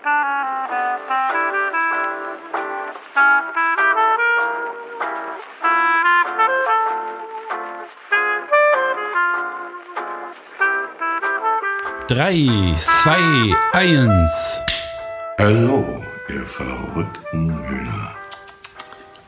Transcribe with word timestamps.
Drei, 0.00 0.14
zwei, 12.76 13.56
eins. 13.72 14.60
Hallo, 15.38 16.04
ihr 16.28 16.46
verrückten 16.46 17.58
Hühner. 17.66 18.14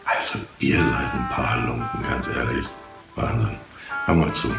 Also, 0.04 0.38
ihr 0.60 0.78
seid 0.78 1.14
ein 1.14 1.28
paar 1.30 1.56
Lumpen, 1.66 2.00
ganz 2.08 2.28
ehrlich. 2.28 2.68
Wahnsinn. 3.16 3.58
Hör 4.06 4.14
mal 4.14 4.32
zu. 4.32 4.54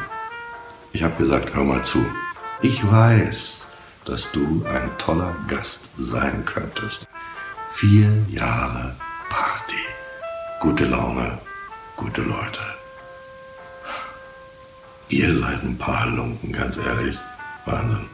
Ich 0.91 1.03
hab 1.03 1.17
gesagt, 1.17 1.55
hör 1.55 1.63
mal 1.63 1.81
zu. 1.83 2.05
Ich 2.61 2.83
weiß, 2.91 3.69
dass 4.05 4.31
du 4.31 4.65
ein 4.65 4.89
toller 4.97 5.35
Gast 5.47 5.89
sein 5.97 6.45
könntest. 6.45 7.07
Vier 7.69 8.09
Jahre 8.29 8.95
Party. 9.29 9.75
Gute 10.59 10.85
Laune, 10.85 11.37
gute 11.95 12.21
Leute. 12.21 12.59
Ihr 15.09 15.31
seid 15.33 15.63
ein 15.63 15.77
paar 15.77 16.07
Lumpen, 16.07 16.51
ganz 16.51 16.77
ehrlich. 16.77 17.17
Wahnsinn. 17.65 18.09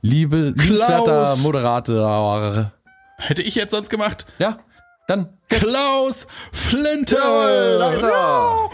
liebe, 0.02 0.54
liebenswerter 0.56 1.36
Moderator. 1.36 2.72
Hätte 3.16 3.42
ich 3.42 3.54
jetzt 3.54 3.70
sonst 3.70 3.90
gemacht. 3.90 4.26
Ja, 4.40 4.58
dann 5.06 5.38
Klaus 5.48 6.26
Flinte. 6.50 7.14
Jawohl, 7.14 7.78
da 7.78 7.90
ist 7.92 8.02
er. 8.02 8.70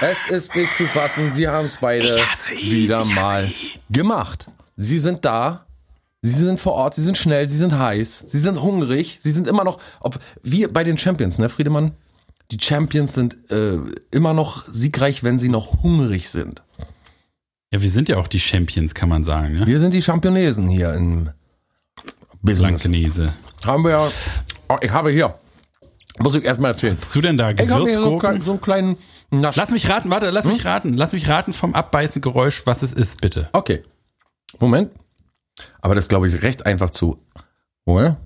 Es 0.00 0.28
ist 0.28 0.56
nicht 0.56 0.74
zu 0.74 0.88
fassen, 0.88 1.30
sie 1.30 1.46
haben 1.46 1.66
es 1.66 1.76
beide 1.76 2.24
ihn, 2.50 2.72
wieder 2.72 3.04
mal 3.04 3.48
gemacht. 3.90 4.48
Sie 4.74 4.98
sind 4.98 5.24
da, 5.24 5.66
sie 6.20 6.34
sind 6.34 6.58
vor 6.58 6.72
Ort, 6.72 6.94
sie 6.94 7.04
sind 7.04 7.16
schnell, 7.16 7.46
sie 7.46 7.58
sind 7.58 7.78
heiß, 7.78 8.24
sie 8.26 8.40
sind 8.40 8.60
hungrig, 8.60 9.20
sie 9.20 9.30
sind 9.30 9.46
immer 9.46 9.62
noch, 9.62 9.78
ob 10.00 10.18
wie 10.42 10.66
bei 10.66 10.82
den 10.82 10.98
Champions, 10.98 11.38
ne, 11.38 11.48
Friedemann? 11.48 11.94
Die 12.52 12.58
Champions 12.60 13.14
sind 13.14 13.36
äh, 13.50 13.78
immer 14.10 14.32
noch 14.34 14.66
siegreich, 14.68 15.22
wenn 15.22 15.38
sie 15.38 15.48
noch 15.48 15.82
hungrig 15.82 16.28
sind. 16.30 16.62
Ja, 17.72 17.80
wir 17.82 17.90
sind 17.90 18.08
ja 18.08 18.16
auch 18.18 18.26
die 18.26 18.40
Champions, 18.40 18.94
kann 18.94 19.08
man 19.08 19.22
sagen. 19.22 19.54
Ne? 19.54 19.66
Wir 19.66 19.78
sind 19.78 19.94
die 19.94 20.02
Championesen 20.02 20.68
hier 20.68 20.92
im 20.94 21.30
Business. 22.42 22.82
Blankenese. 22.82 23.32
Haben 23.64 23.84
wir 23.84 23.90
ja, 23.92 24.10
oh, 24.68 24.76
ich 24.80 24.90
habe 24.90 25.10
hier, 25.10 25.38
muss 26.18 26.34
ich 26.34 26.44
erstmal 26.44 26.72
erzählen. 26.72 26.96
Was 26.98 27.06
hast 27.06 27.14
du 27.14 27.20
denn 27.20 27.36
da? 27.36 27.50
Ich 27.50 27.68
habe 27.70 27.84
hier 27.84 28.00
so, 28.00 28.16
klein- 28.18 28.40
so 28.42 28.50
einen 28.52 28.60
kleinen 28.60 28.96
Nasch. 29.30 29.54
Lass 29.54 29.70
mich 29.70 29.88
raten, 29.88 30.10
warte, 30.10 30.30
lass 30.30 30.44
Hm? 30.44 30.52
mich 30.52 30.64
raten. 30.64 30.94
Lass 30.94 31.12
mich 31.12 31.28
raten 31.28 31.52
vom 31.52 31.74
Abbeißen 31.74 32.20
Geräusch, 32.20 32.62
was 32.64 32.82
es 32.82 32.92
ist, 32.92 33.20
bitte. 33.20 33.48
Okay. 33.52 33.82
Moment. 34.58 34.90
Aber 35.80 35.94
das 35.94 36.08
glaube 36.08 36.26
ich 36.26 36.42
recht 36.42 36.66
einfach 36.66 36.90
zu. 36.90 37.18
Moment. 37.84 38.16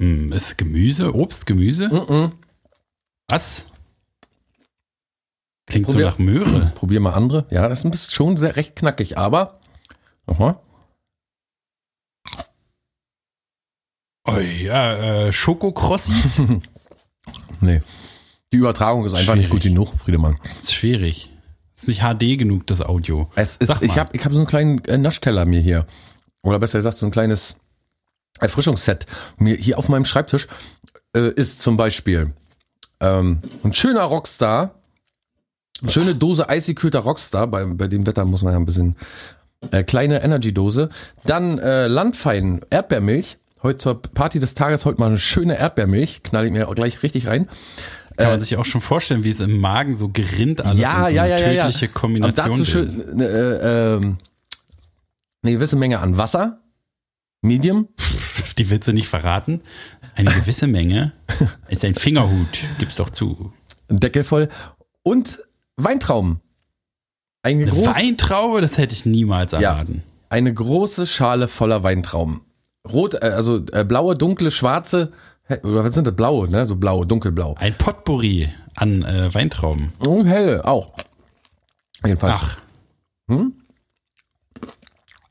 Hm, 0.00 0.32
ist 0.32 0.58
Gemüse, 0.58 1.14
Obst, 1.14 1.46
Gemüse? 1.46 1.88
Mm 1.88 2.32
Was? 3.30 3.64
Klingt 5.66 5.86
Probier- 5.86 6.00
so 6.02 6.06
nach 6.10 6.18
Möhre. 6.18 6.66
Probier 6.74 7.00
mal 7.00 7.14
andere. 7.14 7.46
Ja, 7.50 7.68
das 7.68 7.84
ist 7.84 8.12
schon 8.12 8.36
sehr 8.36 8.56
recht 8.56 8.76
knackig, 8.76 9.18
aber. 9.18 9.58
Nochmal. 10.26 10.60
Oh 14.28 14.38
ja, 14.38 15.26
äh, 15.26 15.32
Schokokrossis? 15.32 16.40
Nee. 17.60 17.80
Die 18.52 18.58
Übertragung 18.58 19.04
ist 19.06 19.14
einfach 19.14 19.34
nicht 19.34 19.50
gut 19.50 19.62
Schwierig. 19.62 19.74
genug, 19.74 19.94
Friedemann. 19.98 20.36
ist 20.60 20.74
schwierig. 20.74 21.32
Ist 21.74 21.88
nicht 21.88 22.02
HD 22.02 22.38
genug, 22.38 22.66
das 22.66 22.80
Audio. 22.82 23.30
Es 23.34 23.56
ist, 23.56 23.82
ich 23.82 23.98
habe 23.98 24.14
ich 24.16 24.24
hab 24.24 24.32
so 24.32 24.38
einen 24.38 24.46
kleinen 24.46 24.84
äh, 24.84 24.98
Naschteller 24.98 25.46
mir 25.46 25.60
hier. 25.60 25.86
Oder 26.42 26.58
besser 26.60 26.78
gesagt, 26.78 26.96
so 26.96 27.06
ein 27.06 27.10
kleines 27.12 27.58
Erfrischungsset. 28.40 29.06
Mir 29.38 29.56
hier 29.56 29.78
auf 29.78 29.88
meinem 29.88 30.04
Schreibtisch 30.04 30.46
äh, 31.14 31.30
ist 31.34 31.60
zum 31.60 31.76
Beispiel 31.76 32.32
ähm, 33.00 33.40
ein 33.64 33.74
schöner 33.74 34.02
Rockstar. 34.02 34.74
Eine 35.82 35.90
schöne 35.90 36.14
Dose 36.14 36.48
eisgekühlter 36.48 37.00
Rockstar. 37.00 37.46
Bei, 37.48 37.64
bei 37.64 37.86
dem 37.88 38.06
Wetter 38.06 38.24
muss 38.24 38.42
man 38.42 38.52
ja 38.52 38.58
ein 38.58 38.64
bisschen 38.66 38.96
äh, 39.70 39.82
kleine 39.82 40.22
Energy-Dose. 40.22 40.88
Dann 41.24 41.58
äh, 41.58 41.86
Landfein 41.86 42.60
Erdbeermilch. 42.70 43.38
Heute 43.62 43.78
zur 43.78 44.00
Party 44.02 44.38
des 44.38 44.54
Tages 44.54 44.84
heute 44.84 45.00
mal 45.00 45.06
eine 45.08 45.18
schöne 45.18 45.58
Erdbeermilch. 45.58 46.22
Knall 46.22 46.46
ich 46.46 46.52
mir 46.52 46.68
auch 46.68 46.74
gleich 46.74 47.02
richtig 47.02 47.26
rein. 47.26 47.48
Kann 48.16 48.28
man 48.28 48.40
sich 48.40 48.56
auch 48.56 48.64
schon 48.64 48.80
vorstellen, 48.80 49.24
wie 49.24 49.28
es 49.30 49.40
im 49.40 49.60
Magen 49.60 49.94
so 49.94 50.08
gerinnt 50.08 50.64
alles 50.64 50.78
Äh, 50.78 50.82
ja, 50.82 51.06
so 51.06 51.12
ja, 51.12 51.26
ja, 51.26 51.38
ja, 51.38 51.50
ja. 51.50 51.64
tödliche 51.66 51.86
Und 51.88 51.94
Kombination. 51.94 52.34
dazu 52.50 52.64
schön, 52.64 53.20
äh, 53.20 53.24
äh, 53.24 53.96
ähm, 53.96 54.18
eine 55.42 55.52
gewisse 55.52 55.76
Menge 55.76 56.00
an 56.00 56.16
Wasser. 56.16 56.60
Medium. 57.46 57.88
Die 58.58 58.68
willst 58.70 58.88
du 58.88 58.92
nicht 58.92 59.08
verraten? 59.08 59.60
Eine 60.14 60.30
gewisse 60.32 60.66
Menge 60.66 61.12
ist 61.68 61.84
ein 61.84 61.94
Fingerhut, 61.94 62.58
gib's 62.78 62.96
doch 62.96 63.10
zu. 63.10 63.52
Deckel 63.88 64.24
voll. 64.24 64.48
Und 65.02 65.40
Weintrauben. 65.76 66.40
Eine, 67.42 67.62
Eine 67.62 67.70
groß, 67.70 67.86
Weintraube, 67.96 68.60
das 68.60 68.76
hätte 68.78 68.94
ich 68.94 69.04
niemals 69.06 69.52
Ja. 69.52 69.60
erraten. 69.60 70.02
eine 70.28 70.52
große 70.52 71.06
Schale 71.06 71.46
voller 71.48 71.82
Weintrauben. 71.82 72.40
Rot, 72.90 73.14
äh, 73.14 73.18
also 73.26 73.60
äh, 73.72 73.84
blaue, 73.84 74.16
dunkle, 74.16 74.50
schwarze, 74.50 75.12
oder 75.62 75.84
was 75.84 75.94
sind 75.94 76.06
das? 76.06 76.16
Blaue, 76.16 76.48
ne? 76.48 76.66
So 76.66 76.74
blau, 76.76 77.04
dunkelblau. 77.04 77.54
Ein 77.58 77.76
Potpourri 77.78 78.48
an 78.74 79.02
äh, 79.04 79.32
Weintrauben. 79.32 79.92
Und 79.98 80.26
helle 80.26 80.64
auch. 80.64 80.92
Jedenfalls. 82.04 82.34
Ach, 82.36 82.56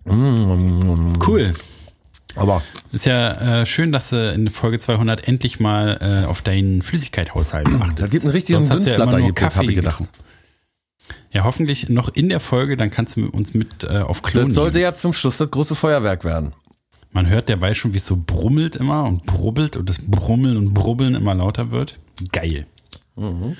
Mm, 0.07 1.13
cool. 1.25 1.53
Aber 2.35 2.61
Ist 2.91 3.05
ja 3.05 3.61
äh, 3.61 3.65
schön, 3.65 3.91
dass 3.91 4.09
du 4.09 4.31
in 4.31 4.49
Folge 4.49 4.79
200 4.79 5.27
endlich 5.27 5.59
mal 5.59 5.97
äh, 6.01 6.25
auf 6.25 6.41
deinen 6.41 6.81
Flüssigkeitshaushalt 6.81 7.67
achtest. 7.67 7.99
da 7.99 8.07
gibt 8.07 8.23
einen 8.23 8.33
richtigen 8.33 8.65
ja 8.65 8.73
Dünnflatter 8.73 9.19
hier, 9.19 9.33
Kaffee 9.33 9.57
habe 9.57 9.69
ich 9.71 9.75
gedacht. 9.75 10.03
Ja, 11.31 11.43
hoffentlich 11.43 11.89
noch 11.89 12.09
in 12.09 12.29
der 12.29 12.39
Folge, 12.39 12.77
dann 12.77 12.89
kannst 12.91 13.15
du 13.15 13.21
mit 13.21 13.33
uns 13.33 13.53
mit 13.53 13.83
äh, 13.83 13.99
auf 13.99 14.21
Klo 14.21 14.45
Das 14.45 14.53
sollte 14.53 14.77
nehmen. 14.77 14.83
ja 14.85 14.93
zum 14.93 15.13
Schluss 15.13 15.37
das 15.37 15.51
große 15.51 15.75
Feuerwerk 15.75 16.23
werden. 16.23 16.53
Man 17.11 17.29
hört 17.29 17.49
derweil 17.49 17.75
schon, 17.75 17.93
wie 17.93 17.97
es 17.97 18.05
so 18.05 18.17
brummelt 18.17 18.75
immer 18.75 19.03
und 19.03 19.25
brubbelt 19.25 19.77
und 19.77 19.89
das 19.89 19.99
Brummeln 20.05 20.57
und 20.57 20.73
Brubbeln 20.73 21.15
immer 21.15 21.33
lauter 21.33 21.71
wird. 21.71 21.99
Geil. 22.31 22.65
Mhm. 23.15 23.55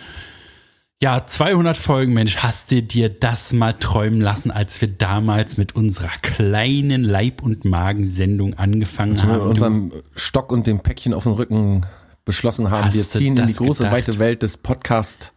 Ja, 1.01 1.27
200 1.27 1.75
Folgen, 1.75 2.13
Mensch, 2.13 2.37
hast 2.37 2.71
du 2.71 2.81
dir 2.81 3.09
das 3.09 3.51
mal 3.51 3.73
träumen 3.73 4.21
lassen, 4.21 4.49
als 4.49 4.79
wir 4.79 4.87
damals 4.87 5.57
mit 5.57 5.75
unserer 5.75 6.09
kleinen 6.21 7.03
Leib- 7.03 7.43
und 7.43 7.65
Magensendung 7.65 8.53
angefangen 8.53 9.11
Als 9.11 9.21
wir 9.23 9.27
mit 9.33 9.41
haben? 9.41 9.49
unserem 9.49 9.91
Stock 10.15 10.51
und 10.51 10.67
dem 10.67 10.79
Päckchen 10.79 11.13
auf 11.13 11.23
dem 11.23 11.33
Rücken 11.33 11.85
beschlossen 12.23 12.71
haben, 12.71 12.93
wir 12.93 13.07
ziehen 13.09 13.35
in 13.37 13.47
die 13.47 13.53
große, 13.53 13.83
gedacht? 13.83 13.93
weite 13.93 14.19
Welt 14.19 14.41
des 14.41 14.57
Podcasts. 14.57 15.33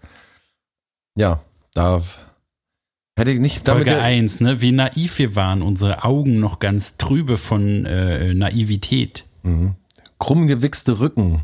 Ja, 1.16 1.40
da 1.74 2.02
hätte 3.18 3.32
ich 3.32 3.40
nicht 3.40 3.66
damit. 3.66 3.88
Folge 3.88 4.00
1, 4.00 4.38
ne? 4.40 4.60
Wie 4.60 4.70
naiv 4.72 5.18
wir 5.18 5.34
waren, 5.34 5.62
unsere 5.62 6.04
Augen 6.04 6.38
noch 6.38 6.60
ganz 6.60 6.96
trübe 6.98 7.36
von 7.36 7.84
äh, 7.84 8.32
Naivität. 8.32 9.24
krumm 10.20 10.46
gewichste 10.46 11.00
Rücken. 11.00 11.42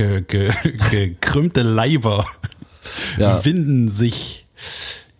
Ge 0.00 0.22
ge 0.22 0.50
gekrümmte 0.90 1.60
Leiber 1.62 2.24
Ja. 3.18 3.44
winden 3.44 3.90
sich. 3.90 4.46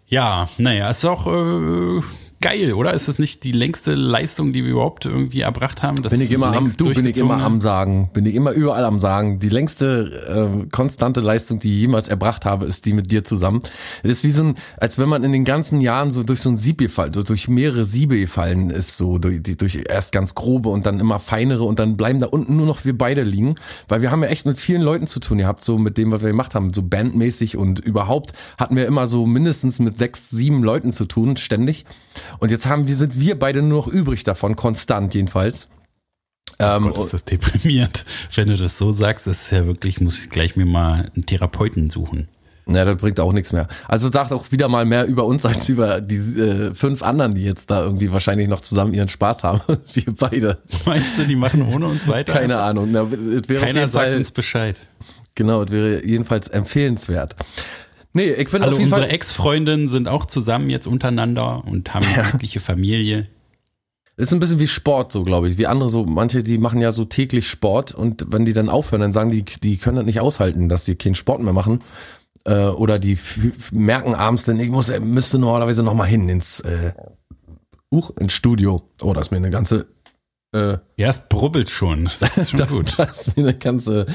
Ja, 0.08 0.48
naja, 0.56 0.88
ist 0.88 1.04
auch 1.04 1.26
äh, 1.26 2.00
geil, 2.40 2.72
oder? 2.72 2.94
Ist 2.94 3.08
das 3.08 3.18
nicht 3.18 3.44
die 3.44 3.52
längste 3.52 3.94
Leistung, 3.94 4.52
die 4.52 4.64
wir 4.64 4.72
überhaupt 4.72 5.04
irgendwie 5.04 5.40
erbracht 5.40 5.82
haben? 5.82 6.02
Das 6.02 6.10
bin 6.10 6.20
ich 6.20 6.32
immer 6.32 6.54
am, 6.56 6.74
du 6.76 6.92
bin 6.92 7.06
ich 7.06 7.18
immer 7.18 7.42
am 7.42 7.60
sagen, 7.60 8.10
bin 8.12 8.24
ich 8.26 8.34
immer 8.34 8.52
überall 8.52 8.84
am 8.84 8.98
sagen. 8.98 9.38
Die 9.38 9.48
längste 9.48 10.62
äh, 10.62 10.66
konstante 10.70 11.20
Leistung, 11.20 11.60
die 11.60 11.74
ich 11.74 11.80
jemals 11.80 12.08
erbracht 12.08 12.44
habe, 12.44 12.64
ist 12.64 12.86
die 12.86 12.94
mit 12.94 13.12
dir 13.12 13.24
zusammen. 13.24 13.60
Das 14.02 14.12
ist 14.12 14.24
wie 14.24 14.30
so 14.30 14.44
ein, 14.44 14.54
als 14.78 14.98
wenn 14.98 15.08
man 15.08 15.22
in 15.22 15.32
den 15.32 15.44
ganzen 15.44 15.80
Jahren 15.80 16.10
so 16.10 16.22
durch 16.22 16.40
so 16.40 16.50
ein 16.50 16.56
Sieb 16.56 16.78
gefallen, 16.78 17.12
so 17.12 17.22
durch 17.22 17.48
mehrere 17.48 17.84
Siebe 17.84 18.18
gefallen 18.18 18.70
ist, 18.70 18.96
so 18.96 19.18
durch, 19.18 19.42
durch 19.42 19.84
erst 19.88 20.12
ganz 20.12 20.34
grobe 20.34 20.70
und 20.70 20.86
dann 20.86 20.98
immer 20.98 21.18
feinere 21.18 21.64
und 21.64 21.78
dann 21.78 21.96
bleiben 21.96 22.20
da 22.20 22.26
unten 22.26 22.56
nur 22.56 22.66
noch 22.66 22.84
wir 22.84 22.96
beide 22.96 23.22
liegen, 23.22 23.56
weil 23.88 24.00
wir 24.00 24.10
haben 24.10 24.22
ja 24.22 24.30
echt 24.30 24.46
mit 24.46 24.58
vielen 24.58 24.82
Leuten 24.82 25.06
zu 25.06 25.20
tun 25.20 25.38
gehabt, 25.38 25.62
so 25.62 25.78
mit 25.78 25.98
dem, 25.98 26.10
was 26.10 26.22
wir 26.22 26.28
gemacht 26.28 26.54
haben, 26.54 26.72
so 26.72 26.82
bandmäßig 26.82 27.56
und 27.56 27.80
überhaupt 27.80 28.32
hatten 28.56 28.76
wir 28.76 28.86
immer 28.86 29.06
so 29.06 29.26
mindestens 29.26 29.78
mit 29.78 29.98
sechs, 29.98 30.30
sieben 30.30 30.62
Leuten 30.62 30.92
zu 30.92 31.04
tun, 31.04 31.36
ständig. 31.36 31.84
Und 32.38 32.50
jetzt 32.50 32.66
haben 32.66 32.86
wir, 32.88 32.96
sind 32.96 33.18
wir 33.18 33.38
beide 33.38 33.62
nur 33.62 33.86
noch 33.86 33.88
übrig 33.88 34.22
davon, 34.24 34.56
konstant 34.56 35.14
jedenfalls. 35.14 35.68
Ähm, 36.58 36.84
Gott, 36.84 36.98
ist 36.98 37.14
das 37.14 37.24
deprimierend. 37.24 38.04
Wenn 38.34 38.48
du 38.48 38.56
das 38.56 38.76
so 38.76 38.92
sagst, 38.92 39.26
ist 39.26 39.42
es 39.42 39.50
ja 39.50 39.66
wirklich, 39.66 40.00
muss 40.00 40.24
ich 40.24 40.30
gleich 40.30 40.56
mir 40.56 40.66
mal 40.66 41.10
einen 41.14 41.26
Therapeuten 41.26 41.90
suchen. 41.90 42.28
Ja, 42.66 42.84
das 42.84 42.96
bringt 42.96 43.18
auch 43.18 43.32
nichts 43.32 43.52
mehr. 43.52 43.66
Also 43.88 44.10
sagt 44.10 44.32
auch 44.32 44.52
wieder 44.52 44.68
mal 44.68 44.84
mehr 44.84 45.06
über 45.06 45.24
uns 45.24 45.44
als 45.44 45.68
über 45.68 46.00
die 46.00 46.16
äh, 46.16 46.74
fünf 46.74 47.02
anderen, 47.02 47.34
die 47.34 47.42
jetzt 47.42 47.70
da 47.70 47.82
irgendwie 47.82 48.12
wahrscheinlich 48.12 48.46
noch 48.48 48.60
zusammen 48.60 48.94
ihren 48.94 49.08
Spaß 49.08 49.42
haben. 49.42 49.60
Wir 49.94 50.14
beide. 50.14 50.58
Meinst 50.84 51.18
du, 51.18 51.24
die 51.24 51.36
machen 51.36 51.62
ohne 51.62 51.86
uns 51.86 52.06
weiter? 52.06 52.32
Keine 52.32 52.60
Ahnung. 52.60 52.90
Na, 52.92 53.06
Keiner 53.58 53.88
sagt 53.88 53.92
Fall, 53.92 54.16
uns 54.16 54.30
Bescheid. 54.30 54.76
genau, 55.34 55.62
es 55.64 55.70
wäre 55.70 56.04
jedenfalls 56.04 56.48
empfehlenswert. 56.48 57.34
Nee, 58.12 58.32
ich 58.32 58.50
bin 58.50 58.62
Alle 58.62 58.72
auf 58.72 58.78
jeden 58.78 58.90
unsere 58.90 59.02
Fall. 59.02 59.10
Ex-Freundinnen 59.10 59.88
sind 59.88 60.08
auch 60.08 60.26
zusammen 60.26 60.68
jetzt 60.70 60.86
untereinander 60.86 61.64
und 61.64 61.94
haben 61.94 62.04
eine 62.06 62.28
glückliche 62.28 62.60
Familie. 62.60 63.28
Das 64.16 64.28
ist 64.28 64.32
ein 64.34 64.40
bisschen 64.40 64.58
wie 64.58 64.66
Sport, 64.66 65.12
so 65.12 65.22
glaube 65.22 65.48
ich. 65.48 65.56
Wie 65.56 65.66
andere 65.66 65.88
so, 65.88 66.04
manche, 66.04 66.42
die 66.42 66.58
machen 66.58 66.80
ja 66.80 66.92
so 66.92 67.04
täglich 67.04 67.48
Sport 67.48 67.94
und 67.94 68.26
wenn 68.30 68.44
die 68.44 68.52
dann 68.52 68.68
aufhören, 68.68 69.00
dann 69.00 69.12
sagen 69.12 69.30
die, 69.30 69.44
die 69.44 69.78
können 69.78 69.96
das 69.96 70.04
nicht 70.04 70.20
aushalten, 70.20 70.68
dass 70.68 70.84
sie 70.84 70.96
keinen 70.96 71.14
Sport 71.14 71.40
mehr 71.40 71.52
machen. 71.52 71.80
Äh, 72.44 72.66
oder 72.66 72.98
die 72.98 73.18
merken 73.70 74.14
abends 74.14 74.44
dann, 74.44 74.58
ich 74.58 74.70
muss, 74.70 74.88
äh, 74.88 75.00
müsste 75.00 75.38
normalerweise 75.38 75.82
noch 75.82 75.94
mal 75.94 76.04
hin 76.04 76.28
ins, 76.28 76.60
äh, 76.60 76.92
Uch, 77.92 78.10
ins 78.18 78.32
Studio. 78.32 78.82
Oh, 79.02 79.12
da 79.12 79.20
ist 79.20 79.30
mir 79.30 79.38
eine 79.38 79.50
ganze, 79.50 79.86
äh, 80.52 80.78
Ja, 80.96 81.10
es 81.10 81.20
brubbelt 81.28 81.70
schon. 81.70 82.10
Das 82.20 82.36
ist 82.36 82.50
schon 82.50 82.66
gut. 82.68 82.94
da 82.96 83.04
ist 83.04 83.36
mir 83.36 83.42
eine 83.44 83.54
ganze 83.54 84.06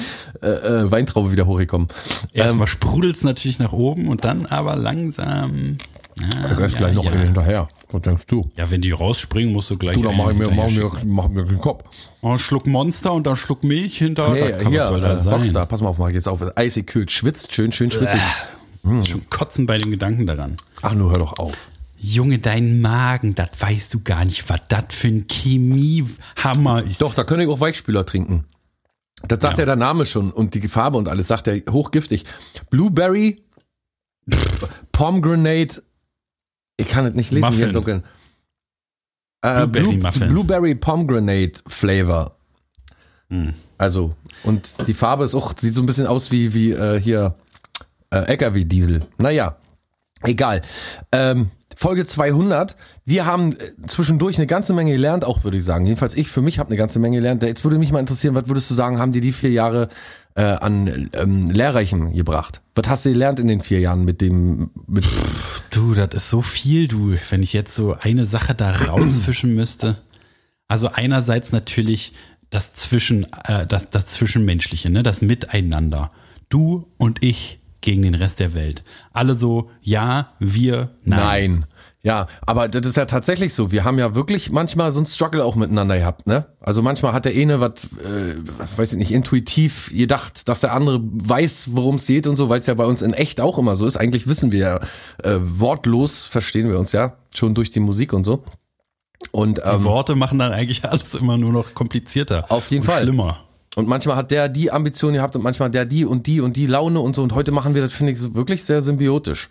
äh, 0.41 0.47
äh, 0.47 0.91
Weintraube 0.91 1.31
wieder 1.31 1.45
hochgekommen. 1.45 1.87
Ähm, 2.33 2.41
Erstmal 2.41 2.67
sprudelt's 2.67 3.23
natürlich 3.23 3.59
nach 3.59 3.73
oben 3.73 4.07
und 4.07 4.23
dann 4.25 4.45
aber 4.45 4.75
langsam. 4.75 5.77
Ah, 6.37 6.47
erst 6.47 6.61
ja, 6.61 6.67
gleich 6.67 6.93
noch 6.93 7.03
ja. 7.05 7.11
eine 7.11 7.23
hinterher. 7.25 7.67
Was 7.91 8.01
denkst 8.01 8.25
du? 8.27 8.49
Ja, 8.57 8.69
wenn 8.71 8.81
die 8.81 8.91
rausspringen, 8.91 9.53
musst 9.53 9.69
du 9.69 9.77
gleich. 9.77 9.95
Du, 9.95 10.01
dann 10.03 10.15
mach 10.17 10.29
ich 10.31 10.37
mir, 10.37 10.49
mach 10.49 10.69
mir, 10.69 10.89
mach 11.05 11.27
mir 11.27 11.43
den 11.45 11.59
Kopf. 11.59 11.83
Oh, 12.21 12.29
einen 12.29 12.39
Schluck 12.39 12.65
Monster 12.67 13.11
und 13.13 13.27
dann 13.27 13.35
Schluck 13.35 13.63
Milch 13.63 13.97
hinter. 13.97 14.29
Nee, 14.29 14.39
Da 14.51 14.57
kann- 14.57 14.71
hier, 14.71 14.87
soll 14.87 15.01
das 15.01 15.21
äh, 15.21 15.23
sein? 15.23 15.33
Rockstar, 15.33 15.65
pass 15.65 15.81
mal 15.81 15.89
auf, 15.89 15.97
mach 15.97 16.09
jetzt 16.09 16.27
auf. 16.27 16.41
Eisig 16.57 16.87
kühlt, 16.87 17.11
schwitzt, 17.11 17.53
schön, 17.53 17.71
schön 17.71 17.91
schwitzig. 17.91 18.19
Ist 18.99 19.07
Schon 19.09 19.29
kotzen 19.29 19.65
bei 19.65 19.77
dem 19.77 19.91
Gedanken 19.91 20.25
daran. 20.25 20.57
Ach, 20.81 20.93
nur 20.93 21.09
hör 21.11 21.17
doch 21.19 21.37
auf. 21.39 21.69
Junge, 21.97 22.39
dein 22.39 22.81
Magen, 22.81 23.35
das 23.35 23.49
weißt 23.57 23.93
du 23.93 24.01
gar 24.01 24.25
nicht, 24.25 24.49
was 24.49 24.61
das 24.67 24.85
für 24.89 25.07
ein 25.07 25.25
Chemiehammer 25.29 26.83
ist. 26.83 27.01
Doch, 27.01 27.13
da 27.13 27.23
könnte 27.23 27.43
ich 27.43 27.49
auch 27.49 27.59
Weichspüler 27.59 28.05
trinken. 28.05 28.45
Das 29.27 29.39
sagt 29.41 29.59
ja. 29.59 29.65
der 29.65 29.75
Name 29.75 30.05
schon 30.05 30.31
und 30.31 30.53
die 30.53 30.67
Farbe 30.67 30.97
und 30.97 31.07
alles 31.07 31.27
sagt 31.27 31.47
er 31.47 31.61
hochgiftig. 31.71 32.25
Blueberry, 32.69 33.43
Pomegranate, 34.91 35.83
ich 36.77 36.87
kann 36.87 37.05
es 37.05 37.13
nicht 37.13 37.31
lesen 37.31 37.51
hier 37.51 37.67
Muffin. 37.67 37.73
Dunkeln. 37.73 38.03
Äh, 39.41 39.67
Blueberry 39.67 39.97
Blue. 39.97 40.27
Blueberry 40.27 40.75
Pomegranate 40.75 41.61
Flavor. 41.67 42.37
Hm. 43.29 43.53
Also, 43.77 44.15
und 44.43 44.87
die 44.87 44.93
Farbe 44.93 45.23
ist 45.23 45.35
auch, 45.35 45.53
sieht 45.57 45.73
so 45.73 45.81
ein 45.81 45.85
bisschen 45.85 46.07
aus 46.07 46.31
wie, 46.31 46.53
wie 46.53 46.71
äh, 46.71 46.99
hier 46.99 47.35
äh, 48.09 48.19
LKW-Diesel. 48.19 49.05
Naja, 49.17 49.57
egal. 50.23 50.61
Ähm, 51.11 51.51
Folge 51.75 52.05
200. 52.05 52.75
Wir 53.05 53.25
haben 53.25 53.51
äh, 53.51 53.55
zwischendurch 53.87 54.37
eine 54.37 54.47
ganze 54.47 54.73
Menge 54.73 54.93
gelernt, 54.93 55.25
auch 55.25 55.43
würde 55.43 55.57
ich 55.57 55.63
sagen. 55.63 55.85
Jedenfalls 55.85 56.15
ich 56.15 56.29
für 56.29 56.41
mich 56.41 56.59
habe 56.59 56.69
eine 56.69 56.77
ganze 56.77 56.99
Menge 56.99 57.17
gelernt. 57.17 57.43
Jetzt 57.43 57.63
würde 57.63 57.77
mich 57.77 57.91
mal 57.91 57.99
interessieren, 57.99 58.35
was 58.35 58.47
würdest 58.47 58.69
du 58.69 58.73
sagen, 58.73 58.99
haben 58.99 59.11
dir 59.11 59.21
die 59.21 59.33
vier 59.33 59.51
Jahre 59.51 59.89
äh, 60.35 60.43
an 60.43 61.09
ähm, 61.13 61.41
Lehrreichen 61.49 62.13
gebracht? 62.13 62.61
Was 62.75 62.87
hast 62.87 63.05
du 63.05 63.11
gelernt 63.11 63.39
in 63.39 63.47
den 63.47 63.61
vier 63.61 63.79
Jahren 63.79 64.05
mit 64.05 64.21
dem, 64.21 64.71
mit, 64.87 65.05
Du, 65.69 65.93
das 65.93 66.13
ist 66.13 66.29
so 66.29 66.41
viel, 66.41 66.87
du. 66.87 67.15
Wenn 67.29 67.43
ich 67.43 67.53
jetzt 67.53 67.75
so 67.75 67.95
eine 67.99 68.25
Sache 68.25 68.55
da 68.55 68.71
rausfischen 68.71 69.53
müsste. 69.53 69.97
Also 70.67 70.87
einerseits 70.87 71.51
natürlich 71.51 72.13
das 72.49 72.73
Zwischen, 72.73 73.27
äh, 73.47 73.67
das, 73.67 73.89
das 73.89 74.07
Zwischenmenschliche, 74.07 74.89
ne, 74.89 75.03
das 75.03 75.21
Miteinander. 75.21 76.11
Du 76.49 76.87
und 76.97 77.23
ich 77.23 77.59
gegen 77.85 78.01
den 78.01 78.15
Rest 78.15 78.39
der 78.39 78.53
Welt. 78.53 78.83
Alle 79.13 79.35
so, 79.35 79.69
ja, 79.79 80.33
wir, 80.39 80.89
nein. 81.03 81.19
Nein. 81.19 81.65
Ja, 82.01 82.27
aber 82.45 82.67
das 82.67 82.85
ist 82.85 82.97
ja 82.97 83.05
tatsächlich 83.05 83.53
so. 83.53 83.71
Wir 83.71 83.83
haben 83.83 83.97
ja 83.97 84.13
wirklich 84.13 84.51
manchmal 84.51 84.91
so 84.91 84.99
ein 84.99 85.05
Struggle 85.05 85.43
auch 85.43 85.55
miteinander 85.55 85.97
gehabt, 85.97 86.27
ne? 86.27 86.45
Also 86.59 86.83
manchmal 86.83 87.13
hat 87.13 87.25
der 87.25 87.33
eine 87.33 87.59
was, 87.61 87.85
äh, 87.95 88.35
weiß 88.77 88.93
ich 88.93 88.99
nicht, 88.99 89.11
intuitiv 89.11 89.91
gedacht, 89.91 90.47
dass 90.47 90.61
der 90.61 90.73
andere 90.73 90.99
weiß, 91.01 91.69
worum 91.71 91.95
es 91.95 92.05
geht 92.05 92.27
und 92.27 92.35
so, 92.35 92.49
weil 92.49 92.59
es 92.59 92.67
ja 92.67 92.75
bei 92.75 92.85
uns 92.85 93.01
in 93.01 93.13
echt 93.13 93.41
auch 93.41 93.57
immer 93.57 93.75
so 93.75 93.87
ist. 93.87 93.97
Eigentlich 93.97 94.27
wissen 94.27 94.51
wir 94.51 94.59
ja, 94.59 94.75
äh, 95.23 95.39
wortlos 95.39 96.27
verstehen 96.27 96.69
wir 96.69 96.77
uns 96.77 96.91
ja, 96.91 97.17
schon 97.35 97.55
durch 97.55 97.71
die 97.71 97.79
Musik 97.79 98.13
und 98.13 98.23
so. 98.23 98.43
Und 99.31 99.57
Die 99.57 99.61
ähm, 99.61 99.83
Worte 99.83 100.15
machen 100.15 100.37
dann 100.37 100.51
eigentlich 100.51 100.85
alles 100.89 101.15
immer 101.15 101.37
nur 101.37 101.51
noch 101.51 101.73
komplizierter. 101.73 102.51
Auf 102.51 102.69
jeden 102.69 102.83
Fall. 102.83 103.01
Schlimmer. 103.01 103.44
Und 103.75 103.87
manchmal 103.87 104.15
hat 104.15 104.31
der 104.31 104.47
die 104.49 104.71
Ambition 104.71 105.13
gehabt 105.13 105.35
und 105.35 105.43
manchmal 105.43 105.69
der 105.69 105.85
die 105.85 106.05
und 106.05 106.27
die 106.27 106.41
und 106.41 106.55
die 106.55 106.65
Laune 106.65 106.99
und 107.01 107.15
so. 107.15 107.23
Und 107.23 107.33
heute 107.35 107.51
machen 107.51 107.75
wir 107.75 107.81
das, 107.81 107.93
finde 107.93 108.13
ich, 108.13 108.33
wirklich 108.33 108.63
sehr 108.63 108.81
symbiotisch. 108.81 109.49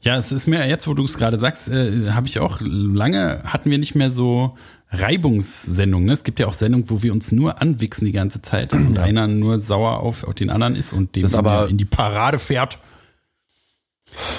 Ja, 0.00 0.16
es 0.16 0.32
ist 0.32 0.46
mir 0.46 0.66
jetzt, 0.68 0.86
wo 0.86 0.94
du 0.94 1.04
es 1.04 1.18
gerade 1.18 1.38
sagst, 1.38 1.68
äh, 1.68 2.10
habe 2.12 2.28
ich 2.28 2.38
auch 2.38 2.60
lange 2.60 3.42
hatten 3.44 3.70
wir 3.70 3.78
nicht 3.78 3.94
mehr 3.94 4.10
so 4.10 4.54
Reibungssendungen. 4.90 6.06
Ne? 6.06 6.12
Es 6.12 6.24
gibt 6.24 6.38
ja 6.38 6.46
auch 6.46 6.52
Sendungen, 6.54 6.88
wo 6.88 7.02
wir 7.02 7.12
uns 7.12 7.32
nur 7.32 7.60
anwichsen 7.60 8.04
die 8.04 8.12
ganze 8.12 8.40
Zeit 8.40 8.72
und 8.72 8.98
einer 8.98 9.26
nur 9.26 9.58
sauer 9.60 10.00
auf, 10.00 10.24
auf 10.24 10.34
den 10.34 10.50
anderen 10.50 10.76
ist 10.76 10.92
und 10.92 11.16
dem 11.16 11.34
aber- 11.34 11.68
in 11.68 11.76
die 11.76 11.84
Parade 11.84 12.38
fährt. 12.38 12.78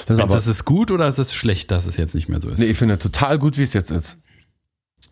Das 0.06 0.16
ist 0.18 0.22
aber, 0.22 0.38
ist 0.38 0.46
es 0.46 0.64
gut 0.64 0.90
oder 0.90 1.06
ist 1.08 1.18
es 1.18 1.34
schlecht, 1.34 1.70
dass 1.70 1.86
es 1.86 1.98
jetzt 1.98 2.14
nicht 2.14 2.28
mehr 2.28 2.40
so 2.40 2.48
ist? 2.48 2.58
nee, 2.58 2.64
ich 2.64 2.78
finde 2.78 2.98
total 2.98 3.38
gut, 3.38 3.58
wie 3.58 3.62
es 3.62 3.74
jetzt 3.74 3.90
ist. 3.90 4.18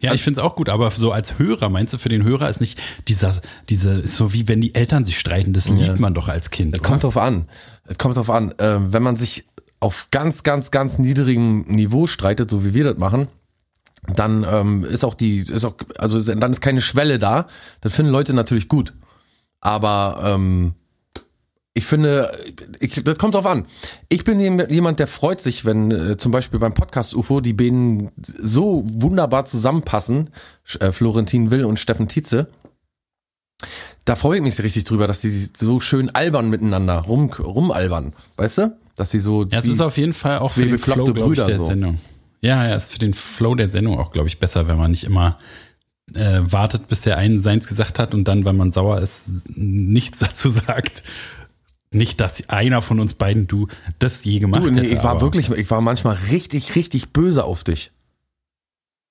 Ja, 0.00 0.12
ich 0.12 0.22
finde 0.22 0.40
es 0.40 0.44
auch 0.46 0.56
gut, 0.56 0.68
aber 0.68 0.90
so 0.90 1.10
als 1.10 1.38
Hörer, 1.38 1.70
meinst 1.70 1.94
du, 1.94 1.98
für 1.98 2.10
den 2.10 2.22
Hörer 2.22 2.48
ist 2.50 2.60
nicht 2.60 2.78
dieser, 3.08 3.34
diese, 3.70 3.92
ist 3.94 4.16
so 4.16 4.32
wie 4.34 4.46
wenn 4.46 4.60
die 4.60 4.74
Eltern 4.74 5.04
sich 5.06 5.18
streiten, 5.18 5.52
das 5.54 5.68
liebt 5.68 5.98
man 6.00 6.12
doch 6.12 6.28
als 6.28 6.50
Kind. 6.50 6.74
Es 6.74 6.82
kommt 6.82 7.02
drauf 7.02 7.16
an. 7.16 7.48
Es 7.86 7.96
kommt 7.96 8.16
drauf 8.16 8.28
an. 8.30 8.52
Äh, 8.58 8.92
wenn 8.92 9.02
man 9.02 9.16
sich 9.16 9.46
auf 9.80 10.08
ganz, 10.10 10.42
ganz, 10.42 10.70
ganz 10.70 10.98
niedrigem 10.98 11.60
Niveau 11.68 12.06
streitet, 12.06 12.50
so 12.50 12.64
wie 12.64 12.74
wir 12.74 12.84
das 12.84 12.98
machen, 12.98 13.28
dann 14.14 14.44
ähm, 14.48 14.84
ist 14.84 15.02
auch 15.04 15.14
die, 15.14 15.38
ist 15.38 15.64
auch, 15.64 15.74
also 15.98 16.18
ist- 16.18 16.28
dann 16.28 16.50
ist 16.50 16.60
keine 16.60 16.80
Schwelle 16.82 17.18
da. 17.18 17.46
Das 17.80 17.92
finden 17.94 18.12
Leute 18.12 18.34
natürlich 18.34 18.68
gut. 18.68 18.92
Aber 19.60 20.20
ähm, 20.24 20.74
ich 21.76 21.84
finde, 21.84 22.32
ich, 22.80 23.04
das 23.04 23.18
kommt 23.18 23.34
drauf 23.34 23.44
an. 23.44 23.66
Ich 24.08 24.24
bin 24.24 24.40
jem- 24.40 24.66
jemand, 24.70 24.98
der 24.98 25.06
freut 25.06 25.42
sich, 25.42 25.66
wenn 25.66 25.90
äh, 25.90 26.16
zum 26.16 26.32
Beispiel 26.32 26.58
beim 26.58 26.72
Podcast 26.72 27.14
UFO 27.14 27.42
die 27.42 27.52
beiden 27.52 28.10
so 28.16 28.82
wunderbar 28.86 29.44
zusammenpassen, 29.44 30.30
äh, 30.80 30.90
Florentin 30.90 31.50
Will 31.50 31.66
und 31.66 31.78
Steffen 31.78 32.08
Tietze. 32.08 32.48
Da 34.06 34.16
freue 34.16 34.38
ich 34.38 34.42
mich 34.42 34.58
richtig 34.58 34.84
drüber, 34.84 35.06
dass 35.06 35.20
die 35.20 35.30
so 35.54 35.78
schön 35.80 36.08
albern 36.14 36.48
miteinander 36.48 36.98
rum, 37.00 37.30
rumalbern. 37.30 38.14
Weißt 38.38 38.58
du? 38.58 38.78
Dass 38.96 39.10
sie 39.10 39.20
so. 39.20 39.44
Ja, 39.44 39.58
es 39.58 39.66
ist 39.66 39.82
auf 39.82 39.98
jeden 39.98 40.14
Fall 40.14 40.38
auch 40.38 40.50
zwei 40.50 40.62
für 40.62 40.66
den 40.68 40.76
bekloppte 40.76 41.12
Flow, 41.12 41.20
ich, 41.20 41.26
Brüder 41.28 41.44
der 41.44 41.56
so. 41.56 41.66
Sendung. 41.66 41.98
Ja, 42.40 42.66
ja, 42.66 42.74
ist 42.74 42.90
für 42.90 42.98
den 42.98 43.12
Flow 43.12 43.54
der 43.54 43.68
Sendung 43.68 43.98
auch, 43.98 44.12
glaube 44.12 44.28
ich, 44.28 44.38
besser, 44.38 44.66
wenn 44.68 44.78
man 44.78 44.92
nicht 44.92 45.04
immer 45.04 45.36
äh, 46.14 46.40
wartet, 46.42 46.88
bis 46.88 47.00
der 47.00 47.18
einen 47.18 47.40
seins 47.40 47.66
gesagt 47.66 47.98
hat 47.98 48.14
und 48.14 48.24
dann, 48.28 48.44
wenn 48.46 48.56
man 48.56 48.72
sauer 48.72 49.00
ist, 49.02 49.50
nichts 49.56 50.18
dazu 50.20 50.48
sagt. 50.48 51.02
Nicht, 51.96 52.20
dass 52.20 52.48
einer 52.48 52.82
von 52.82 53.00
uns 53.00 53.14
beiden 53.14 53.46
du 53.46 53.68
das 53.98 54.24
je 54.24 54.38
gemacht 54.38 54.64
du, 54.64 54.70
nee, 54.70 54.82
hätte, 54.82 54.94
ich 54.94 55.02
war 55.02 55.20
wirklich, 55.20 55.50
ich 55.50 55.70
war 55.70 55.80
manchmal 55.80 56.16
richtig, 56.30 56.74
richtig 56.74 57.10
böse 57.10 57.44
auf 57.44 57.64
dich. 57.64 57.90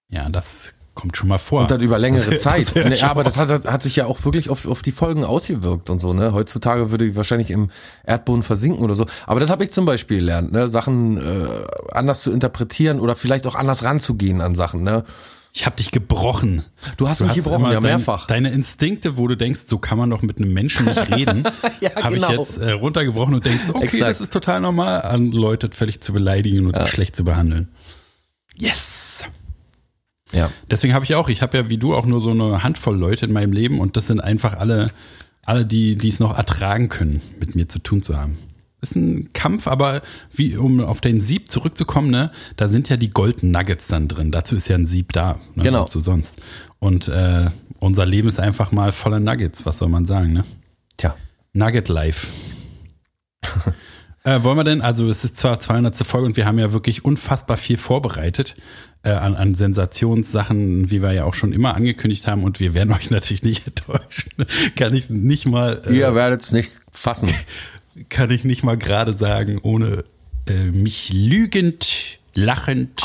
Ja, 0.10 0.30
das 0.30 0.74
kommt 0.94 1.18
schon 1.18 1.28
mal 1.28 1.38
vor. 1.38 1.62
Und 1.62 1.72
dann 1.72 1.82
über 1.82 2.00
längere 2.00 2.36
Zeit. 2.38 2.76
das 2.76 2.90
nee, 2.90 3.02
aber 3.02 3.24
das 3.24 3.38
hat, 3.38 3.66
hat 3.66 3.82
sich 3.82 3.96
ja 3.96 4.06
auch 4.06 4.24
wirklich 4.24 4.50
auf, 4.50 4.66
auf 4.66 4.82
die 4.82 4.92
Folgen 4.92 5.24
ausgewirkt 5.24 5.90
und 5.90 6.00
so, 6.00 6.14
ne? 6.14 6.34
Heutzutage 6.34 6.90
würde 6.90 7.06
ich 7.06 7.16
wahrscheinlich 7.16 7.52
im 7.52 7.70
Erdboden 8.06 8.44
versinken 8.44 8.84
oder 8.84 8.96
so. 8.96 9.06
Aber 9.28 9.40
das 9.40 9.50
habe 9.50 9.64
ich 9.64 9.72
zum 9.72 9.86
Beispiel 9.86 10.20
gelernt, 10.20 10.52
ne? 10.52 10.68
Sachen 10.68 11.18
äh, 11.18 11.48
anders 11.92 12.22
zu 12.22 12.32
interpretieren 12.32 13.00
oder 13.00 13.16
vielleicht 13.16 13.46
auch 13.46 13.56
anders 13.56 13.84
ranzugehen 13.84 14.42
an 14.42 14.56
Sachen, 14.56 14.84
ne? 14.84 15.04
Ich 15.58 15.66
habe 15.66 15.78
dich 15.78 15.92
gebrochen. 15.92 16.66
Du 16.98 17.08
hast 17.08 17.22
Du 17.22 17.24
mich 17.24 17.32
hast 17.38 17.44
gebrochen, 17.46 17.64
ja, 17.68 17.72
dein- 17.76 17.84
mehrfach. 17.84 18.28
Deine 18.28 18.52
Instinkte, 18.52 19.16
wo 19.16 19.26
du 19.30 19.38
denkst, 19.38 19.62
so 19.68 19.78
kann 19.78 19.98
man 19.98 20.10
doch 20.10 20.22
mit 20.22 20.38
einem 20.38 20.54
Menschen 20.54 20.84
nicht 20.86 21.10
reden, 21.16 21.46
Ja, 21.80 21.96
habe 21.96 22.16
genau. 22.16 22.30
ich 22.34 22.38
jetzt 22.40 22.58
äh, 22.58 22.72
runtergebrochen 22.72 23.36
und 23.36 23.46
denkst, 23.46 23.64
okay, 23.70 23.86
Exakt. 23.86 24.12
das 24.16 24.20
ist 24.20 24.34
total 24.34 24.60
normal, 24.60 25.04
an 25.04 25.32
Leute 25.32 25.70
völlig 25.72 26.02
zu 26.02 26.12
beleidigen 26.12 26.68
und 26.68 26.78
schlecht 26.90 27.16
zu 27.16 27.24
behandeln. 27.24 27.70
Yes! 28.58 29.24
Ja. 30.34 30.52
Deswegen 30.70 30.94
habe 30.94 31.06
ich 31.06 31.16
auch, 31.16 31.30
ich 31.30 31.42
habe 31.42 31.56
ja 31.58 31.70
wie 31.70 31.78
du 31.78 31.96
auch 31.96 32.06
nur 32.06 32.20
so 32.20 32.32
eine 32.32 32.62
Handvoll 32.64 32.98
Leute 32.98 33.26
in 33.26 33.32
meinem 33.32 33.54
Leben 33.54 33.80
und 33.80 33.96
das 33.96 34.08
sind 34.08 34.20
einfach 34.20 34.56
alle, 34.58 34.88
alle, 35.46 35.66
die, 35.66 35.96
die 35.96 36.10
es 36.10 36.20
noch 36.20 36.38
ertragen 36.38 36.90
können, 36.90 37.22
mit 37.40 37.56
mir 37.56 37.70
zu 37.70 37.80
tun 37.80 38.02
zu 38.02 38.18
haben. 38.18 38.38
Ist 38.86 38.96
ein 38.96 39.34
Kampf, 39.34 39.68
aber 39.68 40.02
wie, 40.32 40.56
um 40.58 40.80
auf 40.80 41.02
den 41.02 41.22
Sieb 41.22 41.52
zurückzukommen, 41.52 42.12
ne, 42.12 42.32
da 42.56 42.68
sind 42.68 42.88
ja 42.90 42.98
die 42.98 43.10
Golden 43.10 43.50
Nuggets 43.52 43.88
dann 43.88 44.08
drin. 44.08 44.32
Dazu 44.32 44.56
ist 44.56 44.68
ja 44.68 44.76
ein 44.76 44.86
Sieb 44.86 45.12
da. 45.14 45.40
Ne, 45.56 45.64
Genau. 45.64 45.82
Wozu 45.84 46.02
sonst. 46.02 46.36
Und 46.80 47.08
äh, 47.08 47.50
unser 47.80 48.06
Leben 48.06 48.28
ist 48.28 48.40
einfach 48.40 48.72
mal 48.72 48.92
voller 48.92 49.20
Nuggets, 49.20 49.66
was 49.66 49.80
soll 49.80 49.90
man 49.90 50.06
sagen, 50.06 50.34
ne? 50.34 50.44
Tja. 50.98 51.16
Nugget 51.54 51.88
Life. 51.90 52.28
äh, 54.24 54.44
wollen 54.44 54.58
wir 54.58 54.64
denn, 54.64 54.82
also 54.82 55.10
es 55.10 55.24
ist 55.24 55.38
zwar 55.38 55.60
200. 55.60 55.98
Folge 56.06 56.28
und 56.28 56.38
wir 56.38 56.46
haben 56.46 56.60
ja 56.60 56.72
wirklich 56.74 57.06
unfassbar 57.06 57.58
viel 57.58 57.78
vorbereitet 57.78 58.56
äh, 59.04 59.12
an, 59.12 59.36
an 59.36 59.54
Sensationssachen, 59.56 60.90
wie 60.92 61.02
wir 61.02 61.12
ja 61.12 61.26
auch 61.26 61.34
schon 61.36 61.54
immer 61.54 61.76
angekündigt 61.76 62.28
haben 62.28 62.44
und 62.44 62.60
wir 62.60 62.74
werden 62.74 62.92
euch 62.94 63.10
natürlich 63.12 63.44
nicht 63.44 63.68
enttäuschen. 63.68 64.32
Kann 64.76 64.94
ich 64.96 65.10
nicht 65.10 65.46
mal, 65.46 65.82
äh, 65.86 65.96
Ihr 65.98 66.16
werdet 66.16 66.42
es 66.42 66.52
nicht 66.52 66.72
fassen. 66.92 67.30
kann 68.10 68.32
ich 68.32 68.44
nicht 68.44 68.64
mal 68.64 68.78
gerade 68.78 69.14
sagen, 69.14 69.60
ohne 69.62 70.04
äh, 70.48 70.54
mich 70.72 71.12
lügend, 71.14 72.20
lachend 72.34 73.02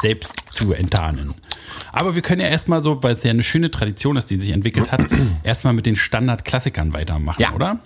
selbst 0.00 0.34
zu 0.50 0.72
enttarnen. 0.72 1.34
Aber 1.92 2.14
wir 2.14 2.22
können 2.22 2.42
ja 2.42 2.48
erstmal 2.48 2.82
so, 2.82 3.02
weil 3.02 3.14
es 3.14 3.22
ja 3.22 3.30
eine 3.30 3.42
schöne 3.42 3.70
Tradition 3.70 4.16
ist, 4.16 4.28
die 4.30 4.36
sich 4.36 4.50
entwickelt 4.50 4.92
hat, 4.92 5.06
erstmal 5.42 5.72
mit 5.72 5.86
den 5.86 5.96
Standard-Klassikern 5.96 6.92
weitermachen, 6.92 7.40
Ja. 7.40 7.54
oder? 7.54 7.80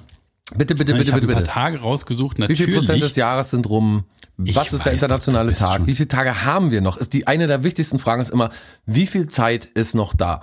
Bitte, 0.57 0.75
bitte, 0.75 0.93
ich 0.93 0.99
bitte, 0.99 1.12
bitte, 1.12 1.26
ein 1.29 1.33
paar 1.33 1.40
bitte. 1.43 1.52
Tage 1.52 1.79
rausgesucht, 1.81 2.37
Wie 2.38 2.40
natürlich. 2.43 2.62
viel 2.64 2.75
Prozent 2.76 3.02
des 3.02 3.14
Jahres 3.14 3.50
sind 3.50 3.69
rum? 3.69 4.05
Ich 4.43 4.57
Was 4.57 4.73
ist 4.73 4.85
der 4.85 4.93
internationale 4.93 5.52
Tag? 5.52 5.87
Wie 5.87 5.95
viele 5.95 6.09
Tage 6.09 6.45
haben 6.45 6.73
wir 6.73 6.81
noch? 6.81 6.97
Ist 6.97 7.12
die 7.12 7.26
eine 7.29 7.47
der 7.47 7.62
wichtigsten 7.62 7.99
Fragen 8.00 8.21
ist 8.23 8.31
immer, 8.31 8.50
wie 8.87 9.07
viel 9.07 9.29
Zeit 9.29 9.64
ist 9.67 9.95
noch 9.95 10.12
da? 10.14 10.40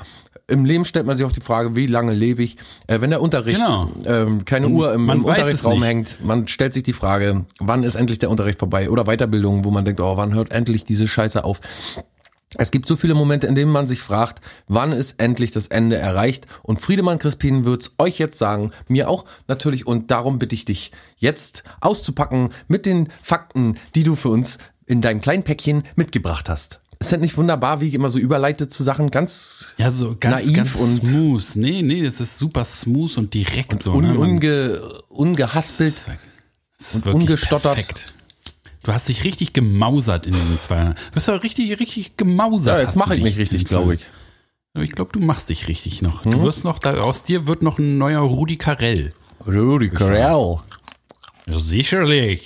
Im 0.50 0.64
Leben 0.64 0.86
stellt 0.86 1.06
man 1.06 1.18
sich 1.18 1.26
auch 1.26 1.32
die 1.34 1.42
Frage, 1.42 1.76
wie 1.76 1.88
lange 1.88 2.14
lebe 2.14 2.42
ich? 2.42 2.56
Äh, 2.88 3.02
wenn 3.02 3.10
der 3.10 3.22
Unterricht 3.22 3.60
Genau. 3.60 3.92
ähm, 4.06 4.46
keine 4.46 4.70
Uhr 4.70 4.94
im, 4.94 5.10
im 5.10 5.26
Unterrichtsraum 5.26 5.84
hängt, 5.84 6.24
man 6.24 6.48
stellt 6.48 6.74
sich 6.74 6.84
die 6.84 6.94
Frage, 6.94 7.46
wann 7.60 7.84
ist 7.84 7.96
endlich 7.96 8.20
der 8.20 8.30
Unterricht 8.30 8.58
vorbei? 8.60 8.90
Oder 8.90 9.04
Weiterbildung, 9.06 9.66
wo 9.66 9.72
man 9.72 9.84
denkt, 9.84 10.00
oh, 10.00 10.16
wann 10.16 10.34
hört 10.34 10.54
endlich 10.54 10.86
diese 10.86 11.06
Scheiße 11.08 11.44
auf? 11.44 11.60
Es 12.58 12.72
gibt 12.72 12.88
so 12.88 12.96
viele 12.96 13.14
Momente, 13.14 13.46
in 13.46 13.56
denen 13.56 13.72
man 13.74 13.88
sich 13.88 14.00
fragt, 14.00 14.40
wann 14.70 14.94
ist 14.94 15.20
endlich 15.20 15.52
das 15.52 15.68
Ende 15.68 15.98
erreicht? 15.98 16.48
Und 16.64 16.80
Friedemann 16.80 17.20
Crispin 17.20 17.66
wird's 17.66 17.92
euch 17.98 18.18
jetzt 18.18 18.38
sagen, 18.38 18.72
mir 18.88 19.10
auch 19.10 19.26
natürlich. 19.50 19.86
Und 19.86 20.12
darum 20.12 20.40
bitte 20.40 20.56
ich 20.56 20.64
dich, 20.64 20.94
jetzt 21.18 21.64
auszupacken 21.82 22.50
mit 22.70 22.86
den 22.86 23.10
Fakten, 23.22 23.76
die 23.96 24.04
du 24.04 24.16
für 24.16 24.30
uns 24.30 24.60
in 24.86 25.02
deinem 25.02 25.20
kleinen 25.20 25.44
Päckchen 25.44 25.84
mitgebracht 25.98 26.48
hast. 26.48 26.80
Ist 27.00 27.12
das 27.12 27.20
nicht 27.20 27.38
wunderbar, 27.38 27.80
wie 27.82 27.88
ich 27.88 27.94
immer 27.94 28.10
so 28.10 28.18
überleite 28.20 28.68
zu 28.70 28.82
Sachen? 28.84 29.12
Ganz 29.12 29.76
Ja, 29.78 29.92
so 29.92 30.16
ganz, 30.20 30.44
naiv 30.46 30.56
ganz 30.56 30.76
und- 30.76 31.08
smooth. 31.08 31.46
Nee, 31.56 31.82
nee, 31.84 32.04
das 32.04 32.20
ist 32.20 32.40
super 32.40 32.66
smooth 32.66 33.18
und 33.18 33.34
direkt 33.34 33.84
so. 33.84 33.92
un, 33.94 34.06
ne? 34.06 34.18
Unge, 34.18 34.82
ungehaspelt. 35.10 35.94
das 36.80 36.96
ist 36.96 37.06
und 37.06 37.14
ungestottert. 37.14 37.76
Perfekt. 37.76 38.14
Du 38.84 38.94
hast 38.94 39.08
dich 39.10 39.24
richtig 39.26 39.54
gemausert 39.54 40.26
in 40.26 40.34
den 40.34 40.60
zwei. 40.60 40.86
Du 40.86 40.94
hast 41.16 41.28
doch 41.28 41.44
richtig, 41.44 41.80
richtig 41.80 42.18
gemausert. 42.18 42.76
Ja, 42.78 42.82
jetzt 42.82 42.96
mache 42.96 43.16
ich 43.16 43.22
mich 43.24 43.38
richtig, 43.38 43.66
glaube 43.66 43.96
ich. 43.96 44.02
Aber 44.74 44.84
Ich 44.84 44.92
glaube, 44.92 45.12
du 45.12 45.20
machst 45.20 45.50
dich 45.50 45.68
richtig 45.68 46.02
noch. 46.02 46.24
Du 46.24 46.42
wirst 46.42 46.64
noch, 46.64 46.80
da, 46.80 46.94
aus 46.96 47.22
dir 47.24 47.48
wird 47.48 47.62
noch 47.64 47.80
ein 47.80 47.98
neuer 47.98 48.22
Rudi 48.22 48.58
Carell. 48.58 49.14
Rudi 49.46 49.90
Carell. 49.90 50.58
Sicherlich. 51.48 52.42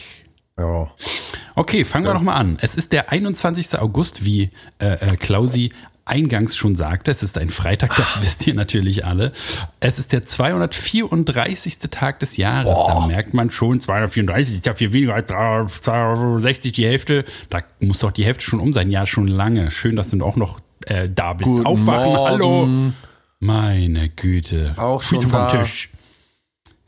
Ja. 0.60 0.92
Okay, 1.56 1.86
fangen 1.86 2.06
wir 2.06 2.14
doch 2.14 2.22
mal 2.22 2.36
an. 2.36 2.58
Es 2.62 2.76
ist 2.76 2.92
der 2.92 3.12
21. 3.12 3.80
August, 3.80 4.24
wie 4.26 4.52
äh, 4.80 5.14
äh, 5.14 5.18
Klausi 5.18 5.72
eingangs 6.06 6.56
schon 6.56 6.76
sagte. 6.76 7.12
Es 7.12 7.24
ist 7.24 7.38
ein 7.38 7.50
Freitag, 7.50 7.96
das 7.96 8.22
wisst 8.22 8.46
ihr 8.48 8.54
natürlich 8.54 9.06
alle. 9.06 9.32
Es 9.80 10.00
ist 10.00 10.12
der 10.12 10.26
234. 10.26 11.80
Tag 11.90 12.20
des 12.20 12.38
Jahres. 12.38 12.78
Da 12.88 13.08
merkt 13.08 13.34
man 13.34 13.52
schon, 13.52 13.80
234 13.80 14.56
ist 14.56 14.66
ja 14.66 14.74
viel 14.74 14.94
weniger 14.94 15.16
als 15.16 15.28
260 15.28 16.74
die 16.74 16.86
Hälfte. 16.86 17.24
Da 17.50 17.60
muss 17.80 18.00
doch 18.00 18.12
die 18.12 18.26
Hälfte 18.26 18.44
schon 18.44 18.60
um 18.60 18.74
sein. 18.74 18.90
Ja, 18.92 19.06
schon 19.06 19.28
lange. 19.28 19.72
Schön, 19.72 19.96
dass 19.96 20.10
du 20.10 20.24
auch 20.24 20.36
noch 20.36 20.60
äh, 20.86 21.10
da 21.10 21.34
bist. 21.34 21.50
Guten 21.50 21.66
Aufwachen, 21.66 22.14
Morgen. 22.14 22.32
hallo. 22.32 22.68
Meine 23.40 24.10
Güte. 24.10 24.74
Auch 24.78 25.02
Füße 25.02 25.24
schon 25.24 25.32
vom 25.32 25.40
da. 25.42 25.64
Tisch. 25.64 25.90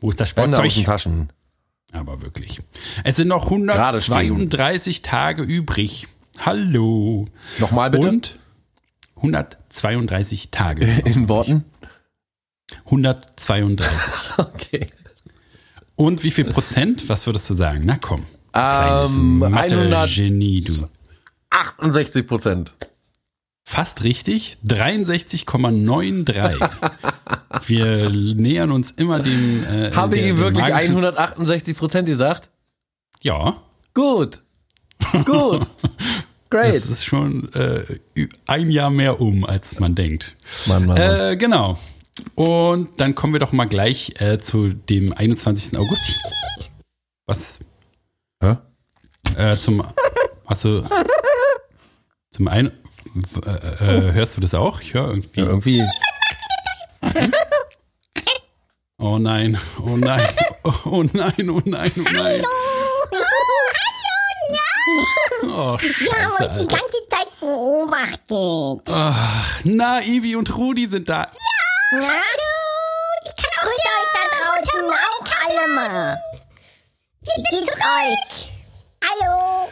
Wo 0.00 0.10
ist 0.10 0.20
das 0.20 0.34
Hände 0.36 0.56
aus 0.58 0.62
den 0.62 0.70
Sportzeug? 0.70 0.84
Taschen. 0.84 1.32
Aber 1.94 2.20
wirklich. 2.20 2.60
Es 3.04 3.16
sind 3.16 3.28
noch 3.28 3.48
Gerade 3.48 4.00
stehen. 4.00 4.32
132 4.32 5.02
Tage 5.02 5.42
übrig. 5.42 6.08
Hallo. 6.38 7.28
Nochmal 7.58 7.90
bitte. 7.90 8.08
Und 8.08 8.38
132 9.16 10.50
Tage. 10.50 10.84
In 11.04 11.28
Worten? 11.28 11.64
132. 12.86 13.86
Okay. 14.36 14.88
Und 15.94 16.24
wie 16.24 16.32
viel 16.32 16.46
Prozent? 16.46 17.08
Was 17.08 17.24
würdest 17.26 17.48
du 17.48 17.54
sagen? 17.54 17.82
Na 17.84 17.96
komm. 17.98 18.24
Ähm, 18.52 19.44
100 19.44 20.12
Genie, 20.12 20.60
du. 20.60 20.88
68 21.50 22.26
Prozent. 22.26 22.74
Fast 23.66 24.04
richtig. 24.04 24.58
63,93. 24.66 26.70
Wir 27.66 28.10
nähern 28.10 28.70
uns 28.70 28.90
immer 28.90 29.20
dem. 29.20 29.64
Äh, 29.64 29.90
Habe 29.92 30.18
ich 30.18 30.36
wirklich 30.36 30.66
magischen- 30.66 30.90
168 30.90 31.76
Prozent 31.76 32.06
gesagt? 32.06 32.50
Ja. 33.22 33.62
Gut. 33.94 34.40
Gut. 35.24 35.70
Great. 36.50 36.74
Das 36.74 36.86
ist 36.86 37.04
schon 37.04 37.52
äh, 37.54 37.84
ein 38.46 38.70
Jahr 38.70 38.90
mehr 38.90 39.20
um, 39.20 39.44
als 39.44 39.78
man 39.80 39.94
denkt. 39.94 40.36
Mann, 40.66 40.86
Mann, 40.86 40.98
Mann. 40.98 41.20
Äh, 41.32 41.36
genau. 41.36 41.78
Und 42.34 43.00
dann 43.00 43.14
kommen 43.14 43.32
wir 43.32 43.40
doch 43.40 43.52
mal 43.52 43.64
gleich 43.64 44.12
äh, 44.20 44.38
zu 44.40 44.68
dem 44.68 45.12
21. 45.12 45.76
August. 45.76 46.12
Was? 47.26 47.58
Hä? 48.40 48.56
Äh, 49.36 49.56
zum. 49.56 49.82
Achso. 50.44 50.86
Zum 52.30 52.48
einen. 52.48 52.72
Äh, 53.14 53.50
äh, 53.50 54.12
hörst 54.12 54.36
du 54.36 54.40
das 54.40 54.54
auch? 54.54 54.80
Ich 54.80 54.94
höre 54.94 55.08
irgendwie. 55.08 55.40
Ja, 55.40 55.46
irgendwie. 55.46 55.82
Oh 58.98 59.18
nein, 59.18 59.58
oh 59.84 59.96
nein, 59.96 60.26
oh 60.84 61.02
nein, 61.12 61.50
oh 61.50 61.60
nein, 61.64 61.92
oh 61.98 62.10
nein. 62.12 62.44
Oh, 65.42 65.78
Ja, 65.80 65.80
scheiße, 65.80 66.38
heute 66.38 66.58
die 66.60 66.66
ganze 66.68 67.08
Zeit 67.10 67.40
beobachtet. 67.40 68.88
Ach, 68.90 69.60
na, 69.64 70.00
Ivi 70.02 70.34
und 70.36 70.56
Rudi 70.56 70.86
sind 70.88 71.08
da. 71.08 71.28
Ja? 71.92 71.98
Ich 73.24 73.36
kann 73.36 73.50
auch 73.58 73.62
Grüßt 73.62 73.86
euch 73.86 74.10
da 74.14 74.22
draußen 74.38 74.90
auch 74.90 75.26
alle 75.46 75.74
mal. 75.74 76.20
Wie 77.20 77.42
geht's 77.50 77.68
euch? 77.76 78.50
Hallo? 79.04 79.68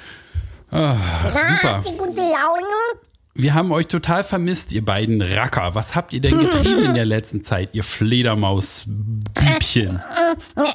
Ah, 0.71 0.97
Na, 1.25 1.31
super. 1.31 1.75
habt 1.77 1.87
ihr 1.87 1.93
gute 1.93 2.21
Laune? 2.21 3.01
Wir 3.35 3.55
haben 3.55 3.73
euch 3.73 3.87
total 3.87 4.25
vermisst, 4.25 4.73
ihr 4.73 4.85
beiden 4.85 5.23
Racker. 5.23 5.75
Was 5.75 5.95
habt 5.95 6.13
ihr 6.13 6.21
denn 6.21 6.39
getrieben 6.39 6.85
in 6.85 6.93
der 6.95 7.07
letzten 7.07 7.43
Zeit, 7.43 7.71
ihr 7.73 7.83
Fledermaus-Bübchen? 7.83 10.03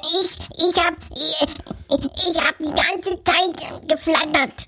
Ich, 0.01 0.39
ich 0.57 0.75
hab, 0.83 0.95
ich, 1.11 1.45
ich 1.91 2.41
hab 2.41 2.57
die 2.57 2.71
ganze 2.71 3.23
Zeit 3.23 3.55
geflattert. 3.87 4.67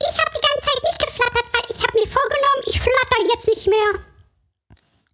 Ich 0.00 0.16
habe 0.16 0.30
die 0.32 0.40
ganze 0.40 0.62
Zeit 0.64 0.80
nicht 0.82 0.98
geflattert, 1.04 1.44
weil 1.52 1.64
ich 1.68 1.82
habe 1.82 1.92
mir 1.92 2.06
vorgenommen, 2.06 2.62
ich 2.66 2.80
flatter 2.80 3.20
jetzt 3.34 3.48
nicht 3.48 3.66
mehr. 3.66 4.00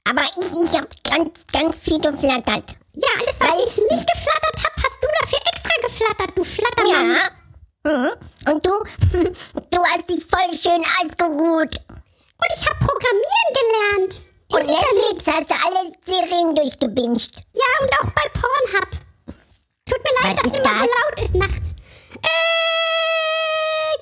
Aber 0.08 0.22
ich, 0.22 0.36
ich 0.46 0.74
hab 0.78 0.86
ganz, 1.02 1.44
ganz 1.52 1.76
viel 1.78 1.98
geflattert. 1.98 2.76
Ja, 2.92 3.08
alles, 3.18 3.34
was 3.40 3.58
ich 3.66 3.76
nicht 3.78 4.06
geflattert 4.06 4.62
habe, 4.62 4.76
hast 4.76 5.02
du 5.02 5.08
dafür 5.20 5.40
extra 5.52 5.74
geflattert, 5.82 6.38
du 6.38 6.44
Flattermann. 6.44 7.10
Ja. 7.10 7.30
Mhm. 7.84 8.10
Und 8.50 8.64
du, 8.66 8.70
du 9.70 9.84
hast 9.84 10.08
dich 10.08 10.24
voll 10.24 10.54
schön 10.56 10.82
ausgeruht. 11.02 11.74
Und 12.36 12.50
ich 12.56 12.66
habe 12.68 12.78
Programmieren 12.80 13.50
gelernt. 13.54 14.14
Im 14.48 14.56
Und 14.56 14.66
Netflix 14.66 15.26
hast 15.26 15.50
du 15.50 15.54
alle 15.66 15.92
Serien 16.06 16.54
durchgebinged. 16.54 17.36
Ja, 17.54 17.68
und 17.82 17.92
auch 18.00 18.10
bei 18.12 18.28
Pornhub. 18.32 18.90
Tut 19.86 20.00
mir 20.02 20.14
leid, 20.22 20.36
Was 20.36 20.50
dass 20.52 20.60
immer 20.60 20.78
so 20.78 20.80
das? 20.80 20.88
laut 20.94 21.20
ist 21.20 21.34
nachts. 21.34 21.68
Äh, 22.22 22.28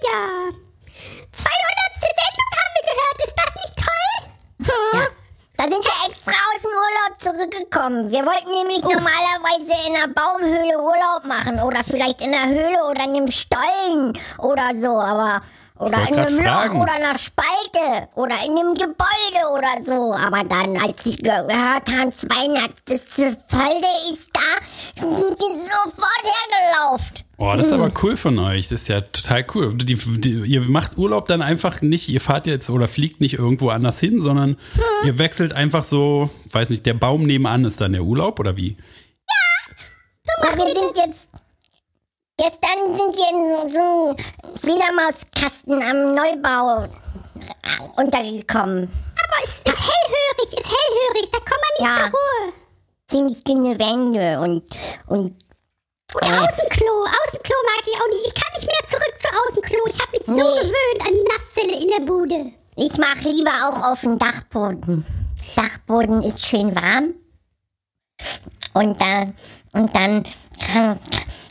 ja. 0.07 0.53
200. 1.33 1.53
Sendung 2.03 2.51
haben 2.59 2.73
wir 2.77 2.85
gehört. 2.93 3.19
Ist 3.27 3.37
das 3.37 3.53
nicht 3.57 3.77
toll? 3.77 5.01
Ja. 5.01 5.09
Da 5.63 5.69
sind 5.69 5.85
wir 5.85 6.11
extra 6.11 6.33
aus 6.33 6.63
dem 6.63 6.73
Urlaub 6.73 7.21
zurückgekommen. 7.21 8.11
Wir 8.11 8.27
wollten 8.27 8.51
nämlich 8.51 8.83
normalerweise 8.83 9.87
in 9.87 9.95
einer 9.95 10.09
Baumhöhle 10.09 10.77
Urlaub 10.77 11.25
machen. 11.25 11.61
Oder 11.61 11.85
vielleicht 11.85 12.21
in 12.21 12.35
einer 12.35 12.51
Höhle 12.51 12.85
oder 12.91 13.05
in 13.05 13.15
einem 13.15 13.31
Stollen 13.31 14.19
oder 14.39 14.71
so. 14.81 14.99
Aber. 14.99 15.41
Oder 15.79 15.99
in 16.09 16.19
einem 16.19 16.37
grad 16.37 16.45
Loch 16.45 16.53
fragen. 16.53 16.83
oder 16.83 16.93
einer 16.95 17.17
Spalte 17.19 18.09
oder 18.17 18.35
in 18.45 18.59
einem 18.59 18.75
Gebäude 18.75 19.53
oder 19.53 19.85
so. 19.85 20.13
Aber 20.13 20.43
dann, 20.43 20.77
als 20.81 20.97
ich 21.05 21.19
gehört 21.19 21.49
habe, 21.49 22.11
200. 22.11 22.73
Folge 23.47 23.89
ist 24.13 24.29
da, 24.33 24.59
sind 24.97 25.39
die 25.39 25.61
sofort 25.61 26.25
hergelaufen. 26.25 27.22
Oh, 27.45 27.57
das 27.57 27.67
ist 27.67 27.73
aber 27.73 27.91
cool 28.05 28.17
von 28.17 28.39
euch. 28.39 28.69
Das 28.69 28.83
ist 28.83 28.89
ja 28.89 29.01
total 29.01 29.45
cool. 29.53 29.75
Die, 29.75 29.97
die, 29.97 30.31
ihr 30.31 30.61
macht 30.61 30.97
Urlaub 30.97 31.27
dann 31.27 31.43
einfach 31.43 31.83
nicht, 31.83 32.09
ihr 32.09 32.21
fahrt 32.21 32.47
jetzt 32.47 32.71
oder 32.71 32.87
fliegt 32.87 33.21
nicht 33.21 33.35
irgendwo 33.35 33.71
anders 33.71 33.99
hin, 33.99 34.23
sondern 34.23 34.57
ihr 35.05 35.19
wechselt 35.19 35.53
einfach 35.53 35.83
so, 35.83 36.31
weiß 36.53 36.71
nicht, 36.71 36.87
der 36.87 36.95
Baum 36.95 37.25
nebenan 37.25 37.65
ist 37.65 37.81
dann 37.81 37.95
der 37.95 38.05
Urlaub 38.05 38.39
oder 38.39 38.57
wie? 38.57 38.77
Aber 40.39 40.57
wir 40.57 40.67
sind 40.67 40.97
jetzt. 40.97 41.31
Gestern 42.39 42.95
sind 42.95 43.17
wir 43.17 43.65
in 43.65 43.69
so 43.69 44.11
einem 44.11 44.57
Fledermauskasten 44.59 45.83
am 45.83 46.15
Neubau 46.15 46.85
äh, 46.85 48.01
untergekommen. 48.01 48.85
Aber 48.85 49.39
es 49.43 49.51
ist 49.51 49.67
hellhörig, 49.67 50.47
ist 50.47 50.65
hellhörig, 50.65 51.31
da 51.33 51.39
kommt 51.39 51.61
man 51.61 51.73
nicht 51.77 51.89
Ja. 51.89 51.97
zur 51.97 52.11
Ruhe. 52.11 52.53
Ziemlich 53.09 53.43
dünne 53.45 53.79
Wände 53.81 54.39
und. 54.41 54.63
und 55.09 55.42
Und 56.15 56.23
Äh. 56.25 56.33
Außenklo, 56.39 56.93
Außenklo 57.05 57.57
mag 57.65 57.85
ich 57.87 57.95
auch 58.01 58.09
nicht. 58.09 58.27
Ich 58.27 58.35
kann 58.35 58.53
nicht 58.55 58.67
mehr 58.67 58.89
zurück 58.89 59.15
zu 59.23 59.29
Außenklo. 59.49 59.79
Ich 59.89 60.01
habe 60.01 60.11
mich 60.13 60.27
so 60.27 60.33
Nee. 60.33 60.61
gewöhnt 60.61 61.01
an 61.01 61.13
die 61.15 61.29
Nasszelle 61.33 61.83
in 61.83 61.89
der 61.89 62.01
Bude. 62.13 62.53
ich 62.77 62.97
mache 62.99 63.29
lieber 63.29 63.51
auch 63.69 63.93
auf 63.93 64.01
dem 64.01 64.19
Dachboden. 64.19 65.05
Dachboden 65.57 66.23
ist 66.23 66.45
schön 66.45 66.75
warm. 66.75 67.15
Und 68.75 69.01
dann, 69.01 69.35
und 69.73 69.95
dann 69.95 70.25
kann, 70.59 70.99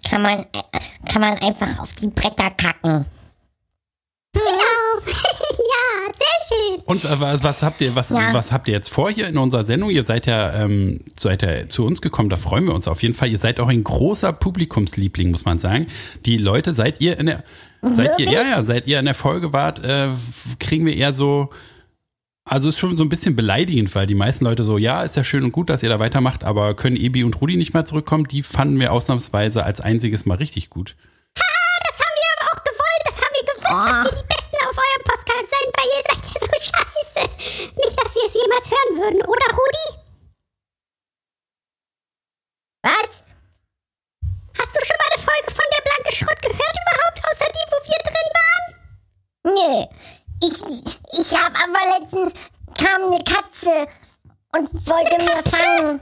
kann, 0.10 0.22
man, 0.24 0.46
kann 1.12 1.22
man 1.22 1.38
einfach 1.40 1.80
auf 1.80 1.94
die 1.96 2.08
Bretter 2.08 2.50
kacken. 2.52 3.06
Genau. 4.34 5.02
sehr 6.18 6.48
schön. 6.58 6.82
Und 6.86 7.06
äh, 7.06 7.20
was, 7.20 7.44
was 7.44 7.62
habt 7.64 7.82
ihr, 7.82 7.96
was, 7.96 8.10
Ja. 8.10 8.34
was 8.34 8.52
habt 8.52 8.68
ihr 8.68 8.74
jetzt 8.74 8.90
vor 8.90 9.10
hier 9.12 9.28
in 9.28 9.38
unserer 9.38 9.66
Sendung? 9.66 9.90
Ihr 9.90 10.06
seid 10.06 10.26
ja, 10.26 10.54
ähm, 10.54 11.02
seid 11.18 11.42
ja 11.42 11.68
zu 11.68 11.86
uns 11.86 12.02
gekommen, 12.02 12.30
da 12.30 12.38
freuen 12.38 12.66
wir 12.66 12.74
uns 12.76 12.88
auf 12.88 13.02
jeden 13.02 13.14
Fall. 13.14 13.30
Ihr 13.30 13.38
seid 13.40 13.60
auch 13.60 13.68
ein 13.70 13.84
großer 13.84 14.34
Publikumsliebling, 14.34 15.32
muss 15.32 15.46
man 15.46 15.60
sagen. 15.60 15.88
Die 16.26 16.38
Leute, 16.38 16.74
seid 16.74 17.02
ihr 17.02 17.18
in 17.20 17.28
der, 17.28 17.44
seid 17.82 18.20
ihr, 18.20 18.26
ja, 18.30 18.42
ja, 18.44 18.64
seit 18.64 18.88
ihr 18.88 19.00
in 19.00 19.06
der 19.06 19.16
Folge 19.16 19.54
wart, 19.54 19.84
äh, 19.84 20.10
kriegen 20.60 20.86
wir 20.86 20.96
eher 20.96 21.14
so, 21.14 21.50
also 22.44 22.70
ist 22.70 22.80
schon 22.80 22.98
so 22.98 23.04
ein 23.04 23.10
bisschen 23.10 23.36
beleidigend, 23.36 23.94
weil 23.96 24.08
die 24.08 24.16
meisten 24.16 24.46
Leute 24.46 24.64
so, 24.64 24.78
ja, 24.78 25.04
ist 25.04 25.16
ja 25.16 25.24
schön 25.24 25.44
und 25.44 25.52
gut, 25.52 25.70
dass 25.70 25.84
ihr 25.84 25.90
da 25.90 26.00
weitermacht, 26.00 26.44
aber 26.44 26.76
können 26.76 26.96
Ebi 26.98 27.24
und 27.24 27.40
Rudi 27.40 27.56
nicht 27.56 27.74
mehr 27.74 27.86
zurückkommen? 27.86 28.26
Die 28.28 28.44
fanden 28.44 28.80
wir 28.80 28.92
ausnahmsweise 28.92 29.64
als 29.64 29.80
einziges 29.80 30.26
Mal 30.26 30.36
richtig 30.38 30.70
gut. 30.70 30.96
Das 31.36 31.98
haben 32.00 32.16
wir 32.16 32.30
aber 32.38 32.60
auch 32.60 32.64
gewollt. 32.64 33.04
Das 33.06 33.16
haben 33.16 33.34
wir 33.34 33.46
gewollt, 33.54 33.62
Oh. 33.72 34.04
dass 34.04 34.22
die 34.22 34.28
wir 38.22 38.28
es 38.28 38.34
jemals 38.34 38.70
hören 38.70 38.98
würden, 38.98 39.22
oder 39.28 39.48
Rudi? 39.52 39.88
Was? 42.84 43.24
Hast 44.58 44.76
du 44.76 44.86
schon 44.86 44.98
mal 44.98 45.12
eine 45.14 45.22
Folge 45.22 45.52
von 45.52 45.66
der 45.72 45.84
Blanke 45.84 46.16
Schrott 46.16 46.42
gehört 46.42 46.78
überhaupt, 46.84 47.20
außer 47.30 47.52
die, 47.52 47.66
wo 47.72 47.78
wir 47.88 48.02
drin 48.04 48.30
waren? 48.40 48.66
Nö. 49.56 49.86
Ich, 50.44 51.20
ich 51.20 51.38
habe 51.38 51.56
aber 51.64 52.00
letztens 52.00 52.34
kam 52.78 53.12
eine 53.12 53.24
Katze 53.24 53.88
und 54.56 54.88
wollte 54.88 55.18
mir 55.24 55.44
fangen. 55.50 56.00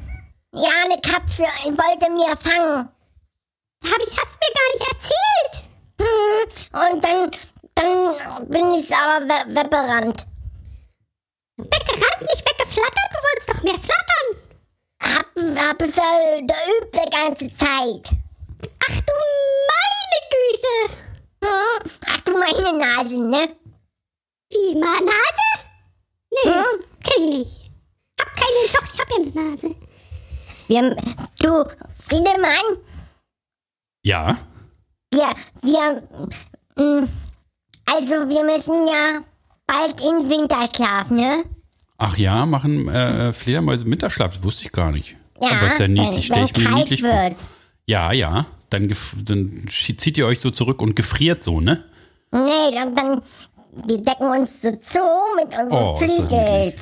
Ja, 0.54 0.70
eine 0.86 1.00
Katze 1.02 1.44
wollte 1.44 2.10
mir 2.12 2.36
fangen. 2.38 2.90
Hab 3.84 4.00
ich, 4.02 4.18
hast 4.18 4.36
du 4.36 4.40
mir 4.42 4.54
gar 4.56 4.70
nicht 4.74 4.88
erzählt. 4.94 5.54
Hm, 6.02 6.96
Und 6.96 7.04
dann, 7.04 7.32
dann 7.76 8.50
bin 8.50 8.72
ich 8.74 8.94
aber 8.96 9.26
we 9.26 9.56
weggerannt. 9.56 10.26
Weggerannt, 11.58 12.22
nicht 12.22 12.46
weggeflattert? 12.46 13.10
Du 13.12 13.18
wolltest 13.18 13.50
doch 13.50 13.64
mehr 13.64 13.80
flattern. 13.80 14.28
Hab 15.60 15.82
es 15.82 15.96
ja 15.96 16.38
geübt 16.40 16.96
die 16.96 17.10
ganze 17.10 17.48
Zeit. 17.58 18.16
Ach 18.80 18.96
du 18.96 19.14
meine 19.70 20.20
Güte. 20.32 20.94
Hm? 21.44 21.92
Ach 22.08 22.22
du 22.22 22.32
meine 22.34 22.78
Nase, 22.78 23.18
ne? 23.18 23.50
Wie, 24.52 24.80
mal 24.80 25.00
Nase? 25.02 25.70
Nö, 26.46 26.52
Hm? 26.52 26.84
kenn 27.04 27.24
ich 27.24 27.38
nicht. 27.38 27.72
Hab 28.20 28.36
keine, 28.36 28.68
doch, 28.74 28.94
ich 28.94 29.00
hab 29.00 29.10
ja 29.10 29.16
eine 29.18 29.52
Nase. 29.52 29.76
Wir, 30.68 30.96
du, 31.40 31.66
Friedemann, 32.00 32.78
Ja, 34.04 34.38
wir, 35.12 35.30
wir, 35.62 36.04
mm, 36.76 37.08
also 37.86 38.30
wir 38.30 38.44
müssen 38.44 38.88
ja 38.88 39.22
bald 39.68 40.00
in 40.02 40.30
Winterschlaf, 40.30 41.10
ne? 41.10 41.44
ach 41.98 42.18
ja, 42.18 42.46
machen 42.46 42.88
äh, 42.88 43.34
Fledermäuse 43.34 43.86
Winterschlaf, 43.86 44.34
das 44.36 44.44
wusste 44.44 44.66
ich 44.66 44.72
gar 44.72 44.92
nicht. 44.92 45.16
Ja, 45.42 45.50
aber 45.58 45.68
ist 45.68 45.80
ja 45.80 45.88
niedlich, 45.88 46.26
stell 46.26 46.38
wenn 46.38 46.46
ich 46.46 46.58
mir 46.58 46.76
niedlich 46.76 47.02
vor. 47.02 47.10
wird. 47.12 47.36
Ja, 47.86 48.12
ja. 48.12 48.46
Dann, 48.70 48.88
gef- 48.90 49.24
dann 49.24 49.68
zieht 49.70 50.18
ihr 50.18 50.28
euch 50.28 50.40
so 50.40 50.52
zurück 50.52 50.82
und 50.82 50.96
gefriert 50.96 51.44
so, 51.44 51.60
ne? 51.60 51.84
Nee, 52.32 52.72
dann, 52.74 52.96
dann, 52.96 53.22
wir 53.72 53.98
decken 53.98 54.28
uns 54.30 54.62
so 54.62 54.72
zu 54.76 55.00
mit 55.36 55.48
unseren 55.58 55.72
Oh, 55.72 55.96
Flügels. 55.96 56.82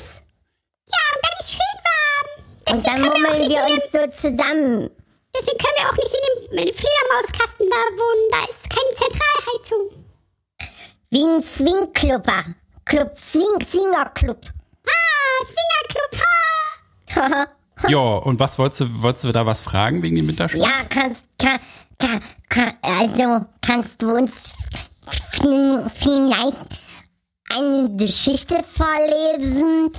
Ja, 0.90 1.04
und 1.14 1.22
dann 1.24 1.40
ist 1.40 1.52
schön 1.52 1.60
warm. 1.88 2.76
Und 2.78 2.86
dann 2.88 2.98
wir 3.04 3.10
mummeln 3.12 3.50
wir 3.50 3.68
in 3.68 3.74
uns 3.74 3.84
so 3.92 4.28
zusammen. 4.30 4.90
Deswegen 5.34 5.58
können 5.58 5.78
wir 5.78 5.90
auch 5.90 5.96
nicht 5.96 6.14
in 6.14 6.22
dem, 6.28 6.58
in 6.60 6.66
dem 6.66 6.76
Fledermauskasten 6.76 7.68
da 7.70 7.82
wohnen. 7.96 8.28
Da 8.32 8.44
ist 8.50 8.70
keine 8.70 8.94
Zentralheizung. 8.96 10.04
Wie 11.12 11.24
ein 11.24 11.42
Swingclubber. 11.42 12.56
Club, 12.86 13.18
Swing, 13.18 13.62
Swingerclub. 13.64 14.40
Ah, 14.86 15.46
Swingerclub. 15.46 16.24
Ah. 17.16 17.48
Ja, 17.90 17.98
und 18.00 18.40
was 18.40 18.58
wolltest 18.58 18.82
du, 18.82 19.02
wolltest 19.02 19.24
du 19.26 19.32
da 19.32 19.46
was 19.46 19.62
fragen 19.62 20.02
wegen 20.02 20.16
dem 20.16 20.28
Winterschlaf? 20.28 20.66
ja, 20.68 20.86
kannst, 20.90 21.24
kann, 21.38 21.60
kann, 22.00 22.22
kann, 22.50 22.74
also 22.82 23.46
kannst 23.62 24.02
du 24.02 24.16
uns 24.16 24.32
viel- 25.32 25.86
vielleicht 25.94 26.58
eine 27.50 27.90
Geschichte 27.96 28.56
vorlesen? 28.64 29.92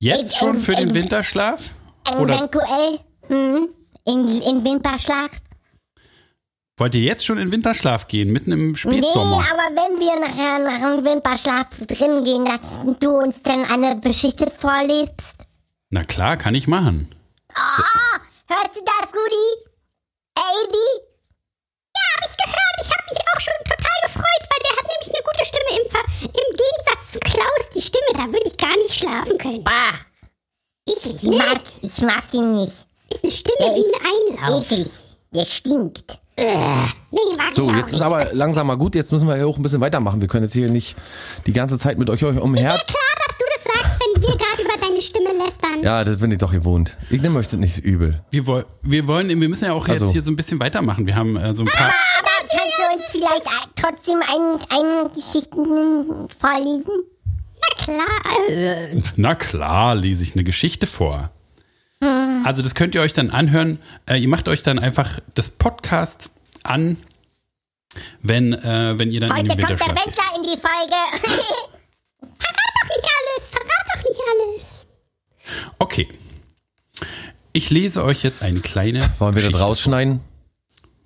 Jetzt 0.00 0.36
schon 0.36 0.60
für 0.60 0.72
den 0.72 0.92
Winterschlaf? 0.92 1.60
Oder 2.20 2.36
Eventuell, 2.36 2.98
hm, 3.28 3.68
in, 4.04 4.28
in 4.42 4.64
Winterschlaf? 4.64 5.30
wollt 6.76 6.94
ihr 6.96 7.02
jetzt 7.02 7.24
schon 7.24 7.38
in 7.38 7.52
Winterschlaf 7.52 8.08
gehen, 8.08 8.32
mitten 8.32 8.50
im 8.50 8.72
Nee, 8.72 8.76
Spätsommer? 8.76 9.36
aber 9.50 9.70
wenn 9.76 9.98
wir 10.00 10.18
nachher 10.20 10.58
nach 10.58 10.96
dem 10.96 11.04
Winterschlaf 11.04 11.68
drin 11.86 12.24
gehen, 12.24 12.44
dass 12.44 12.60
du 12.98 13.10
uns 13.16 13.40
dann 13.42 13.64
eine 13.64 13.98
Geschichte 14.00 14.50
vorliest. 14.50 15.14
Na 15.94 16.02
klar, 16.02 16.36
kann 16.36 16.56
ich 16.56 16.66
machen. 16.66 17.14
Ah, 17.54 18.18
hörst 18.48 18.74
du 18.74 18.80
das, 18.84 19.08
Rudi? 19.12 19.46
Amy? 20.34 20.90
Hab 21.94 22.28
ich 22.28 22.36
gehört. 22.36 22.76
Ich 22.82 22.90
habe 22.90 23.04
mich 23.10 23.20
auch 23.20 23.40
schon 23.40 23.54
total 23.62 23.98
gefreut, 24.02 24.42
weil 24.50 24.60
der 24.64 24.76
hat 24.76 24.86
nämlich 24.90 25.10
eine 25.14 25.22
gute 25.22 25.44
Stimme 25.46 25.70
im, 25.78 25.90
Ver 25.92 26.04
im 26.24 26.50
Gegensatz 26.50 27.12
zu 27.12 27.20
Klaus. 27.20 27.70
Die 27.76 27.80
Stimme, 27.80 28.12
da 28.14 28.24
würde 28.24 28.42
ich 28.44 28.56
gar 28.56 28.76
nicht 28.76 28.92
schlafen 28.92 29.38
können. 29.38 29.62
Bah, 29.62 29.94
Eklig, 30.88 31.14
ich 31.14 31.30
ne? 31.30 31.36
mag, 31.36 31.60
ich 31.80 32.00
mag 32.00 32.24
ihn 32.32 32.50
nicht. 32.50 32.86
Ist 33.10 33.22
eine 33.22 33.30
Stimme 33.32 33.56
Der 33.60 33.74
wie 33.76 33.94
ein 33.94 34.40
Einlauf. 34.42 34.72
Eklig, 34.72 34.88
der 35.30 35.46
stinkt. 35.46 36.18
Nee, 36.36 37.20
mag 37.38 37.54
So, 37.54 37.66
ich 37.66 37.70
auch 37.70 37.76
jetzt 37.76 37.92
ist 37.92 38.00
aber 38.00 38.34
langsam 38.34 38.66
mal 38.66 38.74
gut. 38.76 38.96
Jetzt 38.96 39.12
müssen 39.12 39.28
wir 39.28 39.36
ja 39.36 39.46
auch 39.46 39.56
ein 39.56 39.62
bisschen 39.62 39.80
weitermachen. 39.80 40.20
Wir 40.20 40.26
können 40.26 40.42
jetzt 40.42 40.54
hier 40.54 40.68
nicht 40.68 40.96
die 41.46 41.52
ganze 41.52 41.78
Zeit 41.78 41.98
mit 41.98 42.10
euch 42.10 42.24
umher. 42.24 42.82
Lästern. 45.44 45.82
Ja, 45.82 46.04
das 46.04 46.18
bin 46.18 46.30
ich 46.32 46.38
doch 46.38 46.52
gewohnt. 46.52 46.96
Ich 47.10 47.20
nehme 47.22 47.38
euch 47.38 47.48
das 47.48 47.58
nicht 47.58 47.78
übel. 47.78 48.22
Wir, 48.30 48.46
woll, 48.46 48.64
wir 48.82 49.06
wollen, 49.06 49.28
wir 49.28 49.48
müssen 49.48 49.64
ja 49.64 49.72
auch 49.72 49.88
Also. 49.88 50.06
jetzt 50.06 50.12
hier 50.12 50.22
so 50.22 50.30
ein 50.30 50.36
bisschen 50.36 50.60
weitermachen. 50.60 51.06
Wir 51.06 51.14
haben 51.16 51.36
äh, 51.36 51.54
so 51.54 51.62
ein 51.64 51.68
paar. 51.68 51.86
Aber 52.18 52.48
kannst 52.50 52.78
du 52.78 52.96
uns 52.96 53.04
vielleicht 53.10 53.44
trotzdem 53.76 54.18
einen, 54.22 54.58
einen 54.70 55.12
Geschichten 55.12 56.28
vorlesen? 56.38 57.04
Na 57.60 57.84
klar. 57.84 58.88
Na 59.16 59.34
klar, 59.34 59.94
lese 59.94 60.22
ich 60.22 60.34
eine 60.34 60.44
Geschichte 60.44 60.86
vor. 60.86 61.30
Also 62.44 62.60
das 62.60 62.74
könnt 62.74 62.94
ihr 62.94 63.00
euch 63.00 63.14
dann 63.14 63.30
anhören. 63.30 63.78
Äh, 64.06 64.18
ihr 64.18 64.28
macht 64.28 64.46
euch 64.48 64.62
dann 64.62 64.78
einfach 64.78 65.20
das 65.34 65.48
Podcast 65.48 66.28
an, 66.62 66.98
wenn, 68.20 68.52
äh, 68.52 68.98
wenn 68.98 69.10
ihr 69.10 69.20
dann 69.20 69.30
in 69.30 69.36
Heute 69.36 69.56
den 69.56 69.66
kommt 69.66 69.80
der. 69.80 69.88
Wendler 69.88 70.24
in 70.36 70.42
die 70.42 70.48
Folge. 70.60 70.96
verrat 72.20 72.72
doch 72.76 72.88
nicht 72.90 73.08
alles. 73.16 73.50
Verrat 73.50 73.86
doch 73.94 74.02
nicht 74.08 74.20
alles. 74.30 74.73
Okay. 75.78 76.08
Ich 77.52 77.70
lese 77.70 78.04
euch 78.04 78.22
jetzt 78.22 78.42
eine 78.42 78.60
kleine. 78.60 79.12
Wollen 79.18 79.34
wir 79.34 79.42
das 79.50 79.60
rausschneiden? 79.60 80.20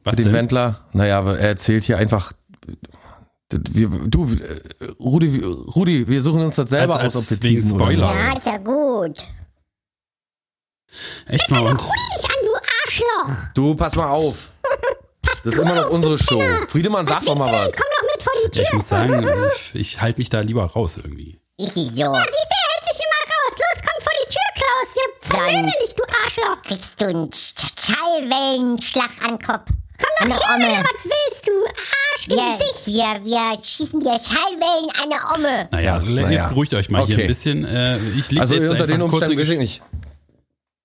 Was 0.05 0.13
Mit 0.13 0.21
dem 0.21 0.25
denn? 0.27 0.35
Wendler? 0.35 0.81
Naja, 0.93 1.21
er 1.21 1.39
erzählt 1.39 1.85
hier 1.85 1.99
einfach. 1.99 2.33
Wir, 3.51 3.89
du, 3.89 4.31
Rudi, 5.01 5.43
Rudi, 5.45 6.07
wir 6.07 6.21
suchen 6.23 6.43
uns 6.43 6.57
das 6.57 6.71
selber 6.71 7.01
Als- 7.01 7.17
aus, 7.17 7.33
ob 7.33 7.43
wir 7.43 7.65
oder 7.65 7.69
Spoiler. 7.85 8.15
nicht. 8.15 8.25
ja, 8.25 8.39
ist 8.39 8.47
ja 8.47 8.57
gut. 8.59 9.25
Echt 11.27 11.51
mal. 11.51 11.61
Rudi 11.61 11.77
dich 11.77 12.25
an, 12.25 12.37
du 12.45 12.55
Arschloch. 12.85 13.45
Du, 13.55 13.75
pass 13.75 13.97
mal 13.97 14.09
auf. 14.09 14.51
Das 15.45 15.55
ist 15.55 15.59
immer 15.59 15.75
noch 15.75 15.91
unsere 15.91 16.19
Show. 16.19 16.43
Friedemann, 16.69 17.07
sag 17.07 17.25
doch 17.25 17.37
mal 17.37 17.53
was. 17.53 17.77
Komm 17.77 17.87
doch 17.97 18.15
mit 18.15 18.23
vor 18.23 18.33
die 18.45 18.51
Tür. 18.51 18.63
Ja, 18.63 18.69
ich 18.69 18.75
muss 18.75 18.89
sagen, 18.89 19.27
ich, 19.73 19.75
ich 19.81 20.01
halte 20.01 20.19
mich 20.21 20.31
da 20.31 20.41
lieber 20.41 20.65
raus 20.65 20.97
irgendwie. 20.97 21.41
Ich 21.57 21.73
so. 21.73 21.81
Siehst 21.85 21.97
Sonst- 25.39 25.75
dich, 25.89 25.95
du 25.95 26.03
Arschloch. 26.25 26.63
Kriegst 26.65 27.01
du 27.01 27.05
einen 27.07 27.31
Sch- 27.31 27.87
Schallwellenschlag 27.87 29.11
an 29.25 29.37
den 29.39 29.47
Kopf. 29.47 29.67
Komm 29.67 30.31
Eine 30.31 30.35
Omme. 30.35 30.85
Was 30.85 31.05
willst 31.05 31.47
du? 31.47 32.37
Arschgesicht. 32.37 32.87
Wir, 32.87 32.95
wir, 33.25 33.25
wir 33.25 33.65
schießen 33.65 34.01
dir 34.01 34.19
Schallwellen 34.19 34.91
an 35.03 35.13
eine 35.13 35.35
Omme. 35.35 35.69
Naja, 35.73 35.97
Ja, 35.99 36.03
jetzt 36.03 36.23
naja. 36.23 36.49
beruhigt 36.49 36.75
euch 36.75 36.89
mal 36.91 37.05
hier 37.07 37.17
Okay. 37.17 37.25
ein 37.25 37.29
bisschen. 37.29 37.65
Äh, 37.65 37.99
ich 38.17 38.31
lese 38.31 38.41
Also 38.41 38.55
jetzt 38.55 38.71
unter 38.71 38.87
den 38.87 39.03
Umständen 39.03 39.37
weiß 39.39 39.49
ich 39.49 39.55
Gesch- 39.55 39.59
nicht. 39.59 39.83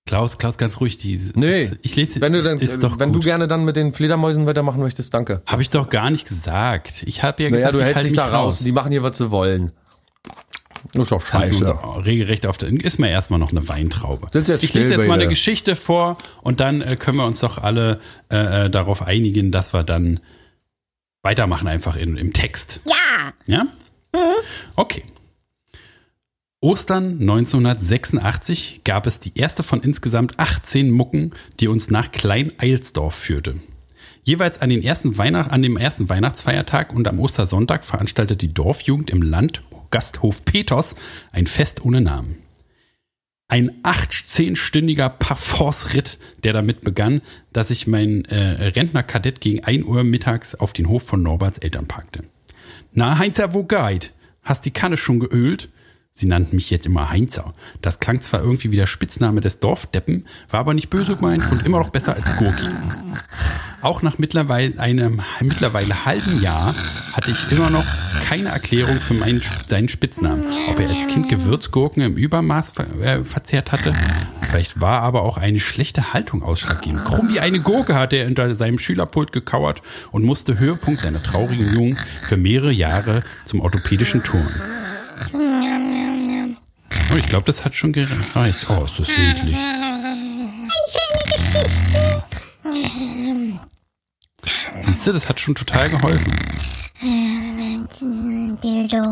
Klaus, 0.06 0.36
Klaus, 0.36 0.58
ganz 0.58 0.80
ruhig. 0.80 0.98
Die, 0.98 1.18
Nee, 1.34 1.70
ich 1.82 1.96
lese. 1.96 2.20
wenn 2.20 2.34
du 2.34 2.42
dann, 2.42 2.58
ist 2.58 2.82
doch 2.82 2.98
wenn 3.00 3.12
du 3.12 3.20
gerne 3.20 3.48
dann 3.48 3.64
mit 3.64 3.74
den 3.76 3.92
Fledermäusen 3.92 4.46
weitermachen 4.46 4.80
möchtest, 4.80 5.14
danke. 5.14 5.42
Habe 5.46 5.62
ich 5.62 5.70
doch 5.70 5.88
gar 5.88 6.10
nicht 6.10 6.28
gesagt. 6.28 7.02
Ich 7.06 7.22
habe 7.22 7.42
ja 7.42 7.48
Naja, 7.50 7.70
gesagt, 7.70 7.74
du 7.74 7.84
hältst 7.84 8.04
dich 8.04 8.12
da 8.14 8.26
raus. 8.28 8.58
Die 8.58 8.72
machen 8.72 8.92
hier, 8.92 9.02
was 9.02 9.16
sie 9.16 9.30
wollen. 9.30 9.70
Das 10.92 11.02
ist 11.04 11.12
doch 11.12 11.24
scheiße. 11.24 11.72
uns 11.72 12.06
regelrecht 12.06 12.46
auf 12.46 12.58
der, 12.58 12.68
ist 12.68 12.98
mir 12.98 13.10
erstmal 13.10 13.38
noch 13.38 13.50
eine 13.50 13.68
Weintraube. 13.68 14.28
Das 14.32 14.42
ist 14.42 14.48
jetzt 14.48 14.64
ich 14.64 14.74
lese 14.74 14.92
jetzt 14.92 15.06
mal 15.08 15.14
eine 15.14 15.28
Geschichte 15.28 15.76
vor 15.76 16.18
und 16.42 16.60
dann 16.60 16.82
äh, 16.82 16.96
können 16.96 17.18
wir 17.18 17.26
uns 17.26 17.40
doch 17.40 17.58
alle 17.58 18.00
äh, 18.30 18.66
äh, 18.66 18.70
darauf 18.70 19.02
einigen, 19.02 19.50
dass 19.50 19.72
wir 19.72 19.82
dann 19.82 20.20
weitermachen 21.22 21.68
einfach 21.68 21.96
in, 21.96 22.16
im 22.16 22.32
Text. 22.32 22.80
Ja. 22.86 23.32
Ja? 23.46 23.66
Okay. 24.76 25.02
Ostern 26.60 27.20
1986 27.20 28.82
gab 28.84 29.06
es 29.06 29.20
die 29.20 29.32
erste 29.36 29.62
von 29.62 29.82
insgesamt 29.82 30.38
18 30.38 30.90
Mucken, 30.90 31.32
die 31.60 31.68
uns 31.68 31.90
nach 31.90 32.10
Klein-Eilsdorf 32.10 33.14
führte. 33.14 33.56
Jeweils 34.22 34.62
an, 34.62 34.70
den 34.70 34.82
ersten 34.82 35.18
Weihnacht, 35.18 35.50
an 35.50 35.60
dem 35.60 35.76
ersten 35.76 36.08
Weihnachtsfeiertag 36.08 36.94
und 36.94 37.06
am 37.06 37.20
Ostersonntag 37.20 37.84
veranstaltet 37.84 38.40
die 38.40 38.54
Dorfjugend 38.54 39.10
im 39.10 39.20
Landgasthof 39.94 40.44
Peters 40.44 40.96
ein 41.30 41.46
Fest 41.46 41.84
ohne 41.84 42.00
Namen. 42.00 42.42
Ein 43.46 43.70
acht, 43.84 44.12
zehnstündiger 44.12 45.08
Parforce-Ritt, 45.08 46.18
der 46.42 46.52
damit 46.52 46.80
begann, 46.80 47.20
dass 47.52 47.70
ich 47.70 47.86
mein 47.86 48.24
äh, 48.24 48.70
Rentnerkadett 48.70 49.40
gegen 49.40 49.62
1 49.62 49.84
Uhr 49.84 50.02
mittags 50.02 50.56
auf 50.56 50.72
den 50.72 50.88
Hof 50.88 51.04
von 51.04 51.22
Norberts 51.22 51.58
Eltern 51.58 51.86
parkte. 51.86 52.24
Na, 52.92 53.18
Heinzer, 53.18 53.54
wo 53.54 53.62
geht? 53.62 54.12
Hast 54.42 54.64
die 54.64 54.72
Kanne 54.72 54.96
schon 54.96 55.20
geölt? 55.20 55.68
Sie 56.16 56.26
nannten 56.26 56.54
mich 56.54 56.70
jetzt 56.70 56.86
immer 56.86 57.10
Heinzer. 57.10 57.54
Das 57.82 57.98
klang 57.98 58.22
zwar 58.22 58.40
irgendwie 58.40 58.70
wie 58.70 58.76
der 58.76 58.86
Spitzname 58.86 59.40
des 59.40 59.58
Dorfdeppen, 59.58 60.26
war 60.48 60.60
aber 60.60 60.72
nicht 60.72 60.88
böse 60.88 61.16
gemeint 61.16 61.42
und 61.50 61.66
immer 61.66 61.80
noch 61.80 61.90
besser 61.90 62.14
als 62.14 62.36
Gurki. 62.36 62.68
Auch 63.82 64.00
nach 64.00 64.16
mittlerweile 64.16 64.78
einem 64.78 65.22
mittlerweile 65.40 66.04
halben 66.04 66.40
Jahr 66.40 66.72
hatte 67.14 67.32
ich 67.32 67.50
immer 67.50 67.68
noch 67.68 67.84
keine 68.28 68.50
Erklärung 68.50 69.00
für 69.00 69.14
meinen, 69.14 69.42
seinen 69.66 69.88
Spitznamen. 69.88 70.44
Ob 70.70 70.78
er 70.78 70.88
als 70.88 71.08
Kind 71.08 71.28
Gewürzgurken 71.28 72.00
im 72.04 72.14
Übermaß 72.14 72.70
ver, 72.70 72.86
äh, 73.02 73.24
verzehrt 73.24 73.72
hatte. 73.72 73.90
Vielleicht 74.42 74.80
war 74.80 75.02
aber 75.02 75.22
auch 75.22 75.36
eine 75.36 75.58
schlechte 75.58 76.12
Haltung 76.12 76.44
ausschlaggebend. 76.44 77.04
Krumm 77.04 77.28
wie 77.28 77.40
eine 77.40 77.58
Gurke 77.58 77.96
hatte 77.96 78.14
er 78.14 78.28
unter 78.28 78.54
seinem 78.54 78.78
Schülerpult 78.78 79.32
gekauert 79.32 79.82
und 80.12 80.22
musste 80.22 80.60
Höhepunkt 80.60 81.00
seiner 81.00 81.20
traurigen 81.20 81.74
Jugend 81.74 81.98
für 82.22 82.36
mehrere 82.36 82.70
Jahre 82.70 83.24
zum 83.46 83.60
orthopädischen 83.60 84.22
Turnen. 84.22 84.54
Oh, 87.14 87.16
ich 87.16 87.26
glaube, 87.26 87.46
das 87.46 87.64
hat 87.64 87.76
schon 87.76 87.92
gereicht. 87.92 88.66
Oh, 88.68 88.84
ist 88.84 88.98
das 88.98 89.06
niedlich. 89.06 89.56
Siehst 94.80 95.06
du, 95.06 95.12
das 95.12 95.28
hat 95.28 95.38
schon 95.38 95.54
total 95.54 95.90
geholfen. 95.90 96.36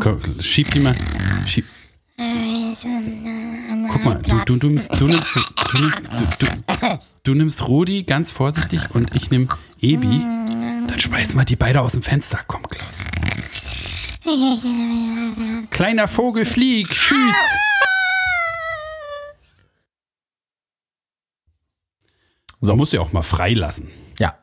Komm, 0.01 0.21
schieb 0.41 0.71
die 0.71 0.79
mal. 0.81 0.93
Schieb. 1.47 1.63
Guck 3.89 4.03
mal, 4.03 4.21
du, 4.21 4.35
du, 4.45 4.57
du, 4.57 4.67
nimmst, 4.67 4.99
du 4.99 5.07
nimmst, 5.07 5.29
du, 5.71 5.77
nimmst, 5.79 6.01
du, 6.39 6.45
du, 6.45 6.99
du 7.23 7.33
nimmst 7.33 7.65
Rudi 7.67 8.03
ganz 8.03 8.31
vorsichtig 8.31 8.81
und 8.93 9.15
ich 9.15 9.31
nehme 9.31 9.47
Ebi. 9.79 10.19
Dann 10.87 10.99
schmeißen 10.99 11.37
wir 11.37 11.45
die 11.45 11.55
beide 11.55 11.79
aus 11.79 11.93
dem 11.93 12.01
Fenster. 12.01 12.39
Komm, 12.47 12.63
Klaus. 12.63 12.99
Kleiner 15.69 16.09
Vogel, 16.09 16.43
flieg, 16.43 16.89
tschüss. 16.89 17.35
So 22.63 22.75
muss 22.75 22.91
ja 22.93 23.01
auch 23.01 23.11
mal 23.11 23.23
freilassen. 23.23 23.89
Ja. 24.19 24.35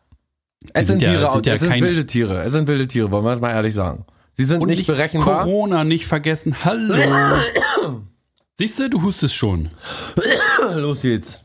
Es 0.75 0.89
sind 0.89 1.01
sind, 1.01 1.11
ja- 1.13 1.19
Tiere, 1.19 1.33
sind 1.33 1.47
ja 1.47 1.53
es 1.55 1.61
sind 1.61 1.81
wilde 1.81 2.07
Tiere. 2.07 2.43
Es 2.43 2.53
sind 2.53 2.69
wilde 2.69 2.87
Tiere, 2.87 3.11
wollen 3.11 3.25
wir 3.25 3.33
es 3.33 3.41
mal 3.41 3.51
ehrlich 3.51 3.75
sagen. 3.75 4.05
Sie 4.33 4.45
sind 4.45 4.61
Und 4.61 4.69
nicht 4.69 4.87
berechenbar. 4.87 5.45
Corona 5.45 5.85
nicht 5.85 6.07
vergessen. 6.07 6.55
Hallo. 6.65 6.95
Siehst 8.59 8.79
du, 8.79 8.91
du 8.91 9.03
hustest 9.03 9.35
schon. 9.35 9.71
Los 10.77 11.03
geht's. 11.03 11.41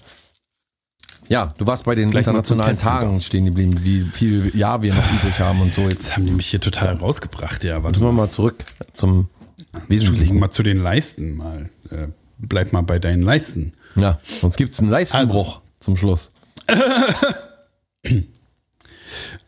Ja, 1.30 1.54
du 1.58 1.66
warst 1.66 1.86
bei 1.86 1.96
den 1.96 2.12
Gleich 2.12 2.22
internationalen. 2.28 2.78
Tagen 2.78 3.22
stehen 3.22 3.46
geblieben, 3.46 3.84
wie 3.84 4.02
viel 4.04 4.56
Jahr 4.56 4.82
wir 4.82 4.94
noch 4.94 5.12
übrig 5.14 5.40
haben 5.40 5.62
und 5.62 5.74
so. 5.74 5.82
Jetzt 5.84 5.92
Jetzt 6.04 6.16
haben 6.18 6.26
die 6.26 6.32
mich 6.32 6.48
hier 6.48 6.60
total 6.62 6.96
rausgebracht, 6.98 7.64
ja. 7.64 7.76
Warte 7.84 8.00
müssen 8.00 8.04
wir 8.04 8.12
mal 8.12 8.30
zurück 8.30 8.64
zum 8.94 9.30
Wesentlichen. 9.88 10.38
mal 10.40 10.52
zu 10.52 10.62
den 10.62 10.78
Leisten 10.78 11.38
mal. 11.38 11.70
Äh, 11.90 12.10
bleib 12.38 12.74
mal 12.74 12.82
bei 12.84 13.00
deinen 13.00 13.22
Leisten. 13.24 13.72
Ja, 13.96 14.20
sonst 14.42 14.58
gibt's 14.58 14.80
einen 14.82 14.90
Leistenbruch 14.92 15.62
zum 15.80 15.96
Schluss. 15.98 16.32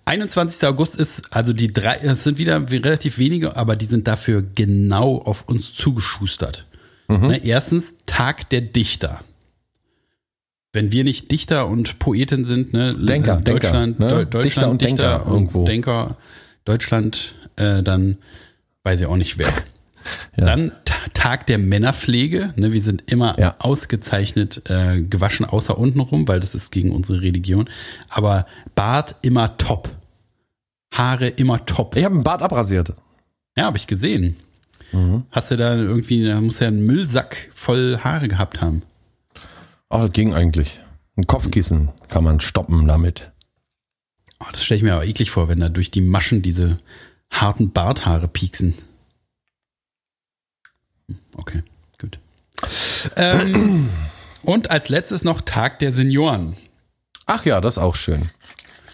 21. 0.05 0.63
August 0.67 0.95
ist, 0.95 1.21
also 1.31 1.53
die 1.53 1.71
drei, 1.73 1.95
es 2.01 2.23
sind 2.23 2.37
wieder 2.37 2.69
relativ 2.69 3.17
wenige, 3.17 3.55
aber 3.57 3.75
die 3.75 3.85
sind 3.85 4.07
dafür 4.07 4.43
genau 4.55 5.17
auf 5.17 5.43
uns 5.47 5.73
zugeschustert. 5.73 6.65
Mhm. 7.07 7.27
Ne, 7.27 7.45
erstens, 7.45 7.95
Tag 8.05 8.49
der 8.49 8.61
Dichter. 8.61 9.21
Wenn 10.73 10.91
wir 10.91 11.03
nicht 11.03 11.31
Dichter 11.31 11.67
und 11.67 11.99
Poeten 11.99 12.45
sind, 12.45 12.73
ne, 12.73 12.93
Denker, 12.93 13.39
äh, 13.39 13.41
Deutschland, 13.41 13.99
Denker, 13.99 14.15
ne? 14.15 14.21
Deu- 14.21 14.25
Deutschland, 14.25 14.45
Dichter 14.45 14.69
und 14.69 14.81
Denker 14.81 15.25
irgendwo. 15.27 15.65
Denker, 15.65 16.17
Deutschland, 16.65 17.35
äh, 17.55 17.81
dann 17.83 18.17
weiß 18.83 19.01
ich 19.01 19.05
auch 19.07 19.17
nicht 19.17 19.37
wer. 19.37 19.51
Ja. 20.37 20.45
Dann 20.45 20.71
Ta- 20.85 20.95
Tag 21.13 21.45
der 21.47 21.57
Männerpflege. 21.57 22.53
Ne, 22.55 22.71
wir 22.73 22.81
sind 22.81 23.09
immer 23.11 23.39
Ja. 23.39 23.55
ausgezeichnet 23.59 24.69
äh, 24.69 25.01
gewaschen, 25.01 25.45
außer 25.45 25.77
untenrum, 25.77 26.27
weil 26.27 26.39
das 26.39 26.55
ist 26.55 26.71
gegen 26.71 26.91
unsere 26.91 27.21
Religion. 27.21 27.69
Aber 28.09 28.45
Bart 28.75 29.15
immer 29.21 29.57
top. 29.57 29.89
Haare 30.93 31.27
immer 31.27 31.65
top. 31.65 31.95
Ich 31.95 32.05
habe 32.05 32.15
einen 32.15 32.23
Bart 32.23 32.41
abrasiert. 32.41 32.93
Ja, 33.55 33.65
habe 33.65 33.77
ich 33.77 33.87
gesehen. 33.87 34.37
Hast 35.31 35.51
du 35.51 35.57
da 35.57 35.75
irgendwie, 35.75 36.25
da 36.25 36.39
muss 36.39 36.59
ja 36.59 36.67
einen 36.69 36.85
Müllsack 36.85 37.49
voll 37.51 37.99
Haare 38.03 38.29
gehabt 38.29 38.61
haben. 38.61 38.83
Oh, 39.89 39.97
das 39.99 40.13
ging 40.13 40.33
eigentlich. 40.33 40.79
Ein 41.17 41.27
Kopfkissen 41.27 41.89
kann 42.07 42.23
man 42.23 42.39
stoppen 42.39 42.87
damit. 42.87 43.31
Oh, 44.39 44.45
das 44.51 44.63
stelle 44.63 44.77
ich 44.77 44.83
mir 44.83 44.93
aber 44.93 45.05
eklig 45.05 45.29
vor, 45.29 45.49
wenn 45.49 45.59
da 45.59 45.67
durch 45.67 45.91
die 45.91 45.99
Maschen 46.01 46.41
diese 46.41 46.77
harten 47.31 47.71
Barthaare 47.71 48.27
pieksen. 48.29 48.75
Okay, 51.37 51.63
gut. 51.99 52.19
Ähm, 53.15 53.89
und 54.43 54.71
als 54.71 54.89
letztes 54.89 55.23
noch 55.23 55.41
Tag 55.41 55.79
der 55.79 55.93
Senioren. 55.93 56.55
Ach 57.25 57.45
ja, 57.45 57.61
das 57.61 57.75
ist 57.75 57.83
auch 57.83 57.95
schön. 57.95 58.29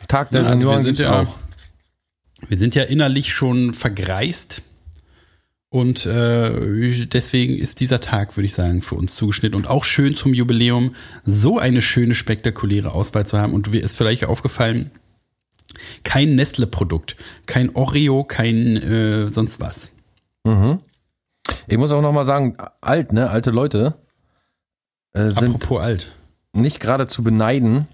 Tag 0.07 0.31
der 0.31 0.41
Ja, 0.41 0.47
also 0.47 0.59
Senioren 0.59 0.85
wir 0.85 0.95
sind 0.95 0.99
ja, 0.99 1.21
auch. 1.21 1.35
Wir 2.47 2.57
sind 2.57 2.75
ja 2.75 2.83
innerlich 2.83 3.33
schon 3.33 3.73
vergreist. 3.73 4.61
Und 5.69 6.05
äh, 6.05 7.07
deswegen 7.07 7.57
ist 7.57 7.79
dieser 7.79 7.99
Tag, 7.99 8.37
würde 8.37 8.45
ich 8.45 8.53
sagen, 8.53 8.83
für 8.83 8.93
uns 8.93 9.15
zugeschnitten 9.15 9.55
und 9.55 9.67
auch 9.67 9.85
schön 9.85 10.13
zum 10.13 10.35
Jubiläum, 10.35 10.93
so 11.23 11.57
eine 11.57 11.81
schöne, 11.81 12.13
spektakuläre 12.13 12.91
Auswahl 12.91 13.25
zu 13.25 13.39
haben. 13.39 13.53
Und 13.53 13.71
mir 13.71 13.81
ist 13.81 13.97
vielleicht 13.97 14.25
aufgefallen, 14.25 14.91
kein 16.03 16.35
Nestle-Produkt, 16.35 17.15
kein 17.47 17.75
Oreo, 17.75 18.23
kein 18.23 18.77
äh, 18.77 19.29
sonst 19.29 19.59
was. 19.59 19.91
Mhm. 20.43 20.77
Ich 21.67 21.77
muss 21.77 21.91
auch 21.91 22.01
noch 22.01 22.13
mal 22.13 22.25
sagen, 22.25 22.57
alt, 22.81 23.13
ne, 23.13 23.29
alte 23.29 23.51
Leute 23.51 23.95
äh, 25.13 25.29
sind 25.29 25.55
Apropos 25.55 25.79
alt. 25.81 26.15
nicht 26.53 26.79
gerade 26.79 27.07
zu 27.07 27.23
beneiden 27.23 27.87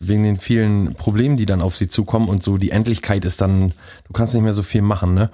wegen 0.00 0.24
den 0.24 0.36
vielen 0.36 0.94
Problemen, 0.94 1.36
die 1.36 1.46
dann 1.46 1.62
auf 1.62 1.76
sie 1.76 1.88
zukommen 1.88 2.28
und 2.28 2.42
so 2.42 2.58
die 2.58 2.70
Endlichkeit 2.70 3.24
ist 3.24 3.40
dann, 3.40 3.72
du 4.04 4.12
kannst 4.12 4.34
nicht 4.34 4.42
mehr 4.42 4.52
so 4.52 4.62
viel 4.62 4.82
machen, 4.82 5.14
ne? 5.14 5.30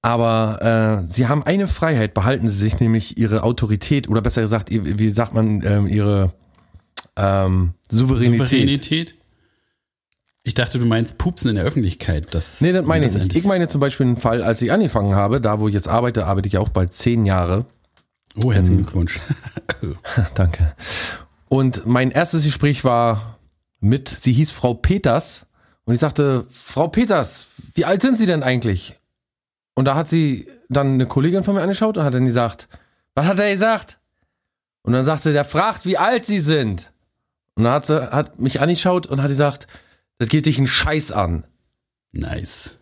Aber 0.00 1.02
äh, 1.02 1.06
sie 1.06 1.26
haben 1.26 1.42
eine 1.42 1.66
Freiheit, 1.66 2.14
behalten 2.14 2.48
sie 2.48 2.56
sich 2.56 2.78
nämlich 2.78 3.18
ihre 3.18 3.42
Autorität 3.42 4.08
oder 4.08 4.22
besser 4.22 4.42
gesagt, 4.42 4.68
wie 4.70 5.08
sagt 5.08 5.34
man, 5.34 5.62
ähm, 5.66 5.88
ihre 5.88 6.34
ähm, 7.16 7.74
Souveränität. 7.90 8.48
Souveränität. 8.48 9.14
Ich 10.48 10.54
dachte, 10.54 10.78
du 10.78 10.86
meinst 10.86 11.18
Pupsen 11.18 11.50
in 11.50 11.56
der 11.56 11.64
Öffentlichkeit. 11.66 12.28
Das, 12.32 12.62
Nee, 12.62 12.72
das 12.72 12.86
meine 12.86 13.04
ich 13.04 13.12
nicht. 13.12 13.36
Ich 13.36 13.44
meine 13.44 13.68
zum 13.68 13.82
Beispiel 13.82 14.06
einen 14.06 14.16
Fall, 14.16 14.42
als 14.42 14.62
ich 14.62 14.72
angefangen 14.72 15.14
habe, 15.14 15.42
da 15.42 15.60
wo 15.60 15.68
ich 15.68 15.74
jetzt 15.74 15.88
arbeite, 15.88 16.24
arbeite 16.24 16.48
ich 16.48 16.56
auch 16.56 16.70
bald 16.70 16.94
zehn 16.94 17.26
Jahre. 17.26 17.66
Oh, 18.42 18.50
herzlichen 18.50 18.84
Glückwunsch. 18.84 19.20
Danke. 20.34 20.72
Und 21.50 21.84
mein 21.84 22.10
erstes 22.10 22.44
Gespräch 22.44 22.82
war 22.82 23.38
mit, 23.80 24.08
sie 24.08 24.32
hieß 24.32 24.50
Frau 24.50 24.72
Peters. 24.72 25.44
Und 25.84 25.92
ich 25.92 26.00
sagte, 26.00 26.46
Frau 26.48 26.88
Peters, 26.88 27.48
wie 27.74 27.84
alt 27.84 28.00
sind 28.00 28.16
Sie 28.16 28.24
denn 28.24 28.42
eigentlich? 28.42 28.94
Und 29.74 29.84
da 29.84 29.96
hat 29.96 30.08
sie 30.08 30.48
dann 30.70 30.94
eine 30.94 31.04
Kollegin 31.04 31.44
von 31.44 31.56
mir 31.56 31.60
angeschaut 31.60 31.98
und 31.98 32.04
hat 32.04 32.14
dann 32.14 32.24
gesagt, 32.24 32.68
was 33.14 33.26
hat 33.26 33.38
er 33.38 33.50
gesagt? 33.50 33.98
Und 34.80 34.94
dann 34.94 35.04
sagte 35.04 35.34
der 35.34 35.44
fragt, 35.44 35.84
wie 35.84 35.98
alt 35.98 36.24
Sie 36.24 36.40
sind. 36.40 36.90
Und 37.54 37.64
dann 37.64 37.74
hat 37.74 37.84
sie 37.84 38.00
hat 38.00 38.40
mich 38.40 38.62
angeschaut 38.62 39.06
und 39.06 39.20
hat 39.20 39.28
gesagt, 39.28 39.66
Das 40.18 40.28
geht 40.28 40.46
dich 40.46 40.58
einen 40.58 40.66
Scheiß 40.66 41.12
an. 41.12 41.44
Nice. 42.12 42.74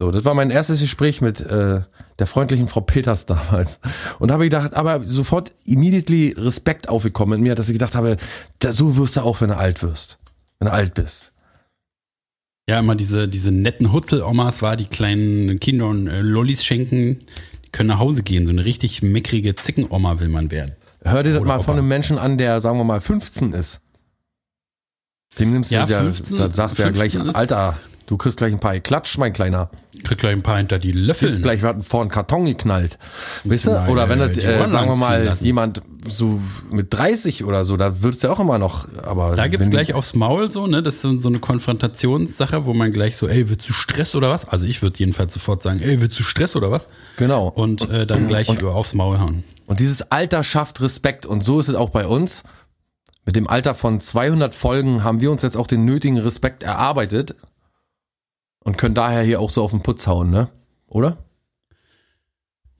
So, 0.00 0.12
das 0.12 0.24
war 0.24 0.34
mein 0.34 0.50
erstes 0.50 0.80
Gespräch 0.80 1.20
mit 1.20 1.40
äh, 1.40 1.80
der 2.20 2.26
freundlichen 2.26 2.68
Frau 2.68 2.80
Peters 2.80 3.26
damals. 3.26 3.80
Und 4.20 4.30
habe 4.30 4.44
ich 4.44 4.50
gedacht, 4.50 4.74
aber 4.74 5.04
sofort 5.04 5.52
immediately 5.66 6.34
Respekt 6.38 6.88
aufgekommen 6.88 7.38
in 7.38 7.42
mir, 7.42 7.56
dass 7.56 7.68
ich 7.68 7.72
gedacht 7.72 7.96
habe, 7.96 8.16
da, 8.60 8.70
so 8.70 8.96
wirst 8.96 9.16
du 9.16 9.22
auch, 9.22 9.40
wenn 9.40 9.48
du 9.48 9.56
alt 9.56 9.82
wirst. 9.82 10.20
Wenn 10.60 10.66
du 10.66 10.72
alt 10.72 10.94
bist. 10.94 11.32
Ja, 12.68 12.78
immer 12.78 12.94
diese, 12.94 13.26
diese 13.26 13.50
netten 13.50 13.92
Hutzel-Omas 13.92 14.62
war, 14.62 14.76
die 14.76 14.84
kleinen 14.84 15.58
Kindern 15.58 16.06
äh, 16.06 16.20
Lollis 16.20 16.64
schenken, 16.64 17.18
die 17.64 17.70
können 17.72 17.88
nach 17.88 17.98
Hause 17.98 18.22
gehen. 18.22 18.46
So 18.46 18.52
eine 18.52 18.64
richtig 18.64 19.02
meckrige 19.02 19.56
Zickenoma 19.56 20.20
will 20.20 20.28
man 20.28 20.52
werden. 20.52 20.76
Hör 21.02 21.24
dir 21.24 21.32
das 21.32 21.40
Oder 21.40 21.48
mal 21.48 21.58
von 21.58 21.72
Opa. 21.72 21.78
einem 21.78 21.88
Menschen 21.88 22.18
an, 22.18 22.38
der, 22.38 22.60
sagen 22.60 22.78
wir 22.78 22.84
mal, 22.84 23.00
15 23.00 23.52
ist. 23.52 23.80
Dem 25.38 25.50
nimmst 25.50 25.70
Ja, 25.70 25.86
du 25.86 25.92
ja, 25.92 26.00
15 26.00 26.36
da 26.36 26.50
sagst 26.50 26.78
du 26.78 26.82
ja 26.82 26.90
gleich, 26.90 27.12
15 27.12 27.30
ist- 27.30 27.36
Alter, 27.36 27.76
du 28.06 28.16
kriegst 28.16 28.38
gleich 28.38 28.52
ein 28.52 28.60
paar 28.60 28.78
Klatsch, 28.80 29.18
mein 29.18 29.32
Kleiner. 29.32 29.70
Krieg 30.04 30.18
gleich 30.18 30.32
ein 30.32 30.42
paar 30.44 30.58
hinter 30.58 30.78
die 30.78 30.92
Löffeln. 30.92 31.42
Gleich 31.42 31.62
wird 31.62 31.82
vor 31.82 32.02
einen 32.02 32.10
Karton 32.10 32.44
geknallt. 32.44 32.98
Weißt 33.42 33.66
du? 33.66 33.72
Oder 33.88 34.08
wenn 34.08 34.20
das, 34.20 34.38
äh, 34.38 34.64
sagen 34.68 34.88
wir 34.88 34.96
mal, 34.96 35.36
jemand 35.40 35.82
so 36.08 36.40
mit 36.70 36.94
30 36.94 37.42
oder 37.44 37.64
so, 37.64 37.76
da 37.76 38.00
wird's 38.00 38.22
ja 38.22 38.30
auch 38.30 38.38
immer 38.38 38.58
noch, 38.58 38.86
aber. 39.02 39.34
Da 39.34 39.48
gibt's 39.48 39.68
gleich 39.70 39.94
aufs 39.94 40.14
Maul 40.14 40.52
so, 40.52 40.68
ne? 40.68 40.84
Das 40.84 41.02
ist 41.02 41.02
so 41.20 41.28
eine 41.28 41.40
Konfrontationssache, 41.40 42.64
wo 42.64 42.74
man 42.74 42.92
gleich 42.92 43.16
so, 43.16 43.26
ey, 43.28 43.48
willst 43.48 43.68
du 43.68 43.72
Stress 43.72 44.14
oder 44.14 44.30
was? 44.30 44.46
Also 44.48 44.66
ich 44.66 44.82
würde 44.82 44.98
jedenfalls 44.98 45.34
sofort 45.34 45.62
sagen, 45.64 45.80
ey, 45.80 46.00
willst 46.00 46.18
du 46.18 46.22
Stress 46.22 46.54
oder 46.54 46.70
was? 46.70 46.88
Genau. 47.16 47.48
Und 47.48 47.88
äh, 47.90 48.06
dann 48.06 48.28
gleich 48.28 48.48
aufs 48.62 48.94
Maul 48.94 49.18
hauen. 49.18 49.42
Und 49.66 49.80
dieses 49.80 50.02
Alter 50.12 50.44
schafft 50.44 50.80
Respekt 50.80 51.26
und 51.26 51.42
so 51.44 51.60
ist 51.60 51.68
es 51.68 51.74
auch 51.74 51.90
bei 51.90 52.06
uns. 52.06 52.44
Mit 53.28 53.36
dem 53.36 53.46
Alter 53.46 53.74
von 53.74 54.00
200 54.00 54.54
Folgen 54.54 55.04
haben 55.04 55.20
wir 55.20 55.30
uns 55.30 55.42
jetzt 55.42 55.58
auch 55.58 55.66
den 55.66 55.84
nötigen 55.84 56.16
Respekt 56.16 56.62
erarbeitet 56.62 57.34
und 58.60 58.78
können 58.78 58.94
daher 58.94 59.20
hier 59.20 59.38
auch 59.38 59.50
so 59.50 59.62
auf 59.62 59.70
den 59.70 59.82
Putz 59.82 60.06
hauen, 60.06 60.30
ne? 60.30 60.48
Oder? 60.86 61.18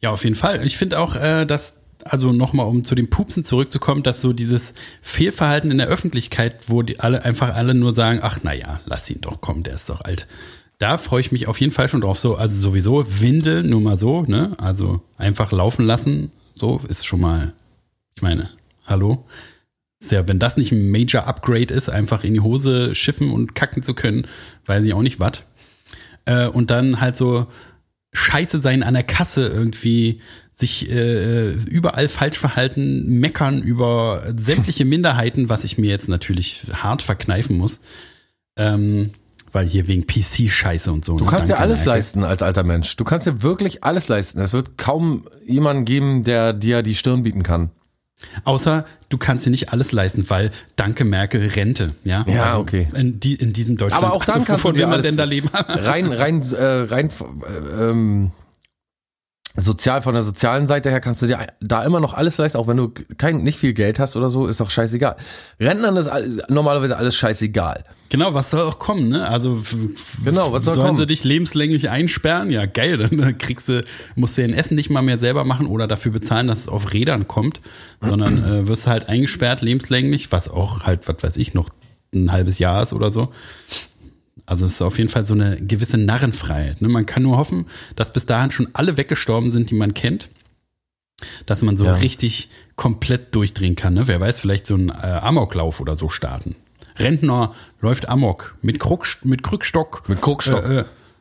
Ja, 0.01 0.09
auf 0.09 0.25
jeden 0.25 0.37
Fall. 0.37 0.65
Ich 0.65 0.79
finde 0.79 1.01
auch, 1.01 1.17
äh, 1.17 1.45
dass, 1.45 1.83
also 2.03 2.33
nochmal, 2.33 2.65
um 2.65 2.83
zu 2.83 2.95
den 2.95 3.11
Pupsen 3.11 3.45
zurückzukommen, 3.45 4.03
dass 4.03 4.23
so 4.23 4.33
dieses 4.33 4.73
Fehlverhalten 5.03 5.71
in 5.71 5.77
der 5.77 5.89
Öffentlichkeit, 5.89 6.71
wo 6.71 6.81
die 6.81 6.99
alle 6.99 7.27
einfach 7.27 7.55
alle 7.55 7.75
nur 7.75 7.93
sagen, 7.93 8.21
ach 8.23 8.39
na 8.43 8.55
ja, 8.55 8.81
lass 8.87 9.11
ihn 9.11 9.21
doch 9.21 9.43
kommen, 9.43 9.65
der 9.65 9.75
ist 9.75 9.91
doch 9.91 10.01
alt. 10.01 10.27
Da 10.79 10.97
freue 10.97 11.21
ich 11.21 11.31
mich 11.31 11.47
auf 11.47 11.61
jeden 11.61 11.73
Fall 11.73 11.91
schon 11.91 12.01
drauf. 12.01 12.21
So, 12.21 12.37
also 12.37 12.59
sowieso 12.59 13.21
Windeln, 13.21 13.69
nur 13.69 13.83
mal 13.83 13.99
so, 13.99 14.23
ne? 14.23 14.57
Also 14.57 15.03
einfach 15.19 15.53
laufen 15.53 15.85
lassen, 15.85 16.33
so 16.55 16.81
ist 16.89 17.05
schon 17.05 17.21
mal, 17.21 17.53
ich 18.17 18.23
meine, 18.23 18.49
hallo. 18.87 19.27
Ist 20.01 20.13
ja, 20.13 20.29
wenn 20.29 20.39
das 20.39 20.57
nicht 20.57 20.73
ein 20.73 20.91
Major 20.91 21.27
Upgrade 21.27 21.75
ist, 21.75 21.89
einfach 21.91 22.23
in 22.23 22.35
die 22.35 22.41
Hose 22.41 22.95
schiffen 22.95 23.33
und 23.33 23.55
kacken 23.55 23.83
zu 23.83 23.95
können, 23.95 24.27
weiß 24.67 24.85
ich 24.85 24.95
auch 24.95 25.03
nicht 25.03 25.19
was. 25.19 25.43
Äh, 26.25 26.47
und 26.47 26.71
dann 26.71 27.01
halt 27.01 27.17
so 27.17 27.49
scheiße 28.13 28.59
sein 28.61 28.83
an 28.83 28.95
der 28.95 29.03
Kasse 29.03 29.49
irgendwie, 29.49 30.21
sich 30.53 30.91
äh, 30.91 31.51
überall 31.51 32.09
falsch 32.09 32.39
verhalten, 32.39 33.21
meckern 33.21 33.63
über 33.63 34.33
sämtliche 34.37 34.85
Minderheiten, 34.87 35.49
was 35.49 35.65
ich 35.65 35.79
mir 35.79 35.91
jetzt 35.91 36.09
natürlich 36.09 36.65
hart 36.73 37.03
verkneifen 37.03 37.57
muss. 37.57 37.81
Ähm, 38.57 39.11
weil 39.53 39.67
hier 39.67 39.89
wegen 39.89 40.05
PC-Scheiße 40.05 40.91
und 40.91 41.05
so. 41.05 41.17
Du 41.17 41.25
ne? 41.25 41.31
kannst 41.31 41.49
ja 41.49 41.57
alles 41.57 41.79
Merkel. 41.79 41.93
leisten 41.95 42.25
als 42.25 42.43
alter 42.43 42.65
Mensch. 42.65 42.97
Du 42.97 43.05
kannst 43.05 43.27
ja 43.27 43.43
wirklich 43.43 43.83
alles 43.83 44.09
leisten. 44.09 44.41
Es 44.41 44.53
wird 44.53 44.77
kaum 44.77 45.27
jemanden 45.47 45.85
geben, 45.85 46.23
der 46.23 46.53
dir 46.53 46.83
die 46.83 46.95
Stirn 46.95 47.23
bieten 47.23 47.43
kann. 47.43 47.71
Außer 48.45 48.85
du 49.09 49.19
kannst 49.19 49.47
dir 49.47 49.51
nicht 49.51 49.73
alles 49.73 49.93
leisten, 49.93 50.29
weil 50.29 50.51
danke 50.77 51.05
Merkel 51.05 51.47
Rente. 51.49 51.95
Ja, 52.05 52.25
Ja, 52.27 52.45
also 52.45 52.59
okay. 52.59 52.89
In, 52.95 53.21
die, 53.21 53.35
in 53.35 53.53
diesem 53.53 53.77
Deutschland. 53.77 54.05
Aber 54.05 54.15
auch 54.15 54.25
dann 54.25 54.41
also, 54.41 54.47
kannst 54.47 54.65
du 54.65 54.73
dir 54.73 54.89
alles 54.89 55.07
denn 55.07 55.17
da 55.17 55.25
leben? 55.25 55.49
rein, 55.53 56.13
rein, 56.13 56.43
äh, 56.53 56.65
rein 56.65 57.09
äh, 57.09 57.91
ähm, 57.91 58.33
sozial 59.59 60.03
von 60.03 60.15
der 60.15 60.23
sozialen 60.23 60.67
Seite 60.67 60.91
her 60.91 61.01
kannst 61.01 61.21
du 61.23 61.27
dir 61.27 61.39
da 61.61 61.85
immer 61.85 62.01
noch 62.01 62.15
alles 62.15 62.39
leisten, 62.39 62.59
auch 62.59 62.67
wenn 62.69 62.77
du 62.77 62.93
kein 63.19 63.43
nicht 63.43 63.59
viel 63.59 63.73
Geld 63.75 63.99
hast 63.99 64.17
oder 64.17 64.31
so, 64.31 64.47
ist 64.47 64.61
doch 64.61 64.71
scheißegal. 64.71 65.17
Rentnern 65.61 65.97
ist 65.97 66.07
all- 66.09 66.43
normalerweise 66.49 66.97
alles 66.97 67.15
scheißegal. 67.17 67.85
Genau, 68.11 68.33
was 68.33 68.51
soll 68.51 68.63
auch 68.63 68.79
kommen, 68.79 69.09
ne? 69.09 69.29
Also 69.29 69.63
Genau, 70.25 70.53
was 70.53 70.65
soll 70.65 70.75
sollen 70.75 70.87
kommen? 70.87 70.99
sie 70.99 71.07
dich 71.07 71.25
lebenslänglich 71.25 71.91
einsperren? 71.91 72.51
Ja, 72.51 72.65
geil, 72.65 72.97
dann 72.97 73.37
kriegst 73.39 73.69
du, 73.69 73.85
musst 74.17 74.39
du 74.39 74.43
dein 74.43 74.55
Essen 74.55 74.77
nicht 74.77 74.89
mal 74.89 75.03
mehr 75.03 75.19
selber 75.19 75.45
machen 75.45 75.67
oder 75.67 75.87
dafür 75.87 76.13
bezahlen, 76.13 76.47
dass 76.47 76.61
es 76.61 76.69
auf 76.69 76.95
Rädern 76.95 77.29
kommt, 77.29 77.61
sondern 78.01 78.43
äh, 78.43 78.67
wirst 78.69 78.87
halt 78.87 79.09
eingesperrt 79.09 79.61
lebenslänglich, 79.61 80.33
was 80.33 80.49
auch 80.49 80.85
halt, 80.85 81.07
was 81.09 81.17
weiß 81.23 81.37
ich, 81.37 81.53
noch 81.53 81.69
ein 82.15 82.33
halbes 82.33 82.59
Jahr 82.59 82.83
ist 82.83 82.95
oder 82.95 83.13
so. 83.13 83.31
Also 84.49 84.65
es 84.65 84.73
ist 84.73 84.83
auf 84.83 84.97
jeden 84.97 85.11
Fall 85.11 85.27
so 85.27 85.35
eine 85.35 85.61
gewisse 85.61 85.99
Narrenfreiheit. 85.99 86.81
Ne? 86.81 86.89
Man 86.89 87.05
kann 87.05 87.23
nur 87.23 87.37
hoffen, 87.37 87.67
dass 87.97 88.15
bis 88.15 88.25
dahin 88.25 88.51
schon 88.51 88.69
alle 88.73 88.97
weggestorben 88.97 89.51
sind, 89.51 89.69
die 89.69 89.75
man 89.75 89.93
kennt. 89.93 90.31
Dass 91.45 91.61
man 91.61 91.77
so 91.77 91.85
Ja. 91.85 91.93
richtig 91.93 92.49
komplett 92.75 93.35
durchdrehen 93.35 93.77
kann. 93.77 93.93
Ne? 93.93 94.09
Wer 94.09 94.21
weiß, 94.21 94.41
vielleicht 94.41 94.67
so 94.67 94.75
ein 94.75 94.89
äh, 94.89 94.93
Amoklauf 94.93 95.81
oder 95.81 95.97
so 95.97 96.09
starten. 96.09 96.57
Rentner 96.97 97.55
läuft 97.83 98.09
Amok 98.09 98.57
mit, 98.63 98.81
Krug, 98.81 99.07
mit 99.23 99.43
Krückstock. 99.43 100.09
Mit 100.09 100.23
Krückstock. 100.23 100.65
Äh, 100.65 100.79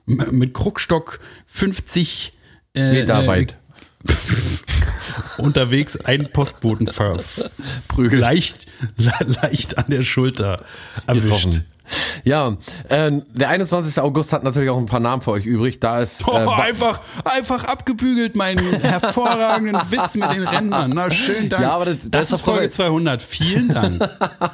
äh, 0.07 0.31
mit 0.31 0.53
Krückstock 0.53 1.19
50 1.47 2.31
äh, 2.75 2.91
Meter 2.93 3.27
weit. 3.27 3.57
unterwegs 5.37 5.97
einen 5.97 6.31
Postboten 6.31 6.87
ver 6.87 7.17
Prügelt. 7.89 8.21
leicht, 8.21 8.67
le 8.95 9.11
leicht 9.41 9.77
an 9.77 9.85
der 9.89 10.03
Schulter 10.03 10.63
erwischt. 11.07 11.25
Getroffen. 11.25 11.65
Ja, 12.23 12.57
äh, 12.89 13.11
der 13.33 13.49
21. 13.49 13.99
August 14.01 14.33
hat 14.33 14.43
natürlich 14.43 14.69
auch 14.69 14.77
ein 14.77 14.85
paar 14.85 14.99
Namen 14.99 15.21
für 15.21 15.31
euch 15.31 15.45
übrig. 15.45 15.79
Da 15.79 15.99
ist 16.01 16.21
äh, 16.21 16.25
Oh, 16.27 16.49
einfach, 16.51 16.99
einfach 17.23 17.63
abgebügelt, 17.65 18.35
meinen 18.35 18.59
hervorragenden 18.81 19.75
Witz 19.91 20.15
mit 20.15 20.31
den 20.31 20.47
Rändern. 20.47 20.91
Na, 20.93 21.09
schönen 21.11 21.49
Dank. 21.49 21.63
Ja, 21.63 21.71
aber 21.71 21.85
das- 21.85 21.97
das 21.99 22.09
das 22.11 22.21
ist 22.23 22.31
ist 22.33 22.39
doch 22.41 22.45
Folge 22.53 22.61
voll- 22.63 22.71
200. 22.71 23.21
Vielen 23.21 23.69
Dank. 23.73 24.09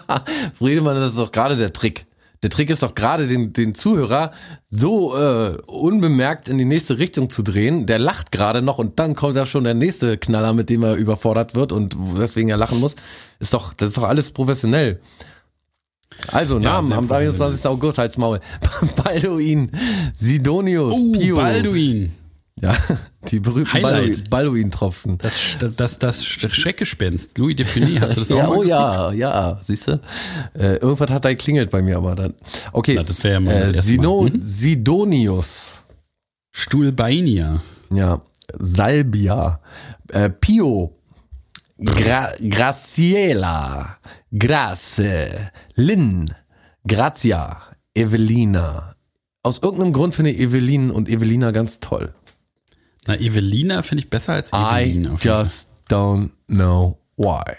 Friedemann, 0.56 0.96
das 0.96 1.10
ist 1.12 1.20
doch 1.20 1.32
gerade 1.32 1.56
der 1.56 1.74
Trick. 1.74 2.06
Der 2.42 2.50
Trick 2.50 2.70
ist 2.70 2.84
doch 2.84 2.94
gerade, 2.94 3.28
den, 3.28 3.54
den 3.54 3.74
Zuhörer 3.74 4.34
so 4.70 5.16
äh, 5.18 5.58
unbemerkt 5.66 6.50
in 6.50 6.58
die 6.58 6.66
nächste 6.66 6.98
Richtung 6.98 7.30
zu 7.30 7.42
drehen. 7.42 7.86
Der 7.86 8.00
lacht 8.00 8.34
gerade 8.34 8.62
noch 8.62 8.80
und 8.80 9.00
dann 9.00 9.16
kommt 9.16 9.36
ja 9.36 9.46
schon 9.46 9.64
der 9.64 9.74
nächste 9.76 10.18
Knaller, 10.18 10.54
mit 10.54 10.70
dem 10.70 10.84
er 10.84 10.96
überfordert 10.96 11.56
wird 11.56 11.72
und 11.72 11.96
weswegen 12.20 12.50
er 12.50 12.58
lachen 12.58 12.82
muss. 12.82 12.98
Ist 13.40 13.54
doch, 13.54 13.74
das 13.74 13.90
ist 13.90 13.98
doch 13.98 14.04
alles 14.04 14.32
professionell. 14.32 15.00
Also, 16.32 16.56
Ja, 16.58 16.82
Namen 16.82 16.94
am 16.94 17.08
23. 17.08 17.66
August 17.66 18.00
als 18.00 18.18
Maul. 18.18 18.40
Balduin, 19.04 19.70
Sidonius, 20.14 20.96
Uh, 20.96 21.12
Pio. 21.14 21.36
Balduin. 21.36 22.14
Ja, 22.62 22.78
die 23.32 23.40
berühmten. 23.40 23.78
Balduin- 23.82 24.30
Balduin-Tropfen. 24.30 25.18
Das, 25.18 25.34
das, 25.60 25.76
das, 25.76 25.98
das 26.00 26.26
Schreckgespenst. 26.56 27.38
Louis 27.40 27.56
Define, 27.56 28.00
hast 28.00 28.16
du 28.16 28.20
das 28.22 28.32
auch 28.32 28.38
Ja, 28.38 28.44
mal 28.44 28.50
oh 28.50 28.54
geguckt? 28.62 28.70
ja, 28.70 29.12
ja, 29.12 29.60
siehst 29.64 29.88
du? 29.88 30.00
Äh, 30.54 30.76
irgendwas 30.76 31.10
hat 31.10 31.26
da 31.26 31.30
geklingelt 31.30 31.72
bei 31.72 31.82
mir, 31.82 31.98
aber 31.98 32.14
dann. 32.16 32.34
Okay. 32.72 32.94
Na, 32.96 33.04
das 33.04 33.22
ja 33.24 33.40
mal 33.40 33.52
äh, 33.54 33.82
Sino. 33.82 34.24
Mhm. 34.24 34.40
Sidonius. 34.42 35.82
Stuhlbeinia. 36.52 37.62
Ja. 37.92 38.22
Salbia. 38.60 39.60
Äh, 40.12 40.30
Pio. 40.30 40.96
Gra 41.80 42.30
Graciela. 42.48 43.98
Grace. 44.38 45.02
Lynn. 45.76 46.34
Grazia. 46.88 47.62
Evelina. 47.94 48.96
Aus 49.44 49.60
irgendeinem 49.62 49.94
Grund 49.94 50.16
finde 50.16 50.32
ich 50.32 50.40
Evelin 50.40 50.90
und 50.90 51.10
Evelina 51.10 51.52
ganz 51.52 51.80
toll. 51.80 52.14
Na, 53.06 53.20
Evelina 53.20 53.82
finde 53.84 54.04
ich 54.04 54.10
besser 54.10 54.34
als 54.34 54.52
Evelina. 54.52 55.14
I 55.14 55.18
just 55.22 55.70
don't 55.90 56.32
know 56.48 56.98
why. 57.18 57.58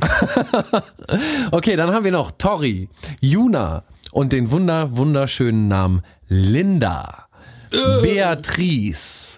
okay, 1.50 1.76
dann 1.76 1.92
haben 1.92 2.04
wir 2.04 2.12
noch 2.12 2.30
Tori, 2.32 2.88
Juna 3.20 3.84
und 4.12 4.32
den 4.32 4.50
wunder 4.50 4.96
wunderschönen 4.96 5.68
Namen 5.68 6.02
Linda. 6.28 7.28
Beatrice, 7.70 9.36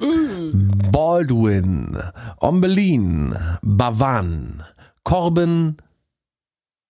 Baldwin, 0.92 1.98
Ombelin, 2.38 3.36
Bavan, 3.62 4.62
Corbin, 5.04 5.76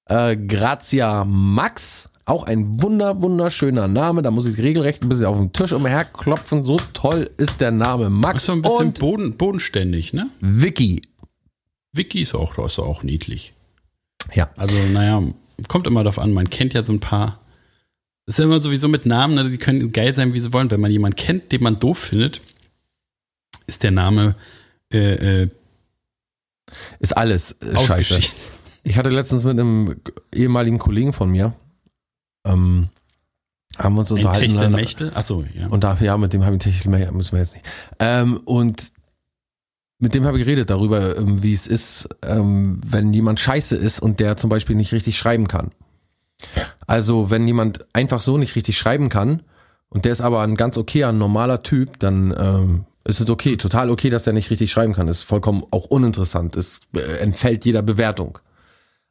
äh, 0.06 0.36
Grazia 0.36 1.24
Max, 1.24 2.08
auch 2.24 2.44
ein 2.44 2.82
wunder, 2.82 3.22
wunderschöner 3.22 3.88
Name. 3.88 4.22
Da 4.22 4.30
muss 4.30 4.46
ich 4.46 4.58
regelrecht 4.58 5.02
ein 5.02 5.08
bisschen 5.08 5.26
auf 5.26 5.36
den 5.36 5.52
Tisch 5.52 5.72
umherklopfen. 5.72 6.62
So 6.62 6.76
toll 6.92 7.30
ist 7.36 7.60
der 7.60 7.72
Name. 7.72 8.08
Max. 8.08 8.38
Ist 8.38 8.46
so 8.46 8.52
ein 8.52 8.62
bisschen 8.62 8.92
boden, 8.92 9.36
bodenständig, 9.36 10.12
ne? 10.12 10.30
Vicky. 10.40 11.02
Vicky 11.92 12.20
ist 12.20 12.34
auch, 12.34 12.56
ist 12.58 12.78
auch 12.78 13.02
niedlich. 13.02 13.52
Ja. 14.34 14.50
Also, 14.56 14.76
naja, 14.92 15.22
kommt 15.66 15.86
immer 15.86 16.04
darauf 16.04 16.18
an. 16.18 16.32
Man 16.32 16.50
kennt 16.50 16.72
ja 16.72 16.84
so 16.84 16.92
ein 16.92 17.00
paar. 17.00 17.40
Ist 18.26 18.38
ja 18.38 18.44
immer 18.44 18.62
sowieso 18.62 18.86
mit 18.86 19.06
Namen, 19.06 19.34
ne? 19.34 19.50
die 19.50 19.58
können 19.58 19.90
geil 19.92 20.14
sein, 20.14 20.32
wie 20.32 20.38
sie 20.38 20.52
wollen. 20.52 20.70
Wenn 20.70 20.80
man 20.80 20.92
jemanden 20.92 21.16
kennt, 21.16 21.50
den 21.50 21.64
man 21.64 21.80
doof 21.80 21.98
findet, 21.98 22.42
ist 23.66 23.82
der 23.82 23.90
Name 23.90 24.36
äh, 24.92 25.42
äh, 25.42 25.48
Ist 26.98 27.16
alles 27.16 27.52
äh, 27.60 27.78
scheiße. 27.78 28.20
Ich 28.82 28.96
hatte 28.96 29.10
letztens 29.10 29.44
mit 29.44 29.58
einem 29.58 29.96
ehemaligen 30.34 30.78
Kollegen 30.78 31.12
von 31.12 31.30
mir, 31.30 31.52
ähm, 32.44 32.88
haben 33.76 33.94
wir 33.94 34.00
uns 34.00 34.10
Ein 34.10 34.18
unterhalten. 34.18 34.52
Techtelmechtel? 34.52 35.12
Achso, 35.14 35.44
ja. 35.54 35.68
Und 35.68 35.84
da, 35.84 35.96
ja, 36.00 36.16
mit 36.16 36.32
dem 36.32 36.44
habe 36.44 36.56
ich 36.56 36.62
Techtelmechtel, 36.62 37.12
müssen 37.12 37.32
wir 37.32 37.40
jetzt 37.40 37.54
nicht. 37.54 37.66
Ähm, 37.98 38.38
und 38.44 38.92
mit 39.98 40.14
dem 40.14 40.24
habe 40.24 40.38
ich 40.38 40.44
geredet 40.44 40.70
darüber, 40.70 41.16
ähm, 41.16 41.42
wie 41.42 41.52
es 41.52 41.66
ist, 41.66 42.08
ähm, 42.22 42.80
wenn 42.84 43.12
jemand 43.12 43.38
scheiße 43.38 43.76
ist 43.76 44.00
und 44.00 44.18
der 44.18 44.36
zum 44.36 44.48
Beispiel 44.50 44.74
nicht 44.74 44.92
richtig 44.92 45.18
schreiben 45.18 45.46
kann. 45.46 45.70
Also 46.86 47.30
wenn 47.30 47.46
jemand 47.46 47.86
einfach 47.94 48.22
so 48.22 48.38
nicht 48.38 48.56
richtig 48.56 48.78
schreiben 48.78 49.10
kann 49.10 49.42
und 49.90 50.06
der 50.06 50.12
ist 50.12 50.22
aber 50.22 50.40
ein 50.40 50.56
ganz 50.56 50.78
okayer, 50.78 51.10
ein 51.10 51.18
normaler 51.18 51.62
Typ, 51.62 51.98
dann 51.98 52.34
ähm, 52.36 52.84
ist 53.10 53.20
es 53.20 53.28
okay, 53.28 53.56
total 53.56 53.90
okay, 53.90 54.08
dass 54.10 54.26
er 54.26 54.32
nicht 54.32 54.50
richtig 54.50 54.70
schreiben 54.72 54.94
kann. 54.94 55.08
Ist 55.08 55.22
vollkommen 55.24 55.62
auch 55.70 55.84
uninteressant. 55.86 56.56
Es 56.56 56.80
äh, 56.94 57.00
entfällt 57.18 57.64
jeder 57.66 57.82
Bewertung. 57.82 58.38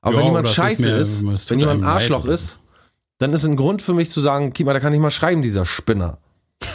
Aber 0.01 0.13
Ja, 0.13 0.19
wenn 0.19 0.25
jemand 0.27 0.45
das 0.45 0.51
ist 0.51 0.55
scheiße 0.55 0.81
mir- 0.81 0.95
ist, 0.97 1.49
wenn 1.49 1.59
jemand 1.59 1.77
einem 1.79 1.83
leid. 1.83 1.93
Arschloch 2.01 2.25
ist, 2.25 2.59
dann 3.19 3.33
ist 3.33 3.43
ein 3.45 3.55
Grund 3.57 3.81
für 3.81 3.93
mich 3.93 4.09
zu 4.09 4.21
sagen, 4.21 4.53
mal, 4.63 4.71
der 4.73 4.81
kann 4.81 4.91
nicht 4.93 5.01
mal 5.01 5.09
schreiben, 5.11 5.41
dieser 5.41 5.65
Spinner. 5.65 6.17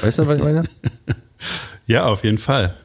Weißt 0.02 0.18
du, 0.20 0.26
was 0.26 0.36
ich 0.38 0.44
meine? 0.44 0.62
Ja, 1.86 2.06
auf 2.06 2.24
jeden 2.24 2.38
Fall. 2.38 2.76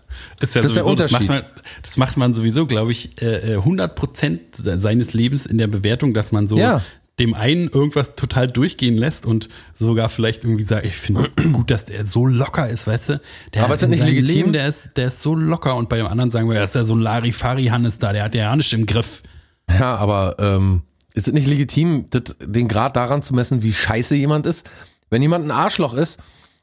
Ist 0.41 0.55
ja 0.55 0.61
Das 0.61 0.71
ist 0.71 0.75
der 0.75 0.83
sowieso, 0.83 0.95
das 0.95 1.11
macht, 1.11 1.21
Unterschied. 1.21 1.43
man, 1.45 1.61
das 1.83 1.97
macht 1.97 2.17
man 2.17 2.33
sowieso, 2.33 2.65
glaube 2.65 2.91
ich, 2.91 3.21
äh, 3.21 3.53
äh, 3.53 3.55
100 3.55 3.95
Prozent 3.95 4.41
seines 4.55 5.13
Lebens 5.13 5.45
in 5.45 5.57
der 5.57 5.67
Bewertung, 5.67 6.13
dass 6.13 6.31
man 6.33 6.47
so 6.49 6.57
Ja. 6.57 6.83
Dem 7.19 7.33
einen 7.33 7.67
irgendwas 7.67 8.15
total 8.15 8.47
durchgehen 8.47 8.97
lässt 8.97 9.25
und 9.25 9.49
sogar 9.75 10.09
vielleicht 10.09 10.43
irgendwie 10.43 10.63
sagt, 10.63 10.85
ich 10.85 10.95
finde 10.95 11.29
gut, 11.53 11.69
dass 11.69 11.85
der 11.85 12.05
so 12.05 12.25
locker 12.25 12.67
ist, 12.67 12.87
weißt 12.87 13.09
du? 13.09 13.21
Der 13.53 13.65
Aber 13.65 13.73
ist 13.73 13.83
das 13.83 13.89
nicht 13.89 14.03
legitim? 14.03 14.35
Leben, 14.35 14.53
der 14.53 14.67
ist, 14.67 14.91
der 14.95 15.09
ist 15.09 15.21
so 15.21 15.35
locker 15.35 15.75
und 15.75 15.89
bei 15.89 15.97
dem 15.97 16.07
anderen 16.07 16.31
sagen 16.31 16.49
wir, 16.49 16.55
ja, 16.55 16.63
ist 16.63 16.75
ja 16.75 16.85
so 16.85 16.95
ein 16.95 17.01
Larifari-Hannes 17.01 17.99
da, 17.99 18.13
der 18.13 18.23
hat 18.23 18.35
ja 18.35 18.55
nicht 18.55 18.73
im 18.73 18.85
Griff. 18.85 19.21
Ja, 19.69 19.95
aber 19.95 20.37
ähm, 20.39 20.83
ist 21.13 21.27
es 21.27 21.33
nicht 21.33 21.47
legitim, 21.47 22.09
das, 22.09 22.37
den 22.41 22.67
Grad 22.67 22.95
daran 22.95 23.21
zu 23.21 23.35
messen, 23.35 23.61
wie 23.61 23.73
scheiße 23.73 24.15
jemand 24.15 24.45
ist? 24.45 24.69
Wenn 25.09 25.21
jemand 25.21 25.45
ein 25.45 25.51
Arschloch 25.51 25.93
ist 25.93 26.19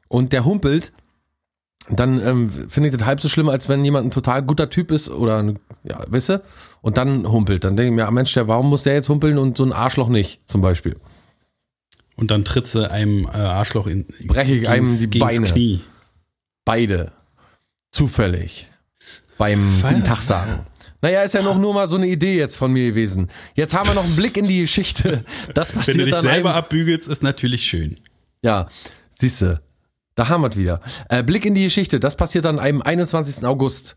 und 0.07 0.33
der 0.33 0.43
humpelt, 0.43 0.91
dann 1.89 2.19
ähm, 2.19 2.49
finde 2.49 2.89
ich 2.89 2.95
das 2.95 3.05
halb 3.05 3.21
so 3.21 3.29
schlimm, 3.29 3.49
als 3.49 3.69
wenn 3.69 3.85
jemand 3.85 4.07
ein 4.07 4.11
total 4.11 4.43
guter 4.43 4.69
Typ 4.69 4.91
ist 4.91 5.09
oder, 5.09 5.37
ein, 5.37 5.59
ja, 5.83 6.03
weißt 6.07 6.29
du, 6.29 6.41
und 6.81 6.97
dann 6.97 7.27
humpelt. 7.29 7.63
Dann 7.63 7.75
denke 7.75 7.89
ich 7.91 7.95
mir, 7.95 8.07
ah, 8.07 8.11
Mensch, 8.11 8.33
der, 8.33 8.47
warum 8.47 8.69
muss 8.69 8.83
der 8.83 8.93
jetzt 8.93 9.09
humpeln 9.09 9.37
und 9.37 9.57
so 9.57 9.63
ein 9.65 9.73
Arschloch 9.73 10.09
nicht, 10.09 10.41
zum 10.49 10.61
Beispiel? 10.61 10.95
Und 12.15 12.31
dann 12.31 12.43
tritt 12.45 12.67
sie 12.67 12.89
einem 12.89 13.25
äh, 13.25 13.29
Arschloch 13.37 13.87
in 13.87 14.05
Breche 14.25 14.55
ich 14.55 14.67
einem 14.67 15.09
die 15.09 15.19
Beine. 15.19 15.47
Knie. 15.47 15.81
Beide. 16.65 17.11
Zufällig. 17.91 18.69
Beim 19.37 19.79
Feier- 19.81 19.93
Guten 19.93 20.03
Tag 20.05 20.21
sagen. 20.21 20.65
Naja, 21.01 21.21
ist 21.21 21.35
ja 21.35 21.43
noch 21.43 21.59
nur 21.59 21.73
mal 21.75 21.87
so 21.87 21.95
eine 21.95 22.07
Idee 22.07 22.37
jetzt 22.37 22.57
von 22.57 22.71
mir 22.73 22.89
gewesen. 22.89 23.29
Jetzt 23.53 23.75
haben 23.75 23.87
wir 23.87 23.93
noch 23.93 24.03
einen 24.03 24.15
Blick 24.15 24.35
in 24.35 24.47
die 24.47 24.61
Geschichte. 24.61 25.23
Das 25.53 25.69
Wenn 25.69 25.73
du 25.75 25.79
passiert 25.85 26.07
dich 26.07 26.13
dann 26.13 26.23
selber 26.25 26.49
einem, 26.55 26.57
abbügelst, 26.57 27.07
ist 27.07 27.21
natürlich 27.21 27.63
schön. 27.63 27.99
Ja, 28.41 28.67
siehste, 29.15 29.61
da 30.15 30.27
haben 30.29 30.41
wir 30.41 30.49
es 30.49 30.57
wieder. 30.57 30.79
Äh, 31.09 31.21
Blick 31.23 31.45
in 31.45 31.53
die 31.53 31.63
Geschichte, 31.63 31.99
das 31.99 32.17
passiert 32.17 32.45
dann 32.45 32.57
am 32.57 32.81
21. 32.81 33.45
August. 33.45 33.95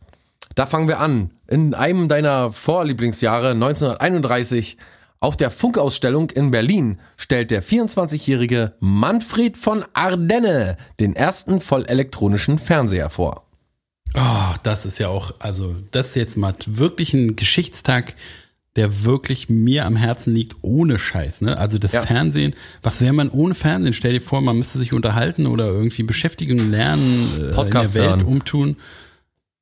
Da 0.60 0.66
fangen 0.66 0.88
wir 0.88 1.00
an. 1.00 1.30
In 1.48 1.72
einem 1.72 2.08
deiner 2.08 2.52
Vorlieblingsjahre, 2.52 3.52
1931, 3.52 4.76
auf 5.18 5.38
der 5.38 5.50
Funkausstellung 5.50 6.28
in 6.28 6.50
Berlin 6.50 6.98
stellt 7.16 7.50
der 7.50 7.62
24-jährige 7.62 8.74
Manfred 8.78 9.56
von 9.56 9.86
Ardenne 9.94 10.76
den 11.00 11.16
ersten 11.16 11.62
vollelektronischen 11.62 12.58
Fernseher 12.58 13.08
vor. 13.08 13.46
Oh, 14.14 14.54
das 14.62 14.84
ist 14.84 14.98
ja 14.98 15.08
auch, 15.08 15.32
also 15.38 15.74
das 15.92 16.08
ist 16.08 16.16
jetzt 16.16 16.36
mal 16.36 16.52
wirklich 16.66 17.14
ein 17.14 17.36
Geschichtstag, 17.36 18.12
der 18.76 19.06
wirklich 19.06 19.48
mir 19.48 19.86
am 19.86 19.96
Herzen 19.96 20.34
liegt, 20.34 20.56
ohne 20.60 20.98
Scheiß. 20.98 21.40
Ne? 21.40 21.56
Also 21.56 21.78
das 21.78 21.92
Ja. 21.92 22.02
Fernsehen, 22.02 22.54
was 22.82 23.00
wäre 23.00 23.14
man 23.14 23.30
ohne 23.30 23.54
Fernsehen? 23.54 23.94
Stell 23.94 24.12
dir 24.12 24.20
vor, 24.20 24.42
man 24.42 24.58
müsste 24.58 24.78
sich 24.78 24.92
unterhalten 24.92 25.46
oder 25.46 25.68
irgendwie 25.68 26.02
Beschäftigung 26.02 26.70
lernen, 26.70 27.48
äh, 27.50 27.54
Podcast 27.54 27.96
in 27.96 28.02
der 28.02 28.10
Welt 28.10 28.20
hören. 28.20 28.30
umtun. 28.30 28.76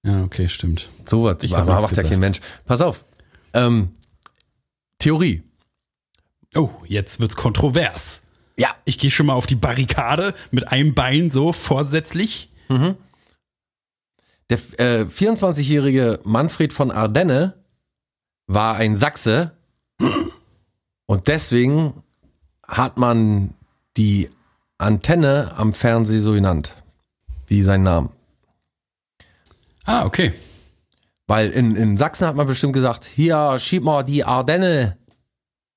Ja, 0.05 0.23
okay, 0.23 0.49
stimmt. 0.49 0.91
So 1.05 1.25
was 1.25 1.43
Ich 1.43 1.51
macht 1.51 1.97
ja 1.97 2.03
kein 2.03 2.21
Mensch. 2.21 2.41
Pass 2.65 2.81
auf. 2.81 3.05
Ähm, 3.53 3.95
Theorie. 4.99 5.43
Oh, 6.55 6.71
jetzt 6.87 7.21
wird's 7.21 7.37
kontrovers. 7.37 8.23
Ja. 8.57 8.69
Ich 8.85 8.99
gehe 8.99 9.11
schon 9.11 9.27
mal 9.27 9.35
auf 9.35 9.47
die 9.47 9.55
Barrikade 9.55 10.35
mit 10.51 10.69
einem 10.69 10.95
Bein 10.95 11.31
so 11.31 11.53
vorsätzlich. 11.53 12.51
Der 14.51 14.59
äh, 14.79 15.05
24-jährige 15.05 16.21
Manfred 16.25 16.73
von 16.73 16.91
Ardenne 16.91 17.55
war 18.47 18.77
ein 18.77 18.97
Sachse 18.97 19.53
und 21.07 21.29
deswegen 21.29 22.03
hat 22.67 22.99
man 22.99 23.55
die 23.97 24.31
Antenne 24.79 25.53
am 25.57 25.73
Fernseh 25.73 26.19
so 26.19 26.33
genannt, 26.33 26.75
wie 27.47 27.63
sein 27.63 27.83
Name. 27.83 28.11
Ah, 29.89 30.05
okay. 30.05 30.33
Weil 31.27 31.51
in, 31.51 31.77
in 31.77 31.97
Sachsen 31.97 32.27
hat 32.27 32.37
man 32.37 32.47
bestimmt 32.47 32.73
gesagt, 32.75 33.05
hier 33.05 33.57
schieb 33.59 33.83
mal 33.85 34.03
die 34.03 34.25
Ardenne 34.25 34.97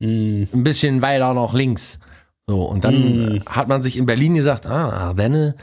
Hm, 0.02 0.47
ein 0.52 0.63
bisschen 0.63 1.02
weiter 1.04 1.34
nach 1.36 1.54
links. 1.54 2.00
So, 2.47 2.63
und 2.63 2.84
dann 2.84 3.36
Mm. 3.36 3.43
hat 3.45 3.67
man 3.67 3.82
sich 3.84 3.97
in 3.97 4.08
Berlin 4.08 4.34
gesagt, 4.34 4.65
ah, 4.65 4.89
Ardenne, 4.89 5.56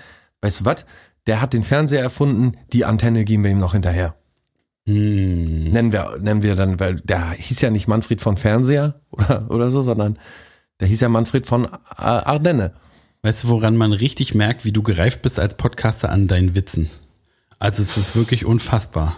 weißt 0.42 0.60
du 0.60 0.64
was? 0.64 0.86
Der 1.26 1.40
hat 1.42 1.52
den 1.52 1.64
Fernseher 1.64 2.00
erfunden, 2.02 2.52
die 2.72 2.84
Antenne 2.84 3.24
geben 3.24 3.42
wir 3.44 3.50
ihm 3.50 3.58
noch 3.58 3.72
hinterher. 3.72 4.14
hm. 4.86 5.70
nennen 5.72 5.90
wir, 5.92 6.18
nennen 6.20 6.42
wir 6.44 6.54
dann, 6.54 6.78
weil 6.80 6.96
der 7.00 7.32
hieß 7.32 7.60
ja 7.60 7.70
nicht 7.70 7.88
Manfred 7.88 8.20
von 8.20 8.36
Fernseher 8.36 9.00
oder, 9.10 9.46
oder 9.50 9.70
so, 9.72 9.82
sondern 9.82 10.18
der 10.80 10.86
hieß 10.88 11.00
ja 11.00 11.08
Manfred 11.08 11.46
von 11.46 11.66
Ardenne. 11.96 12.72
Weißt 13.22 13.42
du, 13.44 13.48
woran 13.48 13.76
man 13.76 13.92
richtig 13.92 14.34
merkt, 14.36 14.64
wie 14.64 14.72
du 14.72 14.82
gereift 14.84 15.20
bist 15.22 15.38
als 15.40 15.56
Podcaster 15.56 16.10
an 16.10 16.28
deinen 16.28 16.54
Witzen? 16.54 16.88
Also 17.58 17.82
es 17.82 17.96
ist 17.96 18.14
wirklich 18.16 18.44
unfassbar. 18.44 19.16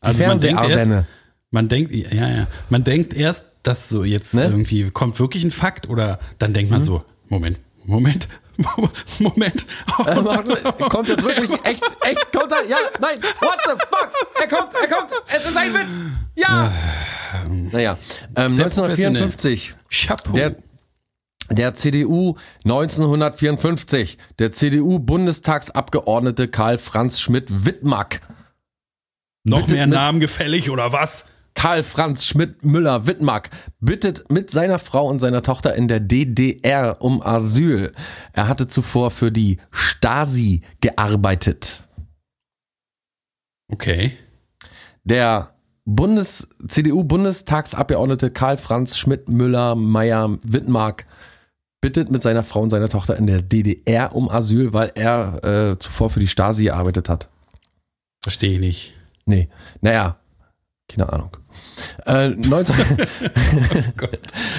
Also 0.00 0.24
man 0.24 0.38
denkt, 0.38 0.68
erst, 0.68 1.06
man 1.50 1.68
denkt, 1.68 1.94
ja, 1.94 2.28
ja, 2.28 2.46
man 2.70 2.84
denkt 2.84 3.14
erst, 3.14 3.44
dass 3.62 3.88
so 3.88 4.04
jetzt 4.04 4.34
Ne? 4.34 4.44
irgendwie 4.44 4.90
kommt 4.90 5.18
wirklich 5.18 5.44
ein 5.44 5.50
Fakt 5.50 5.88
oder 5.88 6.18
dann 6.38 6.52
denkt 6.52 6.70
man 6.70 6.84
so, 6.84 7.04
Moment, 7.28 7.58
Moment, 7.84 8.28
Moment. 9.18 9.66
Äh, 10.04 10.88
kommt 10.88 11.08
jetzt 11.08 11.22
wirklich 11.22 11.50
echt, 11.64 11.82
echt, 12.02 12.32
kommt 12.32 12.50
er, 12.52 12.66
ja, 12.68 12.76
nein, 13.00 13.18
what 13.40 13.58
the 13.64 13.70
fuck, 13.70 14.10
er 14.40 14.48
kommt, 14.48 14.72
er 14.74 14.88
kommt, 14.88 15.10
es 15.28 15.44
ist 15.46 15.56
ein 15.56 15.74
Witz, 15.74 16.02
ja. 16.34 16.72
Naja, 17.70 17.98
ähm, 18.36 18.54
Sehr 18.54 18.64
1954, 18.66 19.74
Chapeau. 19.90 20.32
der, 20.32 20.56
der 21.50 21.74
CDU 21.74 22.36
1954, 22.64 24.18
der 24.38 24.52
CDU-Bundestagsabgeordnete 24.52 26.48
Karl 26.48 26.78
Franz 26.78 27.20
Schmidt-Wittmack 27.20 28.20
Noch 29.44 29.68
mehr 29.68 29.86
Namen 29.86 30.20
gefällig 30.20 30.70
oder 30.70 30.92
was? 30.92 31.24
Karl 31.58 31.82
Franz 31.82 32.24
Schmidt 32.24 32.64
Müller 32.64 33.08
Wittmark 33.08 33.50
bittet 33.80 34.30
mit 34.30 34.48
seiner 34.48 34.78
Frau 34.78 35.08
und 35.08 35.18
seiner 35.18 35.42
Tochter 35.42 35.74
in 35.74 35.88
der 35.88 35.98
DDR 35.98 36.98
um 37.00 37.20
Asyl. 37.20 37.92
Er 38.32 38.46
hatte 38.46 38.68
zuvor 38.68 39.10
für 39.10 39.32
die 39.32 39.58
Stasi 39.72 40.62
gearbeitet. 40.80 41.82
Okay. 43.72 44.12
Der 45.02 45.54
Bundes 45.84 46.46
CDU-Bundestagsabgeordnete 46.68 48.30
Karl 48.30 48.56
Franz 48.56 48.96
Schmidt 48.96 49.28
Müller 49.28 49.74
Meyer 49.74 50.38
Wittmark 50.44 51.06
bittet 51.80 52.10
mit 52.10 52.22
seiner 52.22 52.42
Frau 52.42 52.60
und 52.62 52.70
seiner 52.70 52.88
Tochter 52.88 53.16
in 53.16 53.26
der 53.26 53.40
DDR 53.42 54.14
um 54.14 54.28
Asyl, 54.28 54.72
weil 54.72 54.92
er 54.94 55.44
äh, 55.72 55.78
zuvor 55.78 56.10
für 56.10 56.20
die 56.20 56.26
Stasi 56.26 56.64
gearbeitet 56.64 57.08
hat. 57.08 57.28
Verstehe 58.22 58.52
ich 58.54 58.60
nicht. 58.60 58.94
Nee, 59.26 59.48
naja, 59.80 60.16
keine 60.88 61.12
Ahnung. 61.12 61.30
Äh, 62.06 62.28
19 62.30 62.74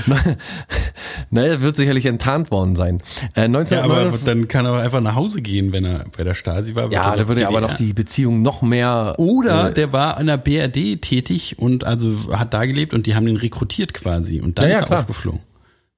naja, 1.30 1.62
wird 1.62 1.76
sicherlich 1.76 2.06
enttarnt 2.06 2.52
worden 2.52 2.76
sein. 2.76 3.02
Äh, 3.36 3.42
Ja, 3.42 3.84
aber 3.84 4.00
1959 4.18 4.26
dann 4.26 4.48
kann 4.48 4.66
er 4.66 4.74
einfach 4.82 5.02
nach 5.02 5.16
Hause 5.16 5.42
gehen, 5.42 5.72
wenn 5.72 5.86
er 5.86 6.06
bei 6.18 6.24
der 6.24 6.34
Stasi 6.34 6.76
war. 6.76 6.92
ja, 6.92 7.16
da 7.16 7.28
würde 7.28 7.48
aber 7.48 7.60
DDR. 7.60 7.72
noch 7.72 7.78
die 7.78 7.94
Beziehung 7.94 8.42
noch 8.42 8.62
mehr. 8.62 9.16
Oder 9.18 9.70
äh, 9.70 9.74
der 9.74 9.92
war 9.94 10.18
an 10.18 10.28
der 10.28 10.38
BRD 10.38 11.02
tätig 11.02 11.58
und 11.60 11.84
also 11.86 12.16
hat 12.38 12.54
da 12.54 12.66
gelebt 12.66 12.94
und 12.94 13.06
die 13.06 13.16
haben 13.16 13.26
den 13.26 13.38
rekrutiert 13.38 13.94
quasi 13.94 14.40
und 14.42 14.58
dann 14.60 14.66
Ja, 14.66 14.72
ja, 14.72 14.78
ist 14.80 14.84
er 14.84 14.88
klar. 14.88 15.00
aufgeflogen. 15.02 15.42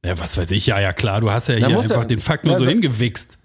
Ja, 0.06 0.18
was 0.18 0.36
weiß 0.38 0.50
ich, 0.52 0.66
ja, 0.68 0.80
ja 0.80 0.94
klar, 0.94 1.22
du 1.22 1.32
hast 1.32 1.48
ja 1.48 1.60
Na, 1.60 1.68
hier 1.68 1.78
einfach 1.78 1.96
er- 1.98 2.06
den 2.06 2.20
Fakt 2.20 2.44
nur 2.44 2.54
Ja, 2.54 2.60
so 2.60 2.66
hingewichst. 2.66 3.38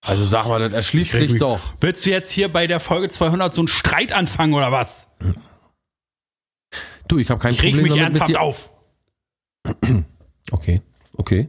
also 0.00 0.24
sag 0.24 0.46
mal, 0.46 0.60
das 0.60 0.72
erschließt 0.72 1.10
sich 1.12 1.36
doch. 1.36 1.60
Willst 1.80 2.06
du 2.06 2.10
jetzt 2.10 2.30
hier 2.30 2.52
bei 2.52 2.66
der 2.68 2.78
Folge 2.80 3.08
200 3.10 3.54
so 3.54 3.60
einen 3.62 3.68
Streit 3.68 4.12
anfangen 4.12 4.54
oder 4.54 4.70
was? 4.70 5.08
Du, 7.08 7.18
ich 7.18 7.28
habe 7.30 7.40
kein 7.40 7.54
Ich 7.54 7.58
Problem 7.60 7.82
mich 7.82 7.90
damit 7.90 8.12
mit 8.14 8.20
ernsthaft 8.22 8.30
dir. 8.30 8.40
auf. 8.40 8.70
Okay, 10.50 10.82
okay. 11.16 11.48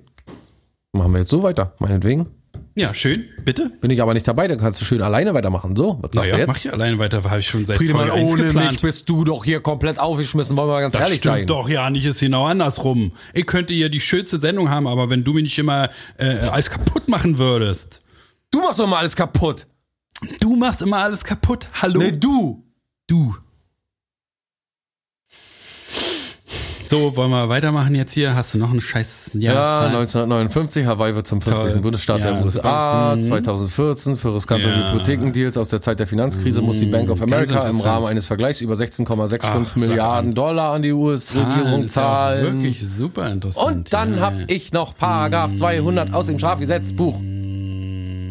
Machen 0.93 1.11
wir 1.13 1.19
jetzt 1.19 1.29
so 1.29 1.43
weiter, 1.43 1.75
meinetwegen. 1.79 2.29
Ja, 2.75 2.93
schön, 2.95 3.25
bitte. 3.45 3.69
Bin 3.81 3.91
ich 3.91 4.01
aber 4.01 4.15
nicht 4.15 4.27
dabei, 4.27 4.47
dann 4.47 4.57
kannst 4.57 4.81
du 4.81 4.85
schön 4.85 5.01
alleine 5.03 5.33
weitermachen. 5.35 5.75
So, 5.75 5.99
was 6.01 6.11
sagst 6.11 6.31
Naja, 6.31 6.37
du 6.45 6.47
mach 6.47 6.55
jetzt? 6.55 6.65
ich 6.65 6.73
alleine 6.73 6.97
weiter, 6.97 7.23
habe 7.23 7.39
ich 7.39 7.47
schon 7.47 7.65
seit 7.67 7.77
Friedemann, 7.77 8.07
Folge 8.09 8.23
1 8.25 8.33
ohne 8.33 8.43
geplant. 8.45 8.71
mich 8.71 8.81
bist 8.81 9.07
du 9.09 9.23
doch 9.23 9.45
hier 9.45 9.59
komplett 9.61 9.99
aufgeschmissen, 9.99 10.57
wollen 10.57 10.69
wir 10.69 10.73
mal 10.73 10.81
ganz 10.81 10.93
Das 10.93 11.03
ehrlich 11.03 11.19
stimmt 11.19 11.35
sein. 11.35 11.47
doch 11.47 11.69
ja 11.69 11.89
nicht, 11.91 12.05
ist 12.05 12.19
genau 12.19 12.45
andersrum. 12.45 13.11
Ich 13.35 13.45
könnte 13.45 13.75
hier 13.75 13.89
die 13.89 13.99
schönste 13.99 14.39
Sendung 14.39 14.69
haben, 14.71 14.87
aber 14.87 15.11
wenn 15.11 15.23
du 15.23 15.33
mir 15.33 15.43
nicht 15.43 15.57
immer 15.59 15.89
äh, 16.17 16.25
alles 16.47 16.71
kaputt 16.71 17.07
machen 17.07 17.37
würdest. 17.37 18.01
Du 18.49 18.59
machst 18.61 18.79
doch 18.79 18.87
mal 18.87 18.99
alles 18.99 19.15
kaputt. 19.15 19.67
Du 20.39 20.55
machst 20.55 20.81
immer 20.81 20.97
alles 20.97 21.23
kaputt. 21.23 21.69
Hallo? 21.79 21.99
Nee, 21.99 22.13
du. 22.13 22.63
Du. 23.07 23.35
So, 26.85 27.15
wollen 27.15 27.31
wir 27.31 27.49
weitermachen 27.49 27.95
jetzt 27.95 28.13
hier? 28.13 28.35
Hast 28.35 28.53
du 28.53 28.57
noch 28.57 28.69
einen 28.69 28.81
scheiß 28.81 29.31
Ja, 29.33 29.53
Jahreszahl? 29.53 29.87
1959, 29.87 30.85
Hawaii 30.85 31.15
wird 31.15 31.25
zum 31.25 31.41
40. 31.41 31.71
Toll. 31.71 31.81
Bundesstaat 31.81 32.23
Ja, 32.23 32.33
der 32.33 32.45
USA. 32.45 33.15
Mhm. 33.15 33.21
2014, 33.21 34.15
für 34.15 34.35
riskante 34.35 34.67
Ja. 34.69 34.75
Mhm. 34.75 34.91
Hypothekendeals 34.91 35.57
aus 35.57 35.69
der 35.69 35.81
Zeit 35.81 35.99
der 35.99 36.07
Finanzkrise 36.07 36.61
muss 36.61 36.79
die 36.79 36.85
Bank 36.85 37.09
of 37.09 37.21
America 37.21 37.67
im. 37.67 37.79
Rahmen 37.79 38.05
eines 38.05 38.27
Vergleichs 38.27 38.61
über 38.61 38.75
16,65 38.75 39.39
Ach, 39.43 39.75
Milliarden 39.75 40.35
Dollar 40.35 40.73
an 40.73 40.83
die 40.83 40.91
US-Regierung 40.91 41.85
ist 41.85 41.95
ja 41.95 42.01
zahlen. 42.03 42.57
Wirklich 42.57 42.85
super 42.87 43.29
interessant. 43.29 43.75
Und 43.75 43.93
dann 43.93 44.15
ja. 44.17 44.21
hab 44.21 44.33
ich 44.47 44.71
noch 44.71 44.95
Paragraph 44.95 45.53
200 45.55 46.13
aus 46.13 46.27
dem 46.27 46.37
Strafgesetzbuch. 46.37 47.19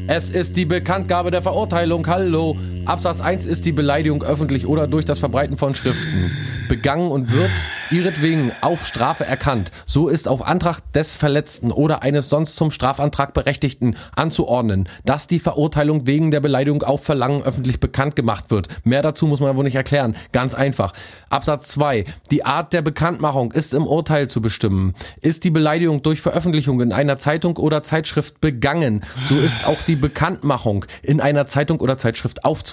Es 0.08 0.30
ist 0.30 0.56
die 0.56 0.64
Bekanntgabe 0.64 1.30
der 1.30 1.42
Verurteilung. 1.42 2.06
Hallo. 2.06 2.56
Absatz 2.84 3.20
1 3.20 3.46
ist 3.46 3.64
die 3.64 3.70
Beleidigung 3.70 4.24
öffentlich 4.24 4.66
oder 4.66 4.88
durch 4.88 5.04
das 5.04 5.20
Verbreiten 5.20 5.56
von 5.56 5.74
Schriften. 5.76 6.32
Begangen 6.68 7.12
und 7.12 7.32
wird 7.32 7.50
ihretwegen 7.92 8.50
auf 8.60 8.86
Strafe 8.86 9.24
erkannt. 9.24 9.70
So 9.84 10.08
ist 10.08 10.26
auf 10.26 10.42
Antrag 10.42 10.80
des 10.94 11.14
Verletzten 11.14 11.70
oder 11.70 12.02
eines 12.02 12.28
sonst 12.28 12.56
zum 12.56 12.70
Strafantrag 12.70 13.34
Berechtigten 13.34 13.96
anzuordnen, 14.16 14.88
dass 15.04 15.26
die 15.26 15.38
Verurteilung 15.38 16.06
wegen 16.06 16.30
der 16.30 16.40
Beleidigung 16.40 16.82
auf 16.82 17.04
Verlangen 17.04 17.42
öffentlich 17.42 17.78
bekannt 17.78 18.16
gemacht 18.16 18.50
wird. 18.50 18.68
Mehr 18.84 19.02
dazu 19.02 19.26
muss 19.26 19.40
man 19.40 19.56
wohl 19.56 19.64
nicht 19.64 19.74
erklären. 19.74 20.16
Ganz 20.32 20.54
einfach. 20.54 20.92
Absatz 21.28 21.68
2. 21.68 22.04
Die 22.30 22.44
Art 22.44 22.72
der 22.72 22.82
Bekanntmachung 22.82 23.52
ist 23.52 23.74
im 23.74 23.86
Urteil 23.86 24.28
zu 24.28 24.40
bestimmen. 24.40 24.94
Ist 25.20 25.44
die 25.44 25.50
Beleidigung 25.50 26.02
durch 26.02 26.20
Veröffentlichung 26.20 26.80
in 26.80 26.92
einer 26.92 27.18
Zeitung 27.18 27.58
oder 27.58 27.82
Zeitschrift 27.82 28.40
begangen, 28.40 29.04
so 29.28 29.36
ist 29.36 29.66
auch 29.66 29.82
die 29.82 29.96
Bekanntmachung 29.96 30.86
in 31.02 31.20
einer 31.20 31.46
Zeitung 31.46 31.80
oder 31.80 31.98
Zeitschrift 31.98 32.44
aufzunehmen. 32.44 32.71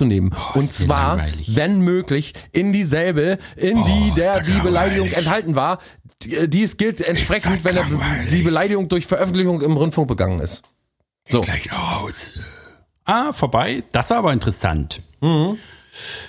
Und 0.56 0.70
ist 0.70 0.80
mir 0.82 0.88
zwar, 0.88 1.18
langweilig. 1.18 1.56
wenn 1.56 1.82
möglich, 1.82 2.34
in 2.52 2.72
dieselbe, 2.74 3.38
in 3.56 3.84
die 3.84 4.12
der 4.16 4.42
die 4.42 4.52
Beleidigung 4.62 5.08
langweilig. 5.08 5.18
enthalten 5.18 5.56
war. 5.56 5.80
Die- 6.24 6.50
Dies 6.50 6.78
gilt 6.78 7.02
entsprechend, 7.02 7.64
wenn 7.64 7.76
langweilig. 7.76 8.30
die 8.30 8.42
Beleidigung 8.42 8.88
durch 8.90 9.06
Veröffentlichung 9.08 9.62
im 9.62 9.78
Rundfunk 9.78 10.08
begangen 10.08 10.40
ist. 10.40 10.64
So. 11.28 11.42
Gleich 11.42 11.72
Hause. 11.72 12.26
Ah, 13.06 13.34
vorbei. 13.34 13.84
Das 13.92 14.10
war 14.10 14.18
aber 14.18 14.34
interessant. 14.34 15.02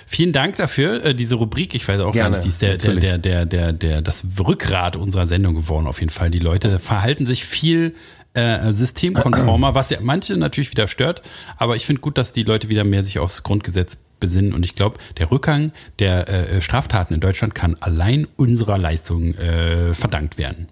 Vielen 0.07 0.33
Dank 0.33 0.55
dafür, 0.57 1.05
äh, 1.05 1.15
diese 1.15 1.35
Rubrik. 1.35 1.73
Ich 1.75 1.87
weiß 1.87 1.99
auch 2.01 2.07
Mhm. 2.09 2.11
Gerne, 2.13 2.35
gar 2.37 2.37
nicht, 2.37 2.43
die 2.43 2.49
ist 2.49 2.61
der, 2.61 2.77
der, 2.77 2.93
natürlich. 2.93 3.09
der, 3.09 3.17
der, 3.19 3.45
der, 3.45 3.73
der, 3.73 4.01
das 4.01 4.23
Rückgrat 4.39 4.95
unserer 4.95 5.27
Sendung 5.27 5.55
geworden, 5.55 5.87
auf 5.87 5.99
jeden 5.99 6.11
Fall. 6.11 6.29
Die 6.29 6.39
Leute 6.39 6.79
verhalten 6.79 7.25
sich 7.25 7.45
viel 7.45 7.95
äh, 8.33 8.71
systemkonformer, 8.71 9.75
was 9.75 9.89
ja 9.89 9.97
manche 10.01 10.37
natürlich 10.37 10.71
wieder 10.71 10.87
stört. 10.87 11.21
Aber 11.57 11.75
ich 11.75 11.85
finde 11.85 12.01
gut, 12.01 12.17
dass 12.17 12.31
die 12.33 12.43
Leute 12.43 12.69
wieder 12.69 12.83
mehr 12.83 13.03
sich 13.03 13.19
aufs 13.19 13.43
Grundgesetz 13.43 13.97
besinnen. 14.19 14.53
Und 14.53 14.63
ich 14.63 14.75
glaube, 14.75 14.97
der 15.17 15.31
Rückgang 15.31 15.71
der 15.99 16.29
äh, 16.29 16.61
Straftaten 16.61 17.13
in 17.13 17.19
Deutschland 17.19 17.55
kann 17.55 17.75
allein 17.79 18.27
unserer 18.37 18.77
Leistung 18.77 19.33
äh, 19.35 19.93
verdankt 19.93 20.37
werden. 20.37 20.69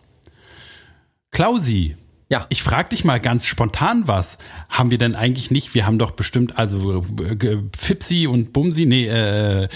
Klausi, 1.32 1.96
Ja. 2.30 2.46
ich 2.50 2.64
frage 2.64 2.90
dich 2.90 3.04
mal 3.04 3.20
ganz 3.20 3.46
spontan 3.46 4.08
was. 4.08 4.38
Haben 4.70 4.92
wir 4.92 4.98
denn 4.98 5.16
eigentlich 5.16 5.52
nicht, 5.52 5.74
wir 5.76 5.86
haben 5.86 6.00
doch 6.00 6.12
bestimmt, 6.12 6.58
also 6.58 7.04
äh, 7.30 7.36
ge- 7.36 7.60
Fipsi 7.78 8.28
und 8.28 8.54
Bumsi, 8.54 8.86
nee, 8.86 9.06
äh, 9.08 9.64
äh, 9.64 9.68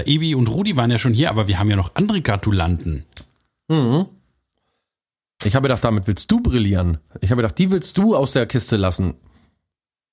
äh, 0.00 0.02
Ebi 0.06 0.34
und 0.34 0.48
Rudi 0.48 0.76
waren 0.76 0.90
ja 0.90 0.98
schon 0.98 1.14
hier, 1.14 1.30
aber 1.30 1.48
wir 1.48 1.58
haben 1.58 1.70
ja 1.70 1.76
noch 1.76 1.94
andere 1.94 2.20
Gratulanten. 2.20 3.04
Ich 5.44 5.54
habe 5.56 5.68
gedacht, 5.68 5.82
damit 5.84 6.06
willst 6.06 6.30
du 6.30 6.40
brillieren. 6.40 6.98
Ich 7.20 7.30
habe 7.30 7.42
gedacht, 7.42 7.58
die 7.58 7.70
willst 7.70 7.98
du 7.98 8.14
aus 8.16 8.32
der 8.32 8.46
Kiste 8.46 8.76
lassen. 8.76 9.14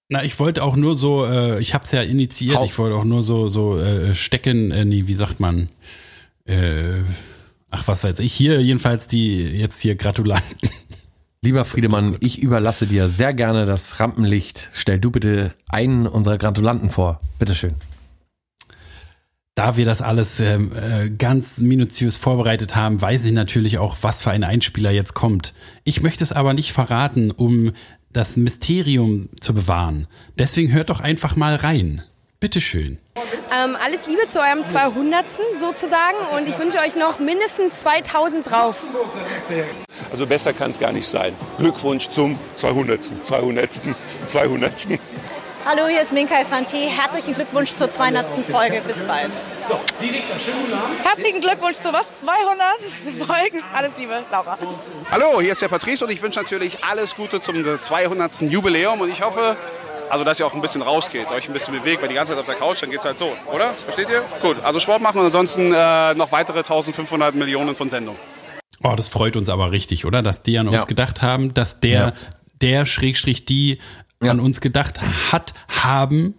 Na, 0.10 0.24
ich 0.24 0.40
wollte 0.40 0.64
auch 0.64 0.76
nur 0.76 0.96
so, 0.96 1.26
äh, 1.26 1.60
ich 1.60 1.74
habe 1.76 1.84
es 1.86 1.92
ja 1.92 2.02
initiiert, 2.02 2.56
Hau- 2.58 2.66
ich 2.66 2.78
wollte 2.80 2.96
auch 2.96 3.04
nur 3.04 3.22
so, 3.22 3.48
so 3.48 3.78
äh, 3.78 4.16
stecken, 4.16 4.72
äh, 4.72 4.84
nee, 4.86 5.04
wie 5.06 5.14
sagt 5.14 5.40
man, 5.40 5.70
äh, 6.46 7.02
ach, 7.70 7.88
was 7.88 8.04
weiß 8.04 8.18
ich, 8.20 8.34
hier 8.34 8.60
jedenfalls 8.60 9.08
die, 9.08 9.36
jetzt 9.44 9.80
hier 9.82 9.96
Gratulanten. 9.96 10.70
Lieber 11.42 11.64
Friedemann, 11.64 12.18
ich 12.22 12.40
überlasse 12.42 12.88
dir 12.88 13.08
sehr 13.08 13.34
gerne 13.36 13.66
das 13.68 14.00
Rampenlicht. 14.00 14.72
Stell 14.74 15.00
du 15.00 15.12
bitte 15.12 15.54
einen 15.70 16.08
unserer 16.08 16.38
Gratulanten 16.40 16.90
vor. 16.90 17.22
Bitteschön. 17.38 17.76
Da 19.60 19.76
wir 19.76 19.84
das 19.84 20.01
alles 20.01 20.39
ähm, 20.39 20.72
äh, 20.72 21.10
ganz 21.10 21.57
minutiös 21.57 22.16
vorbereitet 22.16 22.78
haben, 22.78 23.01
weiß 23.01 23.26
ich 23.26 23.34
natürlich 23.34 23.78
auch, 23.78 23.97
was 23.99 24.22
für 24.22 24.32
ein 24.32 24.45
Einspieler 24.45 24.89
jetzt 24.91 25.16
kommt. 25.16 25.53
Ich 25.84 26.01
möchte 26.01 26.24
es 26.24 26.32
aber 26.32 26.53
nicht 26.53 26.72
verraten, 26.72 27.30
um 27.30 27.74
das 28.14 28.38
Mysterium 28.38 29.28
zu 29.41 29.53
bewahren. 29.53 30.07
Deswegen 30.38 30.72
hört 30.72 30.89
doch 30.89 31.01
einfach 31.01 31.36
mal 31.36 31.55
rein. 31.55 32.03
Bitteschön. 32.39 32.99
Ähm, 33.18 33.76
alles 33.86 34.07
Liebe 34.07 34.28
zu 34.28 34.39
eurem 34.39 34.64
200. 34.64 35.26
sozusagen 35.60 36.16
und 36.38 36.47
ich 36.47 36.57
wünsche 36.57 36.78
euch 36.78 36.95
noch 36.95 37.20
mindestens 37.20 37.82
2000 37.82 38.49
drauf. 38.49 38.86
Also 40.10 40.26
besser 40.26 40.53
kann 40.53 40.72
es 40.72 40.80
gar 40.80 40.93
nicht 40.93 41.05
sein. 41.05 41.34
Glückwunsch 41.57 42.07
zum 42.07 42.39
200. 42.55 43.12
200. 43.26 43.70
200. 44.26 44.88
Hallo, 45.70 45.88
hier 45.88 46.01
ist 46.01 46.11
Minka 46.11 46.34
Fanti. 46.49 46.89
Herzlichen 46.89 47.36
Glückwunsch 47.36 47.76
zur 47.76 47.91
200. 47.91 48.28
Folge. 48.49 48.82
Bis 48.88 49.03
bald. 49.03 49.30
Herzlichen 51.03 51.41
Glückwunsch 51.41 51.78
zu 51.78 51.93
was? 51.93 52.22
200 52.22 53.28
Folgen. 53.28 53.63
Alles 53.72 53.91
Liebe, 53.99 54.24
Laura. 54.32 54.57
Hallo, 55.11 55.39
hier 55.41 55.51
ist 55.51 55.61
der 55.61 55.67
Patrice 55.67 56.03
und 56.03 56.09
ich 56.11 56.24
wünsche 56.24 56.39
natürlich 56.39 56.84
alles 56.84 57.15
Gute 57.15 57.39
zum 57.39 57.63
200. 57.80 58.41
Jubiläum 58.41 59.01
und 59.01 59.11
ich 59.11 59.22
hoffe, 59.22 59.57
also 60.09 60.24
dass 60.24 60.39
ihr 60.39 60.47
auch 60.47 60.55
ein 60.55 60.61
bisschen 60.61 60.82
rausgeht, 60.82 61.30
euch 61.30 61.47
ein 61.47 61.53
bisschen 61.53 61.78
bewegt, 61.78 62.01
weil 62.01 62.09
die 62.09 62.15
ganze 62.15 62.32
Zeit 62.32 62.39
auf 62.39 62.47
der 62.47 62.55
Couch, 62.55 62.82
dann 62.82 62.89
geht's 62.89 63.05
halt 63.05 63.20
so, 63.20 63.32
oder? 63.53 63.76
Versteht 63.84 64.09
ihr? 64.09 64.24
Gut, 64.41 64.57
also 64.63 64.80
Sport 64.80 65.03
machen 65.03 65.20
und 65.20 65.28
ansonsten 65.28 65.72
äh, 65.72 66.15
noch 66.15 66.32
weitere 66.32 66.57
1500 66.59 67.36
Millionen 67.36 67.76
von 67.76 67.91
Sendungen. 67.91 68.20
Oh, 68.84 68.93
das 68.95 69.07
freut 69.07 69.36
uns 69.36 69.49
aber 69.49 69.70
richtig, 69.72 70.03
oder? 70.05 70.24
Dass 70.24 70.41
die 70.41 70.57
an 70.57 70.67
uns 70.67 70.78
Ja. 70.78 70.84
gedacht 70.86 71.22
haben, 71.22 71.53
dass 71.53 71.80
der, 71.80 71.91
Ja. 71.99 72.13
der 72.59 72.88
Schrägstrich 72.88 73.45
die 73.45 73.78
Ja. 74.22 74.32
an 74.32 74.39
uns 74.39 74.61
gedacht 74.61 74.99
hat, 75.32 75.53
haben. 75.67 76.36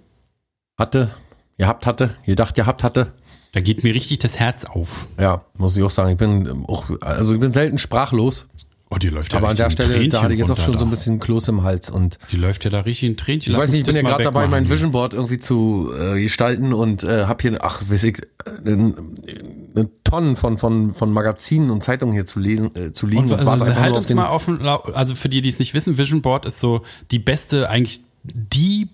Hatte, 0.78 1.14
ihr 1.58 1.66
habt 1.66 1.86
hatte, 1.86 2.16
ihr 2.24 2.36
dacht, 2.36 2.56
ihr 2.58 2.66
habt 2.66 2.82
hatte. 2.82 3.12
Da 3.52 3.60
geht 3.60 3.82
mir 3.82 3.94
richtig 3.94 4.18
das 4.20 4.38
Herz 4.38 4.64
auf. 4.64 5.08
Ja, 5.18 5.44
muss 5.58 5.76
ich 5.76 5.82
auch 5.82 5.90
sagen. 5.90 6.10
Ich 6.10 6.16
bin 6.16 6.64
auch, 6.68 6.90
also 7.00 7.34
ich 7.34 7.40
bin 7.40 7.50
selten 7.50 7.78
sprachlos. 7.78 8.48
Oh, 8.92 8.98
die 8.98 9.08
läuft 9.08 9.32
ja 9.32 9.38
aber 9.38 9.50
an 9.50 9.56
der 9.56 9.70
Stelle, 9.70 10.08
da 10.08 10.22
hatte 10.22 10.32
ich 10.32 10.40
jetzt 10.40 10.50
auch 10.50 10.56
schon 10.58 10.76
so 10.76 10.84
ein 10.84 10.90
da. 10.90 10.96
bisschen 10.96 11.20
Kloß 11.20 11.46
im 11.48 11.62
Hals 11.62 11.90
und 11.90 12.18
Die 12.32 12.36
läuft 12.36 12.64
ja 12.64 12.70
da 12.70 12.80
richtig 12.80 13.08
ein 13.10 13.16
Tränchen. 13.16 13.52
ich 13.52 13.56
Lass 13.56 13.62
weiß 13.68 13.70
nicht, 13.70 13.80
ich 13.82 13.86
bin 13.86 13.94
ja 13.94 14.02
gerade 14.02 14.24
dabei, 14.24 14.48
mein 14.48 14.68
Vision 14.68 14.90
Board 14.90 15.14
irgendwie 15.14 15.38
zu 15.38 15.92
äh, 15.96 16.20
gestalten 16.20 16.72
und 16.72 17.04
äh, 17.04 17.26
habe 17.26 17.40
hier, 17.40 17.58
ach, 17.62 17.82
weiß 17.88 18.02
ich, 18.02 18.18
äh, 18.18 18.70
eine 18.72 19.88
Tonnen 20.02 20.34
von, 20.34 20.58
von, 20.58 20.92
von 20.92 21.12
Magazinen 21.12 21.70
und 21.70 21.84
Zeitungen 21.84 22.12
hier 22.14 22.26
zu 22.26 22.40
lesen, 22.40 22.74
äh, 22.74 22.90
zu 22.92 23.06
liegen 23.06 23.22
Und 23.22 23.32
und, 23.32 23.46
also, 23.48 23.80
halt 23.80 23.92
auf 23.94 24.08
mal 24.48 24.58
Lau- 24.60 24.80
also 24.92 25.14
für 25.14 25.28
die, 25.28 25.40
die 25.40 25.50
es 25.50 25.60
nicht 25.60 25.72
wissen, 25.72 25.96
Vision 25.96 26.20
Board 26.20 26.44
ist 26.46 26.58
so 26.58 26.82
die 27.12 27.20
beste, 27.20 27.70
eigentlich 27.70 28.00
die 28.24 28.88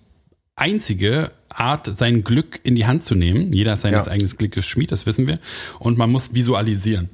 einzige 0.57 1.31
Art, 1.49 1.87
sein 1.97 2.23
Glück 2.25 2.61
in 2.65 2.75
die 2.75 2.87
Hand 2.87 3.05
zu 3.05 3.15
nehmen. 3.15 3.53
Jeder 3.53 3.75
ist 3.75 3.81
seines 3.83 4.07
Ja. 4.07 4.13
eigenes 4.13 4.37
Glückes 4.37 4.67
Schmied, 4.67 4.93
das 4.93 5.07
wissen 5.07 5.27
wir. 5.27 5.39
Und 5.79 5.97
man 5.97 6.11
muss 6.11 6.35
visualisieren. 6.35 7.09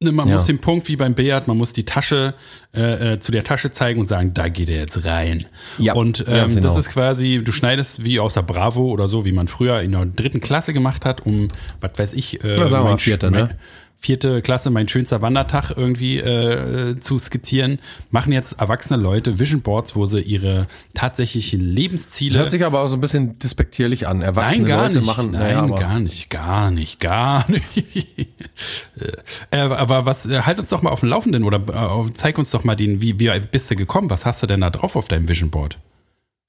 Ne, 0.00 0.12
Man 0.12 0.28
Ja. 0.28 0.34
muss 0.36 0.44
den 0.46 0.60
Punkt 0.60 0.86
wie 0.88 0.94
beim 0.94 1.14
Billard, 1.14 1.48
man 1.48 1.56
muss 1.56 1.72
die 1.72 1.84
Tasche 1.84 2.34
äh, 2.72 3.14
äh, 3.14 3.18
zu 3.18 3.32
der 3.32 3.42
Tasche 3.42 3.72
zeigen 3.72 3.98
und 4.00 4.06
sagen, 4.08 4.32
da 4.32 4.48
geht 4.48 4.68
er 4.68 4.76
jetzt 4.78 5.04
rein. 5.04 5.44
Ja, 5.76 5.94
und 5.94 6.20
ähm, 6.20 6.26
ganz 6.34 6.54
genau. 6.54 6.68
das 6.68 6.76
ist 6.86 6.92
quasi, 6.92 7.42
du 7.44 7.50
schneidest 7.50 8.04
wie 8.04 8.20
aus 8.20 8.34
der 8.34 8.42
Bravo 8.42 8.84
oder 8.92 9.08
so, 9.08 9.24
wie 9.24 9.32
man 9.32 9.48
früher 9.48 9.80
in 9.80 9.90
der 9.90 10.06
dritten 10.06 10.38
Klasse 10.38 10.72
gemacht 10.72 11.04
hat, 11.04 11.26
um, 11.26 11.48
was 11.80 11.90
weiß 11.96 12.12
ich, 12.12 12.44
äh, 12.44 12.56
Ja, 12.56 12.68
sagen 12.68 12.84
wir 12.84 12.90
mein- 12.90 12.98
vierte, 12.98 13.30
mein- 13.32 13.46
ne? 13.48 13.58
Vierte 14.00 14.42
Klasse, 14.42 14.70
mein 14.70 14.88
schönster 14.88 15.22
Wandertag 15.22 15.72
irgendwie 15.76 16.18
äh, 16.18 16.98
zu 17.00 17.18
skizzieren, 17.18 17.80
machen 18.10 18.32
jetzt 18.32 18.60
erwachsene 18.60 19.00
Leute 19.00 19.40
Vision 19.40 19.60
Boards, 19.60 19.96
wo 19.96 20.06
sie 20.06 20.20
ihre 20.20 20.66
tatsächlichen 20.94 21.60
Lebensziele. 21.60 22.38
Hört 22.38 22.50
sich 22.52 22.64
aber 22.64 22.80
auch 22.82 22.88
so 22.88 22.96
ein 22.96 23.00
bisschen 23.00 23.38
despektierlich 23.40 24.06
an. 24.06 24.22
Erwachsene 24.22 24.60
Nein, 24.62 24.68
gar 24.68 24.82
Leute 24.84 24.98
nicht. 24.98 25.06
machen, 25.06 25.30
Nein, 25.32 25.40
naja, 25.40 25.62
aber 25.62 25.80
gar 25.80 25.98
nicht, 25.98 26.30
gar 26.30 26.70
nicht, 26.70 27.00
gar 27.00 27.44
nicht. 27.50 28.28
äh, 29.50 29.58
aber 29.58 30.06
was, 30.06 30.26
äh, 30.26 30.42
halt 30.42 30.60
uns 30.60 30.70
doch 30.70 30.82
mal 30.82 30.90
auf 30.90 31.00
dem 31.00 31.08
Laufenden 31.08 31.42
oder 31.42 31.58
äh, 31.58 32.12
zeig 32.14 32.38
uns 32.38 32.50
doch 32.52 32.62
mal 32.62 32.76
den, 32.76 33.02
wie, 33.02 33.18
wie 33.18 33.30
bist 33.50 33.70
du 33.70 33.74
gekommen? 33.76 34.10
Was 34.10 34.24
hast 34.24 34.42
du 34.42 34.46
denn 34.46 34.60
da 34.60 34.70
drauf 34.70 34.94
auf 34.94 35.08
deinem 35.08 35.28
Vision 35.28 35.50
Board? 35.50 35.78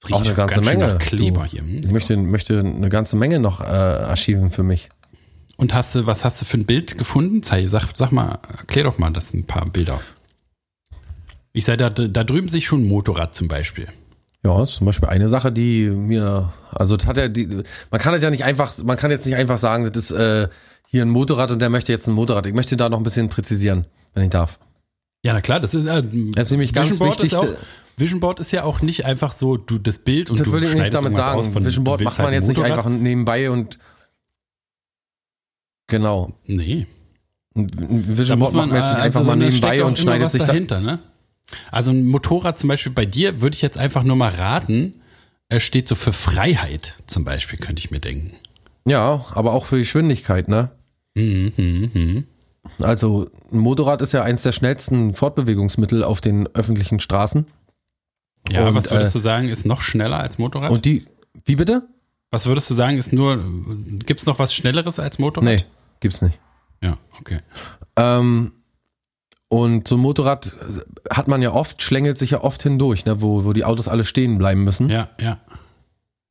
Das 0.01 0.11
auch 0.11 0.17
eine 0.19 0.27
riecht 0.27 0.37
ganze 0.37 0.55
ganz 0.61 0.65
Menge. 0.65 0.97
Kleber 0.99 1.43
du. 1.43 1.49
hier. 1.49 1.61
hm? 1.61 1.81
Ich 1.83 1.91
möchte, 1.91 2.15
möchte 2.15 2.59
eine 2.59 2.89
ganze 2.89 3.17
Menge 3.17 3.39
noch 3.39 3.59
äh, 3.59 3.63
archiven 3.65 4.49
für 4.51 4.63
mich. 4.63 4.89
Und 5.59 5.73
hast 5.73 5.93
du, 5.93 6.05
was 6.07 6.23
hast 6.23 6.39
du 6.41 6.45
für 6.45 6.57
ein 6.57 6.65
Bild 6.65 6.97
gefunden? 6.97 7.43
Zeig, 7.43 7.67
sag, 7.67 7.89
sag 7.93 8.11
mal, 8.11 8.39
erklär 8.57 8.85
doch 8.85 8.97
mal 8.97 9.11
das 9.11 9.33
ein 9.33 9.45
paar 9.45 9.65
Bilder. 9.65 9.99
Ich 11.51 11.65
sei 11.65 11.75
da, 11.75 11.89
da 11.89 12.23
drüben 12.23 12.47
sich 12.47 12.65
schon 12.65 12.83
ein 12.83 12.87
Motorrad 12.87 13.35
zum 13.35 13.47
Beispiel. 13.47 13.87
Ja, 14.43 14.57
das 14.57 14.69
ist 14.69 14.75
zum 14.77 14.85
Beispiel 14.85 15.09
eine 15.09 15.27
Sache, 15.27 15.51
die 15.51 15.89
mir, 15.89 16.53
also 16.71 16.95
das 16.95 17.07
hat 17.07 17.17
ja 17.17 17.27
die, 17.27 17.45
man 17.91 17.99
kann 17.99 18.13
das 18.13 18.23
ja 18.23 18.29
nicht 18.29 18.45
einfach, 18.45 18.73
man 18.85 18.95
kann 18.95 19.11
jetzt 19.11 19.25
nicht 19.25 19.35
einfach 19.35 19.57
sagen, 19.57 19.83
das 19.91 19.97
ist 19.97 20.11
äh, 20.11 20.47
hier 20.87 21.01
ein 21.01 21.09
Motorrad 21.09 21.51
und 21.51 21.59
der 21.59 21.69
möchte 21.69 21.91
jetzt 21.91 22.07
ein 22.07 22.13
Motorrad. 22.13 22.45
Ich 22.45 22.53
möchte 22.53 22.77
da 22.77 22.87
noch 22.87 22.97
ein 22.97 23.03
bisschen 23.03 23.27
präzisieren, 23.27 23.85
wenn 24.13 24.23
ich 24.23 24.29
darf. 24.29 24.59
Ja, 25.25 25.33
na 25.33 25.41
klar, 25.41 25.59
das 25.59 25.73
ist, 25.73 25.85
äh, 25.87 26.03
Das 26.31 26.45
ist 26.47 26.51
nämlich 26.51 26.71
ganz 26.71 26.91
Vision 26.91 26.99
Board 27.09 27.21
wichtig. 27.21 27.33
Ist 27.33 27.37
auch, 27.37 27.47
Vision 27.97 28.19
Board 28.21 28.39
ist 28.39 28.51
ja 28.53 28.63
auch 28.63 28.81
nicht 28.81 29.03
einfach 29.03 29.35
so, 29.35 29.57
du 29.57 29.77
das 29.77 29.99
Bild 29.99 30.29
und 30.29 30.39
das 30.39 30.45
du 30.45 30.53
würde 30.53 30.67
ich 30.67 30.73
nicht 30.75 30.93
damit 30.93 31.15
sagen. 31.15 31.51
von- 31.51 31.65
Vision 31.65 31.83
Board 31.83 32.01
macht 32.01 32.17
man 32.17 32.27
halt 32.27 32.35
jetzt 32.35 32.47
nicht 32.47 32.55
Motorrad. 32.57 32.77
einfach 32.77 32.89
nebenbei 32.89 33.51
und 33.51 33.77
genau. 35.89 36.33
Nee. 36.45 36.87
Da 37.53 37.63
Vision 37.65 38.39
Board 38.39 38.53
macht 38.53 38.67
man 38.69 38.75
jetzt 38.77 38.89
nicht 38.89 38.99
äh, 38.99 39.01
einfach 39.01 39.19
also 39.21 39.31
mal 39.31 39.39
da 39.39 39.45
nebenbei 39.45 39.83
und 39.83 39.99
schneidet 39.99 40.31
sich 40.31 40.41
da. 40.41 40.47
dahinter, 40.47 40.79
ne? 40.79 40.99
Also 41.71 41.91
ein 41.91 42.05
Motorrad 42.05 42.59
zum 42.59 42.69
Beispiel 42.69 42.91
bei 42.91 43.05
dir 43.05 43.41
würde 43.41 43.55
ich 43.55 43.61
jetzt 43.61 43.77
einfach 43.77 44.03
nur 44.03 44.15
mal 44.15 44.31
raten, 44.31 45.01
es 45.49 45.63
steht 45.63 45.87
so 45.87 45.95
für 45.95 46.13
Freiheit 46.13 46.95
zum 47.07 47.25
Beispiel, 47.25 47.57
könnte 47.57 47.79
ich 47.79 47.91
mir 47.91 47.99
denken. 47.99 48.35
Ja, 48.85 49.25
aber 49.31 49.53
auch 49.53 49.65
für 49.65 49.79
Geschwindigkeit, 49.79 50.47
ne? 50.47 50.69
Mhm, 51.15 51.51
mhm, 51.57 51.91
mhm. 51.93 52.23
Also 52.81 53.29
ein 53.51 53.59
Motorrad 53.59 54.01
ist 54.01 54.13
ja 54.13 54.21
eins 54.21 54.43
der 54.43 54.51
schnellsten 54.51 55.13
Fortbewegungsmittel 55.13 56.03
auf 56.03 56.21
den 56.21 56.47
öffentlichen 56.53 56.99
Straßen. 56.99 57.47
Ja, 58.49 58.67
Und, 58.67 58.75
was 58.75 58.91
würdest 58.91 59.15
äh, 59.15 59.19
du 59.19 59.23
sagen, 59.23 59.49
ist 59.49 59.65
noch 59.65 59.81
schneller 59.81 60.19
als 60.19 60.37
Motorrad? 60.37 60.69
Und 60.69 60.85
die, 60.85 61.05
wie 61.45 61.55
bitte? 61.55 61.87
was 62.31 62.45
würdest 62.45 62.69
du 62.69 62.73
sagen, 62.73 62.97
ist 62.97 63.11
nur, 63.11 63.43
gibt's 64.05 64.25
noch 64.25 64.39
was 64.39 64.53
Schnelleres 64.53 64.99
als 64.99 65.19
Motorrad? 65.19 65.49
Nee, 65.49 65.65
gibt's 65.99 66.21
nicht. 66.21 66.39
Ja, 66.83 66.97
okay. 67.19 67.39
Ähm, 67.95 68.53
und 69.49 69.87
so 69.87 69.95
ein 69.95 70.01
Motorrad 70.01 70.55
hat 71.09 71.27
man 71.27 71.41
ja 71.41 71.51
oft, 71.51 71.81
schlängelt 71.81 72.17
sich 72.17 72.31
ja 72.31 72.43
oft 72.43 72.61
hindurch, 72.61 73.05
ne, 73.05 73.21
wo, 73.21 73.45
wo 73.45 73.53
die 73.53 73.65
Autos 73.65 73.87
alle 73.87 74.03
stehen 74.03 74.37
bleiben 74.37 74.63
müssen. 74.63 74.89
Ja, 74.89 75.09
ja. 75.19 75.39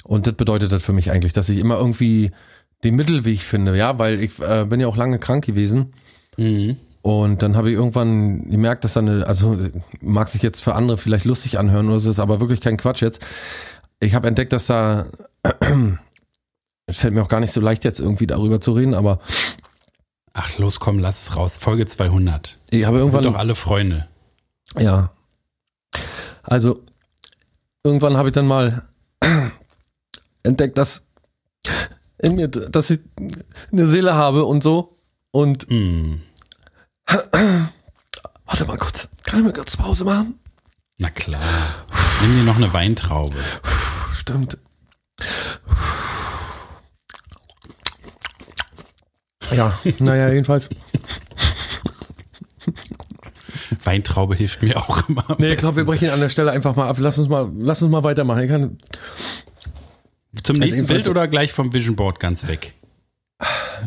Und 0.05 0.27
das 0.27 0.35
bedeutet 0.35 0.73
das 0.73 0.83
für 0.83 0.93
mich 0.93 1.11
eigentlich, 1.11 1.33
dass 1.33 1.49
ich 1.49 1.59
immer 1.59 1.77
irgendwie 1.77 2.31
den 2.85 2.95
Mittelweg 2.95 3.41
finde, 3.41 3.77
ja, 3.77 3.99
weil 3.99 4.23
ich 4.23 4.39
äh, 4.39 4.65
bin 4.65 4.81
ja 4.81 4.87
auch 4.87 4.97
lange 4.97 5.19
krank 5.19 5.45
gewesen. 5.45 5.93
Mhm. 6.37 6.77
Und 7.03 7.43
dann 7.43 7.57
habe 7.57 7.71
ich 7.71 7.77
irgendwann 7.77 8.49
gemerkt, 8.51 8.85
dass 8.85 8.93
da 8.93 9.01
eine, 9.01 9.27
also 9.27 9.59
mag 10.01 10.29
sich 10.29 10.43
jetzt 10.43 10.61
für 10.61 10.75
andere 10.75 10.97
vielleicht 10.97 11.25
lustig 11.25 11.59
anhören 11.59 11.89
oder 11.89 12.01
so, 12.01 12.11
ist 12.11 12.21
aber 12.21 12.41
wirklich 12.41 12.61
kein 12.61 12.77
Quatsch 12.77 13.03
jetzt. 13.03 13.25
Ich 14.01 14.15
habe 14.15 14.29
entdeckt, 14.29 14.53
dass 14.53 14.67
da, 14.67 15.07
es 16.89 16.99
fällt 16.99 17.15
mir 17.15 17.23
auch 17.23 17.29
gar 17.29 17.41
nicht 17.41 17.53
so 17.53 17.61
leicht 17.61 17.85
jetzt 17.85 18.01
irgendwie 18.01 18.27
darüber 18.27 18.61
zu 18.61 18.73
reden, 18.73 18.95
aber 18.95 19.21
Ach, 20.33 20.57
los, 20.59 20.79
komm, 20.79 20.99
lass 20.99 21.23
es 21.29 21.37
raus. 21.37 21.57
Folge 21.59 21.87
200. 21.87 22.55
ich 22.71 22.85
habe 22.85 22.97
Wir 22.99 23.05
sind 23.05 23.13
irgendwann 23.15 23.33
doch 23.33 23.39
alle 23.39 23.55
Freunde. 23.55 24.07
Ja. 24.79 25.11
Also, 26.45 26.85
irgendwann 27.83 28.17
habe 28.17 28.29
ich 28.29 28.33
dann 28.35 28.47
mal 28.47 28.87
entdeckt, 30.45 30.79
dass 30.79 31.03
in 32.19 32.35
mir, 32.37 32.49
dass 32.49 32.91
ich 32.91 33.01
eine 33.73 33.87
Seele 33.87 34.15
habe 34.15 34.45
und 34.45 34.63
so. 34.63 34.97
Und 35.33 35.69
Mhm. 35.71 36.23
warte 37.07 38.65
mal 38.67 38.79
kurz, 38.79 39.09
kann 39.25 39.41
ich 39.41 39.45
mal 39.47 39.53
kurz 39.53 39.77
Pause 39.77 40.05
machen? 40.05 40.39
Na 40.99 41.11
klar. 41.11 41.41
Nimm 42.23 42.37
dir 42.37 42.45
noch 42.45 42.57
eine 42.57 42.73
Weintraube. 42.73 43.37
Stimmt. 44.15 44.59
Ja, 49.55 49.79
naja, 49.99 50.29
jedenfalls. 50.31 50.69
Weintraube 53.85 54.35
hilft 54.35 54.63
mir 54.63 54.77
auch 54.77 55.09
immer. 55.09 55.25
Nee, 55.39 55.53
ich 55.53 55.59
glaube, 55.59 55.77
wir 55.79 55.85
brechen 55.85 56.11
an 56.11 56.21
der 56.21 56.29
Stelle 56.29 56.51
einfach 56.51 56.77
mal 56.77 56.87
ab. 56.89 56.97
Lass 56.99 57.19
uns 57.19 57.29
mal, 57.29 57.51
lass 57.59 57.83
uns 57.83 57.91
mal 57.91 58.03
weitermachen. 58.05 58.43
Ich 58.43 58.51
kann, 58.51 58.79
Zum 60.43 60.57
nächsten 60.57 60.77
jedenfalls- 60.77 61.05
Bild 61.05 61.09
oder 61.09 61.29
gleich 61.29 61.53
vom 61.53 61.73
Vision 61.73 61.97
Board 61.97 62.21
ganz 62.21 62.47
weg? 62.47 62.75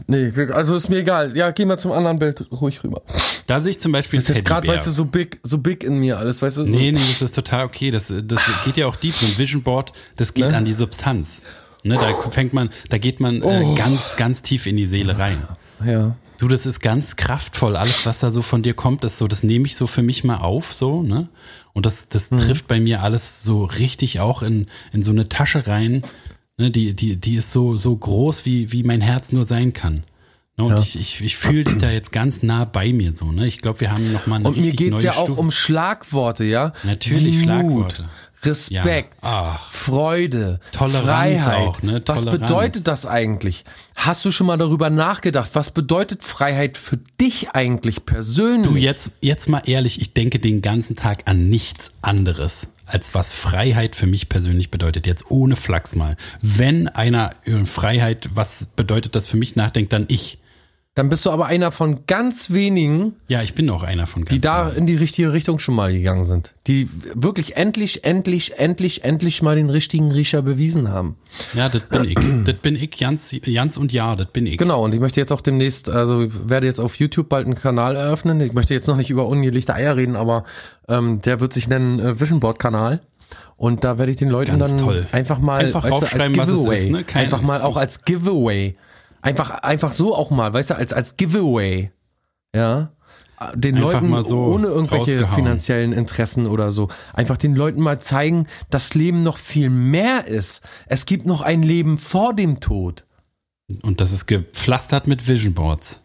nee, 0.07 0.31
also 0.53 0.75
ist 0.75 0.89
mir 0.89 0.99
egal. 0.99 1.35
Ja, 1.35 1.51
geh 1.51 1.65
mal 1.65 1.77
zum 1.77 1.91
anderen 1.91 2.17
Bild 2.19 2.47
ruhig 2.51 2.83
rüber. 2.83 3.01
Da 3.47 3.61
sehe 3.61 3.71
ich 3.71 3.81
zum 3.81 3.91
Beispiel 3.91 4.19
Das 4.19 4.29
ist 4.29 4.35
jetzt 4.35 4.45
gerade, 4.45 4.67
weißt 4.67 4.87
du, 4.87 4.91
so 4.91 5.03
big, 5.05 5.39
so 5.43 5.57
big 5.57 5.83
in 5.83 5.97
mir 5.99 6.17
alles, 6.17 6.41
weißt 6.41 6.57
du? 6.57 6.65
So. 6.65 6.71
Nee, 6.77 6.91
nee, 6.93 6.99
das 6.99 7.21
ist 7.21 7.35
total 7.35 7.65
okay. 7.65 7.91
Das, 7.91 8.05
das 8.07 8.41
geht 8.63 8.77
ja 8.77 8.87
auch 8.87 8.95
deep. 8.95 9.13
So 9.13 9.25
ein 9.25 9.37
Vision 9.37 9.61
Board, 9.61 9.91
das 10.15 10.33
geht 10.33 10.49
Ne? 10.49 10.55
an 10.57 10.63
die 10.65 10.73
Substanz. 10.73 11.41
Ne, 11.83 11.95
da 11.95 12.13
fängt 12.29 12.53
man, 12.53 12.69
da 12.89 12.97
geht 12.97 13.19
man 13.19 13.41
äh, 13.41 13.45
Oh. 13.45 13.75
ganz, 13.75 14.15
ganz 14.17 14.41
tief 14.41 14.65
in 14.67 14.77
die 14.77 14.85
Seele 14.85 15.17
rein. 15.17 15.43
Ja. 15.85 16.15
Du, 16.37 16.47
das 16.47 16.65
ist 16.65 16.79
ganz 16.79 17.15
kraftvoll. 17.15 17.75
Alles, 17.75 18.05
was 18.05 18.19
da 18.19 18.31
so 18.31 18.41
von 18.41 18.63
dir 18.63 18.73
kommt, 18.73 19.03
ist 19.03 19.17
so, 19.19 19.27
das 19.27 19.43
nehme 19.43 19.65
ich 19.67 19.75
so 19.75 19.85
für 19.87 20.01
mich 20.01 20.23
mal 20.23 20.37
auf, 20.37 20.73
so, 20.73 21.01
ne? 21.03 21.27
Und 21.73 21.85
das, 21.85 22.07
das 22.09 22.31
Mhm. 22.31 22.37
trifft 22.37 22.67
bei 22.67 22.79
mir 22.79 23.01
alles 23.03 23.43
so 23.43 23.63
richtig 23.63 24.19
auch 24.19 24.41
in, 24.43 24.65
in 24.91 25.03
so 25.03 25.11
eine 25.11 25.29
Tasche 25.29 25.67
rein. 25.67 26.01
Ne? 26.57 26.69
Die, 26.71 26.93
die, 26.95 27.15
die 27.15 27.35
ist 27.35 27.51
so, 27.51 27.77
so 27.77 27.95
groß, 27.95 28.45
wie, 28.45 28.71
wie 28.71 28.83
mein 28.83 29.01
Herz 29.01 29.31
nur 29.31 29.43
sein 29.45 29.71
kann. 29.73 30.03
Ne? 30.57 30.65
Und 30.65 30.71
Ja. 30.73 30.79
ich, 30.81 30.99
ich, 30.99 31.21
ich 31.21 31.37
fühle 31.37 31.63
dich 31.63 31.77
da 31.77 31.89
jetzt 31.91 32.11
ganz 32.11 32.43
nah 32.43 32.65
bei 32.65 32.91
mir 32.91 33.13
so, 33.13 33.31
ne? 33.31 33.47
Ich 33.47 33.61
glaube, 33.61 33.79
wir 33.79 33.91
haben 33.91 34.11
noch 34.11 34.27
mal 34.27 34.37
eine 34.37 34.47
Und 34.49 34.57
mir 34.57 34.73
geht's 34.73 35.01
ja 35.03 35.13
auch 35.13 35.25
Stufe. 35.25 35.39
um 35.39 35.49
Schlagworte, 35.51 36.43
ja? 36.43 36.73
Natürlich 36.83 37.39
Schlagworte. 37.41 38.09
Respekt, 38.43 39.13
Ja. 39.23 39.29
Ach. 39.57 39.69
Freude, 39.69 40.59
Toleranz 40.71 41.05
Freiheit. 41.05 41.67
auch, 41.67 41.81
ne? 41.83 42.01
Was 42.05 42.25
bedeutet 42.25 42.87
das 42.87 43.05
eigentlich? 43.05 43.63
Hast 43.95 44.25
du 44.25 44.31
schon 44.31 44.47
mal 44.47 44.57
darüber 44.57 44.89
nachgedacht? 44.89 45.51
Was 45.53 45.71
bedeutet 45.71 46.23
Freiheit 46.23 46.77
für 46.77 46.97
dich 47.19 47.51
eigentlich 47.51 48.05
persönlich? 48.05 48.67
Du, 48.67 48.75
jetzt, 48.75 49.11
jetzt 49.21 49.47
mal 49.47 49.61
ehrlich, 49.65 50.01
ich 50.01 50.13
denke 50.13 50.39
den 50.39 50.61
ganzen 50.61 50.95
Tag 50.95 51.23
an 51.25 51.49
nichts 51.49 51.91
anderes, 52.01 52.67
als 52.85 53.13
was 53.13 53.31
Freiheit 53.31 53.95
für 53.95 54.07
mich 54.07 54.27
persönlich 54.29 54.71
bedeutet. 54.71 55.05
Jetzt 55.07 55.29
ohne 55.29 55.55
Flachs 55.55 55.95
mal. 55.95 56.15
Wenn 56.41 56.87
einer 56.87 57.31
über 57.45 57.65
Freiheit, 57.65 58.29
was 58.33 58.65
bedeutet 58.75 59.15
das 59.15 59.27
für 59.27 59.37
mich 59.37 59.55
nachdenkt, 59.55 59.93
dann 59.93 60.05
ich. 60.09 60.39
Dann 60.93 61.07
bist 61.07 61.25
du 61.25 61.29
aber 61.29 61.45
einer 61.45 61.71
von 61.71 62.05
ganz 62.05 62.51
wenigen, 62.51 63.13
Ja, 63.29 63.41
ich 63.41 63.55
bin 63.55 63.69
auch 63.69 63.83
einer 63.83 64.07
von 64.07 64.25
ganz 64.25 64.33
die 64.33 64.41
da 64.41 64.65
vielen. 64.65 64.79
in 64.79 64.87
die 64.87 64.97
richtige 64.97 65.31
Richtung 65.31 65.57
schon 65.59 65.73
mal 65.73 65.93
gegangen 65.93 66.25
sind. 66.25 66.53
Die 66.67 66.89
wirklich 67.15 67.55
endlich, 67.55 68.03
endlich, 68.03 68.59
endlich, 68.59 69.05
endlich 69.05 69.41
mal 69.41 69.55
den 69.55 69.69
richtigen 69.69 70.11
Riecher 70.11 70.41
bewiesen 70.41 70.89
haben. 70.89 71.15
Ja, 71.53 71.69
das 71.69 71.83
bin 71.83 72.03
ich. 72.03 72.15
Das 72.43 72.55
bin 72.55 72.75
ich, 72.75 72.93
Jans, 72.99 73.33
Jans 73.45 73.77
und 73.77 73.93
Ja, 73.93 74.17
das 74.17 74.27
bin 74.33 74.45
ich. 74.45 74.57
Genau, 74.57 74.83
und 74.83 74.93
ich 74.93 74.99
möchte 74.99 75.21
jetzt 75.21 75.31
auch 75.31 75.39
demnächst, 75.39 75.87
also 75.89 76.23
ich 76.23 76.49
werde 76.49 76.67
jetzt 76.67 76.79
auf 76.81 76.95
YouTube 76.95 77.29
bald 77.29 77.45
einen 77.45 77.55
Kanal 77.55 77.95
eröffnen. 77.95 78.41
Ich 78.41 78.51
möchte 78.51 78.73
jetzt 78.73 78.87
noch 78.87 78.97
nicht 78.97 79.09
über 79.09 79.27
ungelichte 79.27 79.73
Eier 79.73 79.95
reden, 79.95 80.17
aber 80.17 80.43
ähm, 80.89 81.21
der 81.21 81.39
wird 81.39 81.53
sich 81.53 81.69
nennen 81.69 81.99
äh, 81.99 82.19
Vision 82.19 82.41
Board 82.41 82.59
Kanal. 82.59 82.99
Und 83.55 83.85
da 83.85 83.97
werde 83.97 84.11
ich 84.11 84.17
den 84.17 84.27
Leuten 84.29 84.59
Ganz 84.59 84.71
dann 84.71 84.77
toll. 84.79 85.07
einfach 85.13 85.39
mal 85.39 85.63
Einfach 85.63 85.83
weißt 85.85 86.01
du, 86.01 86.19
als 86.19 86.33
Giveaway, 86.33 86.83
ist, 86.85 86.91
ne? 86.91 87.05
Einfach 87.13 87.41
mal 87.41 87.61
auch 87.61 87.77
als 87.77 88.03
Giveaway, 88.03 88.75
einfach 89.21 89.49
einfach 89.49 89.93
so 89.93 90.15
auch 90.15 90.31
mal, 90.31 90.53
weißt 90.53 90.71
du, 90.71 90.75
als 90.75 90.93
als 90.93 91.17
Giveaway, 91.17 91.91
ja, 92.55 92.91
den 93.55 93.75
Einfach 93.75 93.93
Leuten 93.93 94.09
mal 94.09 94.25
so 94.25 94.37
ohne 94.37 94.67
irgendwelche 94.67 95.25
finanziellen 95.27 95.93
Interessen 95.93 96.45
oder 96.45 96.71
so, 96.71 96.89
einfach 97.13 97.37
den 97.37 97.55
Leuten 97.55 97.81
mal 97.81 97.99
zeigen, 97.99 98.47
dass 98.69 98.93
Leben 98.93 99.19
noch 99.19 99.37
viel 99.37 99.69
mehr 99.69 100.27
ist. 100.27 100.61
Es 100.85 101.05
gibt 101.05 101.25
noch 101.25 101.41
ein 101.41 101.63
Leben 101.63 101.97
vor 101.97 102.35
dem 102.35 102.59
Tod. 102.59 103.07
Und 103.81 104.01
das 104.01 104.11
ist 104.11 104.27
gepflastert 104.27 105.07
mit 105.07 105.27
Vision 105.27 105.53
Boards. 105.53 106.01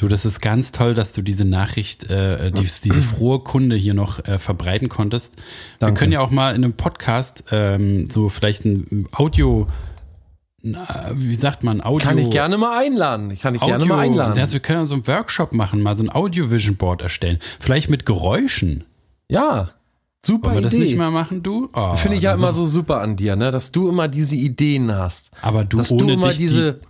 Du, 0.00 0.06
das 0.06 0.24
ist 0.24 0.40
ganz 0.40 0.70
toll, 0.70 0.94
dass 0.94 1.10
du 1.10 1.22
diese 1.22 1.44
Nachricht, 1.44 2.04
äh, 2.04 2.52
die, 2.52 2.68
diese 2.84 3.02
frohe 3.02 3.40
Kunde 3.40 3.74
hier 3.74 3.94
noch 3.94 4.24
äh, 4.24 4.38
verbreiten 4.38 4.88
konntest. 4.88 5.34
Wir 5.34 5.42
Danke. 5.80 5.98
können 5.98 6.12
ja 6.12 6.20
auch 6.20 6.30
mal 6.30 6.54
in 6.54 6.62
einem 6.62 6.74
Podcast 6.74 7.42
ähm, 7.50 8.08
so 8.08 8.28
vielleicht 8.28 8.64
ein 8.64 9.08
Audio, 9.10 9.66
na, 10.62 10.86
wie 11.14 11.34
sagt 11.34 11.62
man, 11.62 11.80
Audio. 11.80 12.06
Kann 12.06 12.18
ich 12.18 12.30
gerne 12.30 12.58
mal 12.58 12.78
einladen. 12.78 13.30
Ich 13.30 13.40
kann 13.40 13.54
dich 13.54 13.62
Audio, 13.62 13.76
gerne 13.76 13.86
mal 13.86 14.00
einladen. 14.00 14.38
Also 14.38 14.54
wir 14.54 14.60
können 14.60 14.86
so 14.86 14.94
einen 14.94 15.06
Workshop 15.06 15.52
machen, 15.52 15.82
mal 15.82 15.96
so 15.96 16.02
ein 16.02 16.10
Audio 16.10 16.50
Vision 16.50 16.76
Board 16.76 17.00
erstellen. 17.00 17.38
Vielleicht 17.60 17.88
mit 17.88 18.06
Geräuschen. 18.06 18.84
Ja, 19.28 19.70
super 20.18 20.48
Wollen 20.48 20.56
wir 20.56 20.62
das 20.62 20.74
Idee. 20.74 20.84
nicht 20.84 20.96
mal 20.96 21.10
machen, 21.12 21.42
du? 21.42 21.68
Oh, 21.74 21.94
Finde 21.94 22.16
ich 22.16 22.24
ja 22.24 22.32
dann 22.32 22.40
immer 22.40 22.52
so 22.52 22.66
super 22.66 23.00
an 23.00 23.16
dir, 23.16 23.36
ne, 23.36 23.50
dass 23.52 23.70
du 23.70 23.88
immer 23.88 24.08
diese 24.08 24.34
Ideen 24.34 24.92
hast. 24.92 25.30
Aber 25.42 25.64
du, 25.64 25.76
dass 25.76 25.92
ohne 25.92 26.06
du 26.06 26.12
immer 26.14 26.28
dich, 26.28 26.38
diese 26.38 26.74
die, 26.74 26.86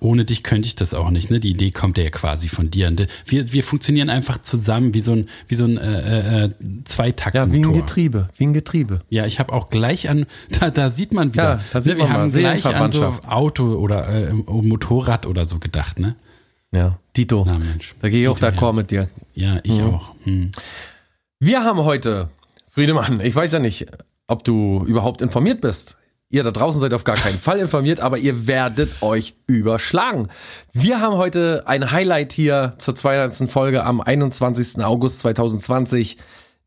ohne 0.00 0.24
dich 0.24 0.42
könnte 0.42 0.66
ich 0.68 0.74
das 0.76 0.94
auch 0.94 1.10
nicht, 1.10 1.30
ne? 1.30 1.40
Die 1.40 1.50
Idee 1.50 1.70
kommt 1.70 1.96
ja 1.98 2.08
quasi 2.10 2.48
von 2.48 2.70
dir. 2.70 2.94
Wir, 3.26 3.52
wir 3.52 3.64
funktionieren 3.64 4.10
einfach 4.10 4.40
zusammen 4.42 4.92
wie 4.94 5.00
so 5.00 5.12
ein, 5.12 5.28
wie 5.48 5.54
so 5.54 5.64
ein 5.64 5.78
äh, 5.78 6.44
äh, 6.44 6.50
Zweitaktmotor. 6.84 7.48
ja, 7.48 7.52
wie 7.52 7.64
ein 7.64 7.72
Getriebe, 7.72 8.28
wie 8.36 8.44
ein 8.46 8.52
Getriebe. 8.52 9.00
Ja, 9.08 9.26
ich 9.26 9.38
habe 9.38 9.52
auch 9.52 9.70
gleich 9.70 10.08
an, 10.10 10.26
da, 10.60 10.70
da 10.70 10.90
sieht 10.90 11.12
man 11.12 11.32
wieder, 11.32 11.42
Ja, 11.56 11.60
da 11.72 11.80
sieht 11.80 11.94
ne, 11.94 11.98
wir 12.00 12.04
man 12.04 12.12
mal, 12.12 12.20
haben 12.24 12.32
gleich 12.32 12.66
an 12.66 12.90
so. 12.90 13.04
Auto 13.26 13.74
oder 13.74 14.08
äh, 14.08 14.32
Motorrad 14.32 15.26
oder 15.26 15.46
so 15.46 15.58
gedacht, 15.58 15.98
ne? 15.98 16.14
Ja, 16.72 16.98
Dito. 17.16 17.42
Na 17.46 17.58
Mensch. 17.58 17.94
Da 18.00 18.08
gehe 18.08 18.22
ich 18.22 18.28
auch 18.28 18.38
d'accord 18.38 18.74
mit 18.74 18.90
dir. 18.92 19.08
Ja, 19.34 19.58
ich 19.64 19.78
Mhm. 19.78 19.84
auch. 19.86 20.14
Hm. 20.24 20.50
Wir 21.40 21.64
haben 21.64 21.80
heute, 21.80 22.28
Friedemann, 22.70 23.20
ich 23.20 23.34
weiß 23.34 23.50
ja 23.52 23.58
nicht, 23.58 23.86
ob 24.28 24.44
du 24.44 24.84
überhaupt 24.86 25.22
informiert 25.22 25.60
bist. 25.62 25.96
Ihr 26.32 26.44
da 26.44 26.52
draußen 26.52 26.80
seid 26.80 26.94
auf 26.94 27.02
gar 27.02 27.16
keinen 27.16 27.40
Fall 27.40 27.58
informiert, 27.58 27.98
aber 27.98 28.16
ihr 28.16 28.46
werdet 28.46 29.02
euch 29.02 29.34
überschlagen. 29.48 30.28
Wir 30.72 31.00
haben 31.00 31.16
heute 31.16 31.64
ein 31.66 31.90
Highlight 31.90 32.32
hier 32.32 32.74
zur 32.78 32.94
200. 32.94 33.50
Folge 33.50 33.82
am 33.84 34.00
21. 34.00 34.80
August 34.84 35.18
2020, 35.18 36.18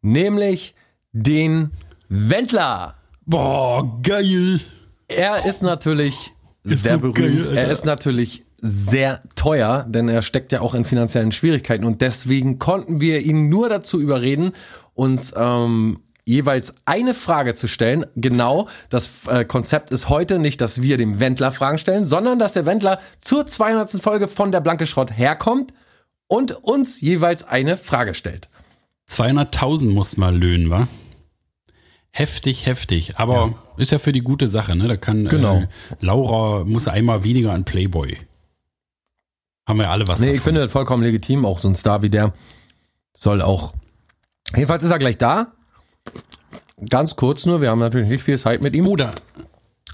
nämlich 0.02 0.76
den 1.14 1.72
Wendler. 2.10 2.96
Boah, 3.26 4.02
geil. 4.04 4.60
Er 5.08 5.46
ist 5.46 5.64
natürlich 5.64 6.34
sehr 6.64 6.96
so 6.96 7.00
berühmt. 7.00 7.16
geil, 7.46 7.58
er 7.58 7.72
ist 7.72 7.86
natürlich 7.86 8.44
sehr 8.58 9.22
teuer, 9.36 9.86
denn 9.88 10.10
er 10.10 10.24
steckt 10.24 10.52
ja 10.52 10.60
auch 10.60 10.76
in 10.76 10.84
finanziellen 10.84 11.32
Schwierigkeiten 11.32 11.86
und 11.86 12.02
deswegen 12.02 12.60
konnten 12.60 13.00
wir 13.00 13.22
ihn 13.22 13.48
nur 13.48 13.70
dazu 13.70 14.02
überreden, 14.02 14.52
uns 14.94 15.34
ähm, 15.38 16.02
jeweils 16.26 16.74
eine 16.86 17.14
Frage 17.14 17.54
zu 17.54 17.68
stellen. 17.68 18.06
Genau, 18.16 18.68
das 18.90 19.28
äh, 19.28 19.44
Konzept 19.46 19.92
ist 19.92 20.10
heute 20.10 20.40
nicht, 20.40 20.62
dass 20.62 20.82
wir 20.82 20.98
dem 20.98 21.20
Wendler 21.20 21.52
Fragen 21.52 21.78
stellen, 21.78 22.06
sondern 22.06 22.40
dass 22.40 22.54
der 22.54 22.66
Wendler 22.66 23.00
zur 23.20 23.46
200. 23.46 24.02
Folge 24.02 24.28
von 24.28 24.52
der 24.52 24.62
Blanke 24.62 24.86
Schrott 24.86 25.16
herkommt 25.18 25.74
und 26.28 26.52
uns 26.52 27.02
jeweils 27.02 27.44
eine 27.44 27.76
Frage 27.78 28.14
stellt. 28.14 28.50
200.000 29.10 29.90
mussten 29.90 30.22
wir 30.22 30.32
löhnen, 30.32 30.70
wa? 30.70 30.88
Heftig, 32.12 32.68
heftig. 32.68 33.18
Aber 33.18 33.54
ist 33.78 33.92
ja 33.92 34.00
für 34.00 34.12
die 34.12 34.22
gute 34.22 34.48
Sache, 34.48 34.76
ne? 34.76 34.88
Da 34.88 34.98
kann 34.98 35.26
Genau. 35.28 35.58
äh, 35.62 35.68
Laura 36.00 36.64
muss 36.64 36.88
einmal 36.88 37.24
weniger 37.24 37.52
an 37.54 37.66
Playboy. 37.66 38.18
Haben 39.68 39.80
wir 39.80 39.90
alle 39.90 40.08
was 40.08 40.20
Nee, 40.20 40.28
ich 40.28 40.32
davon. 40.34 40.44
finde 40.44 40.62
das 40.62 40.72
vollkommen 40.72 41.04
legitim. 41.04 41.46
Auch 41.46 41.58
so 41.60 41.68
ein 41.70 41.76
Star 41.76 42.02
wie 42.02 42.10
der 42.10 42.34
soll 43.18 43.42
auch. 43.42 43.74
Jedenfalls 44.56 44.84
ist 44.84 44.92
er 44.92 45.00
gleich 45.00 45.18
da. 45.18 45.54
Ganz 46.90 47.16
kurz 47.16 47.46
nur, 47.46 47.62
wir 47.62 47.70
haben 47.70 47.80
natürlich 47.80 48.10
nicht 48.10 48.24
viel 48.24 48.38
Zeit 48.38 48.62
mit 48.62 48.76
ihm. 48.76 48.88
Oder, 48.88 49.12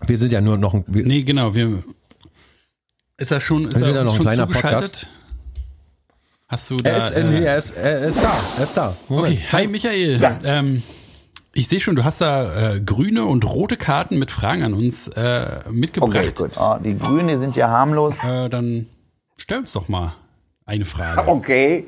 Wir 0.08 0.18
sind 0.18 0.32
ja 0.32 0.42
nur 0.42 0.58
noch 0.58 0.74
ein. 0.74 0.86
Wir, 0.88 1.06
nee, 1.06 1.24
genau, 1.24 1.54
wir. 1.56 1.84
Ist 3.18 3.32
er 3.32 3.42
schon, 3.42 3.66
ist 3.68 3.76
Wir 3.78 3.84
sind 3.84 3.96
er 3.96 4.02
ja 4.02 4.04
noch 4.06 4.16
ein 4.16 4.22
kleiner? 4.22 4.48
Podcast. 4.48 5.08
Hast 6.48 6.70
du 6.70 6.78
da. 6.78 6.90
er, 6.90 6.98
ist, 6.98 7.12
äh, 7.12 7.24
nee, 7.26 7.44
er, 7.44 7.58
ist, 7.58 7.72
er 7.74 8.00
ist 8.00 8.24
da. 8.24 8.34
Er 8.58 8.64
ist 8.64 8.78
da. 8.78 8.96
Moment. 9.08 9.36
Okay, 9.36 9.44
hi 9.52 9.68
Michael. 9.68 10.38
Ähm, 10.46 10.82
ich 11.54 11.68
sehe 11.68 11.80
schon, 11.80 11.96
du 11.96 12.04
hast 12.04 12.22
da 12.22 12.74
äh, 12.76 12.80
grüne 12.82 13.26
und 13.26 13.44
rote 13.44 13.78
Karten 13.78 14.18
mit 14.18 14.32
Fragen 14.32 14.64
an 14.64 14.74
uns 14.74 15.08
äh, 15.10 15.46
mitgebracht. 15.70 16.36
gut. 16.36 16.58
Ah, 16.58 16.80
die 16.80 16.96
Grüne 16.98 17.38
sind 17.40 17.56
ja 17.56 17.68
harmlos. 17.70 18.24
Äh, 18.24 18.50
dann 18.50 18.88
stell 19.38 19.60
uns 19.60 19.74
doch 19.74 19.90
mal 19.90 20.16
eine 20.66 20.86
Frage. 20.86 21.28
Okay. 21.28 21.86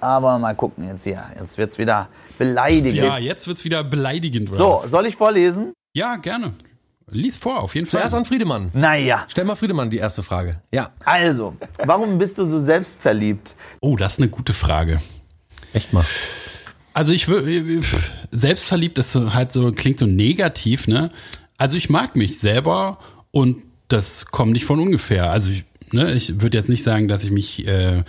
Aber 0.00 0.38
mal 0.38 0.54
gucken 0.54 0.86
jetzt 0.86 1.04
hier. 1.04 1.24
Jetzt 1.38 1.58
wird's 1.58 1.78
wieder 1.78 2.08
beleidigend. 2.38 2.94
Ja, 2.94 3.18
jetzt 3.18 3.46
wird's 3.46 3.64
wieder 3.64 3.84
beleidigend. 3.84 4.48
oder 4.50 4.58
so, 4.58 4.82
soll 4.86 5.06
ich 5.06 5.16
vorlesen? 5.16 5.72
Ja, 5.92 6.16
gerne. 6.16 6.54
Lies 7.12 7.36
vor, 7.36 7.60
auf 7.60 7.74
jeden 7.74 7.88
Zuerst 7.88 8.10
Fall. 8.12 8.20
an 8.20 8.24
Friedemann. 8.24 8.70
Naja. 8.72 9.24
Stell 9.28 9.44
mal 9.44 9.56
Friedemann 9.56 9.90
die 9.90 9.98
erste 9.98 10.22
Frage. 10.22 10.60
Ja, 10.72 10.90
Also, 11.04 11.56
warum 11.84 12.18
bist 12.18 12.38
du 12.38 12.44
so 12.44 12.60
selbstverliebt? 12.60 13.56
Oh, 13.80 13.96
das 13.96 14.12
ist 14.12 14.18
eine 14.20 14.28
gute 14.28 14.52
Frage. 14.54 15.00
echt 15.72 15.92
mal. 15.92 16.04
Also 16.92 17.12
ich 17.12 17.28
würde 17.28 17.80
selbstverliebt 18.30 18.98
ist 18.98 19.12
so, 19.12 19.34
halt 19.34 19.52
so 19.52 19.72
klingt 19.72 19.98
so 19.98 20.06
negativ, 20.06 20.86
ne? 20.88 21.10
Also 21.56 21.76
ich 21.76 21.88
mag 21.90 22.16
mich 22.16 22.38
selber 22.38 22.98
und 23.32 23.62
das 23.88 24.26
kommt 24.26 24.52
nicht 24.52 24.64
von 24.64 24.80
ungefähr. 24.80 25.30
Also 25.30 25.50
ich, 25.50 25.64
ne, 25.92 26.12
ich 26.12 26.40
würde 26.40 26.56
jetzt 26.58 26.68
nicht 26.68 26.82
sagen, 26.84 27.06
dass 27.08 27.22
ich 27.24 27.30
mich 27.30 27.66
äh, 27.66 28.02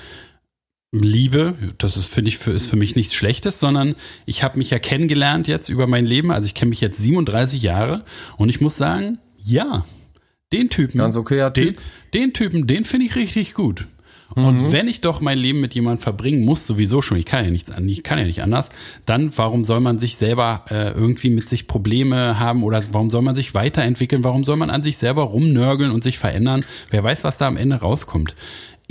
liebe. 0.91 1.55
Das 1.77 1.97
ist 1.97 2.13
finde 2.13 2.29
ich 2.29 2.37
für, 2.37 2.51
ist 2.51 2.67
für 2.67 2.75
mich 2.75 2.95
nichts 2.95 3.13
Schlechtes, 3.13 3.59
sondern 3.59 3.95
ich 4.25 4.43
habe 4.43 4.57
mich 4.57 4.69
ja 4.69 4.79
kennengelernt 4.79 5.47
jetzt 5.47 5.69
über 5.69 5.87
mein 5.87 6.05
Leben. 6.05 6.31
Also 6.31 6.45
ich 6.45 6.53
kenne 6.53 6.69
mich 6.69 6.81
jetzt 6.81 6.99
37 6.99 7.61
Jahre 7.61 8.03
und 8.37 8.49
ich 8.49 8.61
muss 8.61 8.77
sagen, 8.77 9.19
ja, 9.37 9.85
den 10.51 10.69
Typen, 10.69 10.97
Ganz 10.97 11.15
okayer 11.15 11.49
den, 11.49 11.75
Typ. 11.75 11.81
den 12.13 12.33
Typen, 12.33 12.67
den 12.67 12.83
finde 12.83 13.05
ich 13.05 13.15
richtig 13.15 13.53
gut. 13.53 13.87
Und 14.33 14.71
wenn 14.71 14.87
ich 14.87 15.01
doch 15.01 15.19
mein 15.19 15.37
Leben 15.37 15.59
mit 15.59 15.73
jemandem 15.73 16.01
verbringen 16.01 16.45
muss, 16.45 16.65
sowieso 16.65 17.01
schon, 17.01 17.17
ich 17.17 17.25
kann 17.25 17.43
ja 17.43 17.51
nichts 17.51 17.69
an, 17.69 17.87
ich 17.89 18.01
kann 18.01 18.17
ja 18.17 18.23
nicht 18.23 18.41
anders, 18.41 18.69
dann 19.05 19.35
warum 19.35 19.65
soll 19.65 19.81
man 19.81 19.99
sich 19.99 20.15
selber 20.15 20.63
äh, 20.69 20.91
irgendwie 20.91 21.29
mit 21.29 21.49
sich 21.49 21.67
Probleme 21.67 22.39
haben 22.39 22.63
oder 22.63 22.81
warum 22.91 23.09
soll 23.09 23.21
man 23.23 23.35
sich 23.35 23.53
weiterentwickeln? 23.53 24.23
Warum 24.23 24.45
soll 24.45 24.55
man 24.55 24.69
an 24.69 24.83
sich 24.83 24.97
selber 24.97 25.23
rumnörgeln 25.23 25.91
und 25.91 26.03
sich 26.03 26.17
verändern? 26.17 26.63
Wer 26.89 27.03
weiß, 27.03 27.25
was 27.25 27.37
da 27.37 27.47
am 27.47 27.57
Ende 27.57 27.77
rauskommt. 27.77 28.35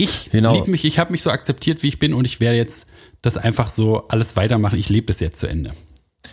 Ich 0.00 0.30
Genau. 0.30 0.54
lieb 0.56 0.66
mich, 0.68 0.84
ich 0.84 0.98
habe 0.98 1.12
mich 1.12 1.22
so 1.22 1.30
akzeptiert, 1.30 1.82
wie 1.82 1.88
ich 1.88 1.98
bin 1.98 2.14
und 2.14 2.24
ich 2.24 2.40
werde 2.40 2.56
jetzt 2.56 2.86
das 3.22 3.36
einfach 3.36 3.70
so 3.70 4.08
alles 4.08 4.34
weitermachen. 4.36 4.78
Ich 4.78 4.88
lebe 4.88 5.06
das 5.06 5.20
jetzt 5.20 5.40
zu 5.40 5.46
Ende. 5.46 5.72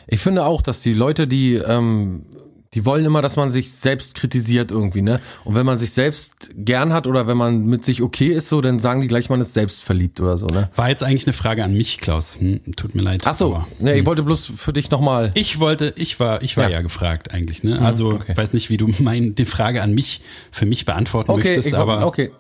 Ich 0.07 0.19
finde 0.21 0.45
auch, 0.45 0.61
dass 0.61 0.81
die 0.81 0.93
Leute, 0.93 1.27
die, 1.27 1.55
ähm, 1.55 2.25
die 2.73 2.85
wollen 2.85 3.05
immer, 3.05 3.21
dass 3.21 3.35
man 3.37 3.49
sich 3.51 3.71
selbst 3.71 4.15
kritisiert 4.15 4.71
irgendwie, 4.71 5.01
ne? 5.01 5.19
Und 5.45 5.55
wenn 5.55 5.65
man 5.65 5.77
sich 5.77 5.91
selbst 5.91 6.51
gern 6.55 6.93
hat 6.93 7.07
oder 7.07 7.25
wenn 7.27 7.37
man 7.37 7.65
mit 7.65 7.83
sich 7.83 8.01
okay 8.01 8.27
ist, 8.27 8.49
so, 8.49 8.59
dann 8.61 8.79
sagen 8.79 9.01
die 9.01 9.07
gleich, 9.07 9.29
man 9.29 9.41
ist 9.41 9.53
selbst 9.53 9.83
verliebt 9.83 10.19
oder 10.21 10.37
so, 10.37 10.47
ne? 10.47 10.69
War 10.75 10.89
jetzt 10.89 11.03
eigentlich 11.03 11.25
eine 11.25 11.33
Frage 11.33 11.63
an 11.63 11.73
mich, 11.73 11.97
Klaus. 11.99 12.37
Hm, 12.39 12.59
tut 12.75 12.93
mir 12.95 13.01
leid. 13.01 13.23
Ach 13.25 13.33
so, 13.33 13.55
aber- 13.55 13.67
ne, 13.79 13.97
ich 13.97 14.05
wollte 14.05 14.23
bloß 14.23 14.45
für 14.55 14.73
dich 14.73 14.91
nochmal. 14.91 15.31
Ich 15.33 15.59
wollte, 15.59 15.93
ich 15.97 16.19
war, 16.19 16.41
ich 16.43 16.55
war 16.57 16.65
ja, 16.65 16.69
Ja. 16.77 16.81
gefragt 16.81 17.33
eigentlich. 17.33 17.63
Ne? 17.63 17.81
Also 17.81 18.11
okay. 18.13 18.35
weiß 18.35 18.53
nicht, 18.53 18.69
wie 18.69 18.77
du 18.77 18.87
die 18.91 19.45
Frage 19.45 19.81
an 19.81 19.93
mich 19.93 20.21
für 20.51 20.65
mich 20.65 20.85
beantworten 20.85 21.31
Okay, 21.31 21.47
möchtest, 21.47 21.69
ich, 21.69 21.73
aber 21.75 22.05
okay. 22.05 22.31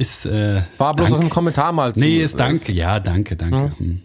Ist 0.00 0.24
äh, 0.26 0.62
War 0.78 0.94
bloß 0.94 1.10
Dank. 1.10 1.24
ein 1.24 1.30
Kommentar 1.30 1.72
mal 1.72 1.94
zu. 1.94 2.00
Nee, 2.00 2.18
ist 2.22 2.38
danke. 2.38 2.72
Ja, 2.72 2.98
danke, 3.00 3.36
danke. 3.36 3.72
Hm. 3.78 4.02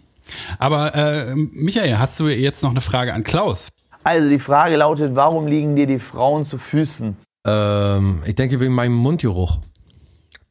Aber 0.58 0.94
äh, 0.94 1.34
Michael, 1.34 1.98
hast 1.98 2.20
du 2.20 2.28
jetzt 2.28 2.62
noch 2.62 2.70
eine 2.70 2.80
Frage 2.80 3.14
an 3.14 3.24
Klaus? 3.24 3.68
Also, 4.04 4.28
die 4.28 4.38
Frage 4.38 4.76
lautet, 4.76 5.14
warum 5.16 5.46
liegen 5.46 5.74
dir 5.74 5.86
die 5.86 5.98
Frauen 5.98 6.44
zu 6.44 6.58
Füßen? 6.58 7.16
Ähm, 7.46 8.22
ich 8.24 8.34
denke 8.34 8.60
wegen 8.60 8.74
meinem 8.74 8.94
Mundgeruch. 8.94 9.58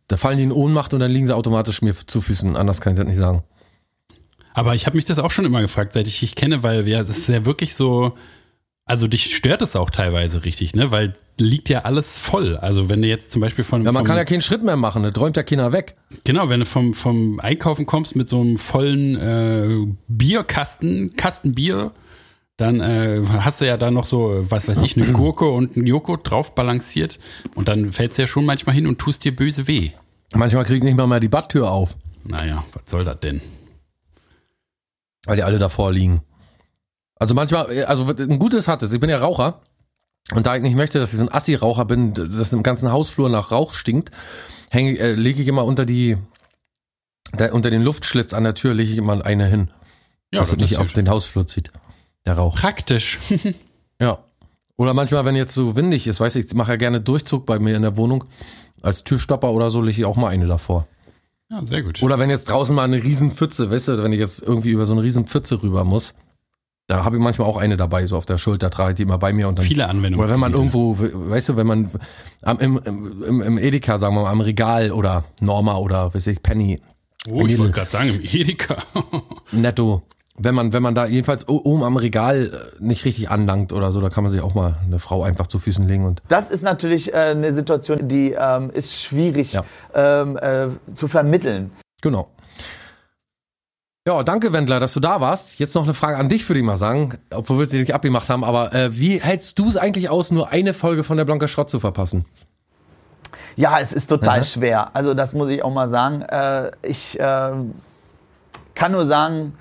Da 0.07 0.17
fallen 0.17 0.37
die 0.37 0.43
in 0.43 0.51
Ohnmacht 0.51 0.93
und 0.93 0.99
dann 0.99 1.11
liegen 1.11 1.25
sie 1.27 1.35
automatisch 1.35 1.81
mir 1.81 1.95
zu 1.95 2.21
Füßen. 2.21 2.55
Anders 2.55 2.81
kann 2.81 2.93
ich 2.93 2.99
das 2.99 3.07
nicht 3.07 3.17
sagen. 3.17 3.43
Aber 4.53 4.75
ich 4.75 4.85
habe 4.85 4.95
mich 4.95 5.05
das 5.05 5.19
auch 5.19 5.31
schon 5.31 5.45
immer 5.45 5.61
gefragt, 5.61 5.93
seit 5.93 6.07
ich 6.07 6.19
dich 6.19 6.35
kenne, 6.35 6.63
weil 6.63 6.87
ja, 6.87 7.03
das 7.03 7.17
ist 7.17 7.27
ja 7.29 7.45
wirklich 7.45 7.75
so. 7.75 8.15
Also 8.85 9.07
dich 9.07 9.35
stört 9.35 9.61
es 9.61 9.75
auch 9.75 9.89
teilweise 9.89 10.45
richtig, 10.45 10.75
ne? 10.75 10.91
Weil 10.91 11.15
liegt 11.39 11.69
ja 11.69 11.81
alles 11.81 12.17
voll. 12.17 12.57
Also 12.57 12.89
wenn 12.89 13.01
du 13.01 13.07
jetzt 13.07 13.31
zum 13.31 13.41
Beispiel 13.41 13.63
von 13.63 13.83
Ja, 13.83 13.91
man 13.91 14.01
vom, 14.01 14.07
kann 14.07 14.17
ja 14.17 14.25
keinen 14.25 14.41
Schritt 14.41 14.63
mehr 14.63 14.77
machen, 14.77 15.03
da 15.03 15.11
träumt 15.11 15.37
ja 15.37 15.43
keiner 15.43 15.71
weg. 15.71 15.95
Genau, 16.23 16.49
wenn 16.49 16.61
du 16.61 16.65
vom, 16.65 16.93
vom 16.93 17.39
Einkaufen 17.39 17.85
kommst 17.85 18.15
mit 18.15 18.29
so 18.29 18.39
einem 18.41 18.57
vollen 18.57 19.15
äh, 19.15 19.95
Bierkasten, 20.07 21.15
Kasten 21.15 21.53
Bier, 21.55 21.91
dann 22.57 22.79
äh, 22.79 23.21
hast 23.27 23.59
du 23.61 23.65
ja 23.67 23.75
da 23.77 23.91
noch 23.91 24.05
so, 24.05 24.43
was 24.49 24.67
weiß 24.67 24.81
ich, 24.81 24.95
eine 24.95 25.11
Gurke 25.11 25.45
und 25.49 25.75
einen 25.75 25.87
Joghurt 25.87 26.29
drauf 26.29 26.55
balanciert 26.55 27.19
und 27.53 27.67
dann 27.67 27.91
fällst 27.91 28.17
du 28.17 28.21
ja 28.23 28.27
schon 28.27 28.45
manchmal 28.45 28.75
hin 28.75 28.87
und 28.87 28.97
tust 28.99 29.23
dir 29.25 29.35
böse 29.35 29.67
weh. 29.67 29.91
Manchmal 30.33 30.63
kriegt 30.65 30.83
nicht 30.83 30.95
mal 30.97 31.05
mehr 31.07 31.19
die 31.19 31.27
Badtür 31.27 31.69
auf, 31.69 31.95
Naja, 32.23 32.63
was 32.73 32.83
soll 32.89 33.03
das 33.03 33.19
denn? 33.19 33.41
weil 35.27 35.35
die 35.37 35.43
alle 35.43 35.57
davor 35.59 35.91
liegen. 35.91 36.21
Also 37.15 37.33
manchmal, 37.33 37.71
äh, 37.71 37.83
also 37.83 38.07
ein 38.07 38.39
Gutes 38.39 38.67
hat 38.67 38.83
es. 38.83 38.93
Ich 38.93 38.99
bin 38.99 39.09
ja 39.09 39.17
Raucher. 39.17 39.61
Und 40.33 40.45
da 40.45 40.55
ich 40.55 40.61
nicht 40.61 40.75
möchte, 40.75 40.99
dass 40.99 41.13
ich 41.13 41.19
so 41.19 41.25
ein 41.25 41.31
Assi-Raucher 41.31 41.85
bin, 41.85 42.13
dass 42.13 42.51
im 42.51 42.63
ganzen 42.63 42.91
Hausflur 42.91 43.29
nach 43.29 43.51
Rauch 43.51 43.73
stinkt, 43.73 44.11
hänge, 44.69 44.97
äh, 44.97 45.13
lege 45.13 45.41
ich 45.41 45.47
immer 45.47 45.65
unter 45.65 45.85
die, 45.85 46.17
da, 47.33 47.51
unter 47.51 47.69
den 47.69 47.83
Luftschlitz 47.83 48.33
an 48.33 48.43
der 48.43 48.55
Tür 48.55 48.73
lege 48.73 48.91
ich 48.91 48.97
immer 48.97 49.23
eine 49.23 49.45
hin. 49.47 49.69
Ja, 50.33 50.39
dass 50.39 50.51
es 50.51 50.57
nicht 50.57 50.77
auf 50.77 50.93
den 50.93 51.09
Hausflur 51.09 51.45
zieht. 51.45 51.71
Der 52.25 52.33
Rauch. 52.33 52.55
praktisch. 52.55 53.19
Ja. 54.01 54.25
Oder 54.75 54.93
manchmal, 54.93 55.23
wenn 55.23 55.37
jetzt 55.37 55.53
so 55.53 55.77
windig 55.77 56.05
ist, 56.05 56.19
weiß 56.19 56.35
ich, 56.35 56.47
ich 56.47 56.53
mache 56.53 56.73
ja 56.73 56.75
gerne 56.75 56.99
Durchzug 56.99 57.45
bei 57.45 57.59
mir 57.59 57.77
in 57.77 57.81
der 57.81 57.95
Wohnung. 57.95 58.25
Als 58.81 59.05
Türstopper 59.05 59.51
oder 59.53 59.69
so 59.69 59.79
lege 59.79 59.99
ich 59.99 60.05
auch 60.05 60.17
mal 60.17 60.27
eine 60.27 60.47
davor. 60.47 60.85
ja, 61.49 61.63
sehr 61.63 61.81
gut. 61.81 62.03
Oder 62.03 62.19
wenn 62.19 62.29
jetzt 62.29 62.49
draußen 62.49 62.75
mal 62.75 62.83
eine 62.83 63.01
riesen 63.01 63.31
Pfütze, 63.31 63.71
weißt 63.71 63.87
du, 63.87 64.03
wenn 64.03 64.11
ich 64.11 64.19
jetzt 64.19 64.41
irgendwie 64.41 64.71
über 64.71 64.85
so 64.85 64.91
eine 64.91 65.01
riesen 65.01 65.27
Pfütze 65.27 65.63
rüber 65.63 65.85
muss, 65.85 66.13
da 66.87 67.03
habe 67.03 67.15
ich 67.17 67.21
manchmal 67.21 67.47
auch 67.47 67.57
eine 67.57 67.77
dabei, 67.77 68.05
so 68.05 68.15
auf 68.17 68.25
der 68.25 68.37
Schulter, 68.37 68.69
trage 68.69 68.91
ich 68.91 68.95
die 68.95 69.03
immer 69.03 69.17
bei 69.17 69.33
mir 69.33 69.47
und 69.47 69.57
dann. 69.57 69.65
Viele 69.65 69.87
Anwendungen. 69.89 70.19
Oder 70.23 70.33
wenn 70.33 70.39
man 70.39 70.53
irgendwo, 70.53 70.97
weißt 70.99 71.49
du, 71.49 71.57
wenn 71.57 71.67
man 71.67 71.89
am, 72.43 72.59
im, 72.59 72.79
im, 73.25 73.41
im 73.41 73.57
Edeka, 73.57 73.97
sagen 73.97 74.15
wir 74.15 74.23
mal, 74.23 74.31
am 74.31 74.41
Regal 74.41 74.91
oder 74.91 75.23
Norma 75.41 75.77
oder, 75.77 76.13
weiß 76.13 76.27
ich, 76.27 76.43
Penny, 76.43 76.79
Oh, 77.27 77.43
ich 77.47 77.57
wollte 77.57 77.71
gerade 77.73 77.89
sagen, 77.89 78.09
im 78.09 78.21
Edeka. 78.21 78.77
Netto, 79.51 80.03
wenn 80.37 80.53
man, 80.53 80.73
wenn 80.73 80.83
man 80.83 80.93
da 80.93 81.07
jedenfalls 81.07 81.47
oben 81.47 81.81
am 81.83 81.97
Regal 81.97 82.51
äh, 82.53 82.83
nicht 82.83 83.03
richtig 83.05 83.29
anlangt 83.31 83.73
oder 83.73 83.91
so, 83.91 83.99
da 83.99 84.09
kann 84.09 84.23
man 84.23 84.29
sich 84.31 84.41
auch 84.41 84.53
mal 84.53 84.77
eine 84.85 84.99
Frau 84.99 85.23
einfach 85.23 85.47
zu 85.47 85.57
Füßen 85.57 85.87
legen 85.87 86.05
und 86.05 86.21
Das 86.27 86.51
ist 86.51 86.61
natürlich 86.61 87.13
äh, 87.13 87.17
eine 87.17 87.51
Situation, 87.53 88.07
die 88.07 88.35
ähm, 88.37 88.69
ist 88.69 89.01
schwierig 89.01 89.53
Ja. 89.53 89.63
ähm, 89.95 90.37
äh, 90.37 90.67
zu 90.93 91.07
vermitteln. 91.07 91.71
Genau. 92.01 92.27
Ja, 94.07 94.21
danke 94.21 94.53
Wendler, 94.53 94.79
dass 94.79 94.93
du 94.93 94.99
da 94.99 95.19
warst. 95.19 95.57
Jetzt 95.57 95.73
noch 95.73 95.81
eine 95.83 95.95
Frage 95.95 96.17
an 96.17 96.29
dich, 96.29 96.47
würde 96.47 96.59
ich 96.59 96.65
mal 96.65 96.77
sagen, 96.77 97.17
obwohl 97.33 97.57
wir 97.57 97.65
sie 97.65 97.79
nicht 97.79 97.95
abgemacht 97.95 98.29
haben. 98.29 98.43
Aber 98.43 98.71
äh, 98.71 98.95
wie 98.95 99.19
hältst 99.19 99.57
du 99.57 99.67
es 99.67 99.77
eigentlich 99.77 100.09
aus, 100.09 100.29
nur 100.29 100.49
eine 100.49 100.75
Folge 100.75 101.03
von 101.03 101.17
der 101.17 101.25
Blanker 101.25 101.47
Schrott 101.47 101.71
zu 101.71 101.79
verpassen? 101.79 102.23
Ja, 103.55 103.79
es 103.79 103.93
ist 103.93 104.05
total 104.05 104.41
Aha. 104.41 104.45
schwer. 104.45 104.95
Also 104.95 105.15
das 105.15 105.33
muss 105.33 105.49
ich 105.49 105.63
auch 105.63 105.73
mal 105.73 105.89
sagen. 105.89 106.21
Äh, 106.21 106.69
ich 106.83 107.19
äh, 107.19 107.51
kann 108.75 108.91
nur 108.91 109.07
sagen, 109.07 109.57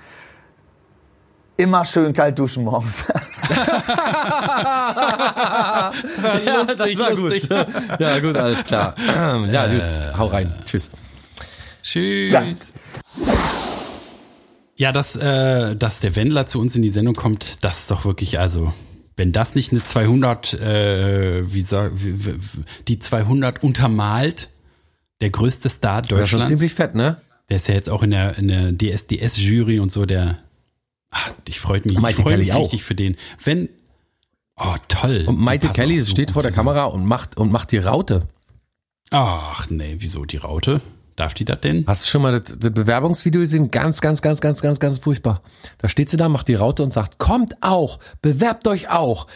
immer 1.57 1.87
schön 1.87 2.13
kalt 2.13 2.39
duschen 2.39 2.65
morgens. 2.65 2.99
lustig, 6.45 6.99
das 6.99 6.99
war 6.99 7.15
gut. 7.15 7.49
ja, 7.99 8.21
gut, 8.21 8.37
alles 8.37 8.63
klar. 8.67 8.95
ja, 9.51 9.65
Äh. 9.65 9.71
gut, 9.71 10.19
hau 10.19 10.27
rein. 10.27 10.53
Tschüss. 10.67 10.91
Tschüss. 11.83 12.31
Ja. 12.31 12.43
Ja, 14.77 14.93
dass, 14.93 15.15
äh, 15.17 15.77
dass 15.77 16.01
der 16.01 16.17
Wendler 16.17 16.47
zu 16.47 16.61
uns 16.61 16.75
in 16.75 16.83
die 16.83 16.91
Sendung 16.91 17.15
kommt, 17.15 17.65
das 17.65 17.81
ist 17.81 17.91
doch 17.91 18.05
wirklich, 18.05 18.39
also, 18.39 18.73
wenn 19.17 19.33
das 19.33 19.55
nicht 19.55 19.71
eine 19.73 19.85
200, 19.85 20.55
äh, 20.55 21.53
wie 21.53 21.61
sag, 21.61 21.93
die 22.89 22.99
200 22.99 23.63
untermalt, 23.63 24.49
der 25.21 25.31
größte 25.31 25.71
Star 25.71 26.03
Das 26.03 26.07
ist 26.07 26.09
schon 26.11 26.19
Deutschlands. 26.19 26.49
ziemlich 26.49 26.75
fett, 26.75 26.95
ne? 26.95 27.21
Der 27.49 27.59
ist 27.59 27.69
ja 27.69 27.75
jetzt 27.75 27.89
auch 27.89 28.03
in 28.03 28.11
der, 28.11 28.37
in 28.37 28.49
der 28.49 28.73
DSDS-Jury 28.77 29.79
und 29.79 29.93
so, 29.93 30.07
der, 30.07 30.39
ah, 31.11 31.31
ich 31.47 31.61
freue 31.61 31.81
mich, 31.85 31.93
ich 31.95 32.01
Maite 32.01 32.23
freu 32.23 32.37
mich 32.37 32.53
auch. 32.53 32.65
richtig 32.65 32.83
für 32.83 32.95
den. 32.97 33.17
Wenn, 33.43 33.69
oh, 34.57 34.75
toll. 34.89 35.25
Und 35.27 35.39
Maite 35.39 35.69
Kelly 35.69 36.01
so 36.01 36.11
steht 36.11 36.33
vor 36.33 36.43
der. 36.43 36.51
Kamera 36.51 36.85
und 36.85 37.07
macht, 37.07 37.37
und 37.37 37.53
macht 37.53 37.71
die 37.71 37.79
Raute. 37.79 38.27
Ach, 39.11 39.71
nee, 39.71 39.97
wieso 39.99 40.25
die 40.25 40.39
Raute? 40.39 40.81
Darf 41.17 41.35
die 41.35 41.45
das 41.45 41.61
denn? 41.61 41.85
Hast 41.87 42.05
du 42.05 42.11
schon 42.11 42.23
mal 42.23 42.41
das, 42.41 42.59
das 42.59 42.73
Bewerbungsvideo 42.73 43.41
gesehen? 43.41 43.71
Ganz, 43.71 44.01
ganz, 44.01 44.21
ganz, 44.21 44.41
ganz, 44.41 44.61
ganz, 44.61 44.81
ganz 44.81 44.99
furchtbar. 44.99 45.43
Da 45.79 45.89
steht 45.89 46.09
sie 46.09 46.17
da, 46.17 46.29
macht 46.29 46.49
die 46.49 46.55
Raute 46.55 46.83
und 46.83 46.93
sagt, 46.93 47.19
kommt 47.19 47.57
auch, 47.63 48.01
bewerbt 48.21 48.67
euch 48.67 48.91
auch, 48.91 49.27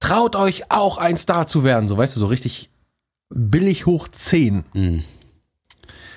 traut 0.00 0.34
euch 0.34 0.70
auch 0.70 0.96
ein 0.96 1.16
Star 1.16 1.46
zu 1.46 1.62
werden. 1.62 1.88
So, 1.88 1.98
weißt 1.98 2.16
du, 2.16 2.20
so 2.20 2.26
richtig 2.26 2.70
billig 3.28 3.86
hoch 3.86 4.08
10. 4.08 5.04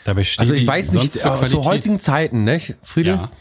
Dabei 0.05 0.24
steht 0.24 0.39
Also 0.39 0.53
ich 0.53 0.65
weiß 0.65 0.93
nicht, 0.93 1.17
äh, 1.17 1.45
zu 1.45 1.65
heutigen 1.65 1.99
Zeiten, 1.99 2.45
ne, 2.45 2.59
Friede? 2.82 3.09
Ja. 3.09 3.32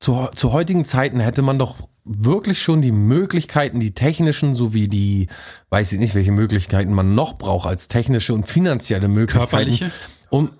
Zu, 0.00 0.28
zu 0.34 0.52
heutigen 0.52 0.84
Zeiten 0.84 1.20
hätte 1.20 1.42
man 1.42 1.58
doch 1.58 1.76
wirklich 2.04 2.60
schon 2.60 2.80
die 2.80 2.92
Möglichkeiten, 2.92 3.78
die 3.78 3.92
technischen 3.92 4.54
sowie 4.54 4.88
die, 4.88 5.28
weiß 5.68 5.92
ich 5.92 5.98
nicht, 5.98 6.14
welche 6.14 6.32
Möglichkeiten 6.32 6.92
man 6.92 7.14
noch 7.14 7.34
braucht 7.34 7.68
als 7.68 7.88
technische 7.88 8.34
und 8.34 8.46
finanzielle 8.46 9.08
Möglichkeiten. 9.08 9.50
Körperliche? 9.50 9.92
Um, 10.30 10.50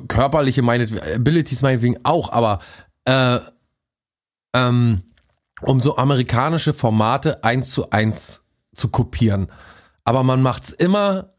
körperliche 0.00 0.62
meinet, 0.62 0.90
Abilities 1.14 1.62
meinetwegen 1.62 1.98
auch, 2.04 2.30
aber 2.30 2.60
äh, 3.04 3.38
ähm, 4.54 5.02
um 5.62 5.80
so 5.80 5.96
amerikanische 5.96 6.74
Formate 6.74 7.44
eins 7.44 7.70
zu 7.70 7.90
eins 7.90 8.44
zu 8.74 8.88
kopieren. 8.88 9.50
Aber 10.04 10.22
man 10.22 10.42
macht's 10.42 10.70
immer 10.70 11.33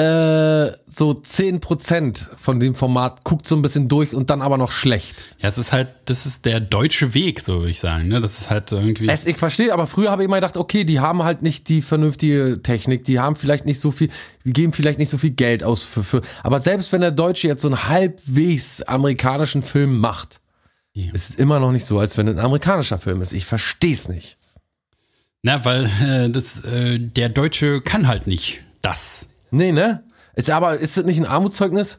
äh, 0.00 0.72
so 0.90 1.10
10% 1.10 2.36
von 2.36 2.58
dem 2.58 2.74
Format, 2.74 3.22
guckt 3.24 3.46
so 3.46 3.54
ein 3.54 3.62
bisschen 3.62 3.88
durch 3.88 4.14
und 4.14 4.30
dann 4.30 4.40
aber 4.40 4.56
noch 4.56 4.72
schlecht. 4.72 5.16
Ja, 5.38 5.48
es 5.48 5.58
ist 5.58 5.72
halt, 5.72 5.88
das 6.06 6.24
ist 6.26 6.44
der 6.46 6.60
deutsche 6.60 7.12
Weg, 7.14 7.40
so 7.40 7.58
würde 7.58 7.70
ich 7.70 7.80
sagen. 7.80 8.08
Ne? 8.08 8.20
Das 8.20 8.38
ist 8.38 8.50
halt 8.50 8.72
irgendwie. 8.72 9.08
Es, 9.08 9.26
ich 9.26 9.36
verstehe, 9.36 9.72
aber 9.72 9.86
früher 9.86 10.10
habe 10.10 10.22
ich 10.22 10.26
immer 10.26 10.36
gedacht, 10.38 10.56
okay, 10.56 10.84
die 10.84 11.00
haben 11.00 11.22
halt 11.22 11.42
nicht 11.42 11.68
die 11.68 11.82
vernünftige 11.82 12.60
Technik, 12.62 13.04
die 13.04 13.20
haben 13.20 13.36
vielleicht 13.36 13.66
nicht 13.66 13.80
so 13.80 13.90
viel, 13.90 14.08
die 14.44 14.52
geben 14.52 14.72
vielleicht 14.72 14.98
nicht 14.98 15.10
so 15.10 15.18
viel 15.18 15.30
Geld 15.32 15.62
aus 15.62 15.82
für, 15.82 16.02
für 16.02 16.22
aber 16.42 16.58
selbst 16.58 16.92
wenn 16.92 17.02
der 17.02 17.10
Deutsche 17.12 17.46
jetzt 17.48 17.62
so 17.62 17.68
einen 17.68 17.88
halbwegs 17.88 18.82
amerikanischen 18.82 19.62
Film 19.62 19.98
macht, 19.98 20.40
Ja. 20.94 21.12
ist 21.12 21.30
es 21.30 21.36
immer 21.36 21.60
noch 21.60 21.72
nicht 21.72 21.84
so, 21.84 21.98
als 21.98 22.16
wenn 22.16 22.26
es 22.26 22.34
ein 22.36 22.44
amerikanischer 22.44 22.98
Film 22.98 23.20
ist. 23.20 23.32
Ich 23.32 23.44
verstehe 23.44 23.92
es 23.92 24.08
nicht. 24.08 24.38
Na, 25.42 25.64
weil 25.64 25.86
äh, 26.02 26.30
das, 26.30 26.64
äh, 26.64 26.98
der 26.98 27.28
Deutsche 27.28 27.80
kann 27.80 28.06
halt 28.08 28.26
nicht 28.26 28.62
das. 28.82 29.26
Nee, 29.50 29.72
ne? 29.72 30.04
Ist 30.34 30.50
aber, 30.50 30.78
ist 30.78 30.96
das 30.96 31.04
nicht 31.04 31.18
ein 31.18 31.26
Armutszeugnis? 31.26 31.98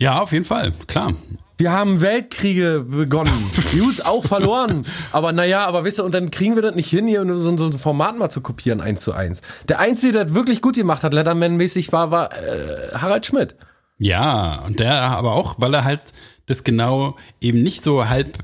Ja, 0.00 0.20
auf 0.20 0.32
jeden 0.32 0.44
Fall, 0.44 0.72
klar. 0.86 1.14
Wir 1.58 1.70
haben 1.70 2.00
Weltkriege 2.00 2.84
begonnen. 2.88 3.50
Gut, 3.72 4.04
auch 4.04 4.24
verloren. 4.24 4.84
Aber 5.12 5.32
naja, 5.32 5.64
aber 5.66 5.84
wisst 5.84 6.00
ihr, 6.00 6.04
und 6.04 6.12
dann 6.12 6.30
kriegen 6.32 6.56
wir 6.56 6.62
das 6.62 6.74
nicht 6.74 6.88
hin, 6.88 7.06
hier 7.06 7.24
so, 7.38 7.56
so 7.56 7.66
ein 7.66 7.72
Format 7.74 8.18
mal 8.18 8.30
zu 8.30 8.40
kopieren, 8.40 8.80
eins 8.80 9.02
zu 9.02 9.12
eins. 9.12 9.42
Der 9.68 9.78
Einzige, 9.78 10.12
der 10.12 10.24
das 10.24 10.34
wirklich 10.34 10.60
gut 10.60 10.74
gemacht 10.74 11.04
hat, 11.04 11.14
Letterman-mäßig 11.14 11.92
war, 11.92 12.10
war 12.10 12.32
äh, 12.32 12.94
Harald 12.94 13.26
Schmidt. 13.26 13.54
Ja, 13.98 14.64
und 14.66 14.80
der 14.80 15.02
aber 15.02 15.34
auch, 15.34 15.54
weil 15.58 15.72
er 15.74 15.84
halt 15.84 16.00
das 16.46 16.64
genau 16.64 17.14
eben 17.40 17.62
nicht 17.62 17.84
so 17.84 18.08
halb, 18.08 18.38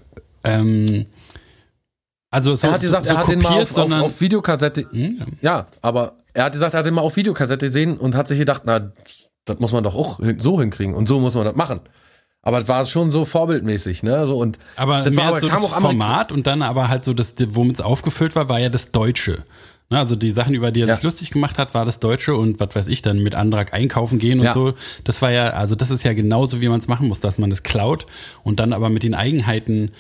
ähm, 0.45 1.07
also 2.31 2.55
so, 2.55 2.69
er 2.69 2.75
hat 2.75 2.81
gesagt, 2.83 3.07
so, 3.07 3.11
so 3.11 3.17
er 3.17 3.21
hat 3.23 3.29
den 3.29 3.41
mal 3.41 3.49
kopiert, 3.65 3.79
auf, 3.79 3.93
auf, 3.93 3.99
auf 4.01 4.21
Videokassette. 4.21 4.87
Hm, 4.93 5.39
Ja, 5.41 5.67
aber 5.83 6.19
er 6.39 6.45
hat 6.45 6.53
gesagt, 6.53 6.75
er 6.75 6.81
hat 6.85 6.91
mal 6.93 7.01
auf 7.03 7.17
Videokassette 7.17 7.67
gesehen 7.67 7.97
und 7.97 8.15
hat 8.15 8.29
sich 8.29 8.39
gedacht, 8.39 8.63
na, 8.65 8.93
das 9.45 9.59
muss 9.59 9.73
man 9.73 9.83
doch 9.85 9.95
auch 9.95 10.21
so 10.39 10.61
hinkriegen 10.61 10.95
und 10.95 11.07
so 11.07 11.19
muss 11.21 11.35
man 11.35 11.45
das 11.45 11.57
machen. 11.57 11.81
Aber 12.43 12.61
das 12.61 12.69
war 12.69 12.85
schon 12.85 13.11
so 13.11 13.25
vorbildmäßig, 13.25 14.05
ne? 14.05 14.25
So 14.25 14.39
und 14.39 14.59
aber 14.77 15.03
das 15.03 15.17
war 15.17 15.25
aber, 15.27 15.41
so 15.41 15.49
kam 15.49 15.63
das 15.63 15.73
Format 15.73 16.31
und 16.31 16.47
dann 16.47 16.63
aber 16.63 16.89
halt 16.89 17.05
so 17.05 17.13
das, 17.13 17.35
womit 17.51 17.77
es 17.77 17.81
aufgefüllt 17.85 18.37
war, 18.37 18.49
war 18.49 18.61
ja 18.61 18.69
das 18.69 18.93
Deutsche. 18.93 19.45
Ne, 19.91 19.99
also 19.99 20.15
die 20.17 20.31
Sachen, 20.33 20.55
über 20.55 20.71
die 20.71 20.83
er 20.83 20.87
Ja. 20.87 20.95
sich 20.95 21.03
lustig 21.03 21.31
gemacht 21.31 21.59
hat, 21.59 21.73
war 21.75 21.85
das 21.87 21.99
Deutsche 21.99 22.35
und 22.37 22.61
was 22.61 22.75
weiß 22.77 22.89
ich 22.89 23.01
dann 23.03 23.19
mit 23.23 23.35
Antrag 23.35 23.73
einkaufen 23.73 24.19
gehen 24.19 24.39
und 24.39 24.45
Ja. 24.47 24.53
so. 24.53 24.75
Das 25.03 25.21
war 25.23 25.31
ja, 25.33 25.49
also 25.51 25.75
das 25.75 25.91
ist 25.91 26.05
ja 26.05 26.13
genauso, 26.13 26.61
wie 26.61 26.69
man 26.69 26.79
es 26.79 26.89
machen 26.89 27.09
muss, 27.09 27.21
dass 27.21 27.39
man 27.39 27.51
es 27.51 27.63
klaut 27.63 28.07
und 28.45 28.61
dann 28.61 28.73
aber 28.73 28.91
mit 28.91 29.03
den 29.03 29.15
Eigenheiten 29.15 29.91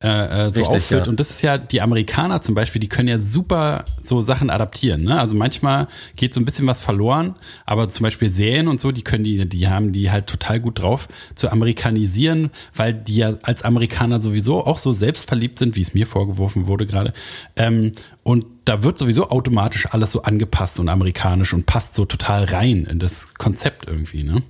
äh, 0.00 0.46
äh, 0.46 0.50
so 0.50 0.60
Richtig, 0.60 0.76
auffüllt. 0.76 1.04
ja. 1.06 1.10
Und 1.10 1.18
das 1.18 1.30
ist 1.30 1.42
ja, 1.42 1.58
die 1.58 1.80
Amerikaner 1.80 2.40
zum 2.40 2.54
Beispiel, 2.54 2.78
die 2.80 2.88
können 2.88 3.08
ja 3.08 3.18
super 3.18 3.84
so 4.00 4.22
Sachen 4.22 4.48
adaptieren. 4.48 5.02
Ne? 5.02 5.20
Also 5.20 5.34
manchmal 5.36 5.88
geht 6.14 6.32
so 6.32 6.40
ein 6.40 6.44
bisschen 6.44 6.68
was 6.68 6.80
verloren, 6.80 7.34
aber 7.66 7.88
zum 7.88 8.04
Beispiel 8.04 8.30
Serien 8.30 8.68
und 8.68 8.80
so, 8.80 8.92
die 8.92 9.02
können 9.02 9.24
die, 9.24 9.48
die 9.48 9.68
haben 9.68 9.90
die 9.90 10.12
halt 10.12 10.28
total 10.28 10.60
gut 10.60 10.80
drauf 10.80 11.08
zu 11.34 11.50
amerikanisieren, 11.50 12.50
weil 12.76 12.94
die 12.94 13.16
ja 13.16 13.34
als 13.42 13.62
Amerikaner 13.62 14.22
sowieso 14.22 14.64
auch 14.64 14.78
so 14.78 14.92
selbstverliebt 14.92 15.58
sind, 15.58 15.74
wie 15.74 15.82
es 15.82 15.94
mir 15.94 16.06
vorgeworfen 16.06 16.68
wurde 16.68 16.86
gerade. 16.86 17.12
Ähm, 17.56 17.90
und 18.22 18.46
da 18.66 18.84
wird 18.84 18.98
sowieso 18.98 19.30
automatisch 19.30 19.86
alles 19.90 20.12
so 20.12 20.22
angepasst 20.22 20.78
und 20.78 20.88
amerikanisch 20.88 21.52
und 21.54 21.66
passt 21.66 21.96
so 21.96 22.04
total 22.04 22.44
rein 22.44 22.84
in 22.84 23.00
das 23.00 23.34
Konzept 23.34 23.88
irgendwie, 23.88 24.22
ne? 24.22 24.42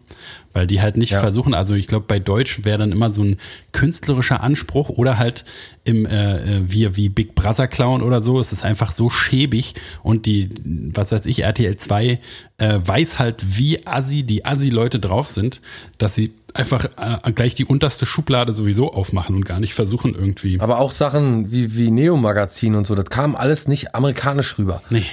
Weil 0.58 0.66
die 0.66 0.82
halt 0.82 0.96
nicht 0.96 1.10
Ja. 1.12 1.20
versuchen, 1.20 1.54
also 1.54 1.74
ich 1.74 1.86
glaube, 1.86 2.06
bei 2.08 2.18
Deutsch 2.18 2.64
wäre 2.64 2.78
dann 2.78 2.90
immer 2.90 3.12
so 3.12 3.22
ein 3.22 3.36
künstlerischer 3.70 4.42
Anspruch 4.42 4.88
oder 4.88 5.16
halt 5.16 5.44
im 5.84 6.04
äh, 6.04 6.34
äh, 6.38 6.60
wie, 6.66 6.96
wie 6.96 7.08
Big 7.08 7.36
Brother 7.36 7.68
Clown 7.68 8.02
oder 8.02 8.22
so, 8.24 8.40
es 8.40 8.52
ist 8.52 8.64
einfach 8.64 8.90
so 8.90 9.08
schäbig 9.08 9.74
und 10.02 10.26
die, 10.26 10.48
was 10.94 11.12
weiß 11.12 11.26
ich, 11.26 11.44
RTL 11.44 11.76
2 11.76 12.18
äh, 12.58 12.78
weiß 12.82 13.20
halt, 13.20 13.56
wie 13.56 13.86
assi 13.86 14.24
die 14.24 14.44
Assi-Leute 14.44 14.98
drauf 14.98 15.30
sind, 15.30 15.60
dass 15.98 16.16
sie 16.16 16.32
einfach 16.54 16.86
äh, 16.96 17.30
gleich 17.30 17.54
die 17.54 17.64
unterste 17.64 18.04
Schublade 18.04 18.52
sowieso 18.52 18.92
aufmachen 18.92 19.36
und 19.36 19.44
gar 19.46 19.60
nicht 19.60 19.74
versuchen 19.74 20.12
irgendwie. 20.16 20.58
aber 20.58 20.80
auch 20.80 20.90
Sachen 20.90 21.52
wie, 21.52 21.76
wie 21.76 21.92
Neo-Magazin 21.92 22.74
und 22.74 22.84
so, 22.84 22.96
das 22.96 23.10
kam 23.10 23.36
alles 23.36 23.68
nicht 23.68 23.94
amerikanisch 23.94 24.58
rüber. 24.58 24.82
Nee. 24.90 25.04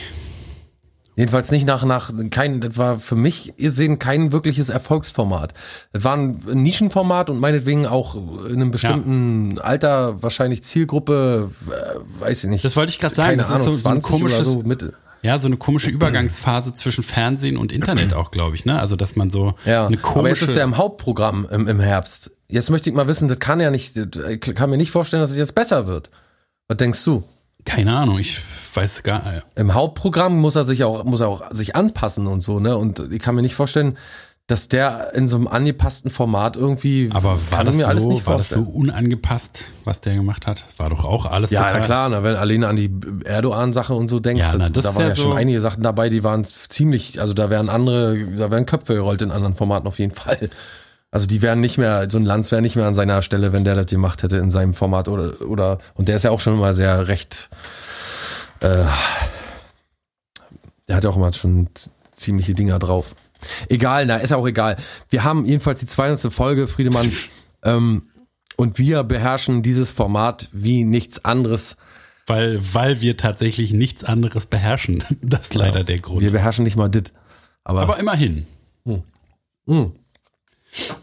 Jedenfalls 1.17 1.49
nicht 1.51 1.65
nach, 1.65 1.83
nach, 1.85 2.11
kein, 2.29 2.59
das 2.59 2.77
war 2.77 2.99
für 2.99 3.15
mich, 3.15 3.53
ihr 3.57 3.71
sehen, 3.71 3.99
kein 3.99 4.31
wirkliches 4.33 4.69
Erfolgsformat. 4.69 5.53
Das 5.93 6.03
war 6.03 6.17
ein 6.17 6.41
Nischenformat 6.53 7.29
und 7.29 7.39
meinetwegen 7.39 7.85
auch 7.87 8.15
in 8.49 8.55
einem 8.61 8.71
bestimmten 8.71 9.57
Alter, 9.59 10.21
wahrscheinlich 10.21 10.63
Zielgruppe, 10.63 11.49
äh, 11.69 12.21
weiß 12.21 12.43
ich 12.43 12.49
nicht. 12.49 12.65
Das 12.65 12.75
wollte 12.75 12.89
ich 12.89 12.99
gerade 12.99 13.15
sagen, 13.15 13.29
Keine 13.29 13.37
das 13.43 13.47
ist 13.49 13.53
Ahnung, 13.55 13.65
so- 13.73 13.73
so 13.83 13.89
ein 13.89 14.01
20 14.01 14.13
oder 14.15 14.19
komisches- 14.35 14.45
so, 14.45 14.63
Mitte. 14.63 14.93
Ja, 15.21 15.39
so 15.39 15.47
eine 15.47 15.57
komische 15.57 15.89
Übergangsphase 15.89 16.75
zwischen 16.75 17.03
Fernsehen 17.03 17.57
und 17.57 17.71
Internet 17.71 18.13
auch, 18.13 18.29
glaube 18.29 18.55
ich, 18.55 18.65
ne? 18.65 18.79
Also, 18.79 18.95
dass 18.95 19.15
man 19.15 19.31
so 19.31 19.55
Ja, 19.65 19.81
so 19.83 19.87
eine 19.87 19.97
komische. 19.97 20.19
aber 20.19 20.29
jetzt 20.29 20.41
ist 20.43 20.55
er 20.55 20.63
im 20.65 20.77
Hauptprogramm 20.77 21.47
im, 21.49 21.67
im 21.67 21.79
Herbst. 21.79 22.29
Jetzt 22.47 22.69
möchte 22.69 22.91
ich 22.91 22.95
mal 22.95 23.07
wissen, 23.07 23.27
das 23.27 23.39
kann 23.39 23.59
ja 23.59 23.71
nicht, 23.71 23.97
ich 23.97 24.39
kann 24.53 24.69
mir 24.69 24.77
nicht 24.77 24.91
vorstellen, 24.91 25.21
dass 25.21 25.31
es 25.31 25.37
jetzt 25.37 25.55
besser 25.55 25.87
wird. 25.87 26.11
Was 26.67 26.77
denkst 26.77 27.03
du? 27.05 27.23
Keine 27.65 27.95
Ahnung, 27.95 28.19
ich 28.19 28.39
weiß 28.73 29.03
gar 29.03 29.21
äh, 29.33 29.41
Im 29.55 29.73
Hauptprogramm 29.73 30.37
muss 30.39 30.55
er 30.55 30.63
sich 30.63 30.83
auch, 30.83 31.03
muss 31.03 31.19
er 31.21 31.27
auch 31.27 31.43
sich 31.51 31.75
anpassen 31.75 32.27
und 32.27 32.41
so, 32.41 32.59
ne? 32.59 32.77
Und 32.77 33.11
ich 33.11 33.19
kann 33.21 33.35
mir 33.35 33.41
nicht 33.41 33.55
vorstellen, 33.55 33.97
dass 34.47 34.67
der 34.67 35.13
in 35.15 35.27
so 35.27 35.37
einem 35.37 35.47
angepassten 35.47 36.11
Format 36.11 36.55
irgendwie, 36.55 37.09
Aber 37.11 37.39
war 37.49 37.63
das, 37.63 37.73
mir 37.73 37.85
so, 37.85 37.89
alles 37.89 38.05
nicht 38.05 38.27
war 38.27 38.37
das 38.37 38.49
so 38.49 38.57
vorstellen. 38.57 38.75
unangepasst, 38.77 39.61
was 39.85 40.01
der 40.01 40.13
gemacht 40.13 40.45
hat? 40.45 40.65
War 40.77 40.91
doch 40.91 41.03
auch 41.03 41.25
alles 41.25 41.49
ja, 41.49 41.61
total. 41.63 41.79
na 41.79 41.85
klar, 41.85 42.09
na, 42.09 42.23
wenn 42.23 42.35
alleine 42.35 42.67
an 42.67 42.75
die 42.75 42.91
Erdogan-Sache 43.23 43.95
und 43.95 44.07
so 44.09 44.19
denkst, 44.19 44.45
Ja, 44.45 44.55
na, 44.55 44.69
da 44.69 44.83
waren 44.93 45.01
ja 45.01 45.07
ja, 45.09 45.15
so- 45.15 45.23
schon 45.23 45.37
einige 45.37 45.59
Sachen 45.61 45.81
dabei, 45.81 46.09
die 46.09 46.23
waren 46.23 46.43
ziemlich, 46.43 47.19
also 47.19 47.33
da 47.33 47.49
wären 47.49 47.69
andere, 47.69 48.17
da 48.37 48.51
wären 48.51 48.67
Köpfe 48.67 48.93
gerollt 48.93 49.23
in 49.23 49.31
anderen 49.31 49.55
Formaten 49.55 49.87
auf 49.87 49.97
jeden 49.97 50.13
Fall. 50.13 50.49
Also 51.15 51.27
die 51.27 51.41
wären 51.41 51.61
nicht 51.61 51.77
mehr, 51.77 52.09
so 52.09 52.17
ein 52.17 52.25
Lanz 52.25 52.51
wäre 52.51 52.61
nicht 52.61 52.75
mehr 52.75 52.87
an 52.87 52.93
seiner 52.93 53.21
Stelle, 53.21 53.53
wenn 53.53 53.63
der 53.63 53.73
das 53.73 53.85
gemacht 53.85 54.21
hätte 54.21 54.35
in 54.35 54.51
seinem 54.51 54.73
Format 54.73 55.07
oder, 55.07 55.39
oder, 55.39 55.77
und 55.93 56.09
der 56.09 56.17
ist 56.17 56.23
ja 56.23 56.31
auch 56.31 56.41
schon 56.41 56.55
immer 56.55 56.73
sehr 56.73 57.07
recht, 57.07 57.49
äh, 58.59 58.83
der 60.89 60.95
hat 60.97 61.05
ja 61.05 61.09
auch 61.09 61.15
immer 61.15 61.31
schon 61.31 61.69
ziemliche 62.17 62.53
Dinger 62.53 62.79
drauf. 62.79 63.15
Egal, 63.69 64.05
na, 64.05 64.17
ist 64.17 64.31
ja 64.31 64.35
auch 64.35 64.45
egal. 64.45 64.75
Wir 65.07 65.23
haben 65.23 65.45
jedenfalls 65.45 65.79
die 65.79 65.85
200. 65.85 66.33
Folge, 66.33 66.67
Friedemann, 66.67 67.09
ähm, 67.63 68.09
und 68.57 68.77
wir 68.77 69.05
beherrschen 69.05 69.61
dieses 69.61 69.91
Format 69.91 70.49
wie 70.51 70.83
nichts 70.83 71.23
anderes. 71.23 71.77
Weil, 72.25 72.59
weil 72.73 72.99
wir 72.99 73.15
tatsächlich 73.15 73.71
nichts 73.71 74.03
anderes 74.03 74.47
beherrschen. 74.47 75.01
Das 75.21 75.43
ist 75.43 75.53
leider 75.53 75.85
der 75.85 75.99
Grund. 75.99 76.19
Wir 76.19 76.31
beherrschen 76.31 76.65
nicht 76.65 76.75
mal 76.75 76.89
dit. 76.89 77.13
Aber, 77.63 77.83
Aber 77.83 77.99
immerhin. 77.99 78.45
Hm. 78.85 79.93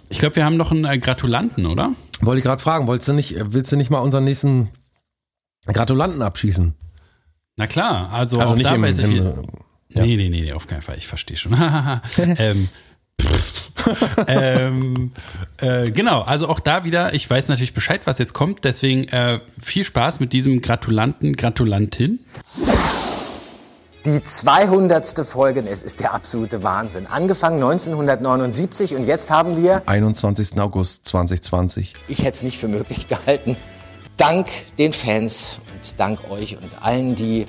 Ich 0.09 0.19
glaube, 0.19 0.37
wir 0.37 0.45
haben 0.45 0.57
noch 0.57 0.71
einen 0.71 0.85
äh, 0.85 0.99
Gratulanten, 0.99 1.67
oder? 1.67 1.93
wollte 2.21 2.39
ich 2.39 2.45
gerade 2.45 2.63
fragen, 2.63 2.87
wolltest 2.87 3.09
du 3.09 3.15
nicht, 3.15 3.35
willst 3.37 3.73
du 3.73 3.77
nicht 3.77 3.91
mal 3.91 3.99
unseren 3.99 4.23
nächsten 4.25 4.71
Gratulanten 5.67 6.23
abschießen? 6.23 6.75
Na 7.57 7.67
klar, 7.67 8.13
also, 8.13 8.39
Also 8.39 8.53
auch 8.53 8.57
nicht 8.57 8.71
da 8.71 8.75
im- 8.77 8.83
weiß 8.83 8.99
ich. 8.99 9.05
im, 9.05 9.13
nee, 9.13 9.25
ja. 9.89 10.03
nee, 10.07 10.17
nee, 10.17 10.29
nee, 10.29 10.53
auf 10.53 10.67
keinen 10.69 10.83
Fall, 10.83 10.97
ich 10.99 11.07
verstehe 11.09 11.37
schon. 11.37 11.53
ähm, 12.19 12.69
ähm, 14.29 15.13
äh, 15.59 15.91
genau, 15.91 16.23
also 16.23 16.49
auch 16.49 16.61
da 16.61 16.85
wieder, 16.85 17.15
ich 17.15 17.29
weiß 17.29 17.49
natürlich 17.49 17.75
Bescheid, 17.75 18.03
was 18.05 18.19
jetzt 18.19 18.33
kommt, 18.33 18.65
deswegen 18.65 19.05
äh, 19.09 19.41
viel 19.61 19.85
Spaß 19.85 20.21
mit 20.21 20.33
diesem 20.33 20.61
Gratulanten, 20.61 21.35
Gratulantin. 21.37 22.21
Die 24.05 24.21
200. 24.21 25.25
Folge, 25.25 25.63
es 25.65 25.85
ist 25.85 26.01
der 26.01 26.13
absolute 26.13 26.65
Wahnsinn. 26.65 27.07
Angefangen 27.07 27.63
1979 27.63 28.97
und 28.97 29.05
jetzt 29.05 29.31
haben 29.31 29.63
wir, 29.63 29.81
21. 29.87 30.59
August 30.61 31.07
2020. 31.07 31.95
ich 32.09 32.19
hätte 32.19 32.31
es 32.31 32.43
nicht 32.43 32.59
für 32.59 32.67
möglich 32.67 33.07
gehalten, 33.07 33.57
dank 34.17 34.49
den 34.77 34.93
Fans 34.93 35.61
und 35.73 36.01
dank 36.01 36.29
euch 36.29 36.57
und 36.57 36.83
allen, 36.83 37.15
die 37.15 37.47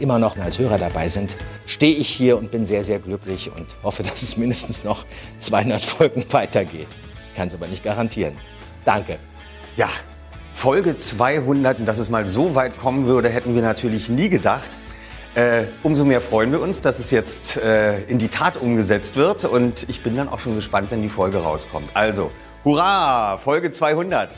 immer 0.00 0.18
noch 0.18 0.36
als 0.36 0.58
Hörer 0.58 0.78
dabei 0.78 1.06
sind, 1.06 1.36
stehe 1.66 1.94
ich 1.94 2.08
hier 2.08 2.38
und 2.38 2.50
bin 2.50 2.66
sehr, 2.66 2.82
sehr 2.82 2.98
glücklich 2.98 3.52
und 3.56 3.76
hoffe, 3.84 4.02
dass 4.02 4.22
es 4.22 4.36
mindestens 4.36 4.82
noch 4.82 5.04
200 5.38 5.84
Folgen 5.84 6.24
weitergeht. 6.30 6.88
Kann 7.36 7.46
es 7.46 7.54
aber 7.54 7.68
nicht 7.68 7.84
garantieren. 7.84 8.34
Danke. 8.84 9.16
Ja, 9.76 9.88
Folge 10.52 10.96
200 10.96 11.78
und 11.78 11.86
dass 11.86 11.98
es 11.98 12.10
mal 12.10 12.26
so 12.26 12.56
weit 12.56 12.78
kommen 12.78 13.06
würde, 13.06 13.28
hätten 13.28 13.54
wir 13.54 13.62
natürlich 13.62 14.08
nie 14.08 14.28
gedacht. 14.28 14.76
Äh, 15.34 15.64
umso 15.82 16.04
mehr 16.04 16.20
freuen 16.20 16.52
wir 16.52 16.60
uns, 16.60 16.82
dass 16.82 16.98
es 16.98 17.10
jetzt 17.10 17.56
äh, 17.56 18.02
in 18.02 18.18
die 18.18 18.28
Tat 18.28 18.58
umgesetzt 18.58 19.16
wird 19.16 19.44
und 19.44 19.88
ich 19.88 20.02
bin 20.02 20.14
dann 20.14 20.28
auch 20.28 20.40
schon 20.40 20.56
gespannt, 20.56 20.90
wenn 20.90 21.00
die 21.00 21.08
Folge 21.08 21.38
rauskommt. 21.38 21.88
Also, 21.94 22.30
hurra, 22.64 23.38
Folge 23.38 23.72
200. 23.72 24.36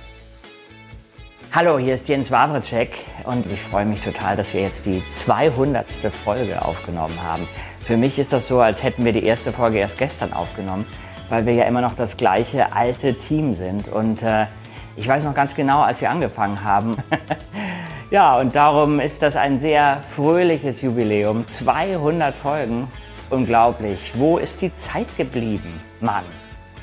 Hallo, 1.51 1.79
hier 1.79 1.95
ist 1.95 2.09
Jens 2.09 2.31
Wawritschek 2.31 2.91
und 3.25 3.51
ich 3.51 3.61
freue 3.61 3.87
mich 3.87 4.03
total, 4.03 4.37
dass 4.37 4.55
wir 4.55 4.61
jetzt 4.61 4.87
die 4.87 5.03
200. 5.11 5.85
Folge 6.25 6.63
aufgenommen 6.63 7.21
haben. 7.21 7.49
Für 7.81 7.97
mich 7.97 8.21
ist 8.21 8.33
das 8.33 8.47
so, 8.47 8.61
als 8.61 8.85
hätten 8.85 9.05
wir 9.05 9.13
die 9.13 9.25
erste 9.25 9.53
Folge 9.53 9.79
erst 9.79 9.99
gestern 9.99 10.33
aufgenommen, 10.33 10.87
weil 11.29 11.45
wir 11.45 11.55
ja 11.55 11.65
immer 11.65 11.81
noch 11.81 11.97
das 11.97 12.17
gleiche 12.17 12.73
alte 12.73 13.15
Team 13.19 13.57
sind. 13.57 13.89
Und 13.89 14.23
äh, 14.23 14.47
ich 14.95 15.09
weiß 15.09 15.25
noch 15.25 15.35
ganz 15.35 15.57
genau, 15.57 15.83
als 15.83 16.01
wir 16.01 16.11
angefangen 16.11 16.63
haben. 16.63 16.97
ja, 18.15 18.39
und 18.39 18.55
darum 18.55 19.01
ist 19.01 19.23
das 19.23 19.35
ein 19.35 19.59
sehr 19.59 20.01
fröhliches 20.15 20.83
Jubiläum. 20.83 21.49
200 21.49 22.33
Folgen. 22.33 22.87
Unglaublich. 23.29 24.13
Wo 24.15 24.39
ist 24.39 24.63
die 24.63 24.73
Zeit 24.77 25.09
geblieben, 25.17 25.81
Mann? 26.01 26.23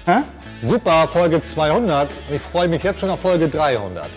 Hä? 0.05 0.23
Super, 0.61 1.07
Folge 1.07 1.41
200. 1.41 2.09
Ich 2.29 2.41
freue 2.41 2.67
mich 2.67 2.84
jetzt 2.84 2.99
schon 2.99 3.09
auf 3.09 3.21
Folge 3.21 3.47
300. 3.47 4.09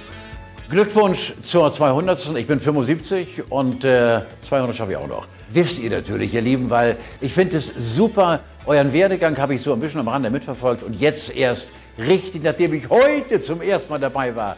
Glückwunsch 0.68 1.34
zur 1.40 1.70
200. 1.70 2.34
Ich 2.36 2.48
bin 2.48 2.58
75 2.58 3.44
und 3.48 3.84
äh, 3.84 4.22
200 4.40 4.74
schaffe 4.74 4.90
ich 4.90 4.96
auch 4.96 5.06
noch. 5.06 5.28
Wisst 5.50 5.80
ihr 5.84 5.90
natürlich, 5.90 6.34
ihr 6.34 6.40
Lieben, 6.40 6.68
weil 6.68 6.96
ich 7.20 7.32
finde 7.32 7.58
es 7.58 7.72
super. 7.76 8.40
Euren 8.66 8.92
Werdegang 8.92 9.38
habe 9.38 9.54
ich 9.54 9.62
so 9.62 9.72
ein 9.72 9.78
bisschen 9.78 10.00
am 10.00 10.08
Rande 10.08 10.30
mitverfolgt 10.30 10.82
und 10.82 11.00
jetzt 11.00 11.36
erst 11.36 11.72
richtig, 11.96 12.42
nachdem 12.42 12.74
ich 12.74 12.90
heute 12.90 13.40
zum 13.40 13.62
ersten 13.62 13.92
Mal 13.92 14.00
dabei 14.00 14.34
war, 14.34 14.56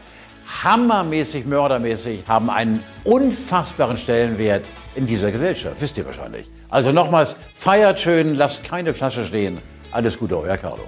hammermäßig, 0.63 1.45
mördermäßig, 1.45 2.27
haben 2.27 2.49
einen 2.49 2.83
unfassbaren 3.03 3.97
Stellenwert 3.97 4.65
in 4.95 5.05
dieser 5.05 5.31
Gesellschaft. 5.31 5.79
Wisst 5.79 5.97
ihr 5.97 6.05
wahrscheinlich. 6.05 6.49
Also 6.69 6.91
nochmals, 6.91 7.37
feiert 7.55 7.99
schön, 7.99 8.35
lasst 8.35 8.63
keine 8.63 8.93
Flasche 8.93 9.23
stehen. 9.23 9.59
Alles 9.91 10.17
Gute, 10.17 10.37
euer 10.37 10.57
Carlo. 10.57 10.83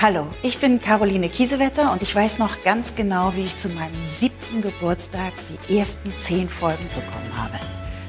Hallo, 0.00 0.28
ich 0.42 0.58
bin 0.58 0.80
Caroline 0.80 1.28
Kiesewetter 1.28 1.90
und 1.90 2.02
ich 2.02 2.14
weiß 2.14 2.38
noch 2.38 2.62
ganz 2.62 2.94
genau, 2.94 3.32
wie 3.34 3.44
ich 3.44 3.56
zu 3.56 3.68
meinem 3.68 4.04
siebten 4.04 4.62
Geburtstag 4.62 5.32
die 5.68 5.78
ersten 5.78 6.14
zehn 6.14 6.48
Folgen 6.48 6.88
bekommen 6.94 7.32
habe. 7.36 7.58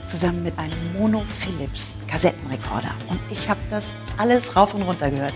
Zusammen 0.06 0.43
mit 0.43 0.58
einem 0.60 0.93
Mono 0.93 1.24
Philips 1.39 1.97
Kassettenrekorder. 2.08 2.91
Und 3.10 3.20
ich 3.32 3.50
habe 3.50 3.60
das 3.72 3.93
alles 4.18 4.56
rauf 4.56 4.74
und 4.74 4.84
runter 4.84 5.10
gehört. 5.10 5.34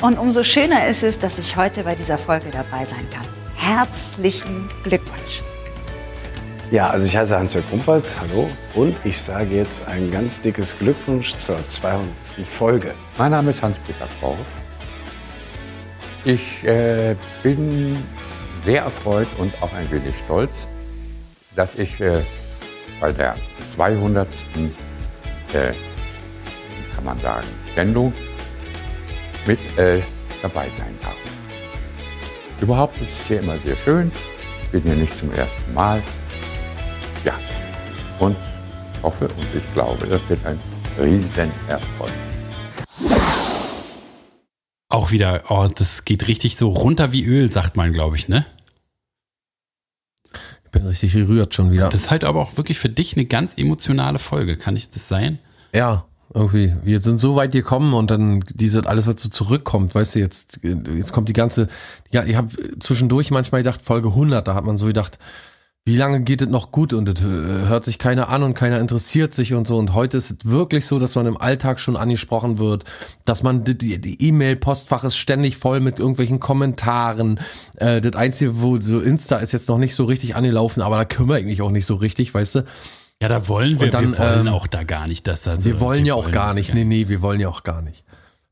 Und 0.00 0.18
umso 0.18 0.42
schöner 0.42 0.86
ist 0.88 1.02
es, 1.02 1.20
dass 1.20 1.38
ich 1.38 1.56
heute 1.56 1.84
bei 1.84 1.94
dieser 1.94 2.18
Folge 2.18 2.50
dabei 2.50 2.84
sein 2.84 3.08
kann. 3.12 3.41
Herzlichen 3.62 4.68
Glückwunsch. 4.82 5.40
Ja, 6.72 6.90
also 6.90 7.06
ich 7.06 7.16
heiße 7.16 7.38
Hans-Jörg 7.38 7.64
Kumpals, 7.70 8.12
hallo. 8.18 8.50
Und 8.74 8.96
ich 9.04 9.20
sage 9.20 9.54
jetzt 9.54 9.86
ein 9.86 10.10
ganz 10.10 10.40
dickes 10.40 10.76
Glückwunsch 10.76 11.36
zur 11.36 11.56
200. 11.68 12.08
Folge. 12.58 12.92
Mein 13.16 13.30
Name 13.30 13.52
ist 13.52 13.62
Hans-Peter 13.62 14.08
Kraus. 14.18 14.36
Ich 16.24 16.64
äh, 16.64 17.14
bin 17.44 18.02
sehr 18.64 18.82
erfreut 18.82 19.28
und 19.38 19.54
auch 19.62 19.72
ein 19.74 19.88
wenig 19.92 20.16
stolz, 20.24 20.66
dass 21.54 21.68
ich 21.76 22.00
äh, 22.00 22.24
bei 23.00 23.12
der 23.12 23.36
200. 23.76 24.26
Äh, 25.52 25.70
wie 25.70 26.94
kann 26.96 27.04
man 27.04 27.20
sagen, 27.20 27.46
Sendung 27.76 28.12
mit 29.46 29.60
äh, 29.78 30.02
dabei 30.42 30.66
sein 30.76 30.98
darf. 31.00 31.21
Überhaupt 32.62 32.96
ist 33.00 33.10
es 33.10 33.26
hier 33.26 33.40
immer 33.40 33.58
sehr 33.58 33.74
schön. 33.74 34.12
Ich 34.62 34.68
bin 34.70 34.82
hier 34.82 34.94
nicht 34.94 35.18
zum 35.18 35.32
ersten 35.32 35.74
Mal. 35.74 36.00
Ja, 37.24 37.36
und 38.20 38.36
hoffe 39.02 39.26
und 39.26 39.46
ich 39.52 39.74
glaube, 39.74 40.06
das 40.06 40.20
wird 40.28 40.46
ein 40.46 40.60
Riesenerfolg. 40.96 42.12
Auch 44.88 45.10
wieder, 45.10 45.42
oh, 45.48 45.68
das 45.74 46.04
geht 46.04 46.28
richtig 46.28 46.56
so 46.56 46.68
runter 46.68 47.10
wie 47.10 47.24
Öl, 47.24 47.50
sagt 47.50 47.76
man, 47.76 47.92
glaube 47.92 48.14
ich, 48.14 48.28
ne? 48.28 48.46
Ich 50.64 50.70
bin 50.70 50.86
richtig 50.86 51.14
gerührt 51.14 51.54
schon 51.54 51.72
wieder. 51.72 51.88
Das 51.88 52.02
ist 52.02 52.10
halt 52.10 52.22
aber 52.22 52.42
auch 52.42 52.56
wirklich 52.56 52.78
für 52.78 52.88
dich 52.88 53.16
eine 53.16 53.24
ganz 53.24 53.58
emotionale 53.58 54.20
Folge. 54.20 54.56
Kann 54.56 54.76
ich 54.76 54.88
das 54.88 55.08
sein? 55.08 55.40
Ja, 55.74 56.06
irgendwie. 56.34 56.74
Wir 56.82 57.00
sind 57.00 57.18
so 57.18 57.36
weit 57.36 57.52
gekommen 57.52 57.94
und 57.94 58.10
dann 58.10 58.44
diese 58.54 58.86
alles, 58.86 59.06
was 59.06 59.20
so 59.20 59.28
zurückkommt, 59.28 59.94
weißt 59.94 60.14
du, 60.14 60.18
jetzt, 60.18 60.60
jetzt 60.62 61.12
kommt 61.12 61.28
die 61.28 61.34
ganze, 61.34 61.68
ja, 62.10 62.24
ich 62.24 62.36
habe 62.36 62.48
zwischendurch 62.78 63.30
manchmal 63.30 63.62
gedacht, 63.62 63.82
Folge 63.82 64.08
100, 64.08 64.46
da 64.46 64.54
hat 64.54 64.64
man 64.64 64.78
so 64.78 64.86
gedacht, 64.86 65.18
wie 65.84 65.96
lange 65.96 66.20
geht 66.20 66.40
es 66.40 66.48
noch 66.48 66.70
gut 66.70 66.92
und 66.92 67.08
es 67.08 67.22
äh, 67.22 67.66
hört 67.68 67.84
sich 67.84 67.98
keiner 67.98 68.28
an 68.28 68.44
und 68.44 68.54
keiner 68.54 68.78
interessiert 68.78 69.34
sich 69.34 69.52
und 69.52 69.66
so. 69.66 69.78
Und 69.78 69.94
heute 69.94 70.16
ist 70.16 70.30
es 70.30 70.36
wirklich 70.44 70.86
so, 70.86 71.00
dass 71.00 71.16
man 71.16 71.26
im 71.26 71.36
Alltag 71.36 71.80
schon 71.80 71.96
angesprochen 71.96 72.58
wird, 72.58 72.84
dass 73.24 73.42
man 73.42 73.64
die 73.64 74.16
E-Mail-Postfach 74.28 75.02
ist 75.02 75.16
ständig 75.16 75.56
voll 75.56 75.80
mit 75.80 75.98
irgendwelchen 75.98 76.38
Kommentaren. 76.38 77.40
Äh, 77.76 78.00
das 78.00 78.14
Einzige, 78.14 78.62
wo 78.62 78.80
so 78.80 79.00
Insta 79.00 79.38
ist 79.38 79.50
jetzt 79.50 79.68
noch 79.68 79.78
nicht 79.78 79.96
so 79.96 80.04
richtig 80.04 80.36
angelaufen, 80.36 80.82
aber 80.82 80.96
da 80.96 81.04
kümmere 81.04 81.40
ich 81.40 81.46
mich 81.46 81.62
auch 81.62 81.70
nicht 81.70 81.86
so 81.86 81.96
richtig, 81.96 82.32
weißt 82.32 82.54
du. 82.56 82.64
Ja, 83.22 83.28
da 83.28 83.48
wollen 83.48 83.78
wir, 83.78 83.86
Und 83.86 83.94
dann, 83.94 84.12
wir 84.12 84.18
wollen 84.18 84.46
ähm, 84.48 84.52
auch 84.52 84.66
da 84.66 84.82
gar 84.82 85.06
nicht, 85.06 85.26
dass 85.28 85.42
da 85.42 85.56
so- 85.56 85.64
Wir 85.64 85.78
wollen 85.80 86.04
ja 86.04 86.14
auch 86.14 86.30
gar 86.30 86.48
das 86.48 86.56
nicht. 86.56 86.74
Nee, 86.74 86.84
nee, 86.84 87.08
wir 87.08 87.22
wollen 87.22 87.38
ja 87.40 87.48
auch 87.48 87.62
gar 87.62 87.80
nicht. 87.80 88.04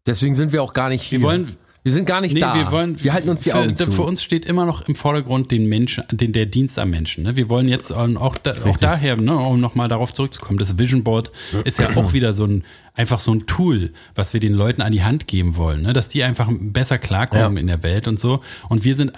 Deswegen 0.06 0.34
sind 0.34 0.52
wir 0.52 0.62
auch 0.62 0.72
gar 0.72 0.88
nicht 0.88 1.02
hier. 1.02 1.18
Wir 1.18 1.24
wollen- 1.26 1.48
wir 1.82 1.92
sind 1.92 2.04
gar 2.04 2.20
nicht 2.20 2.34
Nee, 2.34 2.40
da. 2.40 2.54
wir 2.54 2.70
wollen, 2.70 3.02
wir 3.02 3.12
halten 3.14 3.30
uns 3.30 3.40
die 3.40 3.50
für, 3.50 3.56
Augen 3.58 3.74
zu. 3.74 3.90
Für 3.90 4.02
uns 4.02 4.22
steht 4.22 4.44
immer 4.44 4.66
noch 4.66 4.86
im 4.86 4.94
Vordergrund 4.94 5.50
den 5.50 5.66
Menschen, 5.66 6.04
den, 6.12 6.32
der 6.34 6.44
Dienst 6.44 6.78
am 6.78 6.90
Menschen. 6.90 7.24
Ne? 7.24 7.36
Wir 7.36 7.48
wollen 7.48 7.66
jetzt 7.68 7.90
auch, 7.90 8.36
da, 8.36 8.52
auch 8.66 8.76
daher, 8.76 9.16
ne, 9.16 9.34
um 9.36 9.58
nochmal 9.60 9.88
darauf 9.88 10.12
zurückzukommen, 10.12 10.58
das 10.58 10.76
Vision 10.78 11.04
Board 11.04 11.32
ist 11.64 11.78
ja 11.78 11.96
auch 11.96 12.12
wieder 12.12 12.34
so 12.34 12.44
ein, 12.44 12.64
einfach 12.94 13.18
so 13.18 13.32
ein 13.32 13.46
Tool, 13.46 13.92
was 14.14 14.34
wir 14.34 14.40
den 14.40 14.52
Leuten 14.52 14.82
an 14.82 14.92
die 14.92 15.02
Hand 15.02 15.26
geben 15.26 15.56
wollen, 15.56 15.80
ne? 15.82 15.94
dass 15.94 16.08
die 16.10 16.22
einfach 16.22 16.50
besser 16.60 16.98
klarkommen 16.98 17.54
Ja. 17.56 17.60
in 17.60 17.66
der 17.66 17.82
Welt 17.82 18.06
und 18.08 18.20
so. 18.20 18.40
Und 18.68 18.84
wir 18.84 18.94
sind, 18.94 19.12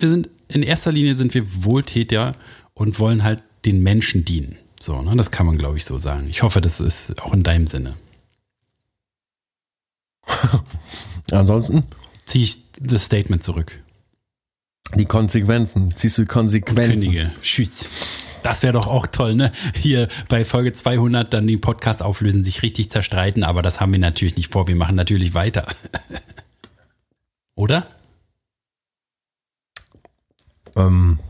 wir 0.00 0.08
sind, 0.08 0.28
in 0.48 0.64
erster 0.64 0.90
Linie 0.90 1.14
sind 1.14 1.32
wir 1.32 1.44
Wohltäter 1.64 2.32
und 2.74 2.98
wollen 2.98 3.22
halt 3.22 3.40
den 3.64 3.84
Menschen 3.84 4.24
dienen. 4.24 4.56
So, 4.84 5.00
ne? 5.00 5.16
Das 5.16 5.30
kann 5.30 5.46
man, 5.46 5.56
glaube 5.56 5.78
ich, 5.78 5.86
so 5.86 5.96
sagen. 5.96 6.28
Ich 6.28 6.42
hoffe, 6.42 6.60
das 6.60 6.78
ist 6.78 7.22
auch 7.22 7.32
in 7.32 7.42
deinem 7.42 7.66
Sinne. 7.66 7.96
Ansonsten? 11.30 11.84
Ziehe 12.26 12.44
ich 12.44 12.70
das 12.78 13.06
Statement 13.06 13.42
zurück. 13.42 13.82
Die 14.94 15.06
Konsequenzen. 15.06 15.96
Ziehst 15.96 16.18
du 16.18 16.22
die 16.22 16.28
Konsequenzen? 16.28 17.04
Kündige. 17.04 17.32
Tschüss. 17.40 17.86
Das 18.42 18.62
wäre 18.62 18.74
doch 18.74 18.86
auch 18.86 19.06
toll, 19.06 19.34
ne? 19.36 19.52
Hier 19.74 20.08
bei 20.28 20.44
Folge 20.44 20.74
200 20.74 21.32
dann 21.32 21.46
den 21.46 21.62
Podcast 21.62 22.02
auflösen, 22.02 22.44
sich 22.44 22.62
richtig 22.62 22.90
zerstreiten, 22.90 23.42
aber 23.42 23.62
das 23.62 23.80
haben 23.80 23.92
wir 23.92 23.98
natürlich 23.98 24.36
nicht 24.36 24.52
vor. 24.52 24.68
Wir 24.68 24.76
machen 24.76 24.96
natürlich 24.96 25.32
weiter. 25.32 25.66
Oder? 27.54 27.88
Ähm, 30.76 31.20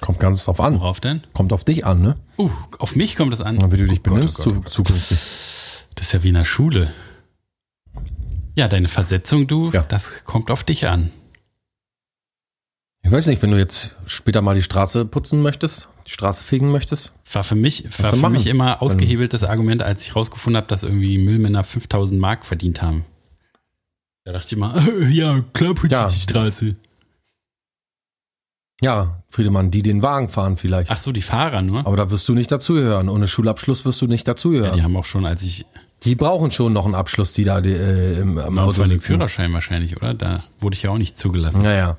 kommt 0.00 0.20
ganz 0.20 0.44
drauf 0.44 0.60
an. 0.60 0.74
Worauf 0.80 1.00
denn? 1.00 1.22
Kommt 1.32 1.52
auf 1.52 1.64
dich 1.64 1.84
an, 1.86 2.00
ne? 2.02 2.16
Uh, 2.38 2.50
auf 2.78 2.96
mich 2.96 3.16
kommt 3.16 3.32
es 3.34 3.40
an. 3.40 3.56
Wie 3.72 3.76
du 3.76 3.86
dich 3.86 4.00
Oh 4.00 4.02
Gott, 4.02 4.14
benimmst 4.14 4.40
oh 4.40 4.44
Gott, 4.44 4.52
oh 4.52 4.52
zu, 4.52 4.60
Gott. 4.62 4.68
zukünftig. 4.72 5.18
Das 5.94 6.06
ist 6.06 6.12
ja 6.12 6.22
wie 6.22 6.28
in 6.28 6.34
der 6.34 6.44
Schule. 6.44 6.92
Ja, 8.54 8.68
deine 8.68 8.88
Versetzung, 8.88 9.46
du, 9.46 9.70
das 9.70 10.24
kommt 10.24 10.50
auf 10.50 10.64
dich 10.64 10.88
an. 10.88 11.10
Ich 13.02 13.12
weiß 13.12 13.26
nicht, 13.28 13.40
wenn 13.42 13.50
du 13.52 13.58
jetzt 13.58 13.94
später 14.06 14.42
mal 14.42 14.54
die 14.54 14.62
Straße 14.62 15.04
putzen 15.04 15.40
möchtest, 15.42 15.88
die 16.06 16.10
Straße 16.10 16.42
fegen 16.42 16.72
möchtest. 16.72 17.12
War 17.32 17.44
für 17.44 17.54
mich, 17.54 17.84
war 18.02 18.10
für 18.10 18.16
machen? 18.16 18.32
mich 18.32 18.46
immer 18.46 18.82
ausgehebeltes 18.82 19.44
Argument, 19.44 19.82
als 19.82 20.02
ich 20.02 20.16
rausgefunden 20.16 20.56
habe, 20.56 20.66
dass 20.66 20.82
irgendwie 20.82 21.18
Müllmänner 21.18 21.62
5000 21.62 22.20
Mark 22.20 22.44
verdient 22.44 22.82
haben. 22.82 23.04
Da 24.24 24.32
dachte 24.32 24.48
ich 24.54 24.56
mal, 24.56 24.74
ja, 25.10 25.42
klar 25.52 25.74
putze 25.74 25.92
Ja. 25.94 26.06
ich 26.08 26.14
die 26.14 26.20
Straße. 26.32 26.76
Ja, 28.82 29.22
Friedemann, 29.28 29.70
die 29.70 29.82
den 29.82 30.02
Wagen 30.02 30.28
fahren 30.28 30.56
vielleicht. 30.56 30.90
Ach 30.90 30.98
so, 30.98 31.10
die 31.12 31.22
Fahrer 31.22 31.62
nur. 31.62 31.86
Aber 31.86 31.96
da 31.96 32.10
wirst 32.10 32.28
du 32.28 32.34
nicht 32.34 32.52
dazugehören. 32.52 33.08
Ohne 33.08 33.26
Schulabschluss 33.26 33.84
wirst 33.86 34.02
du 34.02 34.06
nicht 34.06 34.26
Ja, 34.26 34.34
dazugehören. 34.34 34.74
die 34.76 34.82
haben 34.82 34.96
auch 34.96 35.04
schon, 35.06 35.24
als 35.24 35.42
ich 35.42 35.64
Die 36.04 36.14
brauchen 36.14 36.50
schon 36.52 36.74
noch 36.74 36.84
einen 36.84 36.94
Abschluss, 36.94 37.32
die 37.32 37.44
da 37.44 37.60
die, 37.62 37.72
äh, 37.72 38.20
im, 38.20 38.36
im 38.38 38.58
Auto 38.58 38.70
Auto 38.70 38.82
den 38.82 38.88
sitzen. 38.88 39.14
Führerschein 39.14 39.52
wahrscheinlich, 39.54 39.96
oder? 39.96 40.12
Da 40.12 40.44
wurde 40.60 40.74
ich 40.74 40.82
ja 40.82 40.90
auch 40.90 40.98
nicht 40.98 41.16
zugelassen. 41.16 41.62
Naja. 41.62 41.98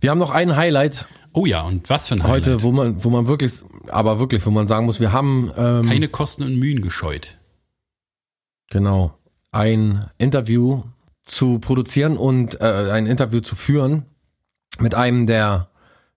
Wir 0.00 0.10
haben 0.10 0.18
noch 0.18 0.30
ein 0.30 0.56
Highlight. 0.56 1.06
Oh 1.32 1.46
ja, 1.46 1.62
und 1.62 1.88
was 1.88 2.08
für 2.08 2.14
ein 2.14 2.22
Highlight? 2.22 2.46
Heute, 2.46 2.62
wo 2.62 2.72
man, 2.72 3.04
wo 3.04 3.10
man 3.10 3.26
wirklich, 3.28 3.52
aber 3.88 4.18
wirklich, 4.18 4.44
wo 4.46 4.50
man 4.50 4.66
sagen 4.66 4.86
muss, 4.86 4.98
wir 4.98 5.12
haben 5.12 5.50
ähm, 5.56 5.86
Keine 5.86 6.08
Kosten 6.08 6.42
und 6.42 6.58
Mühen 6.58 6.80
gescheut. 6.80 7.38
Genau. 8.70 9.16
Ein 9.52 10.06
Interview 10.18 10.82
zu 11.24 11.58
produzieren 11.60 12.16
und 12.16 12.60
äh, 12.60 12.90
ein 12.92 13.06
Interview 13.06 13.40
zu 13.40 13.54
führen 13.54 14.06
mit 14.80 14.94
einem 14.94 15.26
der 15.26 15.68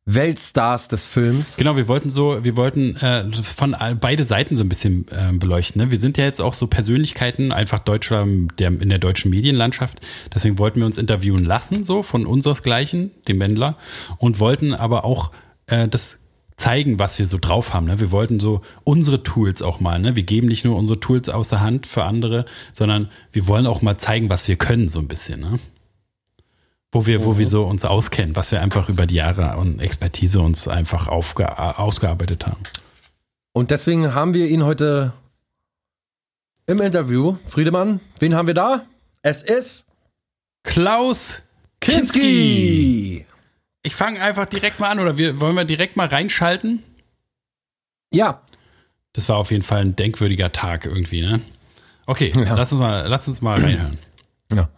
Weltstars 0.06 0.90
des 0.90 1.06
Films. 1.06 1.56
Genau, 1.56 1.78
wir 1.78 1.88
wollten 1.88 2.12
so, 2.12 2.44
wir 2.44 2.58
wollten 2.58 2.98
äh, 2.98 3.32
von 3.32 3.76
beide 4.02 4.26
Seiten 4.26 4.58
so 4.58 4.64
ein 4.64 4.70
bisschen 4.70 5.06
äh, 5.10 5.32
beleuchten. 5.32 5.82
Ne? 5.82 5.92
Wir 5.92 5.98
sind 5.98 6.18
ja 6.18 6.26
jetzt 6.26 6.42
auch 6.42 6.54
so 6.54 6.68
Persönlichkeiten, 6.68 7.54
einfach 7.54 7.80
Deutscher 7.80 8.28
der, 8.60 8.68
in 8.68 8.90
der 8.90 9.00
deutschen 9.00 9.32
Medienlandschaft. 9.32 10.02
Deswegen 10.34 10.58
wollten 10.60 10.80
wir 10.80 10.88
uns 10.88 10.98
interviewen 10.98 11.46
lassen, 11.46 11.86
so 11.86 12.04
von 12.04 12.26
unseresgleichen, 12.26 13.12
dem 13.30 13.40
Wendler, 13.40 13.78
und 14.18 14.40
wollten 14.40 14.74
aber 14.74 15.06
auch 15.06 15.32
äh, 15.68 15.88
das 15.88 16.18
zeigen, 16.58 17.00
was 17.00 17.18
wir 17.18 17.26
so 17.26 17.38
drauf 17.40 17.74
haben. 17.74 17.88
Ne? 17.88 18.02
Wir 18.02 18.12
wollten 18.12 18.42
so 18.42 18.62
unsere 18.84 19.24
Tools 19.24 19.62
auch 19.62 19.80
mal. 19.80 20.00
Ne? 20.00 20.18
Wir 20.18 20.24
geben 20.24 20.48
nicht 20.48 20.66
nur 20.66 20.76
unsere 20.76 21.00
Tools 21.00 21.30
aus 21.30 21.48
der 21.48 21.62
Hand 21.62 21.88
für 21.88 22.04
andere, 22.04 22.44
sondern 22.74 23.10
wir 23.32 23.48
wollen 23.48 23.68
auch 23.68 23.82
mal 23.82 23.98
zeigen, 23.98 24.30
was 24.30 24.48
wir 24.50 24.58
können, 24.58 24.90
so 24.90 25.00
ein 25.00 25.08
bisschen. 25.08 25.40
Ne? 25.40 25.60
Wo 26.94 27.08
wir, 27.08 27.26
wo 27.26 27.40
wir 27.40 27.48
so 27.48 27.64
uns 27.66 27.86
auskennen, 27.86 28.36
was 28.36 28.52
wir 28.52 28.62
einfach 28.62 28.88
über 28.88 29.08
die 29.08 29.16
Jahre 29.16 29.58
und 29.58 29.80
Expertise 29.80 30.40
uns 30.40 30.68
einfach 30.68 31.08
aufge 31.08 31.58
ausgearbeitet 31.58 32.46
haben. 32.46 32.62
Und 33.52 33.72
deswegen 33.72 34.14
haben 34.14 34.36
wir 34.36 34.48
ihn 34.48 34.64
heute 34.64 35.12
im 36.68 36.80
Interview. 36.80 37.36
Friedemann, 37.46 38.00
wen 38.20 38.36
haben 38.36 38.46
wir 38.46 38.54
da? 38.54 38.86
Es 39.24 39.42
ist 39.42 39.88
Klaus 40.62 41.42
Kinski. 41.82 43.26
Ich 43.82 43.96
fange 43.96 44.22
einfach 44.22 44.46
direkt 44.46 44.80
mal 44.80 44.90
an, 44.90 45.00
oder 45.00 45.18
wir, 45.18 45.40
wollen 45.40 45.56
wir 45.56 45.66
direkt 45.66 45.98
mal 45.98 46.08
reinschalten? 46.08 46.84
Ja. 48.12 48.44
Das 49.14 49.28
war 49.30 49.38
auf 49.38 49.52
jeden 49.52 49.64
Fall 49.64 49.82
ein 49.82 49.96
denkwürdiger 49.96 50.52
Tag 50.52 50.86
irgendwie, 50.86 51.22
ne? 51.22 51.42
Okay, 52.06 52.32
lass, 52.36 52.72
uns 52.72 52.80
mal, 52.80 53.08
lass 53.08 53.28
uns 53.28 53.42
mal 53.42 53.60
reinhören. 53.60 53.98
Ja. 54.54 54.70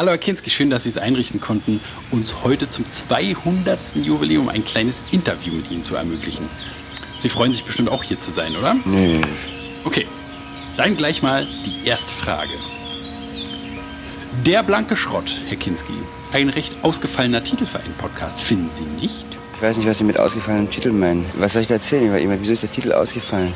Hallo 0.00 0.12
Herr 0.12 0.16
Kinski, 0.16 0.48
schön, 0.48 0.70
dass 0.70 0.84
Sie 0.84 0.88
es 0.88 0.96
einrichten 0.96 1.42
konnten, 1.42 1.78
uns 2.10 2.42
heute 2.42 2.70
zum 2.70 2.88
200. 2.88 3.96
Jubiläum 3.96 4.48
ein 4.48 4.64
kleines 4.64 5.02
Interview 5.10 5.52
mit 5.52 5.70
Ihnen 5.70 5.84
zu 5.84 5.94
ermöglichen. 5.94 6.48
Sie 7.18 7.28
freuen 7.28 7.52
sich 7.52 7.64
bestimmt 7.64 7.90
auch 7.90 8.02
hier 8.02 8.18
zu 8.18 8.30
sein, 8.30 8.56
oder? 8.56 8.76
Nee. 8.86 9.20
Okay, 9.84 10.06
dann 10.78 10.96
gleich 10.96 11.20
mal 11.20 11.46
die 11.66 11.86
erste 11.86 12.14
Frage. 12.14 12.48
Der 14.46 14.62
blanke 14.62 14.96
Schrott, 14.96 15.36
Herr 15.48 15.58
Kinski. 15.58 15.92
Ein 16.32 16.48
recht 16.48 16.78
ausgefallener 16.80 17.44
Titel 17.44 17.66
für 17.66 17.80
einen 17.80 17.92
Podcast, 17.98 18.40
finden 18.40 18.70
Sie 18.72 18.84
nicht? 19.02 19.26
Ich 19.56 19.60
weiß 19.60 19.76
nicht, 19.76 19.86
was 19.86 19.98
Sie 19.98 20.04
mit 20.04 20.18
ausgefallenem 20.18 20.70
Titel 20.70 20.92
meinen. 20.92 21.26
Was 21.34 21.52
soll 21.52 21.60
ich 21.60 21.68
da 21.68 21.74
erzählen? 21.74 22.10
Weil, 22.10 22.40
wieso 22.40 22.54
ist 22.54 22.62
der 22.62 22.72
Titel 22.72 22.94
ausgefallen? 22.94 23.52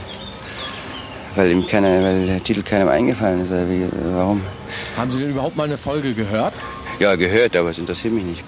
Weil 1.37 1.53
ihm 1.53 1.67
keiner, 1.67 2.03
weil 2.03 2.27
der 2.27 2.45
Titel 2.45 2.63
keinem 2.63 2.89
eingefallen 2.89 3.41
ist. 3.41 3.51
Oder 3.51 3.67
wie, 3.67 3.89
warum? 4.13 4.43
Haben 4.97 5.11
Sie 5.11 5.21
denn 5.21 5.31
überhaupt 5.31 5.57
mal 5.57 5.65
eine 5.65 5.79
Folge 5.79 6.15
gehört? 6.15 6.55
Ja, 6.99 7.17
gehört, 7.17 7.57
aber 7.57 7.71
es 7.71 7.79
interessiert 7.79 8.15
mich 8.15 8.25
nicht. 8.25 8.45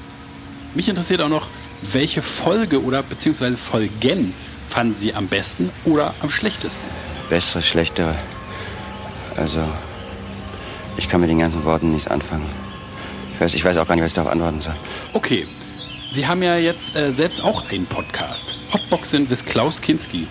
Mich 0.74 0.88
interessiert 0.88 1.20
auch 1.20 1.28
noch, 1.28 1.48
welche 1.92 2.22
Folge 2.22 2.82
oder 2.82 3.02
beziehungsweise 3.02 3.56
Folgen 3.56 4.34
fanden 4.68 4.96
Sie 4.96 5.14
am 5.14 5.26
besten 5.26 5.70
oder 5.84 6.14
am 6.20 6.30
schlechtesten? 6.30 6.86
Bessere, 7.30 7.62
schlechtere. 7.62 8.14
Also, 9.36 9.62
ich 10.96 11.08
kann 11.08 11.20
mit 11.20 11.30
den 11.30 11.38
ganzen 11.38 11.64
Worten 11.64 11.92
nichts 11.92 12.08
anfangen. 12.08 12.46
Ich 13.34 13.40
weiß, 13.40 13.54
ich 13.54 13.64
weiß 13.64 13.76
auch 13.76 13.86
gar 13.86 13.94
nicht, 13.96 14.04
was 14.04 14.12
ich 14.12 14.14
darauf 14.14 14.32
antworten 14.32 14.60
soll. 14.60 14.76
Okay, 15.12 15.46
Sie 16.12 16.26
haben 16.26 16.42
ja 16.42 16.56
jetzt 16.56 16.96
äh, 16.96 17.12
selbst 17.12 17.42
auch 17.42 17.68
einen 17.70 17.86
Podcast. 17.86 18.56
Hotboxen 18.72 19.28
with 19.28 19.44
Klaus 19.44 19.82
Kinski. 19.82 20.26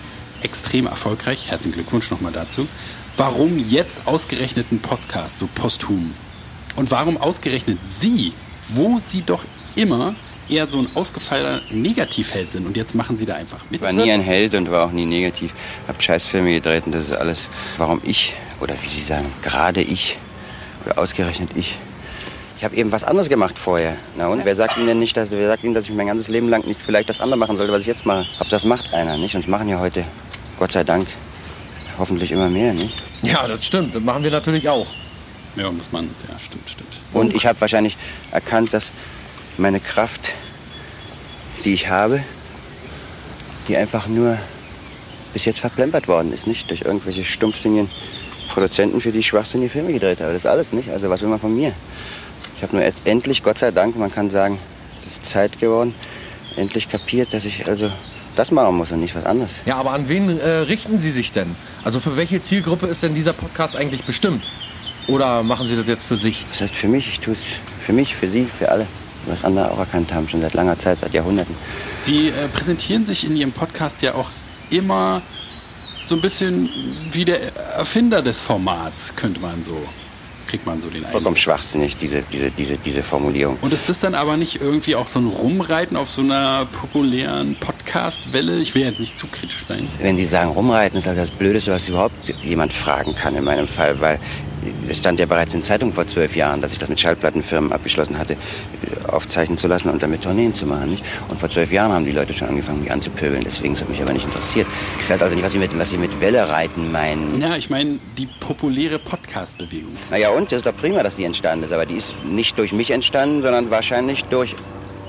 Extrem 0.46 0.86
erfolgreich. 0.86 1.50
Herzlichen 1.50 1.74
Glückwunsch 1.74 2.08
nochmal 2.08 2.30
dazu. 2.30 2.68
Warum 3.16 3.58
jetzt 3.58 4.06
ausgerechnet 4.06 4.70
ein 4.70 4.78
Podcast, 4.78 5.40
so 5.40 5.48
posthum? 5.52 6.14
Und 6.76 6.88
warum 6.92 7.16
ausgerechnet 7.16 7.78
Sie, 7.90 8.32
wo 8.68 9.00
Sie 9.00 9.22
doch 9.22 9.44
immer 9.74 10.14
eher 10.48 10.68
so 10.68 10.78
ein 10.78 10.88
ausgefallener 10.94 11.62
Negativheld 11.72 12.52
sind 12.52 12.64
und 12.64 12.76
jetzt 12.76 12.94
machen 12.94 13.16
Sie 13.16 13.26
da 13.26 13.34
einfach 13.34 13.58
mit? 13.70 13.80
Ich 13.80 13.82
war 13.82 13.92
nie 13.92 14.12
ein 14.12 14.20
Held 14.20 14.54
und 14.54 14.70
war 14.70 14.86
auch 14.86 14.92
nie 14.92 15.04
negativ. 15.04 15.50
Hab 15.88 16.00
Scheißfilme 16.00 16.52
gedreht 16.52 16.86
und 16.86 16.94
das 16.94 17.08
ist 17.08 17.16
alles. 17.16 17.48
Warum 17.76 18.00
ich, 18.04 18.32
oder 18.60 18.74
wie 18.82 18.88
Sie 18.88 19.02
sagen, 19.02 19.32
gerade 19.42 19.82
ich, 19.82 20.16
oder 20.84 20.96
ausgerechnet 20.96 21.50
ich. 21.56 21.76
Ich 22.56 22.64
habe 22.64 22.76
eben 22.76 22.92
was 22.92 23.02
anderes 23.02 23.28
gemacht 23.28 23.58
vorher. 23.58 23.96
Na 24.16 24.28
und, 24.28 24.44
wer 24.44 24.54
sagt 24.54 24.76
Ihnen 24.76 24.86
denn 24.86 25.00
nicht, 25.00 25.16
dass, 25.16 25.30
wer 25.32 25.48
sagt 25.48 25.64
Ihnen, 25.64 25.74
dass 25.74 25.86
ich 25.86 25.90
mein 25.90 26.06
ganzes 26.06 26.28
Leben 26.28 26.48
lang 26.48 26.64
nicht 26.66 26.80
vielleicht 26.80 27.08
das 27.08 27.20
andere 27.20 27.36
machen 27.36 27.56
sollte, 27.56 27.72
was 27.72 27.80
ich 27.80 27.88
jetzt 27.88 28.06
mache? 28.06 28.26
Aber 28.38 28.48
das 28.48 28.64
macht 28.64 28.94
einer, 28.94 29.16
nicht? 29.16 29.34
Und 29.34 29.44
das 29.44 29.50
machen 29.50 29.68
ja 29.68 29.80
heute, 29.80 30.04
Gott 30.58 30.72
sei 30.72 30.84
Dank, 30.84 31.08
hoffentlich 31.98 32.32
immer 32.32 32.48
mehr, 32.48 32.72
nicht? 32.72 32.94
Ja, 33.22 33.46
das 33.46 33.64
stimmt. 33.64 33.94
Das 33.94 34.02
machen 34.02 34.22
wir 34.22 34.30
natürlich 34.30 34.68
auch. 34.68 34.86
Ja, 35.56 35.70
muss 35.70 35.90
man, 35.92 36.04
ja, 36.28 36.38
stimmt, 36.38 36.68
stimmt. 36.68 36.92
Und 37.12 37.34
ich 37.34 37.46
habe 37.46 37.60
wahrscheinlich 37.60 37.96
erkannt, 38.30 38.72
dass 38.74 38.92
meine 39.58 39.80
Kraft, 39.80 40.30
die 41.64 41.72
ich 41.72 41.88
habe, 41.88 42.22
die 43.68 43.76
einfach 43.76 44.06
nur 44.06 44.38
bis 45.32 45.44
jetzt 45.44 45.60
verplempert 45.60 46.08
worden 46.08 46.32
ist, 46.32 46.46
nicht? 46.46 46.70
Durch 46.70 46.82
irgendwelche 46.82 47.24
stumpfsinnigen 47.24 47.90
Produzenten, 48.48 49.00
für 49.00 49.12
die 49.12 49.18
ich 49.18 49.26
schwachsinnige 49.26 49.70
Filme 49.70 49.92
gedreht 49.92 50.20
habe. 50.20 50.32
Das 50.32 50.42
ist 50.42 50.46
alles, 50.46 50.72
nicht? 50.72 50.88
Also 50.90 51.10
was 51.10 51.20
will 51.20 51.28
man 51.28 51.40
von 51.40 51.54
mir? 51.54 51.72
Ich 52.56 52.62
habe 52.62 52.76
nur 52.76 52.84
endlich, 53.04 53.42
Gott 53.42 53.58
sei 53.58 53.70
Dank, 53.70 53.96
man 53.96 54.10
kann 54.10 54.30
sagen, 54.30 54.58
es 55.06 55.14
ist 55.14 55.26
Zeit 55.26 55.58
geworden, 55.58 55.94
endlich 56.56 56.88
kapiert, 56.88 57.32
dass 57.32 57.44
ich 57.44 57.66
also 57.68 57.90
das 58.36 58.50
machen 58.50 58.76
muss 58.76 58.92
und 58.92 59.00
nicht 59.00 59.14
was 59.16 59.24
anderes. 59.24 59.60
Ja, 59.64 59.76
aber 59.76 59.92
an 59.92 60.08
wen 60.08 60.38
äh, 60.38 60.48
richten 60.48 60.98
Sie 60.98 61.10
sich 61.10 61.32
denn? 61.32 61.56
Also 61.84 62.00
für 62.00 62.16
welche 62.16 62.40
Zielgruppe 62.40 62.86
ist 62.86 63.02
denn 63.02 63.14
dieser 63.14 63.32
Podcast 63.32 63.76
eigentlich 63.76 64.04
bestimmt? 64.04 64.48
Oder 65.08 65.42
machen 65.42 65.66
Sie 65.66 65.76
das 65.76 65.88
jetzt 65.88 66.04
für 66.04 66.16
sich? 66.16 66.46
Das 66.50 66.60
heißt 66.62 66.74
für 66.74 66.88
mich, 66.88 67.08
ich 67.08 67.20
tue 67.20 67.34
es 67.34 67.40
für 67.84 67.92
mich, 67.92 68.14
für 68.14 68.28
Sie, 68.28 68.48
für 68.58 68.70
alle. 68.70 68.86
Was 69.26 69.44
andere 69.44 69.72
auch 69.72 69.78
erkannt 69.78 70.12
haben, 70.12 70.28
schon 70.28 70.40
seit 70.40 70.54
langer 70.54 70.78
Zeit, 70.78 70.98
seit 71.00 71.12
Jahrhunderten. 71.12 71.54
Sie 72.00 72.28
äh, 72.28 72.48
präsentieren 72.52 73.04
sich 73.04 73.26
in 73.26 73.36
Ihrem 73.36 73.52
Podcast 73.52 74.02
ja 74.02 74.14
auch 74.14 74.30
immer 74.70 75.20
so 76.06 76.14
ein 76.14 76.20
bisschen 76.20 76.68
wie 77.10 77.24
der 77.24 77.56
Erfinder 77.76 78.22
des 78.22 78.42
Formats, 78.42 79.16
könnte 79.16 79.40
man 79.40 79.64
so, 79.64 79.76
kriegt 80.46 80.66
man 80.66 80.80
so 80.80 80.88
den 80.88 80.98
Eindruck. 80.98 81.12
Vollkommen 81.12 81.36
schwachsinnig, 81.36 81.96
diese, 81.96 82.22
diese, 82.32 82.50
diese, 82.50 82.76
diese 82.78 83.02
Formulierung. 83.02 83.58
Und 83.60 83.72
ist 83.72 83.88
das 83.88 83.98
dann 83.98 84.14
aber 84.14 84.36
nicht 84.36 84.60
irgendwie 84.60 84.94
auch 84.94 85.08
so 85.08 85.18
ein 85.18 85.26
Rumreiten 85.26 85.96
auf 85.96 86.10
so 86.10 86.22
einer 86.22 86.66
populären 86.66 87.56
Podcast-Welle? 87.56 88.58
Ich 88.58 88.74
will 88.74 88.82
jetzt 88.82 89.00
nicht 89.00 89.18
zu 89.18 89.26
kritisch 89.26 89.64
sein. 89.66 89.88
Wenn 90.00 90.16
Sie 90.16 90.24
sagen, 90.24 90.50
rumreiten 90.50 90.98
ist 90.98 91.08
also 91.08 91.20
das 91.20 91.30
Blödeste, 91.30 91.72
was 91.72 91.88
überhaupt 91.88 92.14
jemand 92.42 92.72
fragen 92.72 93.14
kann 93.14 93.34
in 93.34 93.44
meinem 93.44 93.68
Fall, 93.68 94.00
weil 94.00 94.18
es 94.88 94.98
stand 94.98 95.18
ja 95.18 95.26
bereits 95.26 95.54
in 95.54 95.64
Zeitung 95.64 95.92
vor 95.92 96.06
zwölf 96.06 96.36
Jahren, 96.36 96.60
dass 96.60 96.72
ich 96.72 96.78
das 96.78 96.88
mit 96.88 97.00
Schallplattenfirmen 97.00 97.72
abgeschlossen 97.72 98.18
hatte, 98.18 98.36
aufzeichnen 99.08 99.58
zu 99.58 99.66
lassen 99.66 99.90
und 99.90 100.02
damit 100.02 100.22
Tourneen 100.22 100.54
zu 100.54 100.66
machen. 100.66 100.90
Nicht? 100.90 101.04
Und 101.28 101.38
vor 101.38 101.50
zwölf 101.50 101.72
Jahren 101.72 101.92
haben 101.92 102.04
die 102.04 102.12
Leute 102.12 102.32
schon 102.34 102.48
angefangen, 102.48 102.80
mich 102.80 102.90
anzupöbeln. 102.90 103.42
Deswegen 103.44 103.74
ist 103.74 103.82
es 103.82 103.88
mich 103.88 104.00
aber 104.00 104.12
nicht 104.12 104.24
interessiert. 104.24 104.66
Ich 105.02 105.08
weiß 105.10 105.22
also 105.22 105.34
nicht, 105.34 105.44
was 105.44 105.52
Sie 105.52 105.58
mit, 105.58 105.76
was 105.78 105.90
Sie 105.90 105.98
mit 105.98 106.20
Welle 106.20 106.48
reiten 106.48 106.92
meinen. 106.92 107.40
Ja, 107.40 107.56
ich 107.56 107.70
meine 107.70 107.98
die 108.18 108.26
populäre 108.40 108.98
Podcast-Bewegung. 108.98 109.92
Naja, 110.10 110.30
und 110.30 110.52
das 110.52 110.58
ist 110.58 110.66
doch 110.66 110.76
prima, 110.76 111.02
dass 111.02 111.16
die 111.16 111.24
entstanden 111.24 111.64
ist. 111.64 111.72
Aber 111.72 111.86
die 111.86 111.96
ist 111.96 112.14
nicht 112.24 112.58
durch 112.58 112.72
mich 112.72 112.90
entstanden, 112.90 113.42
sondern 113.42 113.70
wahrscheinlich 113.70 114.24
durch. 114.24 114.54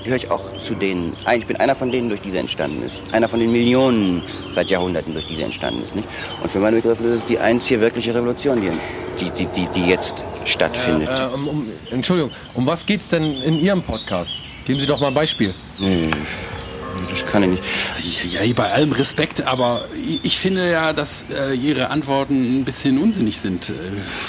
Gehöre 0.08 0.16
ich 0.24 0.30
auch 0.30 0.56
zu 0.58 0.74
denen. 0.74 1.14
Ich 1.36 1.44
bin 1.46 1.56
einer 1.56 1.74
von 1.74 1.90
denen, 1.92 2.08
durch 2.08 2.22
die 2.22 2.30
sie 2.30 2.38
entstanden 2.38 2.82
ist. 2.82 2.94
Einer 3.12 3.28
von 3.28 3.40
den 3.40 3.52
Millionen 3.52 4.22
seit 4.54 4.70
Jahrhunderten, 4.70 5.12
durch 5.12 5.26
die 5.26 5.36
sie 5.36 5.42
entstanden 5.42 5.82
ist. 5.82 5.94
Nicht? 5.94 6.08
Und 6.42 6.50
für 6.50 6.60
meine 6.60 6.76
Begriffe 6.80 7.04
ist 7.08 7.20
es 7.20 7.26
die 7.26 7.38
einzige 7.38 7.82
wirkliche 7.82 8.14
Revolution, 8.14 8.58
die, 9.20 9.30
die, 9.32 9.44
die, 9.54 9.68
die 9.74 9.84
jetzt 9.86 10.14
stattfindet. 10.46 11.10
Äh, 11.10 11.24
äh, 11.24 11.34
um, 11.34 11.48
um, 11.48 11.66
Entschuldigung, 11.90 12.30
um 12.54 12.66
was 12.66 12.86
geht's 12.86 13.10
denn 13.10 13.22
in 13.42 13.58
Ihrem 13.58 13.82
Podcast? 13.82 14.44
Geben 14.64 14.80
Sie 14.80 14.86
doch 14.86 14.98
mal 14.98 15.08
ein 15.08 15.14
Beispiel. 15.14 15.52
Nee, 15.78 16.08
das 17.10 17.30
kann 17.30 17.42
ich 17.42 17.50
nicht. 17.50 17.62
Ja, 18.32 18.42
ja, 18.42 18.52
bei 18.54 18.72
allem 18.72 18.92
Respekt, 18.92 19.46
aber 19.46 19.84
ich- 20.22 20.38
finde 20.38 20.70
ja, 20.70 20.94
dass 20.94 21.26
äh, 21.38 21.52
Ihre 21.54 21.90
Antworten 21.90 22.60
ein 22.60 22.64
bisschen 22.64 22.96
unsinnig 22.96 23.38
sind. 23.38 23.68
Äh, 23.68 23.72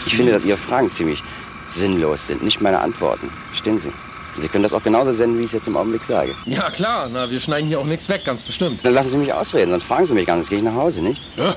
Ich 0.07 0.15
finde, 0.17 0.33
dass 0.33 0.43
Ihre 0.43 0.57
Fragen 0.57 0.91
ziemlich 0.91 1.23
sinnlos 1.69 2.27
sind, 2.27 2.43
nicht 2.43 2.59
meine 2.59 2.79
Antworten. 2.79 3.29
Verstehen 3.47 3.79
Sie? 3.79 3.93
Sie 4.41 4.47
können 4.47 4.63
das 4.63 4.73
auch 4.73 4.83
genauso 4.83 5.11
senden, 5.11 5.37
wie 5.37 5.43
ich 5.43 5.47
es 5.47 5.53
jetzt 5.53 5.67
im 5.67 5.77
Augenblick 5.77 6.03
sage. 6.03 6.35
Ja, 6.45 6.69
klar, 6.69 7.09
na, 7.11 7.29
wir 7.29 7.39
schneiden 7.39 7.67
hier 7.67 7.79
auch 7.79 7.85
nichts 7.85 8.09
weg, 8.09 8.23
ganz 8.25 8.43
bestimmt. 8.43 8.83
Dann 8.83 8.93
lassen 8.93 9.11
Sie 9.11 9.17
mich 9.17 9.33
ausreden, 9.33 9.71
sonst 9.71 9.83
fragen 9.83 10.05
Sie 10.05 10.13
mich 10.13 10.25
gar 10.25 10.35
nicht, 10.35 10.45
sonst 10.45 10.49
gehe 10.49 10.59
ich 10.59 10.65
nach 10.65 10.75
Hause, 10.75 11.01
nicht? 11.01 11.21
Ja. 11.37 11.55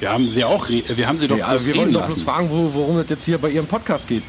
Wir 0.00 0.10
haben 0.12 0.28
sie 0.28 0.42
auch, 0.42 0.68
wir 0.68 1.06
haben 1.06 1.16
sie 1.16 1.28
doch 1.28 1.36
Ja, 1.36 1.50
bloß 1.50 1.64
wir 1.64 1.74
reden 1.74 1.84
wollen 1.84 1.92
doch 1.92 2.06
bloß 2.06 2.22
fragen, 2.22 2.50
wo, 2.50 2.74
worum 2.74 2.98
es 2.98 3.08
jetzt 3.08 3.24
hier 3.24 3.38
bei 3.38 3.50
Ihrem 3.50 3.66
Podcast 3.66 4.08
geht. 4.08 4.24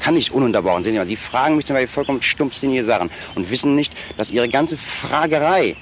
Kann 0.00 0.14
nicht 0.14 0.32
ununterbrochen. 0.32 0.82
Sehen 0.82 0.92
Sie 0.94 0.98
mal, 0.98 1.06
Sie 1.06 1.16
fragen 1.16 1.56
mich 1.56 1.66
zum 1.66 1.74
Beispiel 1.74 1.88
vollkommen 1.88 2.22
stumpfsinnige 2.22 2.82
Sachen 2.82 3.10
und 3.34 3.50
wissen 3.50 3.74
nicht, 3.74 3.92
dass 4.16 4.30
Ihre 4.30 4.48
ganze 4.48 4.78
Fragerei 4.78 5.76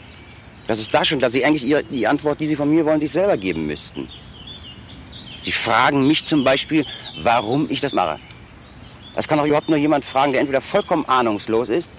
Das 0.67 0.81
ist 0.81 0.93
das 0.93 1.07
schon, 1.07 1.21
dass 1.21 1.33
Sie 1.33 1.45
eigentlich 1.45 1.65
ihre, 1.65 1.85
die 1.85 2.09
Antwort, 2.09 2.41
die 2.41 2.47
Sie 2.47 2.57
von 2.57 2.71
mir 2.71 2.85
wollen, 2.85 2.99
sich 2.99 3.13
selber 3.13 3.37
geben 3.37 3.67
müssten. 3.67 4.09
Sie 5.43 5.53
fragen 5.53 6.07
mich 6.09 6.25
zum 6.25 6.43
Beispiel, 6.43 6.85
warum 7.23 7.71
ich 7.71 7.81
das 7.81 7.93
mache. 7.93 8.19
Das 9.15 9.29
kann 9.29 9.39
doch 9.39 9.47
überhaupt 9.47 9.69
nur 9.69 9.79
jemand 9.79 10.05
fragen, 10.05 10.33
der 10.33 10.41
entweder 10.41 10.61
vollkommen 10.61 11.05
ahnungslos 11.07 11.69
ist 11.69 11.91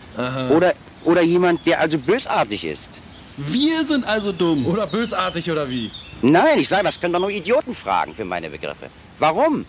oder, 0.50 0.74
oder 1.04 1.22
jemand, 1.22 1.66
der 1.66 1.80
also 1.80 1.98
bösartig 1.98 2.66
ist. 2.66 2.90
Wir 3.38 3.86
sind 3.86 4.06
also 4.06 4.32
dumm. 4.32 4.66
Oder 4.66 4.88
bösartig 4.88 5.50
oder 5.50 5.70
wie? 5.70 5.92
Nein, 6.22 6.60
ich 6.60 6.70
sage, 6.70 6.84
das 6.84 7.00
können 7.00 7.14
doch 7.14 7.20
nur 7.20 7.30
Idioten 7.30 7.76
fragen 7.76 8.14
für 8.14 8.26
meine 8.26 8.50
Begriffe. 8.50 8.90
Warum? 9.20 9.66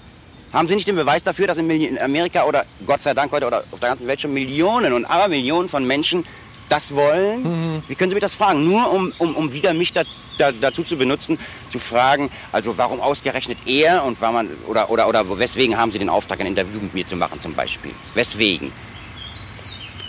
Haben 0.53 0.69
Sie 0.69 0.77
nicht 0.77 0.87
den 0.87 0.95
Beweis 0.95 1.25
dafür, 1.25 1.49
dass 1.49 1.59
in 1.59 1.99
Amerika 1.99 2.45
oder 2.45 2.65
Gott 2.87 3.03
sei 3.03 3.13
Dank 3.13 3.33
heute 3.33 3.47
oder 3.47 3.65
auf 3.73 3.81
der 3.81 3.89
ganzen 3.89 4.07
Welt 4.07 4.21
schon 4.21 4.33
Millionen 4.33 4.93
und 4.93 5.05
Abermillionen 5.05 5.69
von 5.69 5.85
Menschen 5.85 6.25
das 6.69 6.95
wollen? 6.95 7.83
Wie 7.89 7.95
können 7.95 8.11
Sie 8.11 8.15
mich 8.15 8.23
das 8.23 8.35
fragen? 8.35 8.65
Nur 8.65 8.91
um, 8.93 9.13
um, 9.19 9.37
um 9.37 9.53
wieder 9.53 9.75
mich 9.75 9.93
da, 9.93 10.03
da, 10.39 10.53
dazu 10.53 10.83
zu 10.83 10.97
benutzen, 10.97 11.39
zu 11.71 11.79
fragen, 11.79 12.31
also 12.53 12.77
warum 12.79 13.01
ausgerechnet 13.01 13.59
er 13.67 14.05
und 14.05 14.21
war 14.21 14.33
man, 14.33 14.49
oder, 14.67 14.91
oder, 14.91 15.09
oder 15.09 15.39
weswegen 15.39 15.77
haben 15.77 15.93
Sie 15.93 15.99
den 15.99 16.09
Auftrag, 16.09 16.41
ein 16.41 16.47
Interview 16.47 16.81
mit 16.81 16.95
mir 16.95 17.07
zu 17.07 17.17
machen 17.17 17.41
zum 17.41 17.55
Beispiel? 17.55 17.93
Weswegen? 18.15 18.73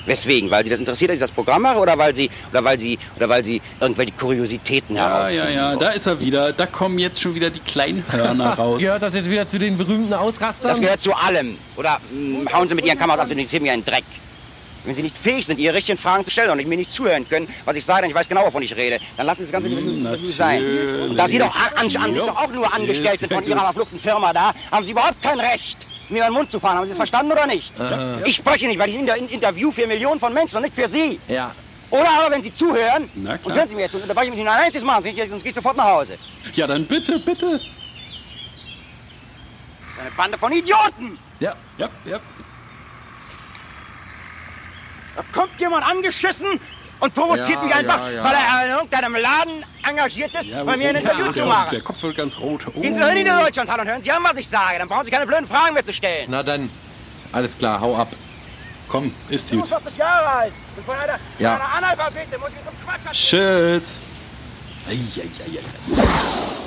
Weswegen? 0.05 0.51
Weil 0.51 0.63
Sie 0.63 0.69
das 0.69 0.79
interessiert, 0.79 1.09
dass 1.09 1.15
ich 1.15 1.21
das 1.21 1.31
Programm 1.31 1.63
mache 1.63 1.79
oder 1.79 1.97
weil 1.97 2.15
Sie, 2.15 2.29
oder 2.51 2.63
weil 2.63 2.79
Sie, 2.79 2.99
oder 3.15 3.27
weil 3.27 3.43
Sie 3.43 3.59
irgendwelche 3.79 4.11
Kuriositäten 4.13 4.95
Ja, 4.95 5.07
herausfinden 5.09 5.53
ja, 5.55 5.71
ja, 5.71 5.75
da 5.75 5.89
ist 5.89 6.05
er 6.05 6.19
wieder. 6.19 6.53
Da 6.53 6.67
kommen 6.67 6.99
jetzt 6.99 7.19
schon 7.21 7.33
wieder 7.33 7.49
die 7.49 7.59
kleinen 7.59 8.05
Hörner 8.11 8.53
raus. 8.57 8.79
Gehört 8.81 9.01
das 9.01 9.15
jetzt 9.15 9.29
wieder 9.29 9.47
zu 9.47 9.57
den 9.57 9.77
berühmten 9.77 10.13
Ausrastern? 10.13 10.69
Das 10.69 10.79
gehört 10.79 11.01
zu 11.01 11.13
allem. 11.13 11.57
Oder 11.75 11.99
mh, 12.11 12.51
hauen 12.53 12.67
Sie 12.69 12.75
mit 12.75 12.85
Ihren 12.85 12.99
Kameras 12.99 13.21
ab, 13.21 13.27
Sie 13.27 13.33
interessieren 13.33 13.63
mir 13.63 13.73
einen 13.73 13.83
Dreck. 13.83 14.03
Wenn 14.85 14.95
Sie 14.95 15.01
nicht 15.01 15.17
fähig 15.17 15.45
sind, 15.45 15.59
Ihre 15.59 15.73
richtigen 15.73 15.97
Fragen 15.97 16.23
zu 16.23 16.31
stellen 16.31 16.51
und 16.51 16.67
mir 16.67 16.77
nicht 16.77 16.91
zuhören 16.91 17.27
können, 17.27 17.47
was 17.65 17.75
ich 17.75 17.83
sage, 17.83 18.01
denn 18.01 18.11
ich 18.11 18.15
weiß 18.15 18.29
genau, 18.29 18.45
wovon 18.45 18.61
ich 18.61 18.75
rede, 18.75 18.99
dann 19.17 19.25
lassen 19.25 19.45
Sie 19.45 19.51
das 19.51 19.51
Ganze 19.51 19.67
Interview 19.69 20.25
sein. 20.25 20.63
Und 21.09 21.17
da 21.17 21.27
Sie 21.27 21.39
doch, 21.39 21.55
an, 21.75 21.95
an, 21.95 22.15
doch 22.15 22.35
auch 22.35 22.49
nur 22.49 22.71
angestellt 22.71 23.19
sind 23.19 23.33
von 23.33 23.45
Ihrer 23.45 23.61
verfluchten 23.61 23.99
Firma 23.99 24.31
da, 24.31 24.53
haben 24.71 24.85
Sie 24.85 24.91
überhaupt 24.91 25.21
kein 25.21 25.39
Recht, 25.39 25.79
mir 26.09 26.19
in 26.19 26.25
den 26.25 26.33
Mund 26.33 26.51
zu 26.51 26.59
fahren. 26.59 26.77
Haben 26.77 26.85
Sie 26.85 26.89
das 26.89 26.97
verstanden 26.97 27.31
oder 27.31 27.47
nicht? 27.47 27.73
Aha. 27.79 28.19
Ich 28.25 28.35
spreche 28.35 28.67
nicht, 28.67 28.77
weil 28.79 28.89
ich 28.89 28.95
inter 28.95 29.17
interview 29.17 29.71
für 29.71 29.87
Millionen 29.87 30.19
von 30.19 30.33
Menschen 30.33 30.57
und 30.57 30.63
nicht 30.63 30.75
für 30.75 30.87
Sie. 30.87 31.19
Ja. 31.27 31.51
Oder 31.89 32.09
aber, 32.09 32.31
wenn 32.35 32.43
Sie 32.43 32.53
zuhören, 32.53 33.05
und 33.15 33.53
hören 33.53 33.69
Sie 33.69 33.75
mir 33.75 33.81
jetzt, 33.81 33.95
und 33.95 34.01
unterbreche 34.01 34.25
ich 34.27 34.31
mich 34.31 34.39
nicht 34.43 34.51
ein 34.51 34.59
einziges 34.59 34.85
Mal, 34.85 35.01
sonst 35.01 35.15
gehe 35.15 35.49
ich 35.49 35.55
sofort 35.55 35.77
nach 35.77 35.85
Hause. 35.85 36.17
Ja, 36.53 36.67
dann 36.67 36.85
bitte, 36.85 37.19
bitte. 37.19 37.51
Das 37.51 37.61
ist 39.93 39.99
eine 39.99 40.11
Bande 40.17 40.37
von 40.37 40.51
Idioten. 40.51 41.17
Ja. 41.39 41.55
Ja, 41.77 41.89
ja. 42.05 42.19
Da 45.15 45.23
kommt 45.33 45.59
jemand 45.59 45.85
angeschissen 45.89 46.59
und 46.99 47.13
provoziert 47.13 47.49
Ja, 47.59 47.61
mich 47.63 47.75
einfach, 47.75 47.99
ja, 47.99 48.09
ja. 48.11 48.23
weil 48.23 48.33
er 48.33 48.65
in 48.65 48.71
irgendeinem 48.75 49.15
Laden 49.15 49.65
engagiert 49.87 50.33
ist, 50.35 50.51
bei 50.65 50.77
mir 50.77 50.89
ein 50.89 50.95
Interview 50.95 51.31
zu 51.31 51.45
machen. 51.45 51.69
Der 51.71 51.81
Kopf 51.81 52.01
wird 52.03 52.15
ganz 52.17 52.39
rot. 52.39 52.61
Oh. 52.73 52.79
Gehen 52.79 52.93
Sie 52.93 52.99
doch 52.99 53.09
in 53.09 53.15
die 53.17 53.23
Deutschlandhalle 53.23 53.81
und 53.83 53.87
hören 53.89 54.01
Sie 54.01 54.11
an, 54.11 54.23
was 54.23 54.35
ich 54.37 54.47
sage. 54.47 54.77
Dann 54.79 54.87
brauchen 54.87 55.05
Sie 55.05 55.11
keine 55.11 55.25
blöden 55.27 55.47
Fragen 55.47 55.73
mehr 55.73 55.85
zu 55.85 55.93
stellen. 55.93 56.27
Na 56.29 56.41
dann, 56.43 56.69
alles 57.31 57.57
klar, 57.57 57.79
hau 57.81 57.95
ab. 57.97 58.09
Komm, 58.87 59.13
ist 59.29 59.45
Ich 59.45 59.51
bin 59.51 59.59
gut. 59.61 59.69
40 59.69 59.97
Jahre 59.97 60.27
alt. 60.27 60.53
Und 60.77 60.85
von 60.85 60.95
einer, 60.95 61.19
Ja. 61.39 61.55
von 61.57 61.61
einer 61.65 61.75
Analphabete 61.75 62.37
muss 62.39 62.49
ich 62.49 62.57
einen 62.67 63.01
Quatsch 63.03 63.13
Tschüss. 63.13 63.99
Ei, 64.87 64.91
ei, 64.93 65.23
ei, 65.23 65.57
ei. 65.57 66.64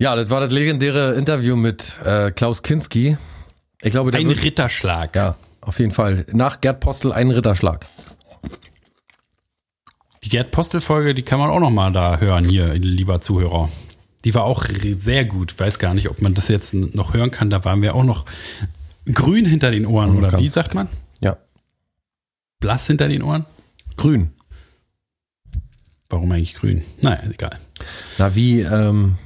Ja, 0.00 0.16
das 0.16 0.30
war 0.30 0.40
das 0.40 0.50
legendäre 0.50 1.12
Interview 1.12 1.56
mit 1.56 2.00
äh, 2.06 2.30
Klaus 2.30 2.62
Kinski. 2.62 3.18
Ich 3.82 3.90
glaube, 3.90 4.10
der 4.10 4.20
Ein 4.20 4.28
wird, 4.28 4.42
Ritterschlag. 4.42 5.14
Ja, 5.14 5.36
auf 5.60 5.78
jeden 5.78 5.92
Fall. 5.92 6.24
Nach 6.32 6.62
Gerd 6.62 6.80
Postel 6.80 7.12
ein 7.12 7.30
Ritterschlag. 7.30 7.84
Die 10.24 10.30
Gerd 10.30 10.52
Postel-Folge, 10.52 11.12
die 11.12 11.22
kann 11.22 11.38
man 11.38 11.50
auch 11.50 11.60
noch 11.60 11.70
mal 11.70 11.92
da 11.92 12.16
hören, 12.16 12.44
hier, 12.44 12.72
lieber 12.76 13.20
Zuhörer. 13.20 13.68
Die 14.24 14.34
war 14.34 14.44
auch 14.44 14.64
sehr 14.96 15.26
gut. 15.26 15.60
Weiß 15.60 15.78
gar 15.78 15.92
nicht, 15.92 16.08
ob 16.08 16.22
man 16.22 16.32
das 16.32 16.48
jetzt 16.48 16.72
noch 16.72 17.12
hören 17.12 17.30
kann. 17.30 17.50
Da 17.50 17.62
waren 17.66 17.82
wir 17.82 17.94
auch 17.94 18.04
noch 18.04 18.24
grün 19.04 19.44
hinter 19.44 19.70
den 19.70 19.84
Ohren, 19.84 20.16
oder 20.16 20.38
wie 20.38 20.48
sagt 20.48 20.74
man? 20.74 20.88
Ja. 21.20 21.36
Blass 22.58 22.86
hinter 22.86 23.06
den 23.06 23.22
Ohren? 23.22 23.44
Grün. 23.98 24.30
Warum 26.08 26.32
eigentlich 26.32 26.54
grün? 26.54 26.84
Naja, 27.02 27.22
egal. 27.30 27.58
Na, 28.16 28.34
wie 28.34 28.62
ähm, 28.62 29.16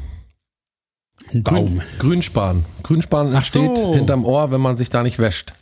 Ein 1.35 1.43
Baum. 1.43 1.67
Grün, 1.67 1.83
Grünspan. 1.99 2.65
Grünspan 2.83 3.35
entsteht 3.35 3.77
so. 3.77 3.95
hinterm 3.95 4.25
Ohr, 4.25 4.51
wenn 4.53 4.61
man 4.61 4.77
sich 4.77 4.89
da 4.89 5.03
nicht 5.03 5.19
wäscht. 5.19 5.53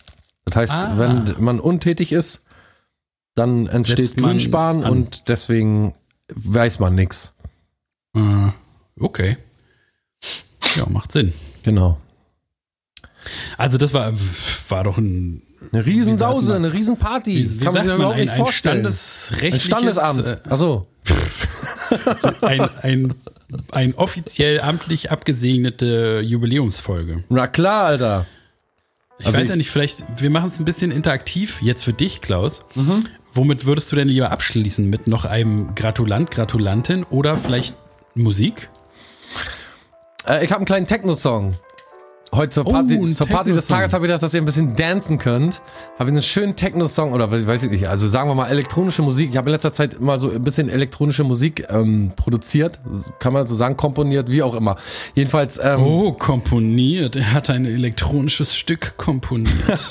Das 0.44 0.56
heißt, 0.56 0.72
Ah. 0.72 0.94
wenn 0.98 1.42
man 1.42 1.60
untätig 1.60 2.12
ist, 2.12 2.42
dann 3.34 3.66
entsteht 3.68 4.16
Grünspan 4.16 4.84
an. 4.84 4.92
und 4.92 5.28
deswegen 5.28 5.94
weiß 6.34 6.78
man 6.78 6.94
nichts. 6.94 7.32
Äh, 8.14 8.20
okay. 9.00 9.38
Ja, 10.76 10.86
macht 10.88 11.12
Sinn. 11.12 11.32
Genau. 11.62 11.98
Also 13.56 13.78
das 13.78 13.94
war, 13.94 14.12
war 14.68 14.84
doch 14.84 14.98
ein 14.98 15.42
Eine 15.72 15.86
Riesensause, 15.86 16.56
eine 16.56 16.72
Riesenparty. 16.72 17.34
Wie- 17.36 17.60
wie 17.60 17.64
Kann 17.64 17.74
man 17.74 17.84
sich 17.84 17.94
überhaupt 17.94 18.14
ein- 18.16 18.20
nicht 18.22 18.30
ein 18.32 18.36
vorstellen. 18.38 18.78
standesrechtliches, 18.80 19.54
Ein 19.54 19.60
Standesamt. 19.60 20.26
äh, 20.26 20.38
Achso. 20.50 20.86
Ein, 22.42 22.60
ein, 22.82 23.14
ein 23.72 23.94
offiziell 23.94 24.60
amtlich 24.60 25.10
abgesegnete 25.10 26.20
Jubiläumsfolge. 26.24 27.24
Na 27.28 27.46
klar, 27.46 27.84
Alter. 27.86 28.26
Ich 29.18 29.26
Also 29.26 29.38
weiß 29.38 29.44
ich- 29.44 29.50
ja 29.50 29.56
nicht, 29.56 29.70
vielleicht, 29.70 30.04
wir 30.16 30.30
machen 30.30 30.50
es 30.52 30.58
ein 30.58 30.64
bisschen 30.64 30.90
interaktiv, 30.90 31.60
jetzt 31.62 31.84
für 31.84 31.92
dich, 31.92 32.20
Klaus. 32.20 32.62
Mhm. 32.74 33.06
Womit 33.34 33.64
würdest 33.64 33.90
du 33.92 33.96
denn 33.96 34.08
lieber 34.08 34.30
abschließen? 34.30 34.88
Mit 34.90 35.06
noch 35.06 35.24
einem 35.24 35.74
Gratulant, 35.74 36.30
Gratulantin 36.30 37.04
oder 37.04 37.36
vielleicht 37.36 37.74
Musik? 38.14 38.68
Äh, 40.26 40.44
ich 40.44 40.50
habe 40.50 40.58
einen 40.58 40.66
kleinen 40.66 40.86
Techno-Song. 40.86 41.54
Heute 42.34 42.48
zur 42.48 42.66
Oh, 42.66 42.72
Party, 42.72 42.94
ein 42.96 43.06
zur 43.08 43.26
Party 43.26 43.52
des. 43.52 43.66
Tages 43.66 43.92
habe 43.92 44.04
ich 44.06 44.08
gedacht, 44.08 44.22
dass 44.22 44.32
ihr 44.32 44.40
ein 44.40 44.46
bisschen 44.46 44.74
dancen 44.74 45.18
könnt. 45.18 45.60
Habe 45.98 46.08
ich 46.08 46.14
einen 46.14 46.22
schönen 46.22 46.56
Techno-Song 46.56 47.12
oder 47.12 47.30
weiß, 47.30 47.46
weiß 47.46 47.64
ich 47.64 47.70
nicht, 47.70 47.86
also 47.88 48.08
sagen 48.08 48.30
wir 48.30 48.34
mal 48.34 48.48
elektronische 48.48 49.02
Musik. 49.02 49.28
Ich 49.30 49.36
habe 49.36 49.50
in 49.50 49.52
letzter 49.52 49.72
Zeit 49.72 49.92
immer 49.94 50.18
so 50.18 50.30
ein 50.30 50.42
bisschen 50.42 50.70
elektronische 50.70 51.24
Musik 51.24 51.66
ähm, 51.68 52.12
produziert, 52.16 52.80
kann 53.18 53.34
man 53.34 53.46
so 53.46 53.54
sagen, 53.54 53.76
komponiert, 53.76 54.30
wie 54.30 54.42
auch 54.42 54.54
immer. 54.54 54.76
Jedenfalls. 55.14 55.58
Ähm, 55.62 55.82
Oh, 55.82 56.12
komponiert. 56.12 57.16
Er 57.16 57.32
hat 57.32 57.50
ein 57.50 57.66
elektronisches 57.66 58.54
Stück 58.56 58.94
komponiert. 58.96 59.90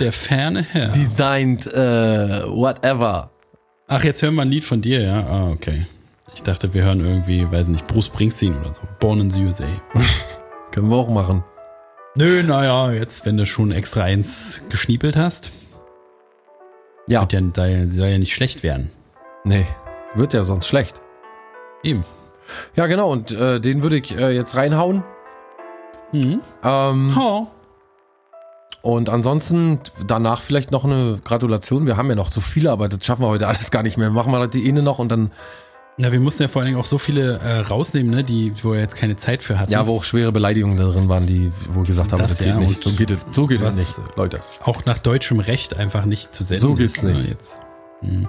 Der 0.00 0.12
ferne 0.12 0.62
Herr. 0.62 0.88
Designed, 0.88 1.66
äh, 1.66 2.42
whatever. 2.46 3.30
Ach, 3.88 4.04
jetzt 4.04 4.22
hören 4.22 4.34
wir 4.34 4.42
ein 4.42 4.50
Lied 4.50 4.64
von 4.64 4.80
dir, 4.80 5.00
ja? 5.00 5.24
Ah, 5.26 5.48
okay. 5.50 5.86
Ich 6.34 6.42
dachte, 6.44 6.72
wir 6.74 6.84
hören 6.84 7.00
irgendwie, 7.00 7.50
weiß 7.50 7.66
nicht, 7.68 7.86
Bruce 7.88 8.06
Springsteen 8.06 8.56
oder 8.60 8.72
so. 8.72 8.82
Born 9.00 9.20
in 9.20 9.30
the 9.30 9.40
USA. 9.42 9.64
Können 10.70 10.90
wir 10.90 10.96
auch 10.96 11.08
machen. 11.08 11.44
Nö, 12.14 12.42
naja, 12.42 12.92
jetzt, 12.92 13.26
wenn 13.26 13.36
du 13.36 13.46
schon 13.46 13.70
extra 13.70 14.02
eins 14.02 14.60
geschniepelt 14.68 15.16
hast. 15.16 15.50
Ja. 17.08 17.22
Wird 17.22 17.32
ja, 17.32 17.88
soll 17.88 18.08
ja 18.08 18.18
nicht 18.18 18.34
schlecht 18.34 18.62
werden. 18.62 18.90
Nee, 19.44 19.66
wird 20.14 20.34
ja 20.34 20.42
sonst 20.42 20.66
schlecht. 20.66 21.00
Eben. 21.82 22.04
Ja, 22.74 22.86
genau, 22.86 23.10
und 23.10 23.30
äh, 23.30 23.60
den 23.60 23.82
würde 23.82 23.98
ich 23.98 24.16
äh, 24.16 24.30
jetzt 24.30 24.56
reinhauen. 24.56 25.02
Mhm. 26.12 26.40
Ähm, 26.64 27.16
Oh. 27.16 27.46
Und 28.80 29.08
ansonsten 29.08 29.80
danach 30.06 30.40
vielleicht 30.40 30.70
noch 30.70 30.84
eine 30.84 31.18
Gratulation. 31.24 31.86
Wir 31.86 31.96
haben 31.96 32.08
ja 32.08 32.14
noch 32.14 32.28
so 32.28 32.40
viele, 32.40 32.70
aber 32.70 32.88
das 32.88 33.04
schaffen 33.04 33.22
wir 33.22 33.28
heute 33.28 33.48
alles 33.48 33.70
gar 33.70 33.82
nicht 33.82 33.98
mehr. 33.98 34.10
Machen 34.10 34.32
wir 34.32 34.46
die 34.48 34.68
eine 34.68 34.82
noch 34.82 34.98
und 34.98 35.08
dann, 35.08 35.30
Na, 36.00 36.12
wir 36.12 36.20
mussten 36.20 36.42
ja 36.42 36.48
vor 36.48 36.62
allen 36.62 36.66
Dingen 36.68 36.80
auch 36.80 36.84
so 36.84 36.98
viele 36.98 37.38
äh, 37.38 37.58
rausnehmen, 37.58 38.12
ne, 38.12 38.22
die, 38.22 38.52
wo 38.62 38.72
wir 38.72 38.78
jetzt 38.78 38.94
keine 38.94 39.16
Zeit 39.16 39.42
für 39.42 39.58
hatten. 39.58 39.72
ja, 39.72 39.84
wo 39.88 39.96
auch 39.96 40.04
schwere 40.04 40.30
Beleidigungen 40.30 40.78
da 40.78 40.84
drin 40.84 41.08
waren, 41.08 41.26
die, 41.26 41.50
wo 41.72 41.80
wir 41.80 41.86
gesagt 41.86 42.12
haben, 42.12 42.20
das, 42.20 42.30
Das 42.30 42.38
geht 42.38 42.46
ja, 42.46 42.56
nicht. 42.56 42.80
So 42.80 42.92
geht 42.92 43.10
es, 43.10 43.18
so 43.32 43.46
geht 43.46 43.60
es 43.60 43.74
nicht, 43.74 43.94
Leute. 44.14 44.40
Auch 44.62 44.84
nach 44.84 44.98
deutschem 44.98 45.40
Recht 45.40 45.76
einfach 45.76 46.04
nicht 46.04 46.32
zu 46.32 46.44
senden. 46.44 46.60
So 46.60 46.74
geht's 46.74 46.98
ist, 46.98 47.02
nicht. 47.02 47.26
Jetzt. 47.26 47.56
Hm. 48.02 48.28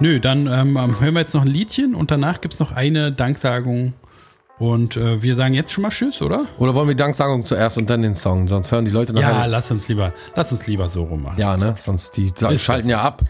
Nö, 0.00 0.18
dann 0.18 0.46
ähm, 0.46 0.78
hören 0.98 1.12
wir 1.12 1.20
jetzt 1.20 1.34
noch 1.34 1.42
ein 1.42 1.48
Liedchen 1.48 1.94
und 1.94 2.10
danach 2.10 2.40
gibt's 2.40 2.58
noch 2.58 2.72
eine 2.72 3.12
Danksagung. 3.12 3.92
Und 4.58 4.96
äh, 4.96 5.22
wir 5.22 5.34
sagen 5.34 5.52
jetzt 5.54 5.72
schon 5.72 5.82
mal 5.82 5.90
Tschüss, 5.90 6.22
oder? 6.22 6.46
Oder 6.58 6.74
wollen 6.74 6.88
wir 6.88 6.96
Danksagung 6.96 7.44
zuerst 7.44 7.76
und 7.76 7.90
dann 7.90 8.00
den 8.00 8.14
Song? 8.14 8.48
Sonst 8.48 8.72
hören 8.72 8.86
die 8.86 8.90
Leute 8.90 9.12
nachher. 9.12 9.30
Ja, 9.30 9.44
lass 9.44 9.70
uns 9.70 9.88
lieber, 9.88 10.14
lass 10.34 10.50
uns 10.50 10.66
lieber 10.66 10.88
so 10.88 11.04
rummachen. 11.04 11.38
ja, 11.38 11.56
ne? 11.56 11.74
Sonst 11.84 12.16
die 12.16 12.26
Ist 12.26 12.64
schalten 12.64 12.88
ja 12.88 13.02
ab. 13.02 13.22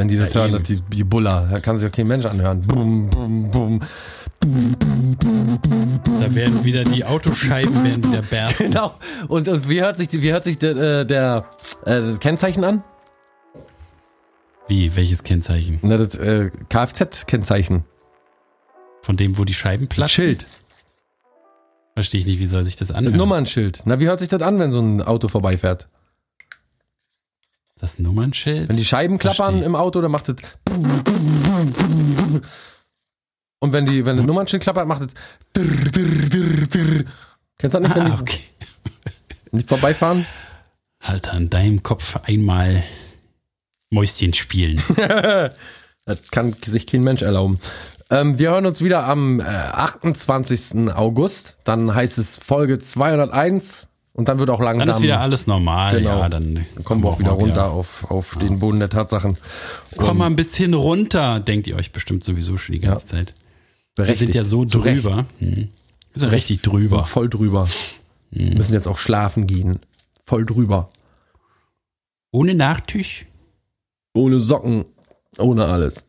Wenn 0.00 0.08
die 0.08 0.16
das 0.16 0.32
Ja, 0.32 0.40
hören, 0.40 0.52
dass 0.52 0.62
die, 0.62 0.80
die 0.80 1.04
Buller, 1.04 1.46
da 1.50 1.60
kann 1.60 1.76
sich 1.76 1.84
ja 1.84 1.90
kein 1.90 2.08
Mensch 2.08 2.24
anhören. 2.24 2.62
Bum, 2.62 3.10
bum, 3.10 3.50
bum. 3.50 3.80
Da 6.20 6.34
werden 6.34 6.64
wieder 6.64 6.84
die 6.84 7.04
Autoscheiben 7.04 7.84
werden 7.84 8.02
wieder 8.04 8.22
bersten. 8.30 8.70
Genau. 8.70 8.94
Und, 9.28 9.46
und 9.48 9.68
wie 9.68 9.82
hört 9.82 9.98
sich, 9.98 10.08
wie 10.10 10.32
hört 10.32 10.44
sich 10.44 10.56
der, 10.56 10.70
äh, 11.00 11.04
der 11.04 11.44
äh, 11.84 12.00
das 12.00 12.18
Kennzeichen 12.18 12.64
an? 12.64 12.82
Wie, 14.68 14.96
welches 14.96 15.22
Kennzeichen? 15.22 15.80
Na, 15.82 15.98
das 15.98 16.14
äh, 16.14 16.50
Kfz-Kennzeichen. 16.70 17.84
Von 19.02 19.18
dem, 19.18 19.36
wo 19.36 19.44
die 19.44 19.52
Scheiben 19.52 19.86
platzen? 19.86 20.14
Schild. 20.14 20.46
Verstehe 21.92 22.20
ich 22.20 22.26
nicht, 22.26 22.40
wie 22.40 22.46
soll 22.46 22.64
sich 22.64 22.76
das 22.76 22.90
anhören? 22.90 23.18
Nummernschild. 23.18 23.82
Na, 23.84 24.00
wie 24.00 24.06
hört 24.06 24.20
sich 24.20 24.30
das 24.30 24.40
an, 24.40 24.58
wenn 24.60 24.70
so 24.70 24.80
ein 24.80 25.02
Auto 25.02 25.28
vorbeifährt? 25.28 25.88
Das 27.80 27.98
Nummernschild? 27.98 28.68
Wenn 28.68 28.76
die 28.76 28.84
Scheiben 28.84 29.18
klappern 29.18 29.62
im 29.62 29.74
Auto, 29.74 30.00
dann 30.02 30.10
macht 30.10 30.28
es. 30.28 30.36
Und 33.58 33.72
wenn 33.72 33.86
die, 33.86 34.04
wenn 34.04 34.18
das 34.18 34.26
Nummernschild 34.26 34.62
klappert, 34.62 34.86
macht 34.86 35.02
es. 35.02 35.14
Kennst 37.58 37.74
du 37.74 37.80
das 37.80 37.80
nicht, 37.80 37.96
wenn 37.96 38.04
die, 38.06 38.12
Ah, 38.12 38.18
okay. 38.20 38.40
wenn 39.50 39.60
die 39.60 39.66
vorbeifahren? 39.66 40.26
Alter, 40.98 41.32
an 41.32 41.48
deinem 41.48 41.82
Kopf 41.82 42.16
einmal 42.22 42.82
Mäuschen 43.90 44.34
spielen. 44.34 44.82
das 46.04 46.30
kann 46.30 46.52
sich 46.52 46.86
kein 46.86 47.02
Mensch 47.02 47.22
erlauben. 47.22 47.58
Ähm, 48.10 48.38
wir 48.38 48.50
hören 48.50 48.66
uns 48.66 48.82
wieder 48.82 49.04
am 49.04 49.40
äh, 49.40 49.44
28. 49.44 50.90
August. 50.94 51.56
Dann 51.64 51.94
heißt 51.94 52.18
es 52.18 52.36
Folge 52.36 52.78
201 52.78 53.86
und 54.20 54.28
dann 54.28 54.38
wird 54.38 54.50
auch 54.50 54.60
langsam. 54.60 54.86
Dann 54.86 54.96
ist 54.96 55.02
wieder 55.02 55.18
alles 55.20 55.46
normal. 55.46 55.96
Genau. 55.96 56.18
Ja, 56.18 56.28
dann 56.28 56.66
Dann 56.74 56.84
kommen 56.84 57.02
wir 57.02 57.08
auch 57.08 57.18
wieder 57.18 57.30
runter 57.30 57.70
auf, 57.70 58.10
auf 58.10 58.36
den 58.36 58.58
Boden 58.58 58.78
der 58.78 58.90
Tatsachen. 58.90 59.38
Komm 59.96 60.18
mal 60.18 60.26
ein 60.26 60.36
bisschen 60.36 60.74
runter, 60.74 61.40
denkt 61.40 61.66
ihr 61.66 61.76
euch 61.76 61.90
bestimmt 61.90 62.22
sowieso 62.22 62.58
schon 62.58 62.74
die 62.74 62.80
ganze 62.80 63.06
Zeit. 63.06 63.32
Wir 63.96 64.04
Berechtigt. 64.04 64.32
sind 64.32 64.34
ja 64.34 64.44
so 64.44 64.66
Zu 64.66 64.80
drüber. 64.80 65.24
Hm. 65.38 65.70
Wir 66.12 66.20
sind 66.20 66.28
richtig 66.32 66.60
drüber. 66.60 66.98
Sind 66.98 67.06
voll 67.06 67.30
drüber. 67.30 67.66
Müssen 68.30 68.74
jetzt 68.74 68.86
auch 68.88 68.98
schlafen 68.98 69.46
gehen. 69.46 69.80
Voll 70.26 70.44
drüber. 70.44 70.90
Ohne 72.30 72.54
Nachtisch? 72.54 73.24
Ohne 74.14 74.38
Socken. 74.38 74.84
Ohne 75.38 75.64
alles. 75.64 76.06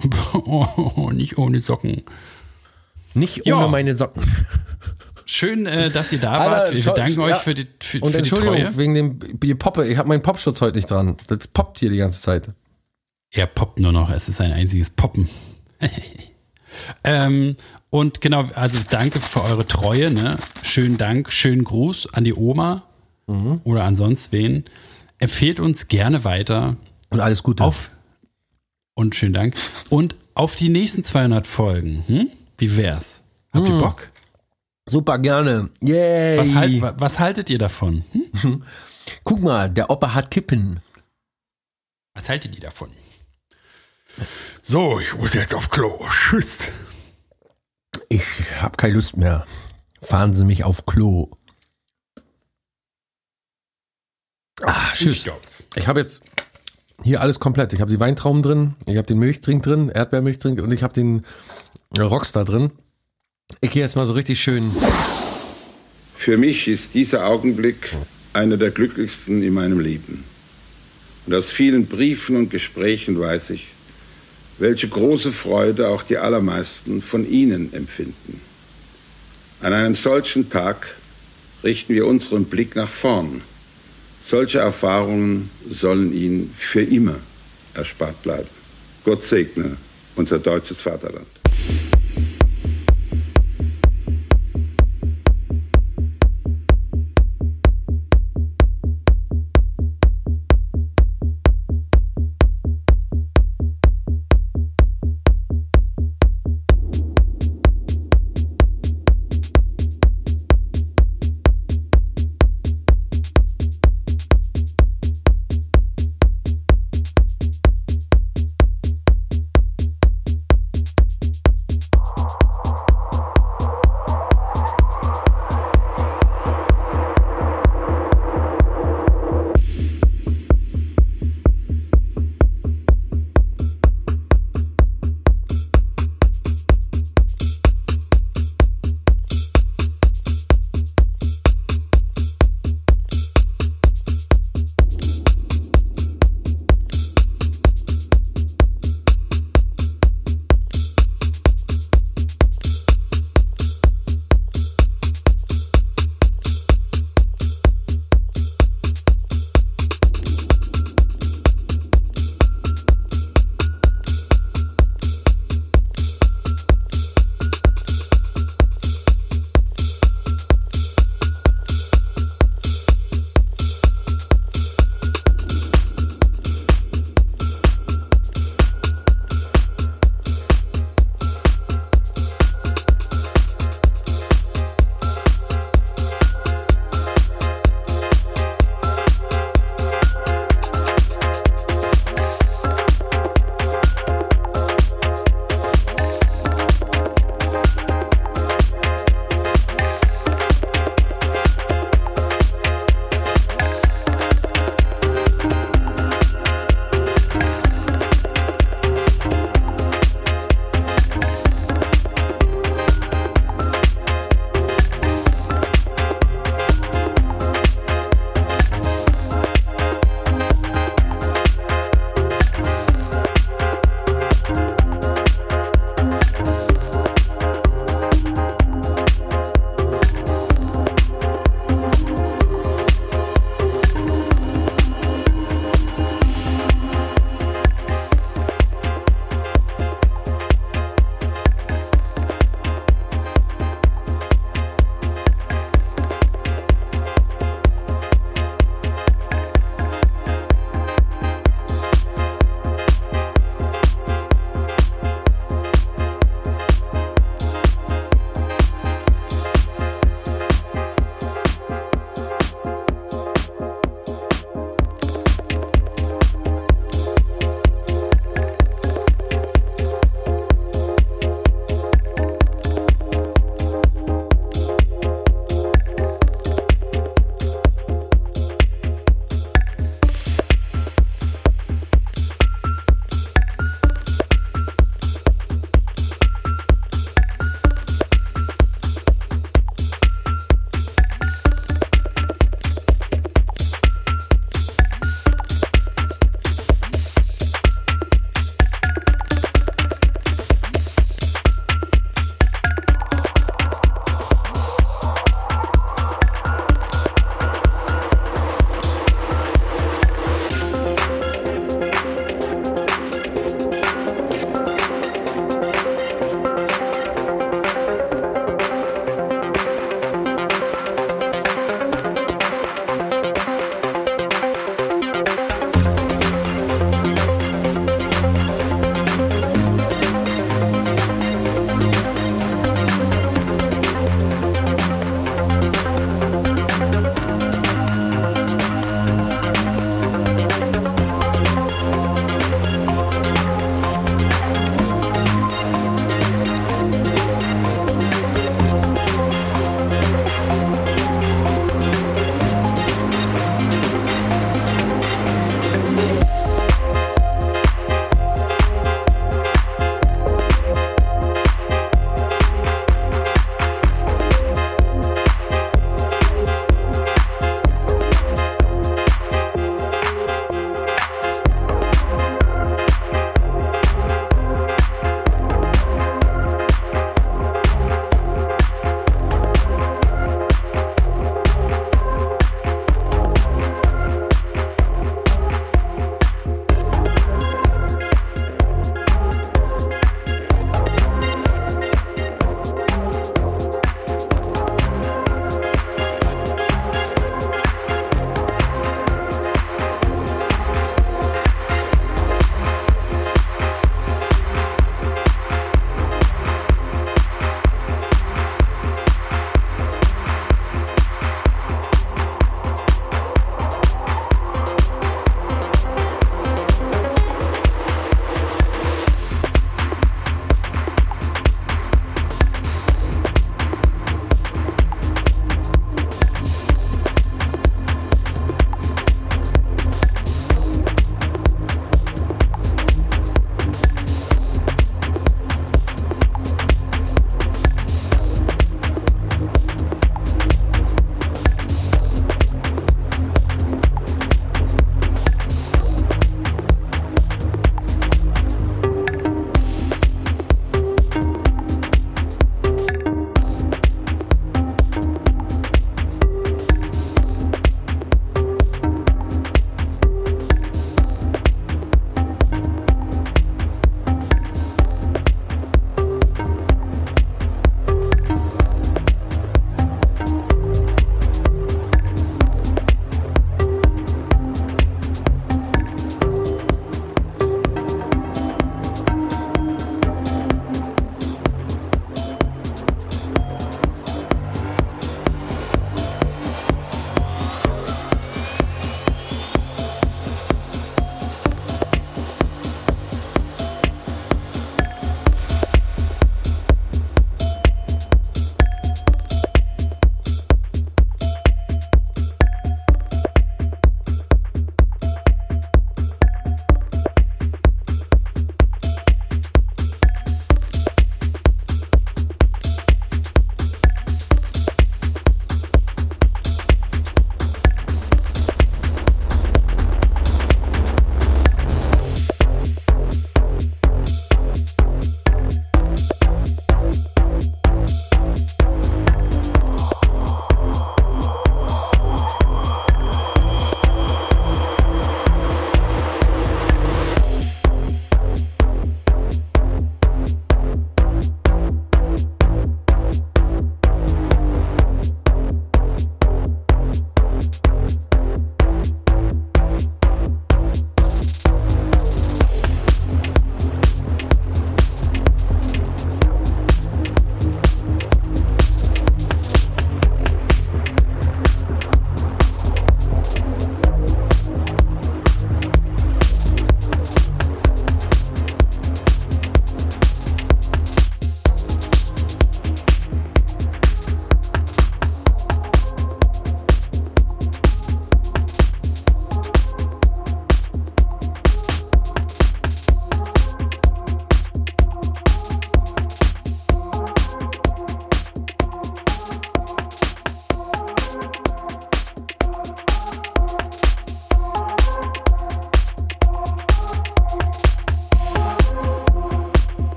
oh, 0.44 1.10
nicht 1.12 1.38
ohne 1.38 1.60
Socken. 1.60 2.02
Nicht 3.14 3.44
Ja. 3.46 3.56
ohne 3.58 3.68
meine 3.68 3.96
Socken. 3.96 4.22
Schön, 5.26 5.66
äh, 5.66 5.90
dass 5.90 6.12
ihr 6.12 6.20
da 6.20 6.32
Alter, 6.38 6.50
wart. 6.50 6.72
Wir 6.74 6.82
schau- 6.82 6.94
danken 6.94 7.20
euch 7.20 7.30
ja. 7.30 7.38
für 7.38 7.54
die, 7.54 7.66
für, 7.82 7.98
Und 8.00 8.06
für 8.10 8.12
die 8.12 8.18
Entschuldigung, 8.18 8.56
Treue. 8.56 8.76
wegen 8.76 8.94
dem 8.94 9.18
die 9.40 9.54
Poppe. 9.54 9.86
Ich 9.88 9.98
habe 9.98 10.08
meinen 10.08 10.22
Popschutz 10.22 10.60
heute 10.60 10.76
nicht 10.76 10.90
dran. 10.90 11.16
Das 11.28 11.46
poppt 11.48 11.80
hier 11.80 11.90
die 11.90 11.98
ganze 11.98 12.20
Zeit. 12.20 12.50
Er 13.32 13.46
poppt 13.46 13.80
nur 13.80 13.92
noch. 13.92 14.08
Es 14.10 14.28
ist 14.28 14.40
ein 14.40 14.52
einziges 14.52 14.88
Poppen. 14.90 15.28
ähm, 17.04 17.56
und 17.90 18.20
genau, 18.20 18.44
also 18.54 18.78
danke 18.90 19.20
für 19.20 19.42
eure 19.42 19.66
Treue. 19.66 20.12
Ne? 20.12 20.36
Schönen 20.62 20.96
Dank, 20.98 21.32
schönen 21.32 21.64
Gruß 21.64 22.12
an 22.14 22.24
die 22.24 22.34
Oma 22.34 22.84
Mhm. 23.28 23.60
oder 23.64 23.82
an 23.82 23.96
sonst 23.96 24.30
wen. 24.30 24.64
Empfehlt 25.18 25.58
uns 25.58 25.88
gerne 25.88 26.22
weiter. 26.22 26.76
Und 27.08 27.18
alles 27.20 27.42
Gute. 27.42 27.64
Auf, 27.64 27.90
und 28.94 29.16
schönen 29.16 29.32
Dank. 29.32 29.54
Und 29.88 30.14
auf 30.34 30.54
die 30.54 30.68
nächsten 30.68 31.02
200 31.02 31.44
Folgen. 31.46 32.04
Hm? 32.06 32.28
Wie 32.58 32.76
wär's? 32.76 33.22
Habt 33.52 33.66
ihr 33.68 33.74
Hm. 33.74 33.80
Bock? 33.80 34.08
Super 34.88 35.18
gerne. 35.18 35.70
Yay. 35.80 36.38
Was, 36.38 36.54
halt, 36.54 36.80
wa- 36.82 36.94
was 36.98 37.18
haltet 37.18 37.50
ihr 37.50 37.58
davon? 37.58 38.04
Hm? 38.40 38.64
Guck 39.24 39.40
mal, 39.42 39.68
der 39.70 39.90
Opa 39.90 40.14
hat 40.14 40.30
Kippen. 40.30 40.80
Was 42.14 42.28
haltet 42.28 42.54
ihr 42.54 42.60
davon? 42.60 42.90
So, 44.62 44.98
ich 45.00 45.12
muss 45.14 45.34
jetzt 45.34 45.54
auf 45.54 45.68
Klo. 45.70 45.98
Tschüss. 46.08 46.58
Ich 48.08 48.22
habe 48.62 48.76
keine 48.76 48.94
Lust 48.94 49.16
mehr. 49.16 49.44
Fahren 50.00 50.34
Sie 50.34 50.44
mich 50.44 50.64
auf 50.64 50.86
Klo. 50.86 51.30
Ah, 54.62 54.92
tschüss. 54.92 55.28
Ich 55.74 55.86
habe 55.88 56.00
jetzt 56.00 56.22
hier 57.02 57.20
alles 57.20 57.40
komplett. 57.40 57.72
Ich 57.74 57.80
habe 57.80 57.90
die 57.90 58.00
Weintrauben 58.00 58.42
drin, 58.42 58.74
ich 58.86 58.96
habe 58.96 59.06
den 59.06 59.18
Milchtrink 59.18 59.62
drin, 59.62 59.90
Erdbeermilchtrink 59.90 60.60
und 60.62 60.72
ich 60.72 60.82
habe 60.82 60.94
den 60.94 61.26
Rockstar 61.98 62.44
drin. 62.44 62.72
Ich 63.66 63.72
gehe 63.72 63.82
jetzt 63.82 63.96
mal 63.96 64.06
so 64.06 64.12
richtig 64.12 64.40
schön. 64.40 64.70
Für 66.16 66.36
mich 66.36 66.68
ist 66.68 66.94
dieser 66.94 67.26
Augenblick 67.26 67.96
einer 68.32 68.56
der 68.56 68.70
glücklichsten 68.70 69.42
in 69.42 69.54
meinem 69.54 69.80
Leben. 69.80 70.22
Und 71.26 71.34
aus 71.34 71.50
vielen 71.50 71.86
Briefen 71.86 72.36
und 72.36 72.50
Gesprächen 72.50 73.18
weiß 73.18 73.50
ich, 73.50 73.66
welche 74.58 74.88
große 74.88 75.32
Freude 75.32 75.88
auch 75.88 76.04
die 76.04 76.18
allermeisten 76.18 77.02
von 77.02 77.28
Ihnen 77.28 77.72
empfinden. 77.72 78.40
An 79.62 79.72
einem 79.72 79.94
solchen 79.94 80.48
Tag 80.48 80.94
richten 81.64 81.94
wir 81.94 82.06
unseren 82.06 82.44
Blick 82.44 82.76
nach 82.76 82.88
vorn. 82.88 83.42
Solche 84.24 84.58
Erfahrungen 84.58 85.50
sollen 85.68 86.12
Ihnen 86.12 86.54
für 86.56 86.82
immer 86.82 87.16
erspart 87.74 88.22
bleiben. 88.22 88.48
Gott 89.04 89.24
segne 89.24 89.76
unser 90.14 90.38
deutsches 90.38 90.82
Vaterland. 90.82 91.26